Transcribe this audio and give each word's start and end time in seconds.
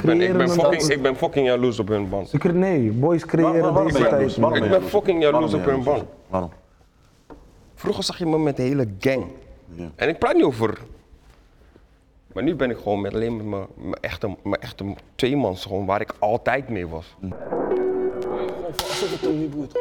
Ik 0.00 0.06
ben, 0.06 0.20
ik, 0.20 0.34
een 0.34 0.48
fucking, 0.48 0.82
ik 0.82 1.02
ben 1.02 1.16
fucking 1.16 1.46
jaloers 1.46 1.78
op 1.78 1.88
hun 1.88 2.08
band. 2.08 2.28
Ze 2.28 2.38
cre- 2.38 2.52
nee, 2.52 2.90
boys 2.90 3.24
Waar- 3.24 3.28
creëren 3.28 3.74
deze 3.74 4.08
tijd. 4.08 4.36
Ik 4.64 4.70
ben 4.70 4.82
fucking 4.82 5.22
jaloers 5.22 5.54
op 5.54 5.64
hun 5.64 5.82
band. 5.82 6.04
Waarom? 6.28 6.50
Vroeger 7.74 8.04
zag 8.04 8.18
je 8.18 8.26
me 8.26 8.38
met 8.38 8.56
de 8.56 8.62
hele 8.62 8.88
gang. 8.98 9.24
Ja. 9.74 9.90
En 9.96 10.08
ik 10.08 10.18
praat 10.18 10.34
niet 10.34 10.44
over. 10.44 10.78
Maar 12.32 12.42
nu 12.42 12.54
ben 12.54 12.70
ik 12.70 12.76
gewoon 12.76 13.00
met 13.00 13.14
alleen 13.14 13.36
met 13.36 13.46
mijn, 13.46 13.66
mijn 13.76 13.94
echte, 14.00 14.36
mijn 14.42 14.60
echte 14.60 14.84
tweemans, 15.14 15.64
gewoon 15.64 15.86
waar 15.86 16.00
ik 16.00 16.14
altijd 16.18 16.68
mee 16.68 16.86
was. 16.86 17.16
Het 17.20 19.20
hem 19.20 19.38
niet 19.38 19.54
boeit. 19.54 19.78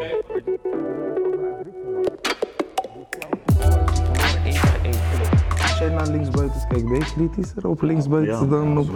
Jij 5.80 5.90
naar 5.90 6.08
linksbuiten 6.08 6.68
kijkt, 6.68 6.88
ben 6.88 7.00
je 7.00 7.12
kritischer 7.14 7.68
op 7.68 7.82
linksbuiten 7.82 8.50
dan 8.50 8.78
op 8.78 8.90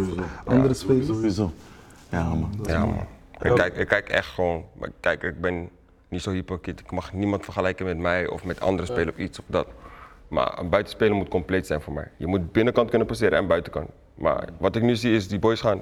andere 0.46 0.68
Ja, 0.68 0.74
spelers? 0.74 1.08
Sowieso. 1.08 1.52
Ja, 2.10 2.24
man. 2.24 2.50
Ja, 2.64 2.86
man. 2.86 3.06
Ik 3.42 3.56
kijk, 3.56 3.76
ik 3.76 3.88
kijk 3.88 4.10
echt 4.10 4.28
gewoon. 4.28 4.66
Maar 4.80 4.90
kijk, 5.00 5.24
ik 5.24 5.42
ben 5.42 5.70
niet 6.08 6.22
zo 6.22 6.32
hypocriet. 6.32 6.80
Ik 6.80 6.92
mag 6.92 7.14
niemand 7.14 7.44
vergelijken 7.44 7.86
met 7.86 7.98
mij 7.98 8.28
of 8.28 8.44
met 8.44 8.60
andere 8.60 8.88
spelers 8.88 9.10
of 9.10 9.18
iets 9.18 9.40
of 9.40 9.46
dat. 9.48 9.68
Maar 10.28 10.60
een 10.60 10.70
buitenspeler 10.70 11.16
moet 11.16 11.28
compleet 11.28 11.68
zijn 11.68 11.82
voor 11.82 11.94
mij. 11.94 12.12
Je 12.18 12.28
moet 12.28 12.52
binnenkant 12.52 12.90
kunnen 12.90 13.08
passeren 13.08 13.38
en 13.38 13.48
buitenkant. 13.48 13.90
Maar 14.16 14.50
wat 14.58 14.76
ik 14.76 14.82
nu 14.82 14.96
zie 14.96 15.16
is, 15.16 15.28
die 15.28 15.40
boys 15.40 15.62
gaan 15.62 15.82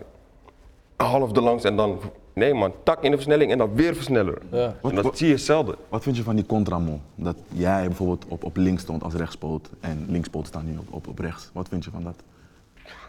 half 0.95 1.31
de 1.31 1.41
langs 1.41 1.63
en 1.63 1.75
dan... 1.75 1.99
Nee 2.33 2.53
man, 2.53 2.73
tak 2.83 3.03
in 3.03 3.11
de 3.11 3.17
versnelling 3.17 3.51
en 3.51 3.57
dan 3.57 3.75
weer 3.75 3.95
versneller. 3.95 4.37
Ja. 4.51 4.75
En 4.83 4.95
dat 4.95 5.17
zie 5.17 5.27
je 5.27 5.37
zelden. 5.37 5.75
Wat 5.89 6.03
vind 6.03 6.17
je 6.17 6.23
van 6.23 6.35
die 6.35 6.45
contramo? 6.45 6.99
Dat 7.15 7.37
jij 7.47 7.85
bijvoorbeeld 7.87 8.25
op, 8.27 8.43
op 8.43 8.57
links 8.57 8.81
stond 8.81 9.03
als 9.03 9.13
rechtspoot 9.13 9.69
en 9.79 10.05
linkspoot 10.09 10.47
staat 10.47 10.63
nu 10.63 10.77
op, 10.77 10.93
op, 10.93 11.07
op 11.07 11.19
rechts. 11.19 11.49
Wat 11.53 11.67
vind 11.67 11.83
je 11.83 11.91
van 11.91 12.03
dat? 12.03 12.15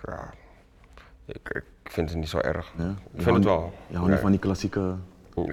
Ja, 0.07 0.31
ik, 1.25 1.63
ik 1.83 1.91
vind 1.91 2.09
het 2.09 2.19
niet 2.19 2.29
zo 2.29 2.39
erg. 2.39 2.73
Ja? 2.79 2.95
Ik 3.15 3.23
vind 3.23 3.37
het 3.37 3.45
wel. 3.45 3.73
Je 3.87 3.97
houdt 3.97 4.11
niet 4.11 4.21
van 4.21 4.31
die 4.31 4.41
klassieke... 4.41 4.95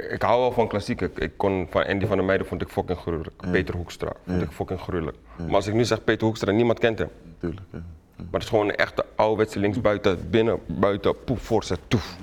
Ik 0.10 0.22
hou 0.22 0.40
wel 0.40 0.52
van 0.52 0.68
klassiek. 0.68 1.02
Ik, 1.02 1.32
kon 1.38 1.68
van 1.70 1.86
Andy 1.86 2.06
van 2.06 2.18
der 2.18 2.26
Meijden 2.26 2.48
vond 2.48 2.62
ik 2.62 2.70
fucking 2.70 2.98
gruwelijk. 2.98 3.36
Peter 3.52 3.76
Hoekstra 3.76 4.12
vond 4.26 4.42
ik 4.42 4.52
fucking 4.52 4.80
gruwelijk. 4.80 5.18
Maar 5.38 5.56
als 5.56 5.68
ik 5.68 5.74
nu 5.74 5.86
zeg 5.86 6.04
Peter 6.04 6.26
Hoekstra, 6.26 6.52
niemand 6.52 6.80
kent 6.80 7.00
hem. 7.00 7.10
Tuurlijk. 7.40 7.62
Maar 7.72 8.28
het 8.32 8.44
is 8.44 8.50
gewoon 8.50 8.68
een 8.70 8.76
echte 8.76 9.06
ouderwetse 9.16 9.60
linksbuiten, 9.60 10.30
binnen, 10.30 10.60
buiten, 10.66 11.24
poef, 11.24 11.42
voorzet, 11.42 11.80
toef. 11.88 12.18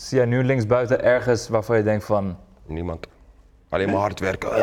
Zie 0.00 0.16
jij 0.18 0.26
nu 0.26 0.44
linksbuiten 0.44 1.02
ergens 1.04 1.48
waarvan 1.48 1.76
je 1.76 1.82
denkt 1.82 2.04
van... 2.04 2.36
Niemand. 2.66 3.06
Alleen 3.68 3.90
maar 3.90 3.96
hard 4.00 4.20
werken, 4.20 4.52
eh, 4.52 4.62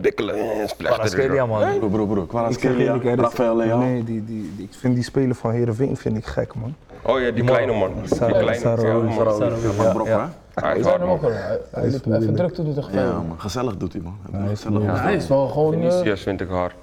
bikkelen, 0.00 0.34
eh, 0.34 1.46
man. 1.46 1.78
Bro, 1.78 1.88
bro, 1.88 2.06
bro. 2.06 2.12
Ik 2.14 2.18
zeg 2.18 2.26
Kvaratskhelia, 2.28 2.86
eerlijk, 2.94 3.04
is- 3.04 3.14
Rafael 3.20 3.56
Leao. 3.56 3.78
Nee, 3.78 4.04
die, 4.04 4.24
die, 4.24 4.52
die- 4.56 4.64
ik 4.64 4.74
vind 4.78 4.94
die 4.94 5.04
speler 5.04 5.34
van 5.34 5.50
Heerenveen 5.50 5.96
vind 5.96 6.16
ik 6.16 6.24
gek, 6.26 6.54
man. 6.54 6.74
Oh 7.02 7.20
ja, 7.20 7.30
die 7.30 7.44
kleine 7.44 7.72
man. 7.72 7.92
Die 8.02 8.14
Sarah- 8.14 8.38
kleine, 8.38 8.60
Sarah 8.60 8.84
ja, 8.84 8.92
man. 8.92 9.04
Ja, 9.38 9.70
van 9.70 9.92
Brok, 9.92 10.06
hè? 10.06 10.16
Hij 10.54 10.78
is 10.78 10.84
hard, 10.84 11.00
hem 11.00 11.08
ook 11.08 11.20
man. 11.20 11.30
wel. 11.30 11.40
Hij- 11.70 11.84
even 11.84 12.02
druk 12.34 12.56
hij 12.56 12.74
tegen 12.74 12.92
Ja, 12.92 13.12
man. 13.12 13.40
Gezellig 13.40 13.76
doet 13.76 13.92
hij, 13.92 14.02
man. 14.02 14.16
Hij 14.30 14.40
doet 14.48 14.58
gezellig. 14.58 15.02
Hij 15.02 15.14
is 15.14 15.28
wel 15.28 15.48
gewoon... 15.48 15.74
eh, 15.74 15.80
Vinicius 15.80 16.22
vind 16.22 16.40
ik 16.40 16.48
hard. 16.48 16.74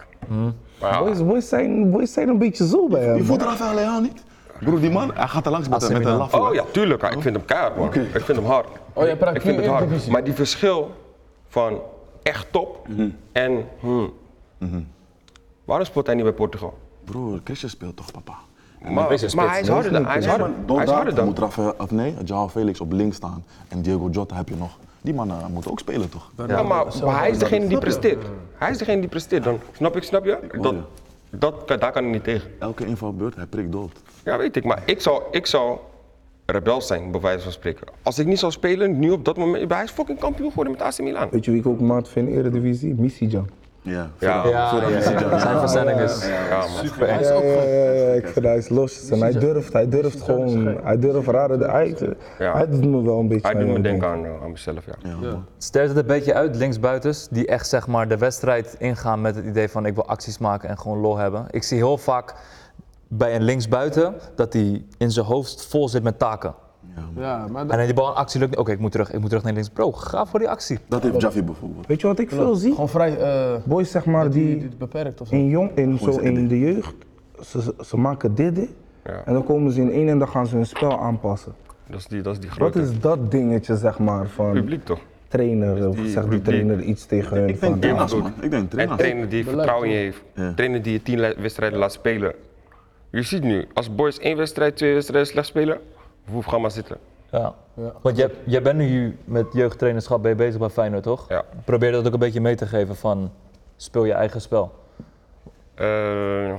Maar 0.81 0.91
ja, 0.91 0.99
Boys, 1.03 1.25
boys, 1.25 1.49
zijn, 1.49 1.91
boys 1.91 2.13
zijn 2.13 2.27
een 2.27 2.37
beetje 2.37 2.67
zo 2.67 2.87
bij 2.87 3.03
hem. 3.03 3.15
Je 3.15 3.23
voelt 3.23 3.39
man. 3.39 3.47
Rafael 3.49 3.75
Leao 3.75 3.99
niet? 3.99 4.23
Broer, 4.65 4.79
die 4.79 4.91
man, 4.91 5.11
hij 5.13 5.27
gaat 5.27 5.45
er 5.45 5.51
langs 5.51 5.67
met, 5.67 5.81
met 5.81 5.89
een 5.91 5.97
Milan. 5.97 6.17
laffe. 6.17 6.39
Oh 6.39 6.53
ja, 6.53 6.63
tuurlijk. 6.71 7.03
Ik 7.03 7.21
vind 7.21 7.35
hem 7.35 7.45
keihard, 7.45 7.77
man. 7.77 7.93
Ik 7.93 8.21
vind 8.21 8.37
hem 8.37 8.45
hard. 8.45 8.67
Oh, 8.93 9.03
jij 9.03 9.17
praat 9.17 9.35
ik 9.35 9.41
vind 9.41 9.55
nu 9.55 9.61
het 9.61 9.71
hard. 9.71 9.81
Eredivisie. 9.81 10.11
Maar 10.11 10.23
die 10.23 10.33
verschil 10.33 10.91
van 11.47 11.79
echt 12.23 12.47
top 12.51 12.87
en 13.31 13.65
hmm. 13.79 14.13
Waarom 15.65 15.85
speelt 15.85 16.05
hij 16.05 16.15
niet 16.15 16.23
bij 16.23 16.33
Portugal? 16.33 16.77
Broer, 17.03 17.39
Christian 17.43 17.69
speelt 17.69 17.95
toch, 17.95 18.11
papa? 18.11 18.33
Maar, 18.81 18.93
maar 19.35 19.49
hij 19.49 19.61
is 19.61 19.67
harder 19.67 19.91
dan 19.91 20.05
hij 20.05 20.17
is 20.17 20.25
harder. 20.25 20.49
Hij 20.67 20.83
is 20.83 20.89
harder 20.89 21.15
dan. 21.15 21.25
moet 21.25 21.39
Rafael, 21.39 21.73
of 21.77 21.91
nee, 21.91 22.15
Joao 22.23 22.49
Felix 22.49 22.79
op 22.79 22.91
links 22.91 23.15
staan 23.15 23.45
en 23.67 23.81
Diego 23.81 24.09
Jota 24.11 24.35
heb 24.35 24.49
je 24.49 24.55
nog. 24.55 24.77
Die 25.01 25.13
mannen 25.13 25.51
moeten 25.51 25.71
ook 25.71 25.79
spelen, 25.79 26.09
toch? 26.09 26.31
Ja, 26.47 26.63
maar, 26.63 26.85
maar 27.03 27.19
hij 27.19 27.29
is 27.29 27.37
degene 27.37 27.67
die 27.67 27.77
presteert. 27.77 28.25
Hij 28.55 28.71
is 28.71 28.77
degene 28.77 28.99
die 28.99 29.09
presteert. 29.09 29.43
Dan, 29.43 29.59
snap 29.71 29.95
ik, 29.95 30.03
snap 30.03 30.25
je? 30.25 30.39
Dat, 30.61 30.71
je. 30.71 30.81
Dat, 31.39 31.67
daar 31.67 31.91
kan 31.91 32.05
ik 32.05 32.11
niet 32.11 32.23
tegen. 32.23 32.51
Elke 32.59 32.85
invalbeurt, 32.85 33.35
hij 33.35 33.45
prikt 33.45 33.71
dood. 33.71 34.01
Ja, 34.23 34.37
weet 34.37 34.55
ik. 34.55 34.63
Maar 34.63 34.81
ik 34.85 35.01
zou, 35.01 35.23
ik 35.31 35.45
zou 35.45 35.77
rebel 36.45 36.81
zijn, 36.81 37.11
bij 37.11 37.21
wijze 37.21 37.43
van 37.43 37.51
spreken. 37.51 37.87
Als 38.03 38.19
ik 38.19 38.25
niet 38.25 38.39
zou 38.39 38.51
spelen, 38.51 38.99
nu 38.99 39.11
op 39.11 39.25
dat 39.25 39.37
moment... 39.37 39.71
Hij 39.71 39.83
is 39.83 39.91
fucking 39.91 40.19
kampioen 40.19 40.49
geworden 40.49 40.73
met 40.73 40.81
AC 40.81 40.99
Milan. 40.99 41.27
Weet 41.31 41.45
je 41.45 41.51
wie 41.51 41.59
ik 41.59 41.67
ook 41.67 41.79
maat 41.79 42.09
vind 42.09 42.27
in 42.27 42.33
de 42.33 42.39
Eredivisie? 42.39 42.93
Missy-Jan. 42.93 43.43
Ja, 43.43 43.64
Ja, 43.85 44.09
Ja, 44.19 44.45
ja, 44.47 44.87
ja. 44.89 45.01
Zijn 45.39 45.59
verzending 45.59 45.99
is... 45.99 46.27
ja, 46.49 46.57
man. 46.57 47.07
Hij 47.09 47.19
is 47.21 47.29
ook 47.31 47.43
Ja, 47.43 47.49
gewoon... 47.49 47.67
ja, 47.67 47.91
ja, 47.91 48.13
ik 48.13 48.27
vind 48.27 48.45
hij 48.45 48.57
is 48.57 48.69
los. 48.69 49.09
En 49.09 49.19
hij 49.19 49.31
durft, 49.31 49.73
hij 49.73 49.89
durft 49.89 50.21
gewoon, 50.21 50.77
hij 50.83 50.99
durft 50.99 51.27
rare, 51.27 51.57
hij, 51.57 51.95
Ja. 52.39 52.53
hij 52.53 52.69
doet 52.69 52.85
me 52.85 53.01
wel 53.03 53.19
een 53.19 53.27
beetje 53.27 53.47
Hij 53.47 53.59
doet 53.59 53.67
me 53.67 53.75
aan 53.75 53.81
denken 53.81 54.07
aan, 54.07 54.25
aan 54.43 54.51
mezelf, 54.51 54.85
ja. 54.85 55.39
Sterft 55.57 55.89
het 55.89 55.97
een 55.97 56.05
beetje 56.05 56.33
uit, 56.33 56.55
linksbuitens, 56.55 57.27
die 57.31 57.47
echt 57.47 57.67
zeg 57.67 57.87
maar 57.87 58.07
de 58.07 58.17
wedstrijd 58.17 58.75
ingaan 58.77 59.21
met 59.21 59.35
het 59.35 59.45
idee 59.45 59.69
van 59.69 59.85
ik 59.85 59.95
wil 59.95 60.05
acties 60.07 60.37
maken 60.37 60.69
en 60.69 60.77
gewoon 60.77 60.97
lol 60.97 61.17
hebben. 61.17 61.45
Ik 61.49 61.63
zie 61.63 61.77
heel 61.77 61.97
vaak 61.97 62.33
bij 63.07 63.35
een 63.35 63.43
linksbuiten 63.43 64.15
dat 64.35 64.53
hij 64.53 64.85
in 64.97 65.11
zijn 65.11 65.25
hoofd 65.25 65.65
vol 65.65 65.89
zit 65.89 66.03
met 66.03 66.19
taken. 66.19 66.53
Ja, 67.15 67.47
maar 67.51 67.61
En 67.61 67.67
dan 67.67 67.85
die 67.85 67.93
bal 67.93 68.07
een 68.07 68.13
actie 68.15 68.39
lukt 68.39 68.51
niet. 68.51 68.59
Oké, 68.59 68.71
ik 68.71 68.79
moet 68.79 68.91
terug, 68.91 69.11
ik 69.13 69.19
moet 69.19 69.29
terug 69.29 69.43
naar 69.43 69.53
links. 69.53 69.69
Bro, 69.69 69.91
ga 69.91 70.25
voor 70.25 70.39
die 70.39 70.49
actie. 70.49 70.79
Dat 70.87 71.03
heeft 71.03 71.21
Javi 71.21 71.43
bijvoorbeeld. 71.43 71.87
Weet 71.87 72.01
je 72.01 72.07
wat 72.07 72.19
ik 72.19 72.29
veel 72.29 72.55
zie? 72.55 72.71
gewoon 72.71 72.89
vrij... 72.89 73.17
eh, 73.17 73.55
Boys 73.63 73.91
zeg 73.91 74.05
maar 74.05 74.29
die, 74.29 74.45
die 74.45 74.57
die 74.57 74.77
beperkt 74.77 75.21
of 75.21 75.27
zo. 75.27 75.35
in, 75.35 75.49
jong, 75.49 75.71
in, 75.75 75.97
zo 75.97 76.11
zijn 76.11 76.37
in 76.37 76.47
de 76.47 76.59
jeugd, 76.59 76.93
ze, 77.43 77.61
ze- 77.61 77.73
ze 77.85 77.97
maken 77.97 78.35
dit, 78.35 78.59
en 79.25 79.33
dan 79.33 79.43
komen 79.43 79.71
ze 79.71 79.81
in 79.81 79.91
één 79.91 80.07
en 80.09 80.19
dan 80.19 80.27
gaan 80.27 80.47
ze 80.47 80.55
hun 80.55 80.65
spel 80.65 80.99
aanpassen. 80.99 81.53
Dat 81.89 81.99
is 81.99 82.07
die, 82.07 82.21
dat 82.21 82.33
is 82.33 82.39
die 82.39 82.49
Wat 82.49 82.57
grote 82.57 82.79
is 82.81 82.99
dat 82.99 83.31
dingetje 83.31 83.77
zeg 83.77 83.99
maar 83.99 84.27
van 84.27 84.51
publiek, 84.53 84.85
toch? 84.85 84.99
trainer 85.27 85.87
of 85.87 85.95
die 85.95 86.09
zegt 86.09 86.29
die 86.29 86.39
publiek. 86.39 86.43
trainer 86.63 86.81
iets 86.81 87.05
tegen 87.05 87.37
hun 87.37 87.49
Ik 87.49 87.57
van 87.57 87.67
denk 87.69 87.81
trainers, 87.81 88.15
man. 88.15 88.31
Ik 88.41 88.51
denk 88.51 88.63
En 88.63 88.67
trainers. 88.67 88.99
trainer 88.99 89.29
die 89.29 89.43
vertrouwen 89.45 89.87
in 89.87 89.93
je 89.93 89.99
heeft. 89.99 90.21
Ja. 90.33 90.53
Trainer 90.53 90.81
die 90.81 90.93
je 90.93 91.01
tien 91.01 91.19
le- 91.19 91.35
wedstrijden 91.37 91.79
laat 91.79 91.91
spelen. 91.91 92.33
Je 93.09 93.21
ziet 93.21 93.43
nu, 93.43 93.67
als 93.73 93.95
boys 93.95 94.19
één 94.19 94.37
wedstrijd, 94.37 94.75
twee 94.75 94.93
wedstrijden 94.93 95.27
slecht 95.27 95.47
spelen, 95.47 95.79
hoef 96.31 96.45
ga 96.45 96.57
maar 96.57 96.71
zitten. 96.71 96.97
Ja. 97.31 97.55
Want 98.01 98.17
jij, 98.17 98.29
jij 98.45 98.61
bent 98.61 98.77
nu 98.77 99.17
met 99.23 99.45
jeugdtrainerschap 99.53 100.21
ben 100.21 100.31
je 100.31 100.37
bezig 100.37 100.59
bij 100.59 100.69
Feyenoord, 100.69 101.03
toch? 101.03 101.29
Ja. 101.29 101.43
Probeer 101.63 101.91
dat 101.91 102.07
ook 102.07 102.13
een 102.13 102.19
beetje 102.19 102.41
mee 102.41 102.55
te 102.55 102.65
geven 102.65 102.95
van 102.95 103.31
speel 103.75 104.05
je 104.05 104.13
eigen 104.13 104.41
spel. 104.41 104.71
Eh, 105.73 106.53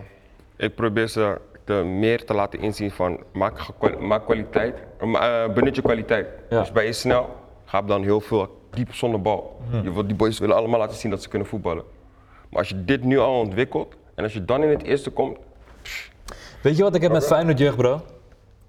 ik 0.56 0.75
probeer 0.75 1.09
ze 1.09 1.41
te 1.65 1.72
meer 1.72 2.25
te 2.25 2.34
laten 2.34 2.60
inzien 2.60 2.91
van 2.91 3.21
maak, 3.32 4.25
kwaliteit, 4.25 4.75
eh, 4.99 5.44
eh, 5.44 5.53
benut 5.53 5.76
je 5.76 5.82
kwaliteit. 5.82 6.26
Ja. 6.50 6.60
Dus 6.60 6.72
ben 6.72 6.84
je 6.84 6.93
snel, 6.93 7.37
ga 7.65 7.82
dan 7.82 8.03
heel 8.03 8.21
veel 8.21 8.49
diep 8.71 8.94
zonder 8.94 9.22
bal. 9.22 9.60
Je 9.82 9.93
wil, 9.93 10.06
die 10.06 10.16
boys 10.16 10.38
willen 10.38 10.56
allemaal 10.56 10.78
laten 10.78 10.97
zien 10.97 11.10
dat 11.10 11.22
ze 11.22 11.28
kunnen 11.28 11.49
voetballen. 11.49 11.84
Maar 12.49 12.59
als 12.59 12.69
je 12.69 12.84
dit 12.84 13.05
nu 13.05 13.19
al 13.19 13.41
ontwikkelt 13.41 13.94
en 14.15 14.25
als 14.25 14.32
je 14.32 14.44
dan 14.44 14.62
in 14.62 14.69
het 14.69 14.82
eerste 14.82 15.10
komt, 15.10 15.38
Weet 16.62 16.76
je 16.76 16.82
wat 16.82 16.94
ik 16.94 17.03
heb 17.03 17.12
met 17.12 17.26
Feyenoord 17.26 17.59
jeugd, 17.59 17.76
bro? 17.76 18.03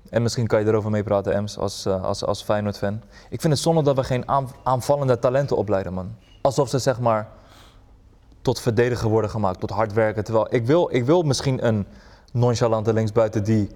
En 0.10 0.22
misschien 0.22 0.48
kan 0.48 0.60
je 0.60 0.66
erover 0.66 0.92
meepraten, 0.92 1.34
Ems, 1.34 1.58
als, 1.58 1.86
eh, 1.86 2.04
als, 2.04 2.26
als 2.26 2.44
Feyenoord-fan. 2.44 3.02
Ik 3.30 3.42
vind 3.42 3.54
het 3.54 3.62
zonde 3.62 3.82
dat 3.82 3.96
we 3.96 4.04
geen 4.04 4.28
aan- 4.28 4.50
aanvallende 4.64 5.20
talenten 5.20 5.58
opleiden, 5.58 5.94
man. 5.94 6.16
Alsof 6.42 6.70
ze 6.70 6.80
zeg 6.80 7.00
maar 7.00 7.28
tot 8.42 8.60
verdediger 8.60 9.10
worden 9.10 9.30
gemaakt, 9.30 9.60
tot 9.60 9.70
hard 9.70 9.94
werken. 9.94 10.24
Terwijl 10.24 10.48
ik 10.50 10.66
wil, 10.66 10.90
ik 10.92 11.06
wil 11.06 11.22
misschien 11.22 11.66
een 11.68 11.86
nonchalante 12.34 12.94
linksbuiten 12.94 13.44
die 13.44 13.70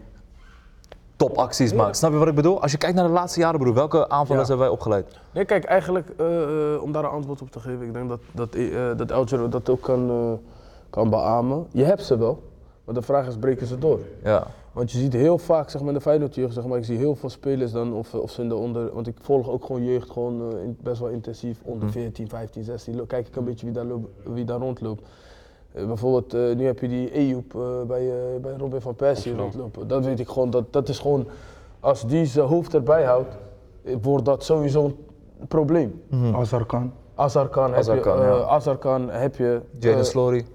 topacties 1.15 1.73
maakt. 1.73 1.97
Snap 1.97 2.11
je 2.11 2.17
wat 2.17 2.27
ik 2.27 2.35
bedoel? 2.35 2.61
Als 2.61 2.71
je 2.71 2.77
kijkt 2.77 2.95
naar 2.95 3.05
de 3.07 3.11
laatste 3.13 3.39
jaren, 3.39 3.59
broer, 3.59 3.73
welke 3.73 4.09
aanvallers 4.09 4.47
Ja. 4.47 4.55
hebben 4.55 4.57
wij 4.57 4.69
opgeleid? 4.69 5.05
Nee, 5.31 5.45
kijk, 5.45 5.63
eigenlijk, 5.63 6.09
eh, 6.17 6.73
eh, 6.73 6.81
om 6.81 6.91
daar 6.91 7.03
een 7.03 7.09
antwoord 7.09 7.41
op 7.41 7.51
te 7.51 7.59
geven, 7.59 7.81
ik 7.85 7.93
denk 7.93 8.09
dat, 8.09 8.19
dat, 8.31 8.51
dat 8.97 9.11
Elgero 9.11 9.49
dat 9.49 9.69
ook 9.69 9.81
kan, 9.81 10.39
kan 10.89 11.09
beamen. 11.09 11.67
Je 11.71 11.83
hebt 11.83 12.03
ze 12.03 12.17
wel, 12.17 12.43
maar 12.85 12.95
de 12.95 13.01
vraag 13.01 13.27
is, 13.27 13.37
breken 13.37 13.67
ze 13.67 13.77
door? 13.77 13.99
Ja. 14.23 14.47
Want 14.73 14.91
je 14.91 14.97
ziet 14.97 15.13
heel 15.13 15.37
vaak, 15.37 15.69
zeg 15.69 15.81
maar, 15.81 15.89
in 15.89 15.95
de 15.95 16.01
Feyenoord 16.01 16.35
jeugd, 16.35 16.53
zeg 16.53 16.65
maar, 16.65 16.77
ik 16.77 16.85
zie 16.85 16.97
heel 16.97 17.15
veel 17.15 17.29
spelers 17.29 17.71
dan, 17.71 17.93
of, 17.93 18.13
of 18.13 18.31
ze 18.31 18.41
in 18.41 18.49
de 18.49 18.55
onder, 18.55 18.93
want 18.93 19.07
ik 19.07 19.15
volg 19.21 19.49
ook 19.49 19.65
gewoon 19.65 19.83
jeugd, 19.83 20.09
gewoon 20.09 20.51
eh, 20.51 20.63
in- 20.63 20.77
best 20.81 20.99
wel 20.99 21.09
intensief, 21.09 21.59
onder 21.63 21.89
14, 21.89 22.27
15, 22.29 22.63
16, 22.63 22.95
lo- 22.95 23.05
kijk 23.05 23.27
ik 23.27 23.35
een 23.35 23.43
beetje 23.43 23.65
wie 23.65 23.75
daar, 23.75 23.85
loop- 23.85 24.09
wie 24.23 24.45
daar 24.45 24.59
rondloopt. 24.59 25.07
Eh, 25.71 25.85
bijvoorbeeld, 25.85 26.33
eh, 26.33 26.55
nu 26.55 26.65
heb 26.65 26.79
je 26.79 26.87
die 26.87 27.11
Ejoep 27.13 27.55
eh, 27.55 27.61
bij, 27.87 28.09
eh, 28.09 28.41
bij 28.41 28.53
Robin 28.57 28.81
van 28.81 28.95
Persie 28.95 29.35
rondlopen. 29.35 29.87
Dat 29.87 30.05
weet 30.05 30.19
ik 30.19 30.27
gewoon, 30.27 30.49
dat, 30.49 30.73
dat 30.73 30.89
is 30.89 30.99
gewoon, 30.99 31.25
als 31.79 32.07
die 32.07 32.25
zijn 32.25 32.47
hoofd 32.47 32.73
erbij 32.73 33.03
houdt, 33.03 33.35
wordt 34.01 34.25
dat 34.25 34.43
sowieso 34.43 34.85
een 35.39 35.47
probleem. 35.47 36.01
Azarkan. 36.35 36.93
Azarkan 37.15 37.69
heb 37.69 37.75
Azarkan, 37.79 38.17
je, 38.17 38.23
ja. 38.23 38.31
Azarkan 38.41 39.09
heb 39.09 39.35
je. 39.35 39.61
Jaden 39.79 40.05
Slory. 40.05 40.45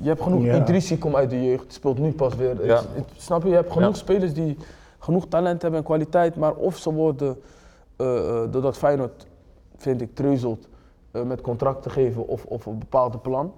Je 0.00 0.08
hebt 0.08 0.22
genoeg. 0.22 0.42
Ja. 0.44 0.56
Idrissi 0.56 0.98
komt 0.98 1.14
uit 1.14 1.30
de 1.30 1.44
jeugd, 1.44 1.72
speelt 1.72 1.98
nu 1.98 2.12
pas 2.12 2.34
weer. 2.34 2.66
Ja. 2.66 2.76
Het- 2.76 2.86
het- 2.94 3.08
snap 3.16 3.42
je? 3.42 3.48
Je 3.48 3.54
hebt 3.54 3.72
genoeg 3.72 3.88
Ja. 3.88 3.94
spelers 3.94 4.34
die 4.34 4.56
genoeg 4.98 5.26
talent 5.28 5.62
hebben 5.62 5.80
en 5.80 5.86
kwaliteit, 5.86 6.36
maar 6.36 6.54
of 6.54 6.76
ze 6.76 6.92
worden, 6.92 7.36
eh, 7.96 8.16
eh, 8.42 8.50
doordat 8.50 8.76
Feyenoord, 8.76 9.26
vind 9.76 10.00
ik, 10.00 10.14
treuzelt 10.14 10.68
eh, 11.10 11.22
met 11.22 11.40
contract 11.40 11.82
te 11.82 11.90
geven 11.90 12.26
of, 12.28 12.44
of 12.44 12.66
een 12.66 12.78
bepaalde 12.78 13.18
plan, 13.18 13.52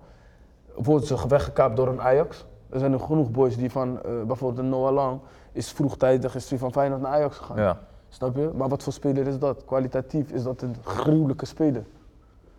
worden 0.74 1.06
ze 1.06 1.28
weggekaapt 1.28 1.76
door 1.76 1.88
een 1.88 2.00
Ajax. 2.00 2.44
Er 2.70 2.78
zijn 2.78 2.92
er 2.92 3.00
genoeg 3.00 3.30
boys 3.30 3.56
die 3.56 3.70
van, 3.70 3.98
eh, 4.02 4.10
bijvoorbeeld 4.26 4.58
een 4.64 4.68
Noah 4.68 4.92
Lang, 4.94 5.18
is 5.52 5.70
vroegtijdig 5.70 6.34
is 6.34 6.48
die 6.48 6.58
van 6.58 6.72
Feyenoord 6.72 7.00
naar 7.00 7.12
Ajax 7.12 7.36
gegaan. 7.36 7.56
Ja. 7.56 7.78
Snap 8.08 8.36
je? 8.36 8.50
Maar 8.54 8.68
wat 8.68 8.82
voor 8.82 8.92
speler 8.92 9.26
is 9.26 9.38
dat? 9.38 9.64
Kwalitatief 9.64 10.30
is 10.30 10.42
dat 10.42 10.62
een 10.62 10.74
gruwelijke 10.84 11.46
speler. 11.46 11.84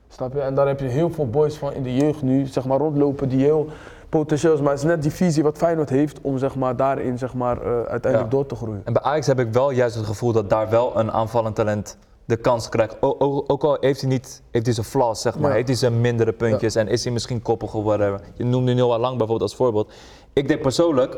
Snap 0.10 0.34
je? 0.34 0.40
En 0.42 0.56
daar 0.56 0.68
heb 0.68 0.80
je 0.80 0.86
heel 0.88 1.10
veel 1.10 1.30
boys 1.30 1.56
van 1.58 1.74
in 1.74 1.84
de 1.84 1.96
jeugd 1.96 2.22
nu, 2.22 2.46
zeg 2.46 2.66
maar, 2.66 2.78
rondlopen 2.78 3.30
die 3.30 3.44
heel 3.44 3.68
potentieel 4.10 4.54
is. 4.54 4.60
Maar 4.62 4.70
het 4.72 4.80
is 4.80 4.86
net 4.86 5.02
die 5.02 5.12
visie 5.12 5.44
wat 5.44 5.58
Feyenoord 5.58 5.90
heeft 5.90 6.22
om 6.22 6.38
zeg 6.38 6.56
maar, 6.56 6.76
daarin 6.76 7.18
zeg 7.18 7.34
maar, 7.34 7.58
eh, 7.62 7.72
uiteindelijk 7.72 8.32
Ja. 8.32 8.38
door 8.38 8.46
te 8.46 8.56
groeien. 8.56 8.82
En 8.86 8.94
bij 8.94 9.02
Ajax 9.02 9.28
heb 9.28 9.40
ik 9.40 9.54
wel 9.54 9.70
juist 9.72 9.96
het 9.96 10.06
gevoel 10.06 10.32
dat 10.32 10.50
daar 10.50 10.70
wel 10.70 10.98
een 11.00 11.12
aanvallend 11.12 11.56
talent 11.56 11.98
de 12.26 12.38
kans 12.38 12.70
krijgt. 12.70 12.96
O- 13.02 13.16
o- 13.20 13.44
ook 13.48 13.64
al 13.64 13.78
heeft 13.80 14.02
hij 14.02 14.10
niet 14.10 14.42
heeft 14.52 14.66
hij 14.66 14.74
zijn 14.76 14.86
flaws, 14.86 15.22
zeg 15.22 15.40
maar. 15.40 15.50
Ja. 15.50 15.56
Heeft 15.56 15.68
hij 15.68 15.78
zijn 15.78 16.02
mindere 16.02 16.32
puntjes 16.34 16.76
en 16.76 16.88
is 16.88 17.04
hij 17.04 17.14
misschien 17.14 17.42
koppig 17.42 17.74
of 17.74 17.84
whatever. 17.84 18.20
Je 18.34 18.44
noemde 18.44 18.74
Noah 18.74 19.00
Lang 19.00 19.10
bijvoorbeeld 19.18 19.42
als 19.42 19.56
voorbeeld. 19.56 19.92
Ik 20.34 20.48
denk 20.48 20.62
persoonlijk, 20.62 21.18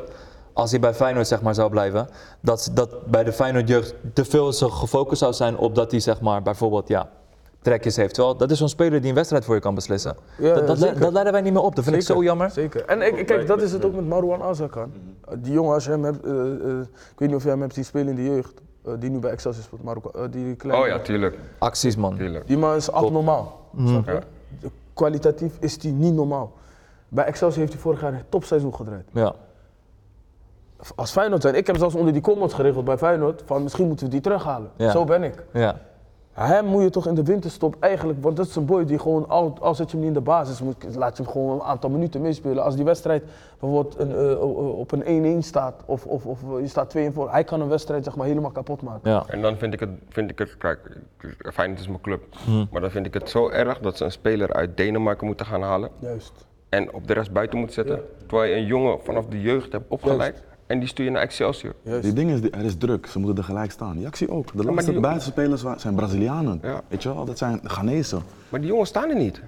als 0.53 0.71
hij 0.71 0.79
bij 0.79 0.93
Feyenoord 0.93 1.27
zeg 1.27 1.41
maar, 1.41 1.55
zou 1.55 1.69
blijven, 1.69 2.07
dat, 2.41 2.69
dat 2.73 3.05
bij 3.05 3.23
de 3.23 3.33
Feyenoord 3.33 3.67
jeugd 3.67 3.95
te 4.13 4.25
veel 4.25 4.53
zo 4.53 4.69
gefocust 4.69 5.19
zou 5.19 5.33
zijn 5.33 5.57
op 5.57 5.75
dat 5.75 5.91
hij 5.91 5.99
zeg 5.99 6.21
maar, 6.21 6.41
bijvoorbeeld 6.41 6.87
ja, 6.87 7.09
trekjes 7.61 7.95
heeft. 7.95 8.13
Terwijl 8.13 8.37
dat 8.37 8.51
is 8.51 8.57
zo'n 8.57 8.69
speler 8.69 8.99
die 8.99 9.09
een 9.09 9.15
wedstrijd 9.15 9.45
voor 9.45 9.55
je 9.55 9.61
kan 9.61 9.75
beslissen. 9.75 10.15
Ja, 10.37 10.53
dat, 10.53 10.67
dat, 10.67 10.97
dat 10.97 11.11
leiden 11.11 11.33
wij 11.33 11.41
niet 11.41 11.53
meer 11.53 11.61
op. 11.61 11.75
Dat 11.75 11.83
vind 11.83 11.95
ik 11.95 12.01
zo 12.01 12.23
jammer. 12.23 12.51
Zeker. 12.51 12.85
En 12.85 13.01
ik, 13.01 13.25
kijk, 13.25 13.47
dat 13.47 13.61
is 13.61 13.71
het 13.71 13.85
ook 13.85 13.95
met 13.95 14.07
Marwan 14.07 14.41
Azarkan. 14.41 14.91
Die 15.37 15.53
jongen, 15.53 15.73
als 15.73 15.85
je 15.85 15.91
hem 15.91 16.03
hebt, 16.03 16.25
eh, 16.25 16.31
eh, 16.31 16.79
ik 16.79 17.19
weet 17.19 17.27
niet 17.27 17.35
of 17.35 17.43
jij 17.43 17.51
hem 17.51 17.61
hebt 17.61 17.73
zien 17.73 17.85
spelen 17.85 18.07
in 18.07 18.15
de 18.15 18.23
jeugd, 18.23 18.61
eh, 18.85 18.93
die 18.99 19.09
nu 19.09 19.19
bij 19.19 19.31
Excelsior 19.31 19.63
speelt, 19.63 19.83
Marokko, 19.83 20.29
die 20.29 20.55
kleine. 20.55 20.83
Oh 20.83 20.89
ja, 20.89 20.99
tuurlijk. 20.99 21.37
Acties 21.57 21.95
man. 21.95 22.15
tuurlijk. 22.15 22.47
Die 22.47 22.57
man 22.57 22.75
is 22.75 22.91
abnormaal. 22.91 23.69
snap 23.85 24.05
je? 24.05 24.11
Ja. 24.11 24.69
Kwalitatief 24.93 25.57
is 25.59 25.77
die 25.77 25.91
niet 25.91 26.13
normaal. 26.13 26.51
Bij 27.07 27.25
Excelsior 27.25 27.59
heeft 27.59 27.73
hij 27.73 27.81
vorig 27.81 28.01
jaar 28.01 28.13
een 28.13 28.23
topseizoen 28.29 28.75
gedraaid. 28.75 29.05
Ja. 29.13 29.35
Als 30.95 31.11
Feyenoord 31.11 31.41
zijn, 31.41 31.55
ik 31.55 31.67
heb 31.67 31.77
zelfs 31.77 31.95
onder 31.95 32.13
die 32.13 32.21
comments 32.21 32.53
geregeld 32.53 32.85
bij 32.85 32.97
Feyenoord 32.97 33.43
van 33.45 33.63
misschien 33.63 33.87
moeten 33.87 34.05
we 34.05 34.11
die 34.11 34.21
terughalen. 34.21 34.71
Ja. 34.75 34.91
Zo 34.91 35.03
ben 35.03 35.23
ik. 35.23 35.43
Ja. 35.53 35.79
Hem 36.47 36.65
moet 36.65 36.83
je 36.83 36.89
toch 36.89 37.07
in 37.07 37.15
de 37.15 37.23
winterstop 37.23 37.75
eigenlijk, 37.79 38.23
want 38.23 38.37
dat 38.37 38.47
is 38.47 38.55
een 38.55 38.65
boy 38.65 38.85
die 38.85 38.99
gewoon, 38.99 39.29
al, 39.29 39.57
al 39.59 39.75
zet 39.75 39.91
je 39.91 39.97
hem 39.97 40.05
niet 40.05 40.15
in 40.15 40.23
de 40.23 40.29
basis, 40.29 40.61
moet, 40.61 40.95
laat 40.95 41.17
je 41.17 41.23
hem 41.23 41.31
gewoon 41.31 41.53
een 41.53 41.65
aantal 41.65 41.89
minuten 41.89 42.21
meespelen. 42.21 42.63
Als 42.63 42.75
die 42.75 42.85
wedstrijd 42.85 43.23
bijvoorbeeld 43.59 43.99
een, 43.99 44.15
eh, 44.15 44.79
op 44.79 44.91
een 44.91 45.03
1-1 45.05 45.43
staat 45.43 45.83
of, 45.85 46.05
of, 46.05 46.25
of 46.25 46.39
je 46.59 46.67
staat 46.67 46.89
2 46.89 47.11
voor, 47.11 47.31
hij 47.31 47.43
kan 47.43 47.61
een 47.61 47.67
wedstrijd 47.67 48.03
zeg 48.03 48.15
maar 48.15 48.27
helemaal 48.27 48.51
kapot 48.51 48.81
maken. 48.81 49.11
ja. 49.11 49.23
En 49.27 49.41
dan 49.41 49.57
vind 49.57 49.73
ik 49.73 49.79
het, 49.79 49.89
vind 50.09 50.29
ik 50.29 50.39
het 50.39 50.57
kijk, 50.57 50.79
Feyenoord 51.53 51.79
is 51.79 51.87
mijn 51.87 52.01
club. 52.01 52.21
Maar 52.71 52.81
dan 52.81 52.91
vind 52.91 53.05
ik 53.05 53.13
het 53.13 53.29
zo 53.29 53.49
erg 53.49 53.79
dat 53.79 53.97
ze 53.97 54.05
een 54.05 54.11
speler 54.11 54.53
uit 54.53 54.77
Denemarken 54.77 55.25
moeten 55.25 55.45
gaan 55.45 55.61
halen 55.61 55.89
Juist. 55.99 56.45
en 56.69 56.93
op 56.93 57.07
de 57.07 57.13
rest 57.13 57.31
buiten 57.31 57.57
moeten 57.57 57.75
zetten. 57.75 58.01
Terwijl 58.27 58.49
je 58.51 58.55
een 58.55 58.65
jongen 58.65 58.99
vanaf 59.03 59.25
de 59.25 59.41
jeugd 59.41 59.71
hebt 59.71 59.85
opgeleid 59.87 60.43
en 60.69 60.79
die 60.79 60.87
stuur 60.87 61.05
je 61.05 61.11
naar 61.11 61.21
Excelsior. 61.21 61.73
Die 62.01 62.13
ding 62.13 62.31
is, 62.31 62.39
er 62.51 62.65
is 62.65 62.77
druk, 62.77 63.05
ze 63.07 63.19
moeten 63.19 63.37
er 63.37 63.43
gelijk 63.43 63.71
staan. 63.71 63.99
Ja, 63.99 64.07
ik 64.07 64.15
zie 64.15 64.29
ook. 64.29 64.57
De 64.57 64.63
laatste 64.63 64.91
die- 64.91 64.99
buitenspelers 64.99 65.63
zijn 65.77 65.95
Brazilianen. 65.95 66.59
Ja. 66.63 66.81
Weet 66.87 67.03
je 67.03 67.13
wel, 67.13 67.25
dat 67.25 67.37
zijn 67.37 67.59
Ghanese. 67.63 68.17
Maar 68.49 68.59
die 68.59 68.69
jongens 68.69 68.89
staan 68.89 69.09
er 69.09 69.15
niet. 69.15 69.41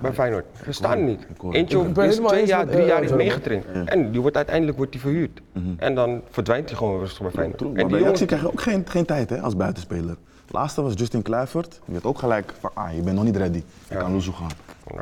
bij 0.00 0.12
Feyenoord. 0.12 0.44
Ze 0.64 0.72
staan 0.72 0.98
er 0.98 1.04
niet. 1.04 1.20
ik 1.20 1.54
Eentje 1.54 1.78
Ik 1.78 1.86
op 1.88 1.98
is 1.98 2.16
twee 2.16 2.46
jaar, 2.46 2.64
met- 2.64 2.74
drie 2.74 2.86
jaar 2.86 3.02
is 3.02 3.10
meegetraind. 3.12 3.64
En 3.84 4.10
die 4.10 4.20
wordt 4.20 4.36
uiteindelijk 4.36 4.76
wordt 4.76 4.92
die 4.92 5.00
verhuurd. 5.00 5.40
En 5.76 5.94
dan 5.94 6.20
verdwijnt 6.30 6.68
hij 6.68 6.78
gewoon 6.78 6.98
rustig 6.98 7.22
bij 7.22 7.30
Feyenoord. 7.30 7.58
True, 7.58 7.70
En 7.70 7.76
die 7.76 7.86
bij 7.86 7.98
jongens, 8.00 8.24
krijg 8.24 8.42
je 8.42 8.48
ook 8.48 8.60
geen, 8.60 8.84
geen 8.88 9.04
tijd 9.04 9.30
hè, 9.30 9.40
als 9.40 9.56
buitenspeler. 9.56 10.16
Laatste 10.50 10.82
was 10.82 10.92
Justin 10.96 11.22
Kluivert. 11.22 11.70
Die 11.84 11.92
werd 11.92 12.04
ook 12.04 12.18
gelijk 12.18 12.52
van, 12.60 12.70
ah, 12.74 12.94
je 12.94 13.02
bent 13.02 13.16
nog 13.16 13.24
niet 13.24 13.36
ready. 13.36 13.62
Je 13.88 13.96
kan 13.96 14.12
Luzu 14.12 14.30
gaan. 14.32 14.50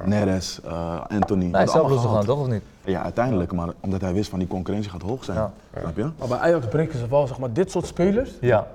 Neres, 0.05 0.61
eh, 0.65 1.01
Anthony. 1.09 1.49
Hij 1.53 1.63
is 1.65 1.71
zelf 1.73 1.91
los 1.91 2.05
gaan, 2.05 2.25
toch 2.25 2.41
of 2.41 2.47
niet? 2.49 2.63
Ja, 2.85 3.03
uiteindelijk. 3.03 3.53
Maar 3.53 3.69
omdat 3.81 4.01
hij 4.01 4.13
wist 4.13 4.31
van 4.31 4.39
die 4.39 4.49
concurrentie 4.49 4.91
gaat 4.91 5.03
hoog 5.03 5.25
zijn. 5.25 5.51
Snap 5.79 5.97
je? 5.97 6.11
Maar 6.19 6.29
bij 6.29 6.39
Ajax 6.39 6.67
breken 6.67 6.99
ze 6.99 7.09
wel, 7.09 7.27
zeg 7.27 7.39
maar, 7.39 7.53
dit 7.53 7.71
soort 7.71 7.87
spelers 7.87 8.31
Ja. 8.41 8.67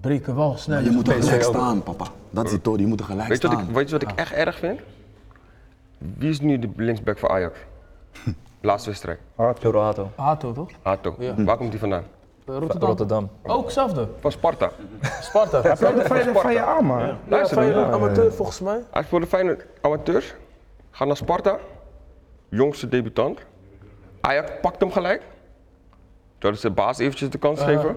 breken 0.00 0.36
wel 0.36 0.56
snel. 0.56 0.80
Je 0.80 0.90
moet 0.90 1.08
er 1.08 1.22
gelijk 1.22 1.46
ook. 1.46 1.54
staan, 1.54 1.82
papa. 1.82 2.04
Dat 2.30 2.44
is 2.44 2.50
die 2.50 2.60
toon, 2.60 2.78
je 2.78 2.86
moet 2.86 3.00
er 3.00 3.06
gelijk 3.06 3.28
weet, 3.28 3.42
je 3.42 3.48
wat 3.48 3.56
staan. 3.56 3.68
ik, 3.68 3.74
weet 3.74 3.86
je 3.90 3.98
wat 3.98 4.02
ik 4.10 4.18
echt 4.18 4.32
erg 4.32 4.58
vind? 4.58 4.80
Wie 5.98 6.30
is 6.30 6.40
nu 6.40 6.58
de 6.58 6.68
linksback 6.76 7.18
voor 7.18 7.28
Ajax? 7.30 7.58
Laatste 8.60 8.88
wedstrijd. 8.88 9.18
Hato. 9.36 10.10
Hato 10.16 10.52
toch? 10.52 10.70
Hato. 10.82 11.16
Waar 11.36 11.56
komt 11.56 11.70
hij 11.70 11.78
vandaan? 11.78 12.02
Eh, 12.44 12.54
Rotterdam. 12.58 12.88
Rotterdam. 12.88 13.30
Ook 13.42 13.64
hetzelfde. 13.64 14.08
Van 14.20 14.32
Sparta. 14.32 14.70
Sparta. 15.20 15.60
Hij 15.60 15.76
speelde 15.76 16.04
van 16.04 16.16
je, 16.18 16.32
van 16.34 16.52
je 16.52 16.60
aan, 16.64 16.84
man. 16.84 16.98
Ja, 16.98 17.16
Luister 17.28 17.56
dan. 17.56 17.64
Feyenoord 17.64 17.92
amateur 17.92 18.32
volgens 18.32 18.60
mij. 18.60 18.80
Hij 18.90 19.02
is 19.02 19.08
voor 19.08 19.20
de 19.20 19.26
Feyenoord 19.26 19.64
amateurs. 19.80 20.34
Gaat 20.90 21.06
naar 21.06 21.16
Sparta. 21.16 21.58
Jongste 22.54 22.88
debutant. 22.88 23.38
Ajax 24.20 24.50
pakt 24.60 24.80
hem 24.80 24.92
gelijk. 24.92 25.22
Zodat 26.38 26.58
ze 26.60 26.68
de 26.68 26.74
baas 26.74 26.98
eventjes 26.98 27.30
de 27.30 27.38
kans 27.38 27.60
geven. 27.60 27.96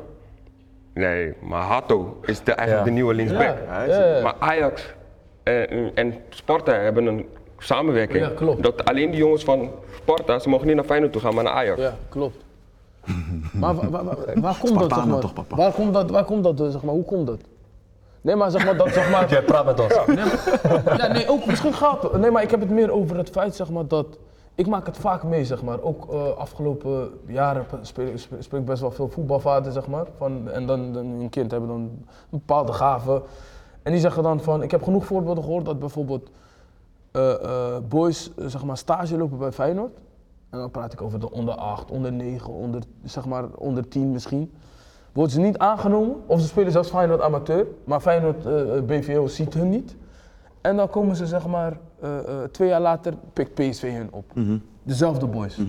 Nee, 0.94 1.33
maar 1.42 1.62
Hato 1.62 2.18
is 2.21 2.44
de, 2.44 2.51
eigenlijk 2.51 2.80
Ja. 2.80 2.86
de 2.86 2.92
nieuwe 2.95 3.13
linksback. 3.13 3.57
Ja, 3.68 3.83
ja, 3.83 4.06
ja. 4.15 4.21
Maar 4.24 4.36
Ajax 4.39 4.94
en, 5.44 5.92
en 5.95 6.13
Sparta 6.30 6.71
hebben 6.74 7.06
een 7.06 7.25
samenwerking. 7.57 8.24
Ja, 8.25 8.31
klopt. 8.36 8.63
Dat 8.63 8.86
alleen 8.86 9.12
die 9.12 9.19
jongens 9.19 9.44
van 9.44 9.71
Sparta, 9.95 10.39
ze 10.39 10.50
mogen 10.50 10.68
niet 10.68 10.75
naar 10.75 10.86
Feyenoord 10.86 11.12
toe 11.12 11.21
gaan, 11.21 11.33
maar 11.36 11.44
naar 11.44 11.54
Ajax. 11.54 11.81
Ja, 11.81 11.94
klopt. 12.09 12.44
Maar 13.54 13.75
wa- 13.75 13.89
wa- 13.89 14.04
wa- 14.04 14.18
waar, 14.36 14.57
komt 14.63 14.80
dat, 14.80 14.94
zeg 14.94 15.06
maar? 15.06 15.19
toch, 15.19 15.33
papa? 15.33 15.56
Waar 15.56 15.71
komt 15.71 15.94
dat, 15.94 16.09
waar 16.09 16.24
komt 16.25 16.44
dat, 16.44 16.59
eh, 16.62 16.68
zeg 16.69 16.83
maar, 16.83 16.94
hoe 16.94 17.06
komt 17.06 17.27
dat? 17.27 17.39
Nee, 18.21 18.36
maar 18.36 18.51
zeg 18.51 18.65
maar, 18.65 18.77
dat, 18.77 18.89
zeg 18.94 19.12
maar... 19.12 19.30
Jij 19.31 19.42
praat 19.44 19.65
met 19.65 19.80
ons. 19.80 19.94
Ja, 20.98 21.07
nee, 21.07 21.30
ook 21.30 21.45
misschien 21.45 21.74
gaat 21.74 22.04
het. 22.04 22.18
Nee, 22.18 22.31
maar 22.31 22.44
ik 22.44 22.51
heb 22.51 22.59
het 22.59 22.69
meer 22.69 22.92
over 22.92 23.18
het 23.18 23.30
feit, 23.30 23.56
zeg 23.56 23.69
maar, 23.69 23.88
dat... 23.88 24.18
Ik 24.57 24.68
maak 24.68 24.86
het 24.86 24.98
vaak 24.98 25.24
mee, 25.24 25.45
zeg 25.45 25.63
maar. 25.63 25.81
Ook 25.81 26.13
eh, 26.13 26.30
afgelopen 26.38 27.09
jaren 27.27 27.65
speel, 27.81 28.07
ik- 28.51 28.65
best 28.65 28.81
wel 28.81 28.92
veel 28.92 29.07
voetbalvader, 29.09 29.71
zeg 29.71 29.88
maar. 29.88 30.06
Van, 30.18 30.50
en 30.50 30.65
dan, 30.65 30.80
een 30.95 31.30
kind 31.30 31.51
hebben 31.51 31.69
dan 31.69 31.80
een 31.80 32.06
bepaalde 32.30 32.74
gave. 32.74 33.21
En 33.83 33.92
die 33.92 34.01
zeggen 34.01 34.24
dan 34.24 34.39
van... 34.39 34.63
Ik 34.63 34.71
heb 34.71 34.83
genoeg 34.83 35.06
voorbeelden 35.06 35.44
gehoord 35.44 35.65
dat 35.65 35.80
bijvoorbeeld 35.80 36.30
eh, 37.12 37.33
eh, 37.44 37.81
boys, 37.88 38.31
zeg 38.38 38.65
maar, 38.65 38.77
stage 38.77 39.18
lopen 39.18 39.38
bij 39.38 39.51
Feyenoord. 39.51 39.92
En 40.50 40.59
dan 40.59 40.71
praat 40.71 40.94
ik 40.94 41.01
over 41.01 41.19
de 41.19 41.31
onder 41.31 41.56
8, 41.56 41.92
onder 41.92 42.12
9, 42.13 42.54
onder, 42.54 42.81
zeg 43.04 43.25
maar, 43.25 43.45
onder 43.56 43.88
10 43.88 44.12
misschien. 44.12 44.51
Worden 45.13 45.33
ze 45.33 45.39
niet 45.39 45.57
aangenomen, 45.57 46.15
of 46.25 46.39
ze 46.42 46.48
spelen 46.48 46.71
zelfs 46.71 46.89
Feyenoord 46.89 47.21
amateur, 47.21 47.68
maar 47.83 48.00
Feyenoord 48.00 48.44
BVO 48.86 49.27
ziet 49.27 49.54
hun 49.54 49.69
niet. 49.69 49.95
En 50.67 50.75
dan 50.75 50.89
komen 50.89 51.15
ze 51.15 51.25
zeg 51.25 51.47
maar 51.47 51.77
eh, 52.01 52.17
eh, 52.17 52.43
twee 52.51 52.67
jaar 52.67 52.81
later 52.81 53.13
pikt 53.33 53.53
PSV 53.53 53.93
hun 53.93 54.07
op. 54.11 54.25
Dezelfde 54.83 55.27
boys. 55.27 55.59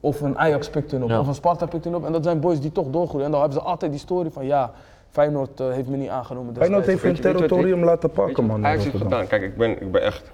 Of 0.00 0.20
een 0.20 0.38
Ajax 0.38 0.70
pikt 0.70 0.90
hun 0.90 1.02
op, 1.02 1.08
Ja. 1.08 1.20
of 1.20 1.26
een 1.26 1.34
Sparta 1.34 1.66
pikt 1.66 1.84
hun 1.84 1.94
op. 1.94 2.04
En 2.04 2.12
dat 2.12 2.24
zijn 2.24 2.40
boys 2.40 2.60
die 2.60 2.72
toch 2.72 2.90
doorgroeien. 2.90 3.24
En 3.26 3.30
dan 3.32 3.40
hebben 3.40 3.58
ze 3.58 3.64
altijd 3.64 3.90
die 3.90 4.00
story 4.00 4.30
van 4.30 4.46
ja, 4.46 4.72
Feyenoord 5.10 5.60
eh, 5.60 5.70
heeft 5.70 5.88
me 5.88 5.96
niet 5.96 6.08
aangenomen. 6.08 6.54
Feyenoord 6.56 6.86
heeft 6.86 7.02
hun 7.02 7.12
weet 7.12 7.22
territorium 7.22 7.84
laten 7.84 8.10
pakken, 8.10 8.44
man. 8.44 8.66
Ajax 8.66 8.84
heeft 8.84 8.96
gedaan? 8.96 9.26
Kijk, 9.26 9.42
ik 9.42 9.56
ben, 9.56 9.70
ik 9.70 9.92
ben 9.92 10.02
echt 10.02 10.30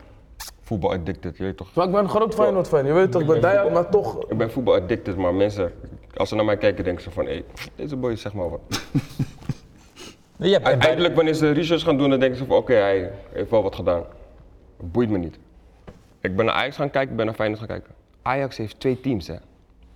voetbal 0.60 0.92
addicted, 0.92 1.36
je 1.36 1.42
weet 1.42 1.56
toch? 1.56 1.74
Maar 1.74 1.86
ik 1.86 1.92
ben 1.92 2.02
een 2.02 2.08
groot 2.08 2.34
Feyenoord 2.34 2.68
fan, 2.68 2.86
je 2.86 2.92
weet 2.92 3.12
toch, 3.12 3.20
ik 3.20 3.26
ben 3.26 3.40
diehard, 3.40 3.72
maar 3.72 3.88
toch. 3.88 4.24
Ik 4.28 4.38
ben 4.38 4.50
voetbal 4.50 4.74
addicted, 4.74 5.16
maar 5.16 5.34
mensen, 5.34 5.72
als 6.16 6.28
ze 6.28 6.34
naar 6.34 6.44
mij 6.44 6.56
kijken, 6.56 6.84
denken 6.84 7.02
ze 7.02 7.10
van, 7.10 7.26
hé, 7.26 7.44
deze 7.74 7.96
boy 7.96 8.12
is 8.12 8.20
zeg 8.20 8.32
maar 8.34 8.50
wat. 8.50 8.60
Je 10.42 10.52
hebt 10.52 10.66
Uiteindelijk, 10.66 11.14
wanneer 11.14 11.34
ze 11.34 11.50
research 11.50 11.82
gaan 11.82 11.98
doen, 11.98 12.10
dan 12.10 12.20
denken 12.20 12.38
ze 12.38 12.44
van, 12.44 12.56
oké, 12.56 12.74
hij 12.74 13.10
heeft 13.32 13.50
wel 13.50 13.62
wat 13.62 13.74
gedaan. 13.74 14.04
Boeit 14.76 15.10
me 15.10 15.18
niet. 15.18 15.38
Ik 16.20 16.36
ben 16.36 16.44
naar 16.44 16.54
Ajax 16.54 16.76
gaan 16.76 16.90
kijken, 16.90 17.10
ik 17.10 17.16
ben 17.16 17.26
naar 17.26 17.34
Feyenoord 17.34 17.58
gaan 17.58 17.68
kijken. 17.68 17.94
Ajax 18.22 18.56
heeft 18.56 18.80
twee 18.80 19.00
teams, 19.00 19.26
hè. 19.26 19.34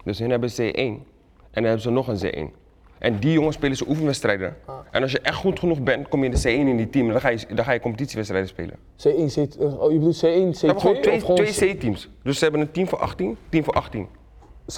Dus 0.05 0.19
hun 0.19 0.31
hebben 0.31 0.51
C1 0.51 0.75
en 0.75 1.03
dan 1.51 1.65
hebben 1.65 1.81
ze 1.81 1.91
nog 1.91 2.09
een 2.09 2.51
C1. 2.51 2.63
En 2.99 3.19
die 3.19 3.33
jongens 3.33 3.57
spelen 3.57 3.77
ze 3.77 3.89
oefenwedstrijden. 3.89 4.57
En 4.91 5.03
als 5.03 5.13
je 5.13 5.21
echt 5.21 5.37
goed 5.37 5.59
genoeg 5.59 5.81
bent, 5.81 6.09
kom 6.09 6.25
je 6.25 6.31
in 6.31 6.35
de 6.35 6.49
C1 6.49 6.69
in 6.69 6.77
die 6.77 6.91
team 6.91 7.07
en 7.07 7.13
dan 7.13 7.21
ga 7.21 7.29
je, 7.29 7.47
dan 7.55 7.65
ga 7.65 7.73
je 7.73 7.81
competitiewedstrijden 7.81 8.49
spelen. 8.49 8.75
C1, 8.75 9.33
C, 9.35 9.37
eh, 9.61 9.81
oh, 9.81 9.93
je 9.93 9.99
bedoelt 9.99 10.17
C1, 10.17 10.19
Ze 10.21 10.67
hebben 10.67 10.77
C2 10.77 10.81
gewoon 10.81 11.01
twee, 11.01 11.21
gewoon 11.21 11.37
twee 11.37 11.75
C-teams. 11.75 12.11
Dus 12.23 12.39
ze 12.39 12.45
hebben 12.45 12.61
een 12.63 12.71
team 12.71 12.89
voor 12.89 12.99
18, 12.99 13.37
team 13.49 13.65
voor 13.65 13.75
18. 13.75 14.09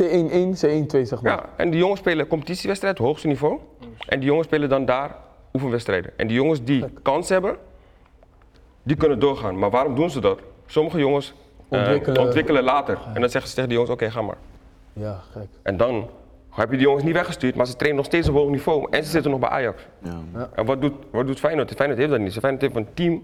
C1-1, 0.02 0.56
C1-2 0.64 1.02
zeg 1.02 1.22
maar. 1.22 1.32
Ja, 1.32 1.48
en 1.56 1.70
die 1.70 1.78
jongens 1.78 2.00
spelen 2.00 2.26
competitiewedstrijd, 2.26 2.98
hoogste 2.98 3.26
niveau. 3.26 3.58
En 4.08 4.18
die 4.18 4.28
jongens 4.28 4.46
spelen 4.46 4.68
dan 4.68 4.84
daar 4.84 5.16
oefenwedstrijden. 5.56 6.12
En 6.16 6.26
die 6.26 6.36
jongens 6.36 6.64
die 6.64 6.84
kans 7.02 7.28
hebben, 7.28 7.56
die 8.82 8.96
kunnen 8.96 9.18
doorgaan. 9.18 9.58
Maar 9.58 9.70
waarom 9.70 9.94
doen 9.94 10.10
ze 10.10 10.20
dat? 10.20 10.40
Sommige 10.66 10.98
jongens 10.98 11.34
eh, 11.68 11.78
Ontwikkelen. 11.78 12.20
ontwikkelen 12.20 12.62
later. 12.62 12.98
En 13.14 13.20
dan 13.20 13.30
zeggen 13.30 13.48
ze 13.48 13.54
tegen 13.54 13.68
die 13.68 13.78
jongens, 13.78 13.94
oké, 13.94 14.10
ga 14.10 14.22
maar. 14.22 14.36
Ja, 14.92 15.20
gek. 15.32 15.48
En 15.62 15.76
dan 15.76 16.08
heb 16.50 16.70
je 16.70 16.76
die 16.76 16.86
jongens 16.86 17.04
niet 17.04 17.14
weggestuurd, 17.14 17.54
maar 17.54 17.66
ze 17.66 17.76
trainen 17.76 17.96
nog 17.96 18.06
steeds 18.06 18.28
op 18.28 18.34
hoog 18.34 18.50
niveau. 18.50 18.86
En 18.90 19.04
ze 19.04 19.10
zitten 19.10 19.30
nog 19.30 19.40
bij 19.40 19.48
Ajax. 19.48 19.82
Ja. 20.02 20.48
En 20.54 20.64
wat 20.64 20.80
doet, 20.80 20.92
wat 21.10 21.26
doet 21.26 21.38
Feyenoord? 21.38 21.70
Feyenoord 21.70 21.98
heeft 21.98 22.10
dat 22.10 22.20
niet. 22.20 22.32
Feyenoord 22.32 22.62
heeft 22.62 22.76
een 22.76 22.94
team. 22.94 23.22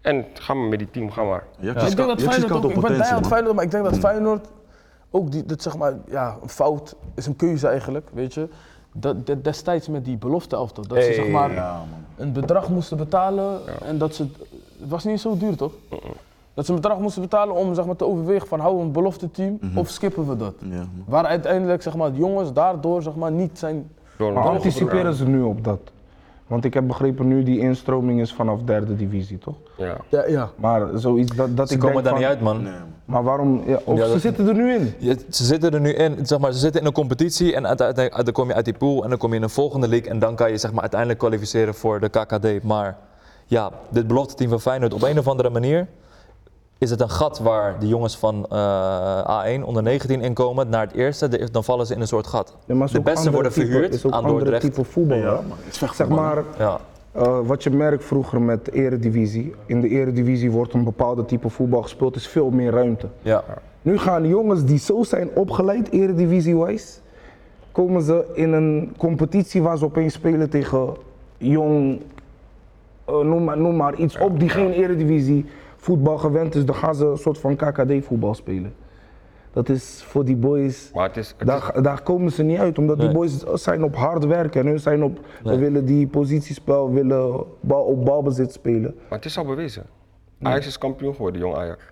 En 0.00 0.26
ga 0.34 0.54
maar 0.54 0.68
met 0.68 0.78
die 0.78 0.90
team, 0.90 1.10
ga 1.10 1.22
maar. 1.22 1.44
Ik 1.60 1.74
denk 1.74 1.96
dat 1.96 2.22
Feyenoord 2.22 2.64
ook, 2.64 2.70
ik 2.70 2.80
ben. 2.80 3.24
Feyenoord, 3.24 3.54
maar 3.54 3.64
ik 3.64 3.70
denk 3.70 3.84
dat 3.84 3.98
Feyenoord 3.98 4.48
ook 5.10 5.32
die, 5.32 5.44
dat 5.44 5.62
zeg 5.62 5.76
maar, 5.76 5.94
ja, 6.08 6.36
een 6.42 6.48
fout 6.48 6.96
is 7.14 7.26
een 7.26 7.36
keuze 7.36 7.68
eigenlijk, 7.68 8.08
weet 8.12 8.34
je. 8.34 8.48
Dat, 8.96 9.26
dat 9.26 9.44
destijds 9.44 9.88
met 9.88 10.04
die 10.04 10.16
belofte 10.16 10.56
elftal, 10.56 10.86
dat 10.86 11.02
ze 11.02 11.12
zeg 11.12 11.28
maar 11.28 11.52
Ja, 11.52 11.82
een 12.16 12.32
bedrag 12.32 12.68
moesten 12.68 12.96
betalen 12.96 13.60
en 13.84 13.98
dat 13.98 14.14
ze, 14.14 14.22
het 14.80 14.88
was 14.88 15.04
niet 15.04 15.20
zo 15.20 15.36
duur 15.36 15.56
toch? 15.56 15.72
Dat 16.54 16.64
ze 16.66 16.72
een 16.72 16.80
bedrag 16.80 16.98
moesten 16.98 17.22
betalen 17.22 17.54
om 17.54 17.74
zeg 17.74 17.84
maar, 17.84 17.96
te 17.96 18.04
overwegen 18.04 18.46
van 18.46 18.60
houden 18.60 18.80
we 18.80 18.86
een 18.86 18.92
belofte 18.92 19.30
team 19.30 19.58
of 19.74 19.88
skippen 19.88 20.28
we 20.28 20.36
dat. 20.36 20.54
Waar 21.06 21.24
uiteindelijk 21.24 21.82
zeg 21.82 21.96
maar, 21.96 22.12
de 22.12 22.18
jongens 22.18 22.52
daardoor 22.52 23.02
zeg 23.02 23.14
maar, 23.14 23.32
niet 23.32 23.58
zijn 23.58 23.90
Door 24.18 24.38
anticiperen 24.38 25.14
ze 25.14 25.26
nu 25.28 25.42
op 25.42 25.64
dat? 25.64 25.80
Want 26.46 26.64
ik 26.64 26.74
heb 26.74 26.86
begrepen 26.86 27.28
nu 27.28 27.42
die 27.42 27.58
instroming 27.58 28.20
is 28.20 28.32
vanaf 28.32 28.60
derde 28.62 28.96
divisie, 28.96 29.38
toch? 29.38 29.54
Ja. 29.76 29.96
Ja, 30.08 30.26
ja. 30.26 30.50
Maar 30.56 30.88
zoiets 30.94 31.36
dat, 31.36 31.56
dat 31.56 31.68
Ze 31.68 31.74
ik 31.74 31.80
komen 31.80 31.94
denk 32.02 32.06
daar 32.06 32.16
niet 32.16 32.24
uit, 32.28 32.40
man. 32.40 32.62
Nee. 32.62 32.72
Maar 33.04 33.22
waarom? 33.22 33.62
Ja, 33.66 33.78
of 33.84 33.98
Ja, 33.98 34.04
ze 34.06 34.12
dat- 34.12 34.20
zitten 34.20 34.48
er 34.48 34.54
nu 34.54 34.72
in. 34.74 34.94
Je- 34.98 35.18
ze 35.30 35.44
zitten 35.44 35.74
er 35.74 35.80
nu 35.80 35.90
in, 35.92 36.26
zeg 36.26 36.38
maar, 36.38 36.52
ze 36.52 36.58
zitten 36.58 36.80
in 36.80 36.86
een 36.86 36.92
competitie 36.92 37.54
en 37.54 37.66
uiteindelijk 37.66 38.24
dan 38.24 38.32
kom 38.32 38.48
je 38.48 38.54
uit 38.54 38.64
die 38.64 38.74
pool 38.74 39.02
en 39.02 39.08
dan 39.08 39.18
kom 39.18 39.30
je 39.30 39.36
in 39.36 39.42
een 39.42 39.50
volgende 39.50 39.88
league 39.88 40.08
en 40.10 40.18
dan 40.18 40.34
kan 40.34 40.50
je 40.50 40.56
zeg 40.58 40.70
maar, 40.72 40.80
uiteindelijk 40.80 41.20
kwalificeren 41.20 41.74
voor 41.74 42.00
de 42.00 42.08
KKD. 42.08 42.62
Maar 42.62 42.96
ja, 43.46 43.70
dit 43.90 44.06
belofte 44.06 44.34
team 44.34 44.50
van 44.50 44.60
Feyenoord 44.60 44.94
op 44.94 45.02
een 45.02 45.18
of 45.18 45.28
andere 45.28 45.50
manier 45.50 45.86
is 46.84 46.90
het 46.90 47.00
een 47.00 47.10
gat 47.10 47.38
waar 47.38 47.78
de 47.78 47.88
jongens 47.88 48.16
van 48.18 48.46
eh, 48.50 49.58
A1 49.58 49.64
onder 49.64 49.82
19 49.82 50.20
inkomen 50.20 50.68
naar 50.68 50.86
het 50.86 50.94
eerste, 50.94 51.28
de- 51.28 51.48
dan 51.52 51.64
vallen 51.64 51.86
ze 51.86 51.94
in 51.94 52.00
een 52.00 52.06
soort 52.06 52.26
gat. 52.26 52.56
Ja, 52.66 52.74
maar 52.74 52.90
de 52.92 53.00
beste 53.00 53.30
worden 53.30 53.52
type- 53.52 53.66
verhuurd 53.66 53.94
is 53.94 54.06
ook 54.06 54.12
aan 54.12 54.18
andere 54.18 54.38
Dordrecht. 54.38 54.62
type 54.62 54.84
voetbal. 54.84 55.16
Ja. 55.18 55.40
Het 55.64 55.82
is 55.82 55.96
Zeg 55.96 56.08
maar, 56.08 56.42
Ja, 56.58 56.78
eh, 57.12 57.38
wat 57.44 57.62
je 57.62 57.70
merkt 57.70 58.04
vroeger 58.04 58.40
met 58.42 58.64
de 58.64 58.70
eredivisie. 58.72 59.54
In 59.66 59.80
de 59.80 59.88
eredivisie 59.88 60.50
wordt 60.50 60.72
een 60.74 60.84
bepaalde 60.84 61.24
type 61.24 61.48
voetbal 61.48 61.82
gespeeld, 61.82 62.16
is 62.16 62.28
veel 62.28 62.50
meer 62.50 62.70
ruimte. 62.70 63.06
ja. 63.22 63.44
Nu 63.82 63.98
gaan 63.98 64.22
de 64.22 64.28
jongens 64.28 64.64
die 64.64 64.78
zo 64.78 65.02
zijn 65.02 65.28
opgeleid, 65.34 65.90
eredivisie-wise, 65.90 66.92
komen 67.72 68.02
ze 68.02 68.24
in 68.34 68.52
een 68.52 68.94
competitie 68.98 69.62
waar 69.62 69.78
ze 69.78 69.84
opeens 69.84 70.14
spelen 70.14 70.50
tegen 70.50 70.94
jong, 71.38 72.00
eh, 73.04 73.18
noem, 73.18 73.44
maar, 73.44 73.58
noem 73.58 73.76
maar 73.76 73.94
iets 73.94 74.18
op, 74.18 74.38
die 74.40 74.48
geen 74.48 74.70
eredivisie 74.72 75.46
voetbal 75.84 76.18
gewend 76.18 76.54
is. 76.54 76.64
Dan 76.64 76.74
gaan 76.74 76.94
ze 76.94 77.06
een 77.06 77.16
soort 77.16 77.38
van 77.38 77.56
KKD 77.56 78.04
voetbal 78.04 78.34
spelen. 78.34 78.74
Dat 79.52 79.68
is 79.68 80.02
voor 80.06 80.24
die 80.24 80.36
boys, 80.36 80.90
Maar 80.94 81.06
het 81.08 81.16
is, 81.16 81.28
het 81.28 81.40
is- 81.40 81.46
daar, 81.46 81.82
daar 81.82 82.02
komen 82.02 82.32
ze 82.32 82.42
niet 82.42 82.58
uit, 82.58 82.78
omdat 82.78 83.00
die 83.00 83.12
boys 83.12 83.40
zijn 83.54 83.84
op 83.84 83.94
hard 83.96 84.24
werken 84.26 84.60
en 84.60 84.66
hun 84.66 84.78
zijn 84.80 85.02
op, 85.04 85.18
Nee. 85.44 85.54
we 85.54 85.60
willen 85.60 85.84
die 85.84 86.06
positiespel, 86.06 86.92
willen 86.92 87.44
bal, 87.60 87.82
op 87.84 88.04
balbezit 88.04 88.52
spelen. 88.52 88.94
maar 89.08 89.18
het 89.18 89.24
is 89.24 89.38
al 89.38 89.44
bewezen. 89.44 89.86
Ajax 90.42 90.66
is 90.66 90.78
kampioen 90.78 91.14
geworden, 91.14 91.40
jong 91.40 91.56
Ajax. 91.56 91.82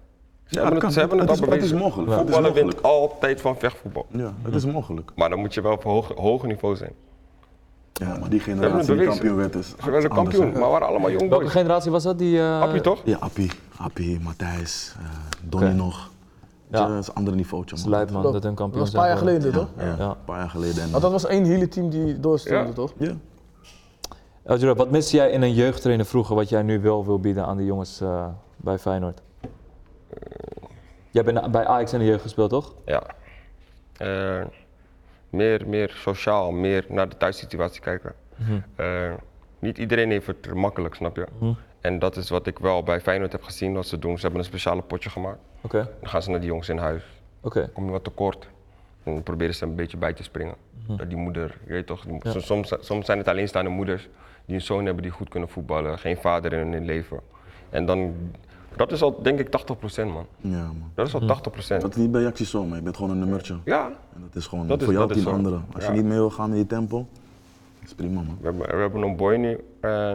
Ze 0.44 0.54
Ja, 0.58 0.62
hebben 0.64 0.82
het 0.82 0.92
ze 0.92 0.99
hebben 1.00 1.18
het, 1.18 1.28
Het 1.30 1.38
al 1.38 1.44
is- 1.46 1.52
het 1.52 1.62
is 1.62 1.68
bewezen. 1.70 1.87
mogelijk. 1.88 2.11
Het 2.11 2.18
is 2.18 2.25
Voetballen 2.25 2.52
wint 2.54 2.66
mogelijk. 2.66 2.87
altijd 2.87 3.40
van 3.40 3.56
vechtvoetbal. 3.56 4.06
Ja, 4.08 4.32
het 4.42 4.54
is 4.54 4.66
mogelijk. 4.66 5.11
Maar 5.16 5.28
dan 5.28 5.38
moet 5.38 5.54
je 5.54 5.61
wel 5.62 5.72
op 5.72 5.82
hoog, 5.82 6.08
hoger 6.14 6.49
niveau 6.49 6.76
zijn. 6.76 6.92
Ja, 7.92 8.16
maar 8.20 8.28
die 8.30 8.40
generatie 8.40 8.96
die 8.96 9.06
kampioen 9.06 9.37
werd 9.37 9.54
is 9.54 9.75
Ze 9.84 9.90
werden 9.90 10.11
kampioen, 10.11 10.52
maar 10.52 10.70
waren 10.70 10.87
allemaal 10.87 11.11
jong 11.11 11.28
Welke 11.30 11.49
generatie 11.49 11.90
was 11.90 12.02
dat? 12.02 12.18
Die, 12.18 12.38
eh, 12.38 12.61
Appie 12.61 12.80
toch? 12.80 13.00
Ja, 13.04 13.16
Appie, 13.20 13.50
Appie, 13.76 14.20
Matthijs, 14.20 14.94
eh 14.99 15.04
Donny 15.49 15.70
nog. 15.70 16.11
Ja. 16.70 16.87
Dat 16.87 16.99
is 16.99 17.08
een 17.08 17.14
ander 17.14 17.34
niveautje, 17.34 17.76
man. 17.80 17.88
Lijp 17.88 18.11
man, 18.11 18.22
dat 18.22 18.32
hun 18.32 18.42
Dat 18.42 18.54
kampioen 18.54 18.80
was 18.80 18.92
een 18.92 18.99
paar 18.99 19.08
jaar 19.08 19.16
geleden, 19.16 19.52
toch? 19.52 19.68
Ja, 19.76 19.94
Ja. 19.99 20.08
een 20.11 20.25
paar 20.25 20.38
jaar 20.38 20.50
geleden. 20.50 20.82
En, 20.82 20.90
Want 20.90 21.02
dat 21.02 21.12
was 21.12 21.26
één 21.26 21.44
hele 21.44 21.68
team 21.68 21.90
die 21.90 22.20
doorstroomde, 22.20 22.68
Ja. 22.68 22.75
toch? 22.75 22.92
ja. 22.99 23.12
Elgiro, 24.44 24.75
wat 24.75 24.90
miste 24.90 25.16
jij 25.16 25.30
in 25.30 25.42
een 25.42 25.54
jeugdtrainer 25.54 26.06
vroeger 26.06 26.34
wat 26.37 26.49
jij 26.49 26.62
nu 26.62 26.80
wel 26.80 27.04
wil 27.04 27.20
bieden 27.20 27.46
aan 27.46 27.56
de 27.56 27.64
jongens 27.64 28.00
eh, 28.00 28.26
bij 28.56 28.78
Feyenoord? 28.78 29.20
Jij 31.11 31.25
bent 31.25 31.50
bij 31.50 31.66
Ajax 31.66 31.92
in 31.92 31.99
de 31.99 32.04
jeugd 32.04 32.22
gespeeld, 32.22 32.50
toch? 32.50 32.75
Ja. 32.84 33.02
Eh, 33.96 34.44
meer, 35.32 35.68
meer 35.68 35.90
sociaal, 35.96 36.50
meer 36.52 36.84
naar 36.88 37.08
de 37.08 37.16
thuissituatie 37.16 37.80
kijken. 37.80 38.14
Eh, 38.76 39.12
niet 39.58 39.78
iedereen 39.78 40.10
heeft 40.10 40.26
het 40.26 40.46
er 40.46 40.56
makkelijk, 40.56 40.94
snap 40.94 41.16
je? 41.16 41.26
En 41.80 41.98
dat 41.98 42.16
is 42.16 42.28
wat 42.30 42.46
ik 42.46 42.58
wel 42.58 42.82
bij 42.82 43.00
Feyenoord 43.00 43.32
heb 43.32 43.42
gezien 43.42 43.74
dat 43.74 43.86
ze 43.86 43.98
doen. 43.98 44.14
Ze 44.16 44.22
hebben 44.22 44.40
een 44.40 44.46
speciale 44.46 44.82
potje 44.82 45.10
gemaakt. 45.10 45.38
Oké, 45.60 45.88
Dan 46.00 46.08
gaan 46.10 46.22
ze 46.22 46.30
naar 46.30 46.40
die 46.40 46.48
jongens 46.48 46.68
in 46.68 46.78
huis. 46.78 47.02
oké. 47.40 47.70
Kom 47.72 47.84
je 47.84 47.90
wat 47.90 48.04
tekort. 48.04 48.48
En 49.02 49.12
dan 49.14 49.22
proberen 49.22 49.54
ze 49.54 49.64
een 49.64 49.74
beetje 49.74 49.96
bij 49.96 50.12
te 50.12 50.22
springen. 50.22 50.54
Dat 50.86 51.08
die 51.08 51.18
moeder, 51.18 51.56
je 51.66 51.72
weet 51.72 51.86
toch, 51.86 52.04
die 52.04 52.40
soms, 52.40 52.74
soms 52.80 53.06
zijn 53.06 53.18
het 53.18 53.28
alleenstaande 53.28 53.70
moeders 53.70 54.08
die 54.44 54.54
een 54.54 54.60
zoon 54.60 54.84
hebben 54.84 55.02
die 55.02 55.12
goed 55.12 55.28
kunnen 55.28 55.48
voetballen. 55.48 55.98
Geen 55.98 56.16
vader 56.16 56.52
in 56.52 56.72
hun 56.72 56.84
leven. 56.84 57.20
En 57.70 57.86
dan, 57.86 58.14
dat 58.76 58.93
is 58.93 59.02
al 59.02 59.23
denk 59.23 59.38
ik 59.38 59.47
80% 59.47 60.05
man. 60.07 60.26
ja, 60.37 60.62
man. 60.64 60.91
Dat 60.95 61.07
is 61.07 61.14
al 61.14 61.21
80%. 61.21 61.81
Dat 61.81 61.91
is 61.91 61.97
niet 61.97 62.11
bij 62.11 62.23
Jaxi 62.23 62.45
zo, 62.45 62.64
maar 62.64 62.76
je 62.76 62.83
bent 62.83 62.97
gewoon 62.97 63.11
een 63.11 63.19
nummertje. 63.19 63.57
Ja, 63.64 63.87
En 64.14 64.21
dat 64.21 64.35
is 64.35 64.47
gewoon 64.47 64.67
Dat 64.67 64.79
is- 64.79 64.85
voor 64.85 64.95
jou 64.95 65.14
is 65.14 65.23
zo. 65.23 65.31
anderen. 65.31 65.64
Als 65.75 65.85
Ja. 65.85 65.91
je 65.91 65.97
niet 65.97 66.05
mee 66.07 66.17
wil 66.19 66.31
gaan 66.31 66.49
met 66.49 66.59
die 66.59 66.67
tempo, 66.67 66.97
dat 67.81 67.88
is 67.88 67.95
prima, 67.95 68.21
man. 68.21 68.37
We 68.41 68.45
hebben, 68.47 68.67
we 68.71 68.76
hebben 68.76 69.02
een 69.02 69.17
boy 69.17 69.35
nu, 69.37 69.64
eh, 69.81 70.14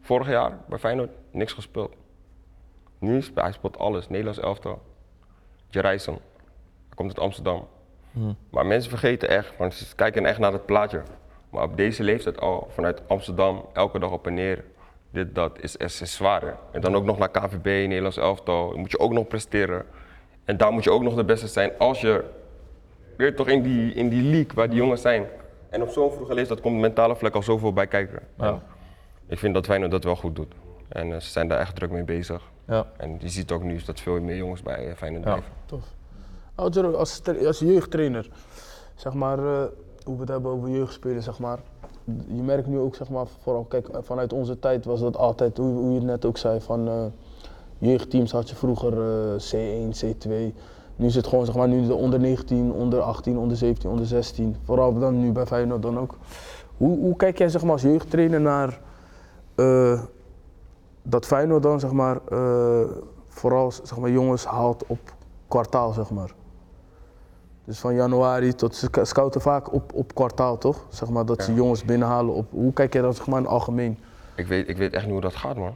vorig 0.00 0.28
jaar 0.28 0.58
bij 0.68 0.78
Feyenoord, 0.78 1.10
niks 1.30 1.52
gespeeld. 1.52 1.92
Nu 2.98 3.16
is 3.16 3.30
hij 3.34 3.52
speelt 3.52 3.78
alles, 3.78 4.08
Nederlands 4.08 4.40
elftal. 4.40 4.82
Jerijsen, 5.68 6.12
hij 6.12 6.94
komt 6.94 7.08
uit 7.08 7.18
Amsterdam. 7.18 7.66
Maar 8.50 8.66
mensen 8.66 8.90
vergeten 8.90 9.28
echt, 9.28 9.56
want 9.58 9.74
ze 9.74 9.94
kijken 9.94 10.26
echt 10.26 10.38
naar 10.38 10.52
het 10.52 10.66
plaatje. 10.66 11.02
Maar 11.50 11.62
op 11.62 11.76
deze 11.76 12.02
leeftijd 12.02 12.40
al, 12.40 12.68
vanuit 12.70 13.02
Amsterdam, 13.08 13.64
elke 13.72 13.98
dag 13.98 14.10
op 14.10 14.26
en 14.26 14.34
neer, 14.34 14.64
dit, 15.10 15.34
dat, 15.34 15.58
is, 15.60 15.76
is. 15.76 16.20
En 16.72 16.80
dan 16.80 16.94
ook 16.94 17.04
nog 17.04 17.18
naar 17.18 17.30
KVB, 17.30 17.64
Nederlands 17.64 18.16
elftal, 18.16 18.76
moet 18.76 18.90
je 18.90 18.98
ook 18.98 19.12
nog 19.12 19.26
presteren. 19.26 19.84
En 20.44 20.56
daar 20.56 20.72
moet 20.72 20.84
je 20.84 20.90
ook 20.90 21.02
nog 21.02 21.14
de 21.14 21.24
beste 21.24 21.46
zijn 21.46 21.72
als 21.78 22.00
je 22.00 22.24
weet 23.16 23.36
toch 23.36 23.48
in 23.48 23.62
die, 23.62 23.92
in 23.94 24.08
die 24.08 24.22
league 24.22 24.54
waar 24.54 24.68
die 24.68 24.78
jongens 24.78 25.00
zijn. 25.00 25.26
En 25.70 25.82
op 25.82 25.88
zo'n 25.88 26.12
vroege 26.12 26.34
leeftijd 26.34 26.60
komt 26.60 26.74
de 26.74 26.80
mentale 26.80 27.16
vlek 27.16 27.34
al 27.34 27.42
zoveel 27.42 27.72
bij 27.72 27.86
kijken. 27.86 28.22
En 28.36 28.62
ik 29.26 29.38
vind 29.38 29.54
dat 29.54 29.64
Feyenoord 29.66 29.90
dat 29.90 30.04
wel 30.04 30.16
goed 30.16 30.36
doet. 30.36 30.54
En 30.88 31.12
eh, 31.12 31.20
ze 31.20 31.30
zijn 31.30 31.48
daar 31.48 31.58
echt 31.58 31.74
druk 31.74 31.90
mee 31.90 32.04
bezig. 32.04 32.42
Ja. 32.66 32.86
En 32.96 33.16
je 33.20 33.28
ziet 33.28 33.50
ook 33.52 33.62
nu 33.62 33.80
dat 33.84 34.00
veel 34.00 34.20
meer 34.20 34.36
jongens 34.36 34.62
bij 34.62 34.88
eh, 34.88 34.96
Feyenoord 34.96 35.24
Ja. 35.24 35.30
blijven. 35.30 35.52
Tof. 35.66 35.84
Oudjero, 36.54 36.92
als, 36.92 37.22
als 37.46 37.58
jeugdtrainer, 37.58 38.28
zeg 38.94 39.12
maar, 39.12 39.38
eh, 39.38 39.64
hoe 40.04 40.14
we 40.14 40.20
het 40.20 40.28
hebben 40.28 40.50
over 40.50 40.68
jeugdspelen, 40.68 41.22
zeg 41.22 41.38
maar. 41.38 41.58
Je 42.26 42.42
merkt 42.42 42.66
nu 42.66 42.78
ook, 42.78 42.94
zeg 42.94 43.08
maar, 43.08 43.26
vooral, 43.42 43.64
kijk, 43.64 43.88
vanuit 44.00 44.32
onze 44.32 44.58
tijd 44.58 44.84
was 44.84 45.00
dat 45.00 45.16
altijd, 45.16 45.56
hoe, 45.56 45.88
je 45.88 45.94
het 45.94 46.04
net 46.04 46.24
ook 46.24 46.38
zei, 46.38 46.60
van 46.60 46.88
eh, 46.88 47.04
jeugdteams 47.78 48.32
had 48.32 48.48
je 48.48 48.56
vroeger 48.56 48.92
eh, 48.92 49.40
C1, 49.40 50.04
C2. 50.04 50.30
Nu 50.96 51.06
is 51.06 51.14
het 51.14 51.26
gewoon, 51.26 51.44
zeg 51.44 51.54
maar, 51.54 51.68
nu 51.68 51.86
de 51.86 51.94
onder 51.94 52.20
19, 52.20 52.72
onder 52.72 53.00
18, 53.00 53.38
onder 53.38 53.56
17, 53.56 53.90
onder 53.90 54.06
16. 54.06 54.56
Vooral 54.64 54.98
dan 54.98 55.20
nu 55.20 55.32
bij 55.32 55.46
Feyenoord 55.46 55.82
dan 55.82 55.98
ook. 55.98 56.16
Hoe, 56.76 56.98
hoe 56.98 57.16
kijk 57.16 57.38
jij, 57.38 57.48
zeg 57.48 57.62
maar, 57.62 57.72
als 57.72 57.82
jeugdtrainer 57.82 58.40
naar 58.40 58.80
eh, 59.54 60.00
dat 61.02 61.26
Feyenoord 61.26 61.62
dan, 61.62 61.80
zeg 61.80 61.92
maar, 61.92 62.20
eh, 62.28 62.80
vooral, 63.28 63.72
zeg 63.72 63.98
maar, 63.98 64.10
jongens 64.10 64.44
haalt 64.44 64.84
op 64.86 64.98
kwartaal, 65.48 65.92
zeg 65.92 66.10
maar. 66.10 66.34
Dus 67.68 67.78
van 67.78 67.94
januari 67.94 68.54
tot 68.54 68.76
ze 68.76 68.86
sc- 68.86 69.04
scouten 69.06 69.40
vaak 69.40 69.72
op, 69.72 69.92
op 69.94 70.14
kwartaal, 70.14 70.58
toch? 70.58 70.86
Zeg 70.88 71.08
maar 71.08 71.24
dat 71.26 71.42
ze 71.42 71.54
jongens 71.54 71.84
binnenhalen 71.84 72.34
op. 72.34 72.46
Hoe 72.50 72.72
kijk 72.72 72.92
jij 72.92 73.02
dat 73.02 73.16
zeg 73.16 73.26
maar 73.26 73.38
in 73.38 73.42
het 73.44 73.52
algemeen? 73.52 73.98
Ik 74.34 74.46
weet, 74.46 74.68
ik 74.68 74.76
weet 74.76 74.92
echt 74.92 75.02
niet 75.04 75.12
hoe 75.12 75.20
dat 75.20 75.34
gaat, 75.36 75.56
man. 75.56 75.74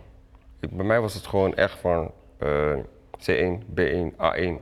Ik- 0.61 0.77
bij 0.77 0.87
mij 0.87 1.01
was 1.01 1.15
het 1.15 1.27
gewoon 1.27 1.55
echt 1.55 1.79
van 1.79 2.11
eh, 2.39 2.73
C1, 3.19 3.63
B1, 3.75 4.13
A1. 4.17 4.53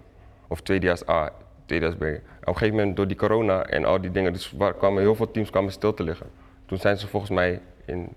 Of 0.48 0.60
tweedejaars 0.60 1.08
A, 1.08 1.30
tweedejaars 1.66 1.96
B. 1.96 2.02
Op 2.02 2.06
een 2.46 2.56
gegeven 2.56 2.76
moment 2.76 2.96
door 2.96 3.06
die 3.06 3.16
corona 3.16 3.62
en 3.64 3.84
al 3.84 4.00
die 4.00 4.10
dingen, 4.10 4.32
dus 4.32 4.52
waar 4.56 4.74
kwamen 4.74 5.02
heel 5.02 5.14
veel 5.14 5.30
teams 5.30 5.50
kwamen 5.50 5.72
stil 5.72 5.94
te 5.94 6.02
liggen. 6.02 6.26
Toen 6.66 6.78
zijn 6.78 6.96
ze 6.98 7.06
volgens 7.06 7.30
mij 7.32 7.60
in 7.84 8.08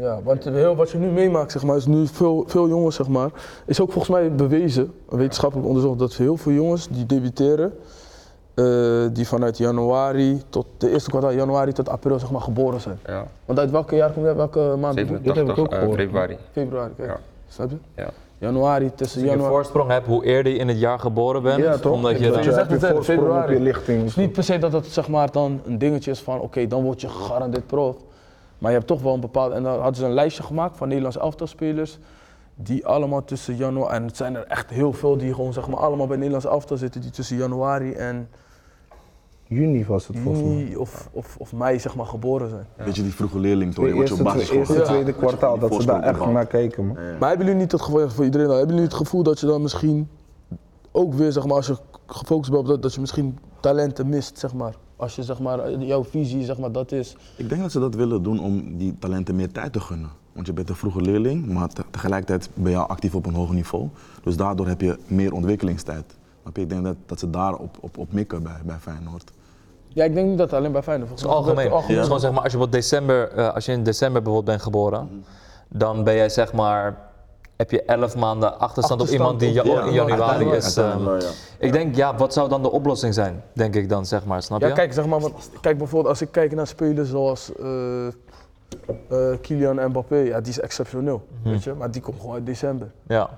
Ja, 0.00 0.18
want 0.22 0.44
heel 0.44 0.76
wat 0.76 0.90
je 0.90 0.98
nu 0.98 1.06
meemaakt, 1.10 1.52
zeg 1.52 1.62
maar, 1.62 1.76
is 1.76 1.86
nu 1.86 2.06
veel, 2.06 2.44
veel 2.46 2.68
jongens, 2.68 2.96
zeg 2.96 3.08
maar, 3.08 3.30
is 3.66 3.80
ook 3.80 3.92
volgens 3.92 4.12
mij 4.18 4.32
bewezen, 4.34 4.92
wetenschappelijk 5.08 5.68
onderzocht, 5.68 5.98
dat 5.98 6.14
heel 6.14 6.36
veel 6.36 6.52
jongens 6.52 6.88
die 6.88 7.06
debuteren, 7.06 7.72
eh, 8.54 8.64
die 9.12 9.28
vanuit 9.28 9.56
januari 9.58 10.42
tot 10.48 10.66
de 10.78 10.90
eerste 10.90 11.10
kwartaal, 11.10 11.32
januari 11.32 11.72
tot 11.72 11.88
april, 11.88 12.18
zeg 12.18 12.30
maar, 12.30 12.40
geboren 12.40 12.80
zijn. 12.80 12.98
ja, 13.06 13.26
Want 13.44 13.58
uit 13.58 13.70
welke 13.70 13.96
jaar 13.96 14.10
kom 14.12 14.26
je, 14.26 14.34
welke 14.34 14.74
maand? 14.80 14.96
Dit 14.96 15.08
heb 15.08 15.18
ik 15.18 15.24
87 15.24 15.58
ook 15.64 15.72
eh, 15.72 15.78
gehoord. 15.78 15.98
februari. 15.98 16.36
Februari, 16.52 16.90
kijk. 16.96 17.08
Ja. 17.08 17.18
Snap 17.48 17.70
je? 17.70 17.76
Ja. 17.96 18.08
Januari, 18.38 18.90
tussen 18.94 19.16
Als 19.20 19.26
je 19.26 19.30
januari. 19.34 19.52
voorsprong 19.54 19.90
hebt, 19.90 20.06
hoe 20.06 20.24
eerder 20.24 20.52
je 20.52 20.58
in 20.58 20.68
het 20.68 20.78
jaar 20.80 20.98
geboren 20.98 21.42
bent, 21.42 21.62
Ja, 21.62 21.76
toch? 21.78 21.92
omdat 21.92 22.18
je 22.18 22.24
Dat 22.24 22.34
dan... 22.34 22.42
je 22.44 22.52
zegt 22.52 22.66
je 22.68 22.72
het, 22.72 22.82
hè, 22.82 22.90
voorsprong 22.92 23.18
op 23.20 23.24
februari. 23.26 23.54
je 23.54 23.60
lichting. 23.60 23.98
Het 23.98 24.08
is 24.08 24.16
niet 24.16 24.32
per 24.32 24.42
se 24.44 24.58
dat 24.58 24.72
het 24.72 24.86
zeg 24.86 25.08
maar, 25.08 25.30
dan 25.32 25.60
een 25.66 25.78
dingetje 25.78 26.10
is 26.10 26.20
van 26.20 26.40
oké, 26.40 26.66
dan 26.66 26.82
word 26.82 27.00
je 27.00 27.08
gegarandeerd 27.08 27.66
prof. 27.66 27.96
Maar 28.58 28.70
je 28.70 28.76
hebt 28.76 28.88
toch 28.88 29.02
wel 29.02 29.14
een 29.14 29.20
bepaald. 29.20 29.52
En 29.52 29.62
dan 29.62 29.74
hadden 29.74 29.94
ze 29.94 30.04
een 30.04 30.12
lijstje 30.12 30.42
gemaakt 30.42 30.76
van 30.76 30.86
Nederlands 30.88 31.18
elftalspelers. 31.18 31.98
Die 32.54 32.86
allemaal 32.86 33.24
tussen 33.24 33.56
januari. 33.56 33.94
En 33.94 34.04
het 34.04 34.16
zijn 34.16 34.36
er 34.36 34.46
echt 34.46 34.70
heel 34.70 34.92
veel 34.92 35.16
die 35.16 35.34
gewoon 35.34 35.52
zeg 35.52 35.68
maar 35.68 35.78
allemaal 35.78 36.06
bij 36.06 36.16
Nederlands 36.16 36.46
elftal 36.46 36.76
zitten. 36.76 37.00
Die 37.00 37.10
tussen 37.10 37.36
januari 37.36 37.92
en 37.92 38.28
Juni 39.48 39.84
was 39.84 40.06
het 40.06 40.16
volgens 40.18 40.44
mij. 40.44 40.76
of, 40.76 41.08
of, 41.12 41.36
of 41.38 41.52
mei 41.52 41.78
zeg 41.78 41.94
maar 41.94 42.06
geboren 42.06 42.48
zijn. 42.48 42.66
Weet 42.76 42.96
je, 42.96 43.02
die 43.02 43.14
vroege 43.14 43.38
leerling, 43.38 43.74
toch? 43.74 43.86
Je 43.86 43.94
wordt 43.94 44.08
je 44.08 44.22
basis 44.22 44.50
eerste 44.50 44.74
gewoon 44.74 44.86
tweede 44.86 45.12
kwartaal, 45.12 45.58
Dat 45.58 45.74
ze 45.74 45.86
daar 45.86 46.02
echt 46.02 46.26
naar 46.26 46.46
kijken, 46.46 46.86
man. 46.86 46.96
Maar 47.18 47.28
hebben 47.28 47.46
jullie 47.46 47.60
niet 47.60 47.72
het 47.72 47.80
gevoel, 47.80 48.08
voor 48.08 48.24
iedereen 48.24 48.46
dan, 48.46 48.56
hebben 48.56 48.74
jullie 48.74 48.90
het 48.90 48.98
gevoel 48.98 49.22
dat 49.22 49.40
je 49.40 49.46
dan 49.46 49.62
misschien 49.62 50.08
ook 50.92 51.14
weer 51.14 51.32
zeg 51.32 51.46
maar 51.46 51.56
als 51.56 51.66
je 51.66 51.76
gefocust 52.06 52.50
bent 52.50 52.62
op 52.62 52.68
dat, 52.68 52.82
dat 52.82 52.94
je 52.94 53.00
misschien 53.00 53.38
talenten 53.60 54.08
mist 54.08 54.38
zeg 54.38 54.54
maar. 54.54 54.74
Als 54.98 55.16
je 55.16 55.22
zeg 55.22 55.38
maar 55.38 55.72
jouw 55.72 56.04
visie 56.04 56.44
zeg 56.44 56.58
maar 56.58 56.72
dat 56.72 56.92
is. 56.92 57.16
Ik 57.36 57.48
denk 57.48 57.60
dat 57.60 57.72
ze 57.72 57.80
dat 57.80 57.94
willen 57.94 58.22
doen 58.22 58.40
om 58.40 58.76
die 58.78 58.96
talenten 58.98 59.36
meer 59.36 59.52
tijd 59.52 59.72
te 59.72 59.80
gunnen. 59.80 60.10
Want 60.32 60.46
je 60.46 60.52
bent 60.52 60.68
een 60.68 60.74
vroege 60.76 61.00
leerling, 61.00 61.46
maar 61.46 61.68
te- 61.68 61.84
tegelijkertijd 61.90 62.50
ben 62.54 62.70
je 62.72 62.78
actief 62.78 63.14
op 63.14 63.26
een 63.26 63.34
hoger 63.34 63.54
niveau. 63.54 63.88
Dus 64.22 64.36
daardoor 64.36 64.66
heb 64.66 64.80
je 64.80 64.98
meer 65.06 65.32
ontwikkelingstijd. 65.32 66.16
Ik 66.52 66.68
denk 66.68 66.84
dat, 66.84 66.96
dat 67.06 67.18
ze 67.18 67.30
daar 67.30 67.54
op, 67.54 67.76
op, 67.80 67.98
op 67.98 68.12
mikken 68.12 68.42
bij, 68.42 68.60
bij 68.64 68.76
Feyenoord. 68.76 69.30
Ja, 69.88 70.04
ik 70.04 70.14
denk 70.14 70.28
niet 70.28 70.38
dat 70.38 70.50
het 70.50 70.58
alleen 70.58 70.72
bij 70.72 70.82
Feyenoord 70.82 71.10
Het 71.10 71.18
is 71.18 71.24
algemeen. 71.26 71.72
Het 71.72 71.84
gewoon 72.02 72.20
zeg 72.20 72.32
maar, 72.32 72.42
als 72.42 72.52
je, 72.52 72.68
december, 72.68 73.30
eh, 73.32 73.54
als 73.54 73.64
je 73.66 73.72
in 73.72 73.82
december 73.82 74.22
bijvoorbeeld 74.22 74.44
bent 74.56 74.62
geboren, 74.62 75.24
dan 75.68 76.04
ben 76.04 76.14
jij 76.14 76.28
zeg 76.28 76.52
maar, 76.52 77.07
heb 77.58 77.70
je 77.70 77.82
11 77.82 78.16
maanden 78.16 78.58
achterstand, 78.58 79.00
op 79.00 79.08
iemand 79.08 79.40
die 79.40 79.52
ja, 79.52 79.62
in 79.62 79.70
ja, 79.70 79.90
januari 79.90 80.50
is. 80.50 80.74
ja. 80.74 81.18
Ik 81.58 81.72
denk, 81.72 81.96
ja, 81.96 82.16
wat 82.16 82.32
zou 82.32 82.48
dan 82.48 82.62
de 82.62 82.70
oplossing 82.70 83.14
zijn, 83.14 83.42
denk 83.52 83.74
ik 83.74 83.88
dan, 83.88 84.06
zeg 84.06 84.24
maar, 84.24 84.42
snap 84.42 84.60
je? 84.60 84.66
Ja, 84.66 84.72
kijk, 84.72 84.92
zeg 84.92 85.06
maar, 85.06 85.20
want, 85.20 85.50
kijk 85.60 85.78
bijvoorbeeld 85.78 86.10
als 86.10 86.20
ik 86.22 86.28
kijk 86.30 86.54
naar 86.54 86.66
spelers 86.66 87.08
zoals 87.10 87.52
eh 87.60 88.06
eh, 89.08 89.38
Kylian 89.40 89.88
Mbappé, 89.88 90.16
ja, 90.16 90.40
die 90.40 90.50
is 90.50 90.60
exceptioneel, 90.60 91.22
Mhm. 91.42 91.50
weet 91.50 91.64
je, 91.64 91.72
maar 91.74 91.90
die 91.90 92.00
komt 92.02 92.20
gewoon 92.20 92.34
uit 92.34 92.46
december. 92.46 92.90
Ja. 93.06 93.30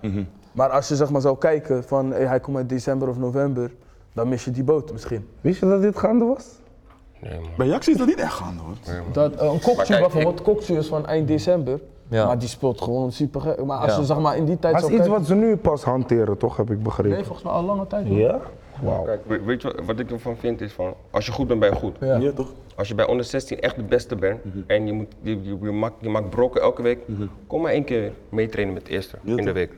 Maar 0.52 0.68
als 0.68 0.88
je 0.88 0.96
zeg 0.96 1.10
maar 1.10 1.20
zou 1.20 1.38
kijken 1.38 1.84
van 1.84 2.10
hey, 2.10 2.26
hij 2.26 2.40
komt 2.40 2.56
uit 2.56 2.68
december 2.68 3.08
of 3.08 3.16
november, 3.18 3.70
dan 4.12 4.28
mis 4.28 4.44
je 4.44 4.50
die 4.50 4.64
boot 4.64 4.92
misschien. 4.92 5.28
Wist 5.40 5.60
je 5.60 5.66
dat 5.66 5.82
dit 5.82 5.98
gaande 5.98 6.24
was? 6.24 6.44
Nee, 7.20 7.40
man. 7.40 7.50
Bij 7.56 7.66
Ajax 7.66 7.88
is 7.88 7.96
dat 7.96 8.06
niet 8.06 8.18
echt 8.18 8.32
gaande 8.32 8.62
hoor. 8.62 8.74
Dat, 9.12 9.34
eh, 9.34 9.52
een 9.52 9.58
kijk, 9.76 10.00
bijvoorbeeld, 10.00 10.42
Kokju 10.42 10.76
is 10.76 10.86
van 10.86 11.06
eind 11.06 11.28
december, 11.28 11.80
Ja. 12.10 12.26
maar 12.26 12.38
die 12.38 12.48
speelt 12.48 12.80
gewoon 12.80 13.12
super. 13.12 13.66
Maar 13.66 13.78
als 13.78 13.92
Ja. 13.92 13.98
je 13.98 14.04
zeg 14.04 14.18
maar 14.18 14.36
in 14.36 14.44
die 14.44 14.58
tijd 14.58 14.72
Maar 14.72 14.82
het 14.82 14.90
is 14.90 14.96
iets 14.96 15.06
kijken... 15.08 15.18
wat 15.28 15.28
ze 15.28 15.34
nu 15.46 15.56
pas 15.56 15.84
hanteren, 15.84 16.36
toch? 16.38 16.56
Heb 16.56 16.70
ik 16.70 16.82
begrepen. 16.82 17.12
Nee, 17.12 17.24
volgens 17.24 17.44
mij 17.44 17.52
al 17.54 17.62
lange 17.62 17.86
tijd. 17.86 18.08
man. 18.08 18.16
Ja? 18.16 18.40
Wauw. 18.82 19.02
Kijk, 19.02 19.20
we- 19.26 19.40
weet 19.42 19.62
je 19.62 19.72
wat, 19.72 19.86
wat 19.86 19.98
ik 19.98 20.10
ervan 20.10 20.36
vind 20.36 20.60
is 20.60 20.72
van, 20.72 20.94
als 21.10 21.26
je 21.26 21.32
goed 21.32 21.46
bent, 21.46 21.60
ben 21.60 21.70
je 21.70 21.76
goed. 21.76 21.96
Ja. 22.00 22.16
Ja, 22.16 22.32
toch? 22.32 22.52
Als 22.76 22.88
je 22.88 22.94
bij 22.94 23.06
onder 23.06 23.24
16 23.24 23.60
echt 23.60 23.76
de 23.76 23.82
beste 23.82 24.16
bent 24.16 24.40
en 24.66 24.86
je, 24.86 24.92
moet, 24.92 25.06
je, 25.22 25.42
je, 25.42 25.56
je 25.62 25.70
maakt, 25.70 25.94
je 26.00 26.08
maakt 26.08 26.30
brokken 26.30 26.60
elke 26.62 26.82
week, 26.82 26.98
kom 27.46 27.60
maar 27.62 27.72
één 27.72 27.84
keer 27.84 28.12
meetrainen 28.28 28.74
met 28.74 28.82
het 28.82 28.92
eerste 28.92 29.16
Ja, 29.22 29.36
in 29.36 29.44
de 29.44 29.52
week. 29.52 29.72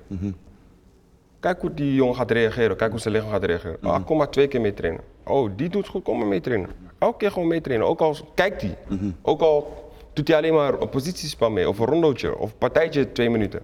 Kijk 1.40 1.60
hoe 1.60 1.74
die 1.74 1.94
jongen 1.94 2.14
gaat 2.14 2.30
reageren, 2.30 2.76
kijk 2.76 2.90
hoe 2.90 3.00
zijn 3.00 3.14
lichaam 3.14 3.30
gaat 3.30 3.44
reageren. 3.44 3.76
Ah, 3.82 4.04
kom 4.06 4.16
maar 4.16 4.30
twee 4.30 4.48
keer 4.48 4.60
meetrainen. 4.60 5.00
Oh, 5.26 5.50
die 5.56 5.68
doet 5.68 5.88
goed, 5.88 6.02
kom 6.02 6.18
maar 6.18 6.26
meetrainen. 6.26 6.68
Elke 6.98 7.16
keer 7.16 7.30
gewoon 7.30 7.48
meetrainen, 7.48 7.86
ook 7.86 8.00
al 8.00 8.16
kijkt 8.34 8.62
hij. 8.62 8.76
Ook 9.22 9.40
al 9.40 9.81
doet 10.12 10.28
hij 10.28 10.36
alleen 10.36 10.54
maar 10.54 10.80
een 10.80 10.88
positiespel 10.88 11.50
mee, 11.50 11.68
of 11.68 11.78
een 11.78 11.86
rondootje, 11.86 12.38
of 12.38 12.50
een 12.50 12.58
partijtje 12.58 13.12
twee 13.12 13.30
minuten. 13.30 13.60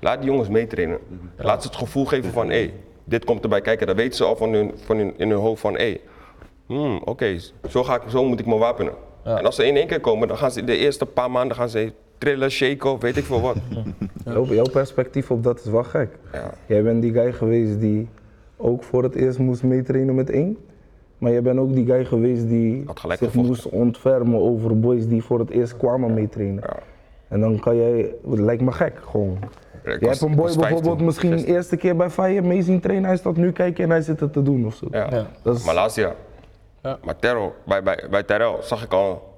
Laat 0.00 0.20
die 0.22 0.30
jongens 0.30 0.48
meetrainen. 0.48 0.98
Laat 1.36 1.62
ze 1.62 1.68
het 1.68 1.76
gevoel 1.76 2.04
geven 2.04 2.32
van, 2.32 2.48
hé, 2.48 2.54
hey, 2.58 2.74
dit 3.04 3.24
komt 3.24 3.42
erbij 3.42 3.60
kijken. 3.60 3.86
Dan 3.86 3.96
weten 3.96 4.14
ze 4.16 4.24
al 4.24 4.36
van 4.36 4.52
hun, 4.52 4.72
van 4.84 4.96
hun, 4.96 5.12
in 5.16 5.30
hun 5.30 5.38
hoofd 5.38 5.60
van, 5.60 5.72
hé, 5.72 5.78
hey, 5.78 6.00
Hmm, 6.66 7.00
oké, 7.04 7.38
zo, 7.68 7.84
ga 7.84 7.94
ik- 7.94 8.08
zo 8.10 8.24
moet 8.24 8.40
ik 8.40 8.46
me 8.46 8.56
wapenen. 8.56 8.92
En 9.24 9.44
als 9.44 9.54
ze 9.56 9.66
in 9.66 9.76
één 9.76 9.86
keer 9.86 10.00
komen, 10.00 10.28
dan 10.28 10.36
gaan 10.36 10.50
ze 10.50 10.64
de 10.64 10.76
eerste 10.76 11.06
paar 11.06 11.30
maanden 11.30 11.56
gaan 11.56 11.68
ze 11.68 11.92
trillen, 12.18 12.50
shaken 12.50 12.90
of 12.92 13.00
weet 13.00 13.16
ik 13.16 13.24
veel 13.24 13.40
wat. 13.40 13.56
Jouw, 14.24 14.44
jouw 14.44 14.68
perspectief 14.72 15.30
op 15.30 15.42
dat 15.42 15.58
is 15.60 15.64
wel 15.70 15.84
gek. 15.84 16.08
Ja. 16.32 16.50
Jij 16.66 16.82
bent 16.82 17.02
die 17.02 17.12
guy 17.12 17.32
geweest 17.32 17.80
die 17.80 18.08
ook 18.56 18.82
voor 18.82 19.02
het 19.02 19.14
eerst 19.14 19.38
moest 19.38 19.62
meetrainen 19.62 20.14
met 20.14 20.30
één. 20.30 20.56
Maar 21.20 21.32
jij 21.32 21.42
bent 21.42 21.58
ook 21.58 21.74
die 21.74 21.86
guy 21.86 22.04
geweest 22.04 22.48
die 22.48 22.84
zich 22.86 23.00
gevochten. 23.18 23.40
moest 23.46 23.68
ontfermen 23.68 24.40
over 24.40 24.80
boys 24.80 25.06
die 25.08 25.22
voor 25.24 25.38
het 25.38 25.50
eerst 25.50 25.76
kwamen 25.76 26.14
meetrainen. 26.14 26.62
Ja. 26.66 26.76
En 27.28 27.40
dan 27.40 27.58
kan 27.60 27.76
jij, 27.76 28.14
het 28.30 28.38
lijkt 28.38 28.62
me 28.62 28.72
gek 28.72 28.92
gewoon. 29.10 29.38
Ik 29.84 29.84
Jij 29.84 29.98
was- 29.98 30.08
hebt 30.08 30.20
een 30.22 30.30
ik 30.30 30.36
boy 30.36 30.44
bijvoorbeeld 30.46 30.82
15, 30.84 31.04
misschien 31.04 31.30
de 31.30 31.36
16. 31.36 31.54
eerste 31.54 31.76
keer 31.76 31.96
bij 31.96 32.10
Feyenoord 32.10 32.46
mee 32.46 32.62
zien 32.62 32.80
trainen, 32.80 33.04
hij 33.08 33.16
staat 33.16 33.36
nu 33.36 33.52
kijken 33.52 33.84
en 33.84 33.90
hij 33.90 34.00
zit 34.02 34.20
het 34.20 34.32
te 34.32 34.42
doen 34.42 34.66
of 34.66 34.74
zo. 34.74 34.86
Ja. 34.90 35.06
Ja. 35.10 35.26
Dat 35.42 35.56
is- 35.56 35.64
Malaysia. 35.64 36.14
Ja. 36.82 36.98
Maar 37.04 37.16
Terrell, 37.18 37.52
bij, 37.66 37.82
bij, 37.82 38.04
bij 38.10 38.22
Terrell 38.22 38.56
zag 38.60 38.84
ik 38.84 38.92
al. 38.92 39.28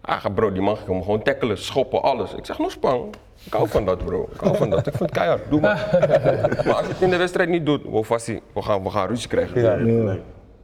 Ah, 0.00 0.24
bro, 0.34 0.52
die 0.52 0.62
man 0.62 0.76
ging 0.76 0.88
hem 0.88 1.02
gewoon 1.02 1.22
tackelen, 1.22 1.58
schoppen, 1.58 2.02
alles. 2.02 2.34
Ik 2.34 2.46
zeg, 2.46 2.58
nog 2.58 2.70
spang. 2.70 3.04
Ik 3.44 3.52
hou 3.52 3.68
van 3.68 3.84
dat, 3.84 4.04
bro. 4.04 4.28
Ik 4.34 4.40
hou 4.40 4.56
van 4.56 4.70
dat. 4.70 4.78
Ik 4.78 4.94
vind 4.96 4.98
het 4.98 5.10
keihard. 5.10 5.40
Doe 5.50 5.60
maar. 5.60 5.88
maar 6.66 6.74
als 6.74 6.86
je 6.86 6.92
het 6.92 7.02
in 7.02 7.10
de 7.10 7.16
wedstrijd 7.16 7.48
niet 7.48 7.66
doet, 7.66 7.82
we 7.82 8.62
gaan, 8.62 8.82
we 8.82 8.90
gaan 8.90 9.08
ruzie 9.08 9.28
krijgen. 9.28 9.60
Ja. 9.60 10.16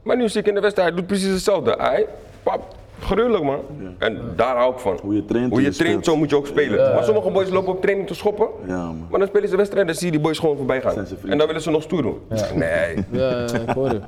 Maar 0.09 0.17
nu 0.17 0.29
zie 0.29 0.41
ik 0.41 0.47
in 0.47 0.53
de 0.53 0.59
wedstrijd, 0.61 0.89
hij 0.89 0.97
doet 0.97 1.07
precies 1.07 1.31
hetzelfde. 1.31 1.75
Hij, 1.77 2.07
pap, 2.43 2.75
gruwelijk 2.99 3.43
man. 3.43 3.59
En 3.97 4.19
daar 4.35 4.55
hou 4.57 4.73
ik 4.73 4.79
van. 4.79 4.99
Hoe 5.01 5.15
je 5.15 5.25
traint, 5.25 5.51
Hoe 5.51 5.61
je 5.61 5.67
je 5.67 5.73
traint, 5.75 6.05
zo 6.05 6.15
moet 6.15 6.29
je 6.29 6.35
ook 6.35 6.47
spelen. 6.47 6.93
Maar 6.93 7.03
sommige 7.03 7.29
boys 7.31 7.49
lopen 7.49 7.73
op 7.73 7.81
training 7.81 8.07
te 8.07 8.13
schoppen. 8.13 8.47
Ja, 8.67 8.75
man. 8.85 9.07
Maar 9.09 9.19
dan 9.19 9.27
spelen 9.27 9.49
ze 9.49 9.55
wedstrijd 9.55 9.81
en 9.81 9.87
dan 9.91 9.95
zie 9.99 10.05
je 10.05 10.11
die 10.11 10.21
boys 10.21 10.39
gewoon 10.39 10.57
voorbij 10.57 10.81
gaan. 10.81 11.05
En 11.27 11.37
dan 11.37 11.47
willen 11.47 11.61
ze 11.61 11.69
nog 11.69 11.81
stoer 11.83 12.01
doen. 12.01 12.19
Nee, 12.55 13.05
Ja, 13.11 13.39
ik 13.53 13.69
hoor 13.69 13.89
je. 13.91 13.99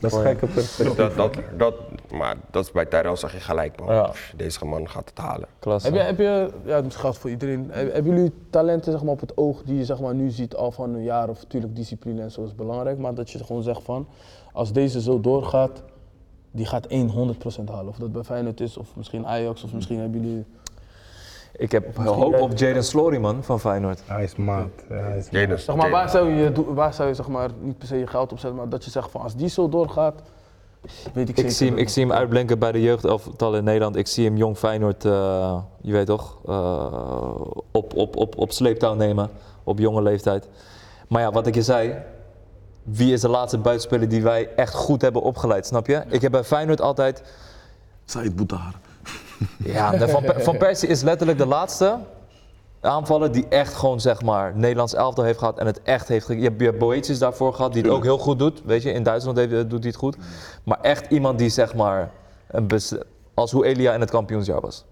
Dat 0.00 0.12
is 0.12 0.18
gekke 0.18 0.46
perspectief. 0.46 0.96
dat, 0.96 1.16
dat, 1.16 1.34
dat, 1.56 1.74
maar 2.12 2.34
dat 2.50 2.64
is 2.64 2.72
bij 2.72 2.84
Tyrell 2.86 3.16
zag 3.16 3.32
je 3.32 3.40
gelijk 3.40 3.80
man. 3.80 3.94
Ja. 3.94 4.10
Deze 4.36 4.64
man 4.64 4.88
gaat 4.88 5.08
het 5.08 5.18
halen. 5.18 5.48
Klasse. 5.58 5.88
Heb 5.88 5.96
je, 5.96 6.02
heb 6.02 6.18
je, 6.18 6.48
ja, 6.64 6.82
het 6.82 6.96
geldt 6.96 7.18
voor 7.18 7.30
iedereen. 7.30 7.68
Heb- 7.70 7.92
Hebben 7.92 8.14
jullie 8.14 8.32
talenten 8.50 8.92
zeg 8.92 9.02
maar, 9.02 9.12
op 9.12 9.20
het 9.20 9.36
oog 9.36 9.62
die 9.62 9.76
je 9.78 9.84
zeg 9.84 10.00
maar, 10.00 10.14
nu 10.14 10.30
ziet 10.30 10.54
al 10.56 10.70
van 10.70 10.94
een 10.94 11.02
jaar 11.02 11.28
of 11.28 11.42
natuurlijk 11.42 11.76
discipline 11.76 12.22
en 12.22 12.30
zo 12.30 12.44
is 12.44 12.54
belangrijk, 12.54 12.98
maar 12.98 13.14
dat 13.14 13.30
je 13.30 13.44
gewoon 13.44 13.62
zegt 13.62 13.82
van 13.82 14.06
als 14.52 14.72
deze 14.72 15.00
zo 15.00 15.20
doorgaat, 15.20 15.82
die 16.50 16.66
gaat 16.66 16.86
100% 16.88 17.64
halen. 17.64 17.88
Of 17.88 17.96
dat 17.96 18.12
bij 18.12 18.22
Feyenoord 18.22 18.60
is, 18.60 18.76
of 18.76 18.88
misschien 18.96 19.26
Ajax, 19.26 19.64
of 19.64 19.72
misschien 19.72 19.98
hebben 19.98 20.20
jullie... 20.20 20.44
Ik 21.52 21.72
heb 21.72 21.96
hoop 21.96 22.40
op 22.40 22.56
Jaden 22.58 22.84
Slory, 22.84 23.16
man, 23.16 23.44
van 23.44 23.60
Feyenoord. 23.60 24.02
Hij 24.06 24.22
is 24.22 24.36
maat. 24.36 24.68
Ja, 24.88 24.94
hij 24.94 25.18
is 25.18 25.30
maat. 25.30 25.60
Zeg 25.60 25.76
maar, 25.76 25.90
waar 25.90 26.08
zou 26.10 26.30
je, 26.30 26.74
waar 26.74 26.94
zou 26.94 27.08
je 27.08 27.14
zeg 27.14 27.28
maar, 27.28 27.50
niet 27.60 27.78
per 27.78 27.86
se 27.86 27.96
je 27.96 28.06
geld 28.06 28.32
op 28.32 28.38
zetten, 28.38 28.58
maar 28.58 28.68
dat 28.68 28.84
je 28.84 28.90
zegt 28.90 29.10
van 29.10 29.20
als 29.20 29.36
die 29.36 29.48
zo 29.48 29.68
doorgaat, 29.68 30.22
weet 31.12 31.28
ik, 31.28 31.28
Ik 31.28 31.36
zeker. 31.36 31.50
zie, 31.50 31.68
hem, 31.68 31.78
ik 31.78 31.88
zie 31.88 32.02
hem 32.06 32.12
uitblinken 32.12 32.58
bij 32.58 32.72
de 32.72 32.82
jeugdelftal 32.82 33.56
in 33.56 33.64
Nederland. 33.64 33.96
Ik 33.96 34.06
zie 34.06 34.24
hem 34.24 34.36
jong 34.36 34.58
Feyenoord, 34.58 35.04
eh, 35.04 35.58
je 35.80 35.92
weet 35.92 36.06
toch, 36.06 36.38
eh, 36.46 37.34
op, 37.72 37.96
op, 37.96 38.16
op, 38.16 38.38
op 38.38 38.52
sleeptouw 38.52 38.94
nemen 38.94 39.30
op 39.64 39.78
jonge 39.78 40.02
leeftijd. 40.02 40.48
Maar 41.08 41.22
ja, 41.22 41.30
wat 41.30 41.46
ik 41.46 41.54
je 41.54 41.62
zei, 41.62 41.94
wie 42.82 43.12
is 43.12 43.20
de 43.20 43.28
laatste 43.28 43.58
buitenspeler 43.58 44.08
die 44.08 44.22
wij 44.22 44.48
echt 44.56 44.74
goed 44.74 45.02
hebben 45.02 45.22
opgeleid, 45.22 45.66
snap 45.66 45.86
je? 45.86 46.02
Ik 46.08 46.22
heb 46.22 46.32
bij 46.32 46.44
Feyenoord 46.44 46.80
altijd, 46.80 47.22
Said 48.04 48.36
Boetahar. 48.36 48.74
ja, 49.64 49.90
de 49.90 50.08
van, 50.08 50.24
van 50.38 50.56
Persie 50.56 50.88
is 50.88 51.02
letterlijk 51.02 51.38
de 51.38 51.46
laatste 51.46 51.98
aanvaller 52.80 53.32
die 53.32 53.46
echt 53.48 53.74
gewoon 53.74 54.00
zeg 54.00 54.22
maar 54.22 54.56
Nederlands 54.56 54.94
elftal 54.94 55.24
heeft 55.24 55.38
gehad 55.38 55.58
en 55.58 55.66
het 55.66 55.82
echt 55.82 56.08
heeft 56.08 56.26
ge- 56.26 56.36
Je 56.36 56.42
hebt, 56.44 56.60
je 56.60 56.66
hebt 56.66 56.78
Boetius 56.78 57.18
daarvoor 57.18 57.54
gehad 57.54 57.72
die 57.72 57.82
het 57.82 57.90
ook 57.90 58.02
heel 58.02 58.18
goed 58.18 58.38
doet, 58.38 58.62
weet 58.64 58.82
je. 58.82 58.92
In 58.92 59.02
Duitsland 59.02 59.36
heeft, 59.36 59.50
doet 59.50 59.70
hij 59.70 59.88
het 59.88 59.96
goed. 59.96 60.16
Maar 60.64 60.78
echt 60.80 61.10
iemand 61.10 61.38
die 61.38 61.48
zeg 61.48 61.74
maar, 61.74 62.10
een 62.48 62.66
bes- 62.66 62.94
als 63.34 63.50
hoe 63.52 63.64
Elia 63.64 63.94
in 63.94 64.00
het 64.00 64.10
kampioensjaar 64.10 64.60
was. 64.60 64.84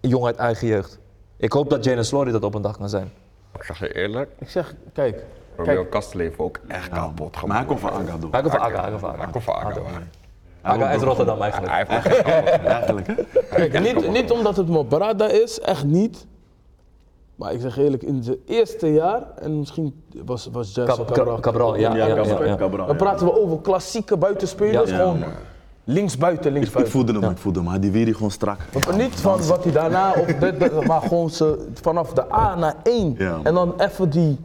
Een 0.00 0.08
jongen 0.08 0.26
uit 0.26 0.36
eigen 0.36 0.66
jeugd. 0.66 0.98
Ik 1.36 1.52
hoop 1.52 1.70
dat 1.70 1.84
Jalen 1.84 2.04
Slory 2.04 2.30
dat 2.32 2.42
op 2.44 2.54
een 2.54 2.62
dag 2.62 2.76
kan 2.76 2.88
zijn. 2.88 3.12
Ik 3.54 3.62
zeg 3.62 3.78
je 3.78 3.92
eerlijk, 3.94 4.30
Ik 4.38 4.50
zeg, 4.50 4.74
kijk, 4.92 5.24
Romeo 5.64 5.84
Kasteleven 5.84 6.44
ook 6.44 6.58
echt 6.68 6.88
kapot 6.88 7.16
Maar 7.18 7.28
hij 7.30 7.40
gemaakt. 7.40 7.66
komt 7.66 7.80
van 7.80 7.90
Agado. 7.90 8.28
Hij 8.30 8.40
komt 8.40 8.52
van 8.52 8.60
Aga, 8.62 8.80
hij 8.80 8.88
komt 8.90 9.44
van 9.44 9.54
Hij 9.54 9.64
Aga. 9.66 9.80
Aga. 10.62 10.90
Is 10.90 11.02
Rotterdam 11.02 11.40
eigenlijk. 11.42 11.72
Hij 11.72 11.84
heeft 11.88 12.06
echt 12.06 12.22
kapot. 12.22 12.66
Eigenlijk, 12.76 13.06
hè? 13.06 13.14
Kijk, 13.68 13.80
niet, 13.80 14.10
niet 14.10 14.30
omdat 14.30 14.56
het 14.56 14.68
Mobrada 14.68 15.28
is, 15.28 15.60
echt 15.60 15.84
niet. 15.84 16.26
Maar 17.34 17.52
ik 17.52 17.60
zeg 17.60 17.78
eerlijk, 17.78 18.02
in 18.02 18.22
zijn 18.22 18.36
eerste 18.46 18.92
jaar, 18.92 19.22
en 19.38 19.58
misschien 19.58 20.02
was, 20.24 20.48
was 20.52 20.74
Jesse 20.74 20.96
Cab- 20.96 21.06
Cabral. 21.06 21.34
Cab- 21.34 21.42
Cabral, 21.42 21.76
ja, 21.76 21.94
ja, 21.94 22.06
ja, 22.06 22.14
Cabral, 22.14 22.44
ja. 22.44 22.56
Cabral, 22.56 22.86
Dan 22.86 22.96
praten 22.96 23.26
we 23.26 23.40
over 23.40 23.60
klassieke 23.60 24.16
buitenspelers, 24.16 24.90
Ja. 24.90 24.96
gewoon 24.96 25.22
links 25.84 26.16
buiten, 26.18 26.52
links 26.52 26.66
Ik 26.68 26.72
buiten. 26.74 26.94
voelde 26.94 27.12
hem, 27.20 27.30
ik 27.30 27.38
voelde 27.38 27.58
hem. 27.58 27.68
Hij 27.68 27.78
die 27.78 27.90
weer 27.90 28.14
gewoon 28.14 28.30
strak. 28.30 28.58
Niet 28.96 29.14
van 29.14 29.46
wat 29.46 29.62
hij 29.64 29.72
daarna, 29.72 30.12
of 30.12 30.26
dit, 30.26 30.60
dit, 30.60 30.86
maar 30.86 31.00
gewoon 31.02 31.30
ze, 31.30 31.66
vanaf 31.74 32.12
de 32.12 32.32
A 32.32 32.54
naar 32.54 32.74
1. 32.82 33.14
Ja. 33.18 33.38
En 33.42 33.54
dan 33.54 33.74
even 33.78 34.10
die, 34.10 34.38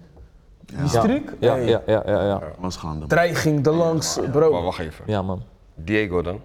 die 0.65 0.87
streak. 0.87 1.33
Ja, 1.39 1.53
Hey, 1.53 1.65
ja, 1.65 1.81
ja, 1.85 2.03
ja, 2.05 2.23
ja. 2.23 2.41
Was 2.59 2.77
gaande. 2.77 3.05
Dreiging 3.07 3.65
erlangs, 3.65 4.17
Maar 4.19 4.29
bro. 4.29 4.63
wacht 4.63 4.79
even. 4.79 5.03
Ja, 5.07 5.21
man. 5.21 5.43
Diego 5.75 6.21
dan? 6.21 6.39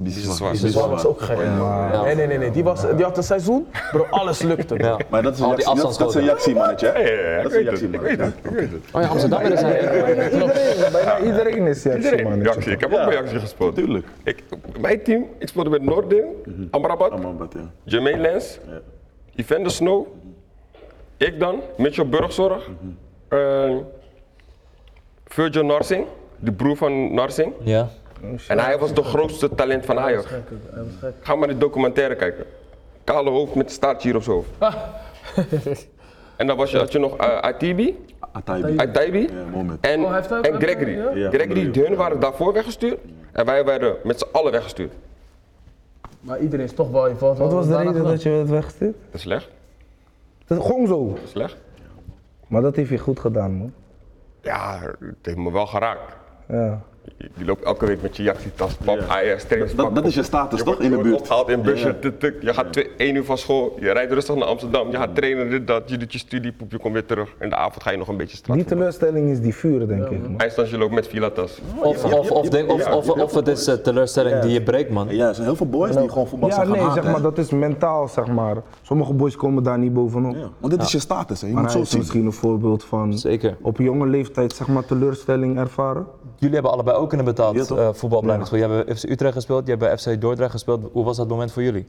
Die 0.00 0.14
is 0.16 0.22
zwart. 0.22 0.36
zwart. 0.36 0.56
Die 0.58 0.66
is 0.66 0.72
Dat 0.74 0.88
was 0.88 1.04
ook 1.06 1.20
gek. 1.20 1.36
Ja. 1.38 2.02
Nee, 2.04 2.14
nee, 2.14 2.26
nee, 2.26 2.38
nee. 2.38 2.50
Die, 2.50 2.64
was, 2.64 2.80
die 2.96 3.04
had 3.04 3.16
een 3.16 3.22
seizoen, 3.22 3.66
bro, 3.92 4.04
alles 4.10 4.42
lukte. 4.42 4.74
Ja. 4.78 4.96
Maar 5.10 5.22
dat 5.22 5.34
is 5.34 5.40
Al 5.42 5.50
een 5.50 5.56
die 5.56 5.64
Jaxi- 5.64 5.82
dat- 5.82 5.98
dat 5.98 6.08
is 6.08 6.14
een 6.14 6.24
hè? 6.92 6.98
Ja, 6.98 7.36
ja, 7.36 7.42
Dat 7.42 7.52
ik 7.52 7.70
is 7.72 7.80
een 7.82 7.90
weet 7.90 7.92
het. 7.92 7.94
Ik 7.94 8.00
weet 8.00 8.18
het. 8.18 8.34
Ik 8.42 8.50
weet 8.50 8.70
het. 8.72 8.80
Oh 8.92 9.02
ja, 9.02 9.08
Amsterdam 9.08 9.40
is 9.40 9.60
hij. 9.60 9.80
Iedereen, 9.80 10.92
bijna 10.92 11.20
iedereen 11.20 11.66
is 11.66 11.82
Jackson, 11.82 12.02
Iedereen, 12.04 12.28
man. 12.28 12.42
reactie. 12.42 12.72
Ik 12.72 12.80
heb 12.80 12.92
ook 12.92 13.04
bij 13.04 13.14
Jaxi 13.14 13.38
gespeeld. 13.38 13.74
Tuurlijk. 13.74 14.06
Ik, 14.24 14.42
mijn 14.80 15.02
team, 15.02 15.24
ik 15.38 15.48
speelde 15.48 15.70
met 15.70 15.82
Noordin, 15.82 16.24
Amrabat, 16.70 17.10
Amrabat, 17.10 17.52
ja. 17.52 17.70
Jermaine 17.84 18.20
Lens, 18.20 18.58
Evander 19.34 19.70
Snow, 19.72 20.06
ik 21.16 21.40
dan, 21.40 21.60
Mitchell 21.76 22.06
Burgzorg, 22.06 22.70
eh, 23.28 23.76
Virgil 25.26 25.64
Narsing, 25.64 26.06
de 26.36 26.52
broer 26.52 26.76
van 26.76 27.14
Narsing. 27.14 27.52
Ja. 27.60 27.88
En 28.48 28.58
hij 28.58 28.78
was 28.78 28.94
de 28.94 29.02
grootste 29.02 29.54
talent 29.54 29.84
van 29.84 29.98
Ajax. 29.98 30.26
Ga 31.20 31.34
maar 31.34 31.48
die 31.48 31.58
documentaire 31.58 32.14
kijken. 32.16 32.44
Kale 33.04 33.30
hoofd 33.30 33.54
met 33.54 33.70
staartje 33.72 34.08
hier 34.08 34.16
op 34.16 34.22
zijn 34.22 34.36
hoofd. 34.36 34.50
en 36.36 36.46
dan 36.46 36.56
was 36.56 36.70
je, 36.70 36.78
had 36.78 36.92
je 36.92 36.98
nog 36.98 37.20
uh, 37.20 37.38
Atibi, 37.38 38.04
Ataibi. 38.32 38.76
Ataibi 38.78 39.20
Ja, 39.20 39.44
moment. 39.52 39.86
en, 39.86 40.00
Oh, 40.00 40.06
hij 40.10 40.16
heeft 40.16 40.32
ook- 40.32 40.44
en 40.44 40.60
Gregory. 40.60 41.28
Gregory, 41.30 41.70
hun 41.86 41.94
waren 41.96 42.20
daarvoor 42.20 42.52
weggestuurd 42.52 42.98
en 43.32 43.44
wij 43.44 43.64
werden 43.64 43.96
met 44.04 44.18
z'n 44.18 44.26
allen 44.32 44.52
weggestuurd. 44.52 44.92
Maar 46.20 46.38
iedereen 46.40 46.64
is 46.64 46.72
toch 46.72 46.90
wel... 46.90 47.12
Wat 47.14 47.38
Wat 47.38 47.52
was 47.52 47.66
de 47.66 47.76
reden 47.76 48.04
dat 48.04 48.22
je 48.22 48.30
werd 48.30 48.48
weggestuurd? 48.48 48.94
Dat 49.04 49.14
is 49.14 49.20
slecht. 49.20 49.48
Dat 50.46 50.58
is 50.58 50.64
gewoon 50.66 50.86
zo. 50.86 51.08
Dat 51.14 51.24
is 51.24 51.30
slecht. 51.30 51.56
Maar 52.48 52.62
dat 52.62 52.76
heeft 52.76 52.90
je 52.90 52.98
goed 52.98 53.20
gedaan, 53.20 53.52
man. 53.52 53.72
Ja, 54.40 54.80
het 55.00 55.16
heeft 55.22 55.36
me 55.36 55.52
wel 55.52 55.66
geraakt. 55.66 56.16
Ja. 56.48 56.82
Je, 57.16 57.28
je 57.36 57.44
loopt 57.44 57.62
elke 57.64 57.86
week 57.86 58.02
met 58.02 58.16
je 58.16 58.22
jachtietas, 58.22 58.74
pap, 58.74 58.98
Ja. 58.98 59.36
Trainingspak. 59.36 59.84
Dat- 59.84 59.94
dat 59.94 60.04
is 60.06 60.14
je 60.14 60.22
status, 60.22 60.58
Je 60.58 60.64
toch, 60.64 60.74
wordt- 60.74 60.80
in 60.80 60.90
de 60.90 60.96
je 60.96 61.02
wordt 61.02 61.08
buurt? 61.08 61.20
opgehaald 61.20 61.48
in 61.48 61.62
busje, 61.62 61.86
Ja. 61.86 61.94
tuk, 62.00 62.18
tuk. 62.20 62.42
je 62.42 62.54
gaat 62.54 62.72
twee, 62.72 62.90
één 62.96 63.14
uur 63.14 63.24
van 63.24 63.38
school, 63.38 63.76
je 63.80 63.90
rijdt 63.90 64.12
rustig 64.12 64.34
naar 64.34 64.44
Amsterdam, 64.44 64.90
je 64.90 64.96
gaat 64.96 65.14
trainen, 65.14 65.50
dit, 65.50 65.66
dat, 65.66 65.82
je 65.90 65.96
doet 65.96 66.12
je 66.12 66.18
studie, 66.18 66.52
poep, 66.52 66.70
je 66.70 66.78
komt 66.78 66.92
weer 66.92 67.04
terug. 67.06 67.34
In 67.40 67.48
de 67.48 67.56
avond 67.56 67.82
ga 67.82 67.90
je 67.90 67.96
nog 67.96 68.08
een 68.08 68.16
beetje 68.16 68.36
straat. 68.36 68.56
Die 68.56 68.66
teleurstelling 68.66 69.30
is 69.30 69.40
die 69.40 69.54
vuur, 69.54 69.86
denk 69.88 70.08
ik. 70.08 70.20
Eindstand, 70.36 70.70
je 70.70 70.78
loopt 70.78 70.92
met 70.94 71.06
Vilatas. 71.08 71.60
Of, 71.82 72.04
of, 72.04 72.30
of, 72.30 72.48
denk- 72.48 72.70
of, 72.72 72.86
of, 72.92 73.08
of 73.10 73.34
het 73.34 73.48
is 73.48 73.66
eh, 73.66 73.74
teleurstelling 73.74 74.38
die 74.40 74.50
je 74.52 74.62
breekt, 74.62 74.90
man. 74.90 75.08
Ja, 75.10 75.28
er 75.28 75.34
zijn 75.34 75.46
heel 75.46 75.56
veel 75.56 75.68
boys 75.68 75.96
die 75.96 76.08
gewoon 76.08 76.26
voetbal 76.26 76.48
Ja, 76.48 76.54
zijn 76.54 76.66
gaan 76.66 76.76
nee, 76.76 76.90
zeg 76.92 77.04
maar, 77.12 77.20
dat 77.22 77.38
is 77.38 77.50
mentaal, 77.50 78.08
zeg 78.08 78.26
maar. 78.26 78.56
Sommige 78.82 79.12
boys 79.12 79.36
komen 79.36 79.62
daar 79.62 79.78
niet 79.78 79.92
bovenop. 79.94 80.34
Ja, 80.34 80.48
want 80.60 80.72
dit 80.72 80.82
is 80.82 80.92
je 80.92 80.98
status, 80.98 81.40
hè. 81.40 81.46
je 81.46 81.52
Maar 81.52 81.62
moet 81.62 81.72
hij 81.72 81.80
zo 81.80 81.84
is 81.86 81.90
zien. 81.90 81.98
misschien 82.00 82.24
een 82.26 82.32
voorbeeld 82.32 82.84
van 82.84 83.18
Zeker. 83.18 83.56
op 83.62 83.78
jonge 83.78 84.06
leeftijd, 84.06 84.52
zeg 84.52 84.68
maar, 84.68 84.84
teleurstelling 84.84 85.58
ervaren. 85.58 86.06
Jullie 86.36 86.54
hebben 86.54 86.72
allebei 86.72 86.96
ook 86.98 87.12
in 87.12 87.18
een 87.18 87.24
Ja, 87.24 87.30
betaald 87.30 87.66
toch? 87.66 87.78
eh 87.78 87.88
voetbalopleidingschool. 87.92 88.58
Jij 88.58 88.68
hebt 88.68 88.86
bij 88.86 88.96
FC 88.96 89.04
Utrecht 89.10 89.32
gespeeld, 89.34 89.66
jij 89.66 89.76
hebt 89.78 90.04
bij 90.04 90.14
FC 90.14 90.20
Dordrecht 90.20 90.50
gespeeld. 90.50 90.88
Hoe 90.92 91.04
was 91.04 91.16
dat 91.16 91.28
moment 91.28 91.52
voor 91.52 91.62
jullie? 91.62 91.86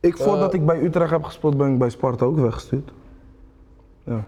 Ik, 0.00 0.16
voordat 0.16 0.54
ik 0.54 0.66
bij 0.66 0.82
Utrecht 0.82 1.10
heb 1.10 1.22
gespeeld, 1.24 1.56
ben 1.56 1.72
ik 1.72 1.78
bij 1.78 1.90
Sparta 1.90 2.24
ook 2.24 2.38
weggestuurd. 2.38 2.90
Ja. 4.04 4.24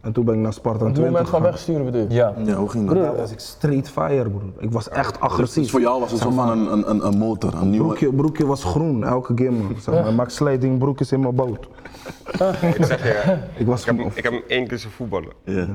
En 0.00 0.12
toen 0.12 0.24
ben 0.24 0.34
ik 0.34 0.40
naar 0.40 0.52
Sparta 0.52 0.78
Op 0.78 0.84
het 0.84 0.94
20 0.94 1.12
moment 1.12 1.28
van 1.30 1.42
wegsturen 1.42 1.84
bedoel 1.84 2.00
je? 2.00 2.14
Ja. 2.14 2.34
Ja, 2.44 2.54
hoe 2.54 2.68
ging 2.68 2.86
dat? 2.88 2.96
Daar 2.96 3.16
was 3.16 3.32
ik 3.32 3.38
straight 3.38 3.88
fire, 3.90 4.30
broer. 4.30 4.42
Ik 4.58 4.72
was 4.72 4.88
echt 4.88 5.20
agressief. 5.20 5.62
Dus 5.62 5.70
voor 5.70 5.80
jou 5.80 6.00
was 6.00 6.10
het 6.10 6.20
zo 6.20 6.30
van 6.30 6.48
een, 6.50 6.72
een, 6.72 6.90
een, 6.90 7.06
een 7.06 7.18
motor, 7.18 7.54
een 7.54 7.70
nieuwe... 7.70 7.86
Broekje, 7.86 8.12
broekje 8.12 8.46
was 8.46 8.64
groen, 8.64 9.04
elke 9.04 9.32
game. 9.36 9.50
man. 9.50 9.74
Zeg 9.80 9.94
maar. 9.94 10.08
Ik 10.08 10.14
maak 10.16 10.30
sliding 10.30 10.78
broekjes 10.78 11.12
in 11.12 11.20
mijn 11.20 11.34
boot. 11.34 11.58
Ik 12.76 12.84
zeg 12.84 13.02
je, 13.02 13.38
Ik 13.60 13.66
was 13.66 13.80
ik 13.80 13.86
heb, 13.86 13.98
hem- 13.98 14.10
ik 14.14 14.22
heb 14.22 14.32
hem 14.32 14.42
één 14.48 14.66
keer 14.66 14.78
zien 14.78 14.90
voetballen. 14.90 15.32
Ja. 15.44 15.68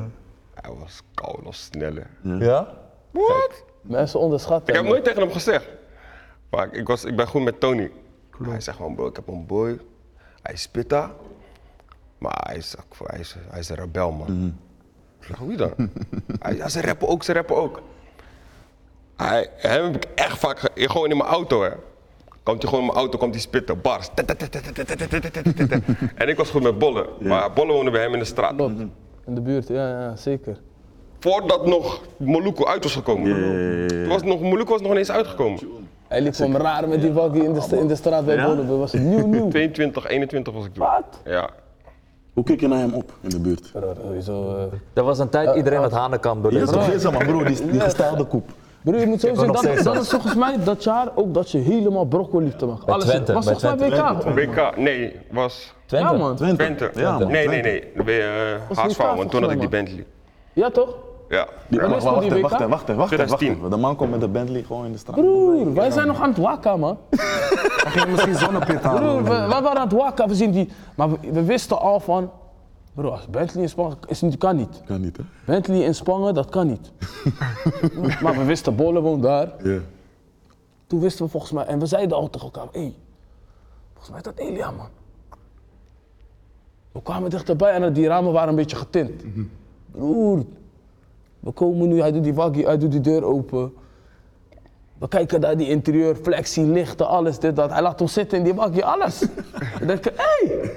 Hij 0.54 0.73
was 0.80 1.02
koud, 1.13 1.39
was 1.43 1.63
sneller. 1.63 2.08
Ja? 2.21 2.67
Wat? 3.12 3.63
Mensen 3.82 4.19
onderschatten. 4.19 4.74
Ik 4.74 4.80
heb 4.80 4.89
nooit 4.89 5.04
tegen 5.04 5.22
hem 5.22 5.32
gezegd. 5.32 5.67
Maar 6.50 6.65
ik, 6.67 6.74
ik 6.74 6.88
was, 6.88 7.06
ik 7.06 7.15
ben 7.15 7.28
goed 7.28 7.43
met 7.43 7.60
Tony. 7.60 7.91
Hij 8.43 8.62
zegt 8.62 8.78
gewoon, 8.78 8.95
bro, 8.95 9.08
ik 9.08 9.15
heb 9.15 9.28
een 9.28 9.45
boy. 9.45 9.80
Hij 10.41 10.54
is 10.54 10.67
pitta. 10.67 11.12
Maar 12.17 12.41
hij 12.48 12.56
is, 12.58 12.76
hij 13.04 13.19
is, 13.19 13.36
hij 13.50 13.60
is 13.60 13.69
een 13.69 13.76
rebel, 13.76 14.12
man. 14.12 14.28
Ik 15.19 15.26
zeg, 15.26 15.38
hoe 15.38 15.56
dan? 15.56 15.74
hij, 16.39 16.56
ja, 16.56 16.69
ze 16.69 16.82
rappen 16.82 17.08
ook, 17.08 17.24
ze 17.24 17.34
rappen 17.34 17.56
ook. 17.56 17.82
Hij, 19.15 19.50
hem 19.56 19.84
heb 19.84 19.95
ik 19.95 20.06
echt 20.15 20.38
vaak, 20.38 20.60
ge- 20.60 20.72
gewoon 20.76 21.10
in 21.12 21.17
mijn 21.17 21.30
auto, 21.30 21.63
hè. 21.63 21.69
Komt 22.43 22.62
hij 22.62 22.69
gewoon 22.72 22.80
in 22.80 22.91
mijn 22.91 22.98
auto, 23.00 23.17
komt 23.17 23.34
hij 23.34 23.41
spitten, 23.43 23.82
bars. 23.82 24.10
En 26.15 26.28
ik 26.28 26.38
was 26.38 26.50
goed 26.50 26.63
met 26.63 26.78
Bolle. 26.78 27.10
Maar 27.19 27.54
Bolle 27.54 27.74
woonde 27.74 27.91
bij 27.91 28.02
hem 28.02 28.13
in 28.13 28.19
de 28.19 28.26
straat. 28.26 28.60
In 29.26 29.36
de 29.36 29.41
buurt, 29.41 29.67
ja, 29.67 29.88
ja 29.89 30.15
zeker. 30.15 30.60
Voordat 31.19 31.65
nog 31.65 32.01
Moluku 32.17 32.65
uit 32.65 32.84
was 32.84 32.93
gekomen. 32.93 33.88
Toen 33.88 34.08
was 34.08 34.23
nog, 34.23 34.41
Moluku 34.41 34.71
was 34.71 34.82
nog 34.82 34.91
ineens 34.91 35.12
uitgekomen. 35.12 35.60
Hij 36.08 36.21
liep 36.21 36.34
gewoon 36.34 36.55
raar 36.55 36.88
met 36.88 37.01
die 37.01 37.12
waggie 37.13 37.43
in 37.43 37.53
de, 37.53 37.62
st- 37.62 37.71
in 37.71 37.88
de 37.88 37.95
straat 37.95 38.25
bij 38.25 38.43
Bolle. 38.45 38.65
Dat 38.67 38.77
was 38.77 38.93
nieuw, 38.93 39.25
nieuw. 39.27 39.47
22, 39.58 40.08
21 40.08 40.53
was 40.53 40.65
ik 40.65 40.73
toen. 40.73 40.84
Wat? 40.86 41.19
Ja. 41.25 41.49
Hoe 42.34 42.43
kijk 42.43 42.60
je 42.60 42.67
naar 42.67 42.79
hem 42.79 42.93
op 42.93 43.12
in 43.21 43.29
de 43.29 43.39
buurt? 43.39 43.71
Sowieso. 44.03 44.55
eh. 44.58 44.63
Er 44.93 45.03
was 45.03 45.19
een 45.19 45.29
tijd 45.29 45.55
iedereen 45.55 45.79
had 45.79 45.91
Hanekamp 45.91 46.43
door 46.43 46.53
Ja, 46.53 46.65
toch? 46.65 46.86
Geef 46.86 47.03
man, 47.03 47.17
bro, 47.17 47.43
die, 47.43 47.71
die 47.71 47.79
gestelde 47.79 48.23
koep. 48.25 48.49
Broer, 48.84 48.99
je 48.99 49.05
moet 49.05 49.19
sowieso, 49.19 49.45
nog 49.45 49.55
dat, 49.55 49.63
steeds 49.63 49.84
dat 49.84 49.95
zo. 49.95 50.01
is 50.01 50.10
volgens 50.10 50.36
mij 50.36 50.55
dat 50.63 50.84
jaar 50.84 51.08
ook 51.15 51.34
dat 51.34 51.51
je 51.51 51.58
helemaal 51.58 52.05
brokkel 52.05 52.41
liep 52.41 52.58
te 52.58 52.65
maken. 52.65 52.86
Bij 52.86 52.93
Alles 52.93 53.05
Twente, 53.08 53.34
was 53.34 53.45
bij 53.45 53.55
volgens 53.55 53.79
mij 54.36 54.47
WK. 54.47 54.55
WK, 54.55 54.77
nee, 54.77 55.15
was 55.32 55.73
Twente? 55.86 56.12
Ja 56.12 56.17
man. 56.17 56.36
Twente. 56.36 56.55
Twente. 56.55 56.91
Ja, 56.99 57.17
man. 57.19 57.32
nee, 57.32 57.47
nee, 57.47 57.62
nee. 57.62 57.84
Ben 58.05 58.13
je 58.13 58.58
uh, 58.71 58.77
HSV, 58.77 58.97
WK 58.97 59.15
want 59.15 59.32
toen 59.32 59.41
had 59.41 59.51
ik 59.51 59.60
die 59.60 59.69
Bentley. 59.69 60.05
Ja 60.53 60.69
toch? 60.69 60.95
Ja. 61.30 61.48
Die, 61.68 61.80
wacht, 61.80 62.04
wacht, 62.04 62.04
wacht, 62.04 62.42
wacht, 62.42 62.42
wacht, 62.42 62.68
wacht, 62.68 62.88
wacht, 62.88 63.08
2010. 63.08 63.60
wacht. 63.60 63.72
De 63.72 63.78
man 63.78 63.96
komt 63.96 64.12
met 64.12 64.20
de 64.20 64.28
Bentley 64.28 64.63
gewoon 64.63 64.86
in 64.86 64.92
de 64.92 64.98
straat. 64.98 65.15
Broer, 65.15 65.74
wij 65.74 65.92
zijn 65.92 66.08
nog 66.08 66.22
aan 66.22 66.30
het 66.30 66.38
wakken 66.38 66.80
man. 66.80 66.98
Dan 67.10 67.20
ging 67.92 68.06
je 68.06 68.12
misschien 68.12 68.36
zonnepit 68.36 68.82
Broer, 68.82 69.24
we, 69.24 69.30
wij 69.30 69.48
waren 69.48 69.78
aan 69.78 69.88
het 69.88 69.92
wakken, 69.92 70.28
we 70.28 70.36
zien 70.36 70.52
die. 70.52 70.70
Maar 70.96 71.10
we, 71.12 71.32
we 71.32 71.44
wisten 71.44 71.80
al 71.80 72.00
van. 72.00 72.32
Bro, 72.94 73.10
als 73.10 73.28
Bentley 73.28 73.63
in 73.63 73.70
Spangen 73.70 73.98
is 74.08 74.22
niet, 74.22 74.38
kan 74.38 74.56
niet. 74.56 74.82
Kan 74.86 75.02
niet, 75.02 75.18
hè? 75.18 75.24
Bentley 75.46 75.80
in 75.80 75.96
Spangen, 75.96 76.34
dat 76.34 76.50
kan 76.50 76.68
niet. 76.68 76.92
maar 78.24 78.38
we 78.38 78.44
wisten, 78.44 78.76
Bolle 78.76 79.02
woont 79.02 79.24
daar. 79.24 79.54
Ja. 79.63 79.80
Toen 80.88 81.00
wisten 81.00 81.26
we 81.26 81.32
volgens 81.32 81.52
mij, 81.52 81.65
en 81.65 81.80
we 81.80 81.86
zeiden 81.86 82.18
al 82.18 82.30
tegen 82.30 82.46
elkaar, 82.46 82.68
hé, 82.72 82.94
volgens 83.94 84.10
mij 84.10 84.18
is 84.18 84.24
dat 84.24 84.38
Elia 84.38 84.72
man. 84.72 84.88
We 86.92 87.02
kwamen 87.02 87.30
dichterbij 87.30 87.72
en 87.72 87.94
die 87.94 88.08
ramen 88.08 88.32
waren 88.32 88.50
een 88.50 88.56
beetje 88.56 88.76
getint. 88.76 89.24
Broer, 89.92 90.44
we 91.39 91.52
komen 91.52 91.88
nu, 91.88 91.99
hij 91.99 92.12
doet 92.12 92.23
die 92.23 92.34
waggie, 92.34 92.65
hij 92.65 92.78
doet 92.78 92.91
die 92.91 93.02
deur 93.02 93.23
open. 93.23 93.73
We 94.99 95.08
kijken 95.08 95.39
naar 95.39 95.58
die 95.58 95.67
interieur, 95.67 96.15
flexie, 96.15 96.65
lichten, 96.65 97.08
alles, 97.08 97.39
dit, 97.39 97.56
dat. 97.56 97.71
Hij 97.71 97.82
laat 97.82 98.02
ons 98.02 98.13
zitten 98.13 98.38
in 98.38 98.43
die 98.43 98.54
waggie, 98.54 98.86
alles. 98.86 99.19
we 99.80 99.86
denken, 99.86 100.12
hé, 100.15 100.47
hey, 100.47 100.71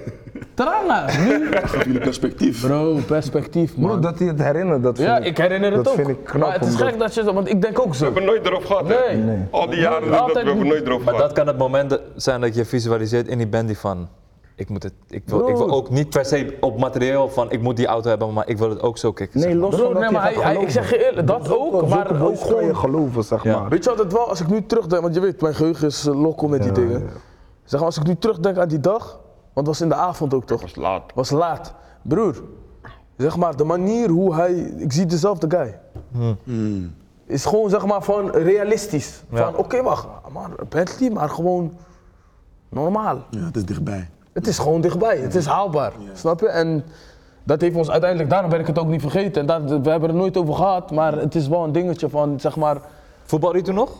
Tranga, 0.54 1.06
nu. 1.24 1.48
Jullie 1.84 1.98
perspectief. 2.00 2.60
Bro, 2.66 2.98
perspectief 3.06 3.76
man. 3.76 3.90
Bro, 3.90 3.98
dat 3.98 4.18
hij 4.18 4.28
het 4.28 4.42
herinnert, 4.42 4.82
dat 4.82 4.96
vind 4.96 5.08
ja, 5.08 5.18
ik, 5.18 5.24
ik 5.24 5.36
herinner 5.36 5.72
het 5.72 5.84
dat 5.84 5.88
ook. 5.88 5.94
vind 5.98 6.08
ik 6.08 6.24
knap. 6.24 6.40
maar 6.42 6.52
het 6.52 6.64
is 6.64 6.72
omdat- 6.72 6.88
gek 6.88 6.98
dat 6.98 7.14
je 7.14 7.22
zo, 7.22 7.32
want 7.32 7.48
ik 7.48 7.62
denk 7.62 7.78
ook 7.80 7.88
We 7.88 7.94
zo. 7.96 8.04
hebben 8.04 8.24
nooit 8.24 8.46
erop 8.46 8.64
gehad, 8.64 8.88
hè? 8.88 9.14
Nee. 9.16 9.38
Al 9.50 9.66
die 9.70 9.78
jaren 9.80 10.10
dat, 10.10 10.20
Altijd 10.20 10.44
we 10.44 10.50
hebben 10.50 10.68
nooit 10.68 10.86
erop 10.86 11.04
Maar 11.04 11.14
gehad. 11.14 11.28
dat 11.28 11.38
kan 11.38 11.46
het 11.46 11.58
moment 11.58 12.00
zijn 12.16 12.40
dat 12.40 12.54
je 12.54 12.64
visualiseert 12.64 13.28
in 13.28 13.38
die 13.38 13.46
bandy 13.48 13.74
van... 13.74 14.08
Ik, 14.62 14.68
moet 14.68 14.82
het, 14.82 14.92
ik, 15.08 15.22
wil, 15.26 15.48
ik 15.48 15.56
wil 15.56 15.70
ook 15.70 15.90
niet 15.90 16.10
per 16.10 16.24
se 16.24 16.56
op 16.60 16.78
materieel 16.78 17.28
van 17.28 17.50
ik 17.50 17.62
moet 17.62 17.76
die 17.76 17.86
auto 17.86 18.08
hebben, 18.08 18.32
maar 18.32 18.48
ik 18.48 18.58
wil 18.58 18.70
het 18.70 18.80
ook 18.82 18.98
zo 18.98 19.12
kicken. 19.12 19.40
Nee, 19.40 19.54
los 19.54 19.74
Bro, 19.74 19.84
van 19.84 19.94
nee, 19.94 20.04
je 20.04 20.10
maar 20.10 20.22
hij- 20.22 20.34
hij- 20.42 20.56
ik 20.56 20.70
zeg 20.70 20.90
je 20.90 21.04
eerlijk, 21.06 21.26
dat 21.26 21.50
ook, 21.56 21.88
maar 21.88 22.22
ook 22.22 22.38
kan 22.40 22.48
je 22.48 22.62
gewoon- 22.64 22.76
geloven, 22.76 23.24
zeg 23.24 23.42
Ja. 23.44 23.60
maar. 23.60 23.68
Weet 23.68 23.84
je 23.84 23.90
wat 23.90 23.98
het 23.98 24.12
wel, 24.12 24.28
als 24.28 24.40
ik 24.40 24.48
nu 24.48 24.66
terugdenk, 24.66 25.02
want 25.02 25.14
je 25.14 25.20
weet, 25.20 25.40
mijn 25.40 25.54
geheugen 25.54 25.86
is 25.86 26.06
uh, 26.06 26.20
lokkel 26.22 26.48
met 26.48 26.62
die 26.62 26.72
dingen. 26.72 27.08
Zeg 27.64 27.78
maar, 27.80 27.88
als 27.88 27.96
ik 27.98 28.06
nu 28.06 28.16
terugdenk 28.16 28.56
aan 28.58 28.68
die 28.68 28.80
dag, 28.80 29.04
want 29.52 29.66
het 29.66 29.66
was 29.66 29.80
in 29.80 29.88
de 29.88 29.94
avond 29.94 30.34
ook 30.34 30.44
toch? 30.44 30.60
was 30.60 30.74
laat. 30.76 31.02
was 31.14 31.30
laat. 31.30 31.74
Broer, 32.02 32.42
zeg 33.16 33.36
maar, 33.36 33.56
de 33.56 33.64
manier 33.64 34.08
hoe 34.08 34.34
hij, 34.34 34.52
ik 34.76 34.92
zie 34.92 35.06
dezelfde 35.06 35.50
guy. 35.50 35.78
Is 37.26 37.44
gewoon 37.44 37.70
zeg 37.70 37.86
maar 37.86 38.02
van 38.02 38.30
realistisch. 38.30 39.22
Ja. 39.30 39.44
Van 39.44 39.56
oké, 39.56 39.82
wacht, 39.82 40.06
maar 40.32 40.50
Bentley, 40.68 41.10
maar 41.10 41.28
gewoon 41.28 41.72
normaal. 42.68 43.24
Ja, 43.30 43.44
het 43.44 43.56
is 43.56 43.64
dichtbij. 43.64 44.10
Het 44.32 44.46
is 44.46 44.58
gewoon 44.58 44.80
dichtbij, 44.80 45.18
het 45.18 45.34
is 45.34 45.46
haalbaar. 45.46 45.92
Snap 46.12 46.40
je? 46.40 46.48
En 46.48 46.84
dat 47.44 47.60
heeft 47.60 47.76
ons 47.76 47.90
uiteindelijk, 47.90 48.30
daarom 48.30 48.50
ben 48.50 48.60
ik 48.60 48.66
het 48.66 48.78
ook 48.78 48.86
niet 48.86 49.00
vergeten. 49.00 49.40
En 49.40 49.66
dat, 49.66 49.80
we 49.80 49.90
hebben 49.90 50.08
er 50.08 50.14
nooit 50.14 50.36
over 50.36 50.54
gehad, 50.54 50.90
maar 50.90 51.12
het 51.12 51.34
is 51.34 51.48
wel 51.48 51.64
een 51.64 51.72
dingetje 51.72 52.08
van, 52.08 52.40
zeg 52.40 52.56
maar, 52.56 52.80
Voetbal 53.22 53.62
toen 53.62 53.74
nog? 53.74 53.90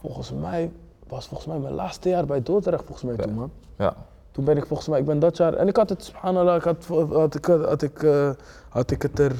volgens 0.00 0.32
mij, 0.32 0.70
was 1.08 1.26
volgens 1.26 1.48
mij 1.48 1.58
mijn 1.58 1.74
laatste 1.74 2.08
jaar 2.08 2.26
bij 2.26 2.42
Dordrecht 2.42 2.84
volgens 2.84 3.02
mij 3.02 3.26
toen 3.26 3.34
man. 3.34 3.50
Ja. 3.76 3.94
Toen 4.30 4.44
ben 4.44 4.56
ik 4.56 4.66
volgens 4.66 4.88
mij, 4.88 4.98
ik 4.98 5.04
ben 5.04 5.18
dat 5.18 5.36
jaar, 5.36 5.54
en 5.54 5.68
ik 5.68 5.76
had 5.76 5.88
het, 5.88 6.04
subhanallah, 6.04 6.56
ik 6.56 6.62
had, 6.62 6.86
had, 7.10 7.34
ik, 7.34 7.44
had, 7.44 7.82
ik, 7.82 8.02
eh, 8.02 8.30
had 8.68 8.90
ik 8.90 9.02
het 9.02 9.18
er, 9.18 9.32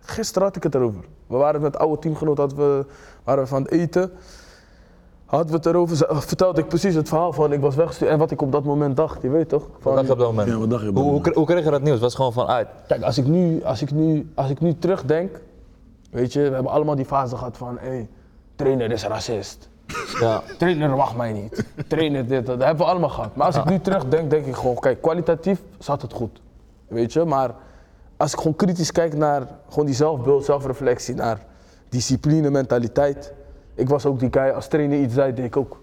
gisteren 0.00 0.42
had 0.42 0.56
ik 0.56 0.62
het 0.62 0.74
erover. 0.74 1.04
We 1.26 1.36
waren 1.36 1.60
met 1.60 1.78
oude 1.78 1.98
teamgenoot, 1.98 2.38
hadden 2.38 2.58
we, 2.58 2.86
waren 3.24 3.42
we 3.42 3.48
van 3.48 3.62
het 3.62 3.70
eten. 3.70 4.10
Hadden 5.26 5.48
we 5.50 5.56
het 5.56 5.66
erover, 5.66 5.96
ze- 5.96 6.06
vertelde 6.10 6.60
ik 6.60 6.68
precies 6.68 6.94
het 6.94 7.08
verhaal 7.08 7.32
van 7.32 7.52
ik 7.52 7.60
was 7.60 7.74
weggestuurd 7.74 8.10
en 8.10 8.18
wat 8.18 8.30
ik 8.30 8.42
op 8.42 8.52
dat 8.52 8.64
moment 8.64 8.96
dacht, 8.96 9.22
je 9.22 9.28
weet 9.28 9.48
toch? 9.48 9.62
Wat 9.62 9.76
Van, 9.80 9.94
dacht 9.94 10.06
je 10.06 10.12
op 10.12 10.18
dat 10.18 10.28
moment? 10.28 10.48
Ja, 10.48 10.56
wat 10.58 10.70
dacht 10.70 10.82
je 10.82 10.88
op 10.88 10.94
hoe, 10.94 11.02
dat 11.04 11.12
hoe, 11.12 11.12
moment? 11.20 11.22
kre- 11.22 11.38
hoe 11.38 11.46
kreeg 11.46 11.64
je 11.64 11.70
dat 11.70 11.82
nieuws? 11.82 11.98
Was 11.98 12.06
het 12.08 12.16
gewoon 12.16 12.32
van 12.32 12.46
uit? 12.46 12.68
Kijk, 12.88 13.02
als 13.02 13.18
ik, 13.18 13.26
nu, 13.26 13.64
als, 13.64 13.82
ik 13.82 13.90
nu, 13.90 14.30
als 14.34 14.50
ik 14.50 14.60
nu 14.60 14.78
terugdenk, 14.78 15.40
weet 16.10 16.32
je, 16.32 16.40
we 16.48 16.54
hebben 16.54 16.72
allemaal 16.72 16.94
die 16.96 17.04
fase 17.04 17.36
gehad 17.36 17.56
van, 17.56 17.76
hé, 17.80 17.88
hey, 17.88 18.08
trainer 18.56 18.90
is 18.90 19.04
racist. 19.04 19.68
Ja. 20.20 20.42
Trainer 20.58 20.90
mag 20.90 21.16
mij 21.16 21.32
niet. 21.32 21.64
Trainer 21.88 22.26
dit, 22.26 22.46
dat, 22.46 22.58
dat 22.58 22.66
hebben 22.66 22.84
we 22.84 22.90
allemaal 22.90 23.08
gehad. 23.08 23.36
Maar 23.36 23.46
als 23.46 23.56
ik 23.56 23.64
nu 23.64 23.80
terugdenk, 23.80 24.30
denk 24.30 24.46
ik 24.46 24.54
gewoon, 24.54 24.74
kijk, 24.78 25.02
kwalitatief 25.02 25.62
zat 25.78 26.02
het 26.02 26.12
goed. 26.12 26.40
Weet 26.88 27.12
je, 27.12 27.24
maar 27.24 27.54
als 28.16 28.32
ik 28.32 28.38
gewoon 28.38 28.56
kritisch 28.56 28.92
kijk 28.92 29.16
naar 29.16 29.42
gewoon 29.68 29.86
die 29.86 29.94
zelfbeeld, 29.94 30.44
zelfreflectie, 30.44 31.14
naar 31.14 31.38
discipline, 31.88 32.50
mentaliteit. 32.50 33.32
Ik 33.74 33.88
was 33.88 34.06
ook 34.06 34.18
die 34.18 34.28
guy, 34.30 34.48
als 34.50 34.66
trainer 34.68 34.98
iets 35.00 35.14
zei, 35.14 35.34
deed 35.34 35.44
ik 35.44 35.56
ook. 35.56 35.80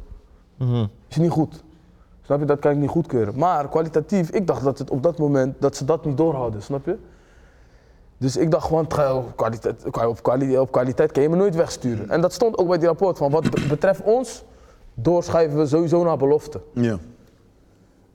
Is 1.07 1.17
niet 1.17 1.31
goed. 1.31 1.63
Snap 2.21 2.39
je, 2.39 2.45
dat 2.45 2.59
kan 2.59 2.71
ik 2.71 2.77
niet 2.77 2.89
goedkeuren. 2.89 3.37
Maar 3.37 3.69
kwalitatief, 3.69 4.29
ik 4.29 4.47
dacht 4.47 4.63
dat 4.63 4.77
het 4.77 4.89
op 4.89 5.03
dat 5.03 5.17
moment, 5.17 5.55
dat 5.59 5.75
ze 5.75 5.85
dat 5.85 6.05
niet 6.05 6.17
doorhadden, 6.17 6.61
snap 6.61 6.85
je? 6.85 6.97
Dus 8.17 8.37
ik 8.37 8.51
dacht 8.51 8.65
gewoon, 8.67 8.85
op 9.15 9.33
kwaliteit, 9.35 9.85
op, 9.85 10.21
kwali- 10.23 10.57
op 10.57 10.71
kwaliteit 10.71 11.11
kan 11.11 11.23
je 11.23 11.29
me 11.29 11.35
nooit 11.35 11.55
wegsturen. 11.55 12.09
En 12.09 12.21
dat 12.21 12.33
stond 12.33 12.57
ook 12.57 12.67
bij 12.67 12.77
die 12.77 12.87
rapport 12.87 13.17
van, 13.17 13.31
wat 13.31 13.49
be- 13.49 13.65
betreft 13.69 14.01
ons, 14.03 14.43
doorschuiven 14.93 15.57
we 15.59 15.65
sowieso 15.65 16.03
naar 16.03 16.17
belofte. 16.17 16.61
Ja. 16.73 16.97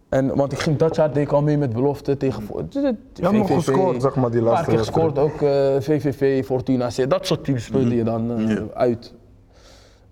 En, 0.08 0.36
want 0.36 0.52
ik 0.52 0.58
ging 0.58 0.76
dat 0.78 0.96
jaar 0.96 1.12
deed 1.12 1.22
ik 1.26 1.32
al 1.32 1.42
mee 1.42 1.58
met 1.58 1.72
belofte 1.72 2.16
tegen 2.16 2.42
Je 2.70 2.96
had 3.24 3.32
nog 3.32 3.46
gescoord, 3.52 4.02
zeg 4.02 4.14
maar, 4.16 4.30
die 4.30 4.38
Een 4.40 4.44
paar 4.46 4.52
laatste 4.52 4.70
keer 4.70 4.78
wedstrijd. 4.78 5.10
gescoord, 5.12 5.18
ook 5.18 5.42
eh, 5.42 5.80
VVV, 5.80 6.44
Fortuna, 6.46 6.88
C, 6.96 7.10
dat 7.10 7.26
soort 7.26 7.44
teams 7.44 7.64
speelde 7.64 7.94
je 7.96 8.04
dan 8.04 8.30
eh, 8.48 8.56
uit. 8.74 9.14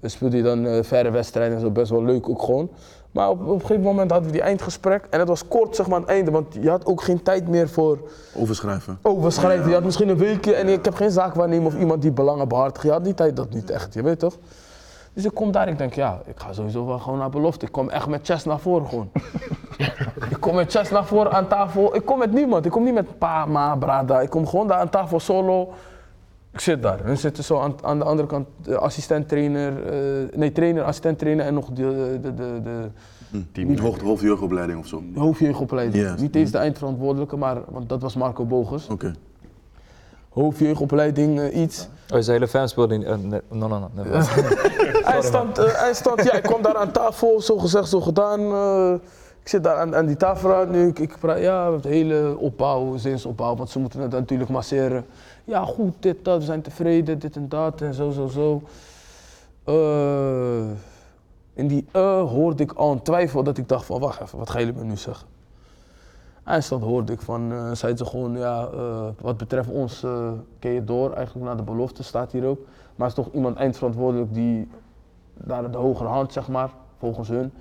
Dan 0.05 0.13
speelde 0.13 0.37
je 0.37 0.43
dan 0.43 0.67
eh, 0.67 0.83
verre 0.83 1.11
wedstrijden 1.11 1.55
en 1.57 1.61
zo, 1.61 1.71
best 1.71 1.91
wel 1.91 2.05
leuk 2.05 2.29
ook 2.29 2.43
gewoon. 2.43 2.69
Maar 3.11 3.31
op, 3.31 3.41
op 3.41 3.49
een 3.49 3.61
gegeven 3.61 3.83
moment 3.83 4.11
hadden 4.11 4.29
we 4.29 4.35
die 4.37 4.45
eindgesprek 4.45 5.07
en 5.11 5.19
het 5.19 5.29
was 5.29 5.49
kort 5.49 5.77
zeg 5.77 5.87
maar 5.87 5.95
aan 5.97 6.01
het 6.01 6.11
einde, 6.11 6.31
want 6.31 6.55
je 6.61 6.71
had 6.71 6.87
ook 6.87 7.03
geen 7.03 7.23
tijd 7.23 7.49
meer 7.49 7.69
voor 7.69 7.99
Overschrijven. 8.35 8.99
overschrijven. 9.03 9.69
Je 9.69 9.75
had 9.75 9.85
misschien 9.85 10.09
een 10.09 10.17
weekje 10.17 10.55
en 10.55 10.69
ik 10.69 10.85
heb 10.85 10.95
geen 10.95 11.11
zaakwaarnemer 11.11 11.67
of 11.67 11.79
iemand 11.79 12.03
die 12.03 12.13
belangen 12.13 12.49
behartigt. 12.49 12.85
Je 12.85 12.91
had 12.91 13.05
die 13.05 13.15
tijd 13.15 13.37
dat 13.37 13.51
niet 13.51 13.71
echt, 13.71 13.95
je 13.95 14.03
weet 14.03 14.19
toch? 14.19 14.39
Dus 15.13 15.25
ik 15.25 15.35
kom 15.35 15.53
daar, 15.53 15.69
ik 15.69 15.79
denk 15.79 15.95
ja, 15.95 16.21
ik 16.27 16.41
ga 16.41 16.53
sowieso 16.53 16.87
wel 16.87 16.99
gewoon 16.99 17.19
naar 17.19 17.31
belofte. 17.31 17.67
Ik 17.67 17.73
kom 17.73 17.91
echt 17.91 18.07
met 18.07 18.21
chest 18.27 18.47
naar 18.47 18.61
voren 18.61 18.89
gewoon. 18.89 19.11
ik 20.35 20.37
kom 20.41 20.55
met 20.55 20.71
chest 20.71 20.91
naar 20.91 21.05
voren 21.05 21.33
aan 21.33 21.49
tafel. 21.49 21.97
Ik 21.97 22.05
kom 22.05 22.19
met 22.19 22.33
niemand. 22.33 22.65
Ik 22.65 22.71
kom 22.71 22.85
niet 22.85 22.95
met 22.95 23.19
pa, 23.19 23.47
ma, 23.47 23.77
brada. 23.77 24.21
Ik 24.21 24.31
kom 24.31 24.47
gewoon 24.47 24.69
daar 24.69 24.79
aan 24.79 24.91
tafel 24.91 25.21
solo. 25.21 25.73
Ik 26.55 26.61
zit 26.61 26.83
daar. 26.83 27.05
Hun 27.05 27.19
zitten 27.19 27.45
zo 27.45 27.59
aan, 27.59 27.75
aan 27.83 27.99
de 27.99 28.05
andere 28.05 28.29
kant, 28.29 28.47
de 28.63 28.79
assistent 28.79 29.29
trainer, 29.29 29.87
eh, 29.87 30.39
nee 30.39 30.53
trainer, 30.53 30.83
assistent 30.83 31.19
trainer 31.19 31.47
en 31.47 31.55
nog 31.55 31.67
de, 31.69 32.19
de, 32.23 32.35
de, 32.35 32.61
de, 32.63 32.91
Team. 33.53 33.79
Hoofd, 33.79 34.01
hoofdjeugdopleiding 34.01 34.79
of 34.79 34.87
zo. 34.87 35.03
Hoofdjeugdopleiding. 35.15 36.05
Yes. 36.05 36.21
Niet 36.21 36.37
eens 36.37 36.51
de 36.51 36.59
eindverantwoordelijke, 36.59 37.37
maar 37.37 37.57
want 37.69 37.89
dat 37.89 38.03
was 38.03 38.15
Marco 38.17 38.45
Bogus. 38.45 38.89
Oké. 38.89 39.15
Hoofdjeugdopleiding, 40.29 41.41
eh, 41.41 41.61
iets. 41.63 41.89
Oh, 42.13 42.21
zijn 42.21 42.37
hele 42.37 42.49
fans 42.49 42.75
in... 42.75 43.05
eh, 43.05 43.17
nee, 43.17 43.41
no, 43.51 43.67
no, 43.69 43.91
nee. 43.95 44.05
Eindstand, 45.03 45.59
eh, 45.59 45.83
eindstand, 45.83 46.25
ja, 46.25 46.33
ik 46.33 46.43
kom 46.43 46.63
daar 46.63 46.77
aan 46.77 46.91
tafel, 46.91 47.41
zo 47.41 47.59
gezegd, 47.59 47.89
zo 47.89 48.01
gedaan. 48.01 48.41
eh, 48.41 48.95
ik 49.43 49.49
zit 49.51 49.65
daar 49.65 49.77
aan, 49.77 49.95
aan 49.97 50.07
die 50.07 50.17
tafel 50.17 50.53
uit 50.53 50.71
nu. 50.71 50.87
Ik, 50.87 50.99
ik 50.99 51.17
praat, 51.21 51.39
ja, 51.41 51.71
de 51.77 51.89
hele 51.89 52.37
opbouw, 52.39 52.97
zinsopbouw, 52.97 53.57
want 53.57 53.71
ze 53.71 53.79
moeten 53.79 54.01
het 54.01 54.11
natuurlijk 54.11 54.51
masseren. 54.51 55.05
Ja, 55.45 55.65
goed, 55.65 55.95
dit, 56.01 56.25
dat, 56.25 56.39
we 56.39 56.45
zijn 56.45 56.63
tevreden, 56.63 57.19
dit 57.19 57.37
en 57.37 57.49
dat 57.49 57.81
en 57.81 57.95
zo, 57.95 58.11
zo, 58.11 58.27
zo. 58.27 58.63
Eh, 59.65 60.71
in 61.53 61.69
die 61.69 61.87
eh 61.93 62.31
hoorde 62.31 62.63
ik 62.63 62.73
al 62.73 62.93
een 62.93 63.03
twijfel 63.03 63.43
dat 63.43 63.59
ik 63.59 63.69
dacht 63.69 63.85
van, 63.85 64.01
wacht 64.01 64.21
even, 64.21 64.39
wat 64.39 64.51
gaan 64.51 64.61
jullie 64.61 64.77
me 64.77 64.85
nu 64.85 64.97
zeggen? 64.97 65.27
Eindstand 66.45 66.83
hoorde 66.83 67.13
ik 67.13 67.21
van, 67.21 67.53
eh 67.53 67.73
zeiden 67.73 68.07
ze 68.07 68.11
gewoon, 68.11 68.37
ja, 68.37 68.69
wat 69.21 69.37
betreft 69.37 69.69
ons 69.69 70.03
eh 70.03 70.33
ken 70.59 70.71
je 70.71 70.85
door, 70.85 71.13
eigenlijk 71.13 71.47
naar 71.47 71.57
de 71.57 71.63
belofte, 71.63 72.03
staat 72.03 72.33
hier 72.33 72.47
ook. 72.47 72.59
Maar 72.97 73.09
is 73.09 73.15
toch 73.15 73.33
iemand 73.33 73.57
eindverantwoordelijk 73.57 74.35
die 74.35 74.69
naar 75.35 75.71
de 75.71 75.79
hogere 75.79 76.09
hand, 76.09 76.33
zeg 76.33 76.49
maar, 76.49 76.71
volgens 76.99 77.29
hun, 77.29 77.53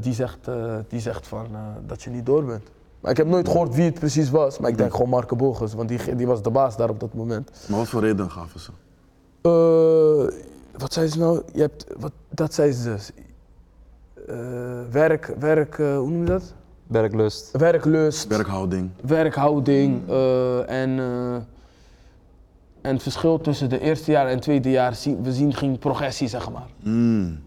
die, 0.00 0.14
zegt, 0.14 0.48
die 0.88 1.00
zegt 1.00 1.26
van, 1.26 1.46
dat 1.86 2.02
je 2.02 2.10
niet 2.10 2.26
door 2.26 2.44
bent. 2.44 2.70
Maar 3.00 3.10
ik 3.10 3.16
heb 3.16 3.26
nooit 3.26 3.48
gehoord 3.48 3.74
wie 3.74 3.84
het 3.84 3.98
precies 3.98 4.30
was, 4.30 4.58
maar 4.58 4.70
ik 4.70 4.76
denk 4.78 4.92
gewoon 4.92 5.08
Marco 5.08 5.36
Borges, 5.36 5.74
want 5.74 5.88
die, 5.88 6.16
die 6.16 6.26
was 6.26 6.42
de 6.42 6.50
baas 6.50 6.76
daar 6.76 6.88
op 6.88 7.00
dat 7.00 7.14
moment. 7.14 7.50
Maar 7.68 7.78
wat 7.78 7.88
voor 7.88 8.00
reden 8.00 8.30
gaven 8.30 8.60
ze? 8.60 8.70
Eh, 9.40 10.38
wat 10.78 10.92
zei 10.92 11.06
ze 11.08 11.18
nou? 11.18 11.42
Je 11.52 11.60
hebt, 11.60 11.86
wat, 11.98 12.12
dat 12.28 12.54
zei 12.54 12.72
ze 12.72 12.84
dus. 12.92 13.10
Eh, 14.28 14.36
werk, 14.90 15.34
werk, 15.38 15.78
eh, 15.78 15.96
hoe 15.96 16.10
noem 16.10 16.18
je 16.20 16.24
dat? 16.24 16.54
Werklust. 16.86 17.50
Werklust, 17.52 18.26
Werkhouding. 18.28 18.90
werkhouding 19.02 20.08
eh, 20.08 20.82
en, 20.82 20.98
eh, 20.98 21.34
en 22.80 22.92
het 22.94 23.02
verschil 23.02 23.40
tussen 23.40 23.68
de 23.68 23.80
eerste 23.80 24.10
jaar 24.10 24.26
en 24.26 24.32
het 24.34 24.42
tweede 24.42 24.70
jaar, 24.70 24.94
zien, 24.94 25.22
we 25.22 25.32
zien 25.32 25.54
geen 25.54 25.78
progressie, 25.78 26.28
zeg 26.28 26.50
maar. 26.50 26.66
Mm. 26.82 27.38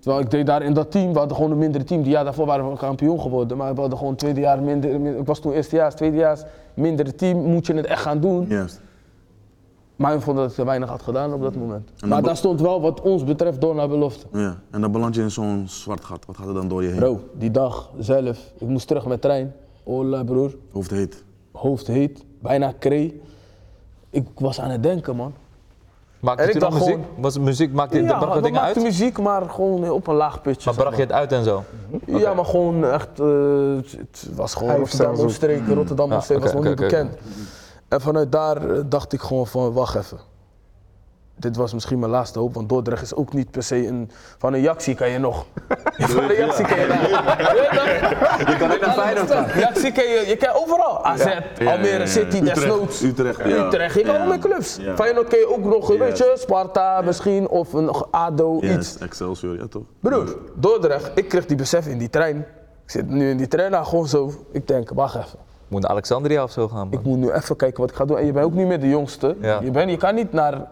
Terwijl 0.00 0.22
ik 0.24 0.30
deed 0.30 0.46
daar 0.46 0.62
in 0.62 0.72
dat 0.74 0.90
team, 0.90 1.12
we 1.12 1.18
hadden 1.18 1.36
gewoon 1.36 1.50
een 1.52 1.58
mindere 1.58 1.84
team. 1.84 2.02
Die 2.02 2.10
jaar 2.12 2.24
daarvoor 2.24 2.46
waren 2.46 2.70
we 2.70 2.76
kampioen 2.76 3.20
geworden, 3.20 3.56
maar 3.56 3.74
we 3.74 3.80
hadden 3.80 3.98
gewoon 3.98 4.14
tweede 4.14 4.40
jaar 4.40 4.62
minder, 4.62 5.00
min- 5.00 5.18
ik 5.18 5.26
was 5.26 5.38
toen 5.40 5.52
eerstejaars, 5.52 5.94
tweedejaars, 5.94 6.42
mindere 6.74 7.14
team, 7.14 7.38
moet 7.42 7.66
je 7.66 7.74
het 7.74 7.86
echt 7.86 8.02
gaan 8.02 8.20
doen. 8.20 8.46
Juist. 8.48 8.80
Maar 9.96 10.14
we 10.14 10.20
vonden 10.20 10.42
dat 10.42 10.50
ik 10.52 10.58
te 10.58 10.64
weinig 10.64 10.88
had 10.88 11.02
gedaan 11.02 11.32
op 11.32 11.42
dat 11.42 11.54
moment. 11.56 11.90
Maar 12.06 12.22
daar 12.22 12.36
stond 12.36 12.60
wel 12.60 12.80
wat 12.80 13.00
ons 13.00 13.24
betreft 13.24 13.60
door 13.60 13.74
naar 13.74 13.88
belofte. 13.88 14.26
Ja. 14.32 14.56
En 14.70 14.80
dan 14.80 14.92
beland 14.92 15.14
je 15.14 15.20
in 15.22 15.30
zo'n 15.30 15.64
zwart 15.68 16.04
gat. 16.04 16.26
Wat 16.26 16.36
gaat 16.36 16.46
er 16.48 16.54
dan 16.54 16.68
door 16.68 16.82
je 16.82 16.88
heen? 16.88 16.98
Bro, 16.98 17.20
die 17.38 17.50
dag 17.50 17.90
zelf, 17.98 18.52
ik 18.58 18.66
moest 18.68 18.86
terug 18.86 19.06
met 19.06 19.20
trein. 19.20 19.54
Ola 19.84 20.24
broer, 20.24 20.56
Hoofd 20.72 20.90
heet. 20.90 21.24
hoofd 21.52 21.86
heet, 21.86 22.24
bijna 22.38 22.72
kree. 22.78 23.20
Ik 24.10 24.26
was 24.34 24.60
aan 24.60 24.70
het 24.70 24.82
denken 24.82 25.16
man. 25.16 25.32
Maakte 26.20 26.42
En 26.42 26.48
je 26.48 26.58
toen 26.58 26.62
al 26.62 26.78
muziek? 26.78 26.98
Was 27.16 27.38
muziek, 27.38 27.72
maakte 27.72 27.96
je, 27.96 28.02
ja, 28.02 28.08
bracht 28.08 28.24
dat 28.26 28.34
we 28.34 28.42
dingen 28.42 28.60
uit? 28.60 28.82
muziek, 28.82 29.18
maar 29.18 29.50
gewoon 29.50 29.90
op 29.90 30.06
een 30.06 30.14
laag 30.14 30.40
pitje. 30.40 30.70
Maar 30.70 30.78
bracht 30.78 30.96
je 30.96 31.02
het 31.02 31.12
uit 31.12 31.32
en 31.32 31.44
zo? 31.44 31.64
Ja, 32.06 32.34
maar 32.34 32.44
gewoon 32.44 32.84
echt, 32.84 33.20
eh, 33.20 33.26
het, 33.76 34.28
was 34.34 34.54
gewoon 34.54 34.76
Rotterdam 34.76 35.18
omstreken, 35.18 35.74
Rotterdam 35.74 36.12
omstreken 36.12 36.44
was 36.44 36.52
nog 36.52 36.64
niet 36.64 36.76
bekend. 36.76 37.16
En 37.88 38.00
vanuit 38.00 38.32
daar 38.32 38.70
eh, 38.70 38.80
dacht 38.86 39.12
ik 39.12 39.20
gewoon 39.20 39.46
van, 39.46 39.72
wacht 39.72 39.94
even. 39.94 40.18
Dit 41.40 41.56
was 41.56 41.72
misschien 41.74 41.98
mijn 41.98 42.10
laatste 42.10 42.38
hoop, 42.38 42.54
want 42.54 42.68
Dordrecht 42.68 43.02
is 43.02 43.14
ook 43.14 43.32
niet 43.32 43.50
per 43.50 43.62
se 43.62 43.86
een... 43.86 44.10
Van 44.38 44.52
een 44.54 44.60
Jaxi 44.60 44.94
kan 44.94 45.08
je 45.10 45.18
nog. 45.18 45.46
van 45.98 46.24
een 46.30 46.36
Jaxi 46.36 46.62
kan 46.62 46.78
je 46.80 46.86
daar. 46.86 48.50
Je 48.50 48.56
kan 48.58 48.68
niet 48.68 48.80
naar 48.80 48.92
Feyenoord 48.94 49.30
gaan. 49.30 49.46
Jaxi 49.58 49.92
kan 49.92 50.04
je, 50.04 50.24
je 50.26 50.36
kan 50.36 50.54
overal. 50.54 51.04
AZ, 51.04 51.26
Almere 51.66 52.06
City, 52.06 52.36
Utrecht, 52.36 52.54
desnoods. 52.54 53.02
Utrecht, 53.02 53.38
ja. 53.44 53.66
Utrecht, 53.66 53.94
je 53.94 54.02
kan 54.02 54.14
Ja. 54.14 54.22
ook 54.22 54.28
met 54.28 54.40
clubs. 54.40 54.76
Ja. 54.80 54.94
Feyenoord 54.96 55.28
kan 55.28 55.38
je 55.38 55.48
ook 55.56 55.64
nog, 55.64 55.88
weet 55.88 56.18
je, 56.18 56.34
Sparta 56.38 57.00
misschien, 57.00 57.48
of 57.48 57.72
een 57.72 57.90
ADO, 58.10 58.56
iets. 58.56 58.66
Yes, 58.72 58.98
Excelsior, 58.98 59.56
ja 59.56 59.66
toch? 59.66 59.82
Broer, 60.00 60.36
Dordrecht, 60.54 61.10
ik 61.14 61.28
kreeg 61.28 61.46
die 61.46 61.56
besef 61.56 61.86
in 61.86 61.98
die 61.98 62.10
trein. 62.10 62.36
Ik 62.84 62.90
zit 62.90 63.08
nu 63.08 63.30
in 63.30 63.36
die 63.36 63.48
trein, 63.48 63.70
nou 63.70 63.84
gewoon 63.84 64.06
zo. 64.06 64.32
Ik 64.52 64.68
denk, 64.68 64.90
wacht 64.94 65.14
even. 65.14 65.38
Moet 65.68 65.80
naar 65.82 65.90
Alexandria 65.90 66.42
of 66.42 66.50
zo 66.50 66.68
gaan, 66.68 66.88
man. 66.88 66.98
Ik 66.98 67.02
moet 67.02 67.18
nu 67.18 67.30
even 67.30 67.56
kijken 67.56 67.80
wat 67.80 67.90
ik 67.90 67.96
ga 67.96 68.04
doen. 68.04 68.18
En 68.18 68.26
je 68.26 68.32
bent 68.32 68.44
ook 68.44 68.52
niet 68.52 68.66
meer 68.66 68.80
de 68.80 68.88
jongste. 68.88 69.36
Ja. 69.40 69.60
Je, 69.62 69.70
bent, 69.70 69.90
je 69.90 69.96
kan 69.96 70.14
niet 70.14 70.32
naar 70.32 70.68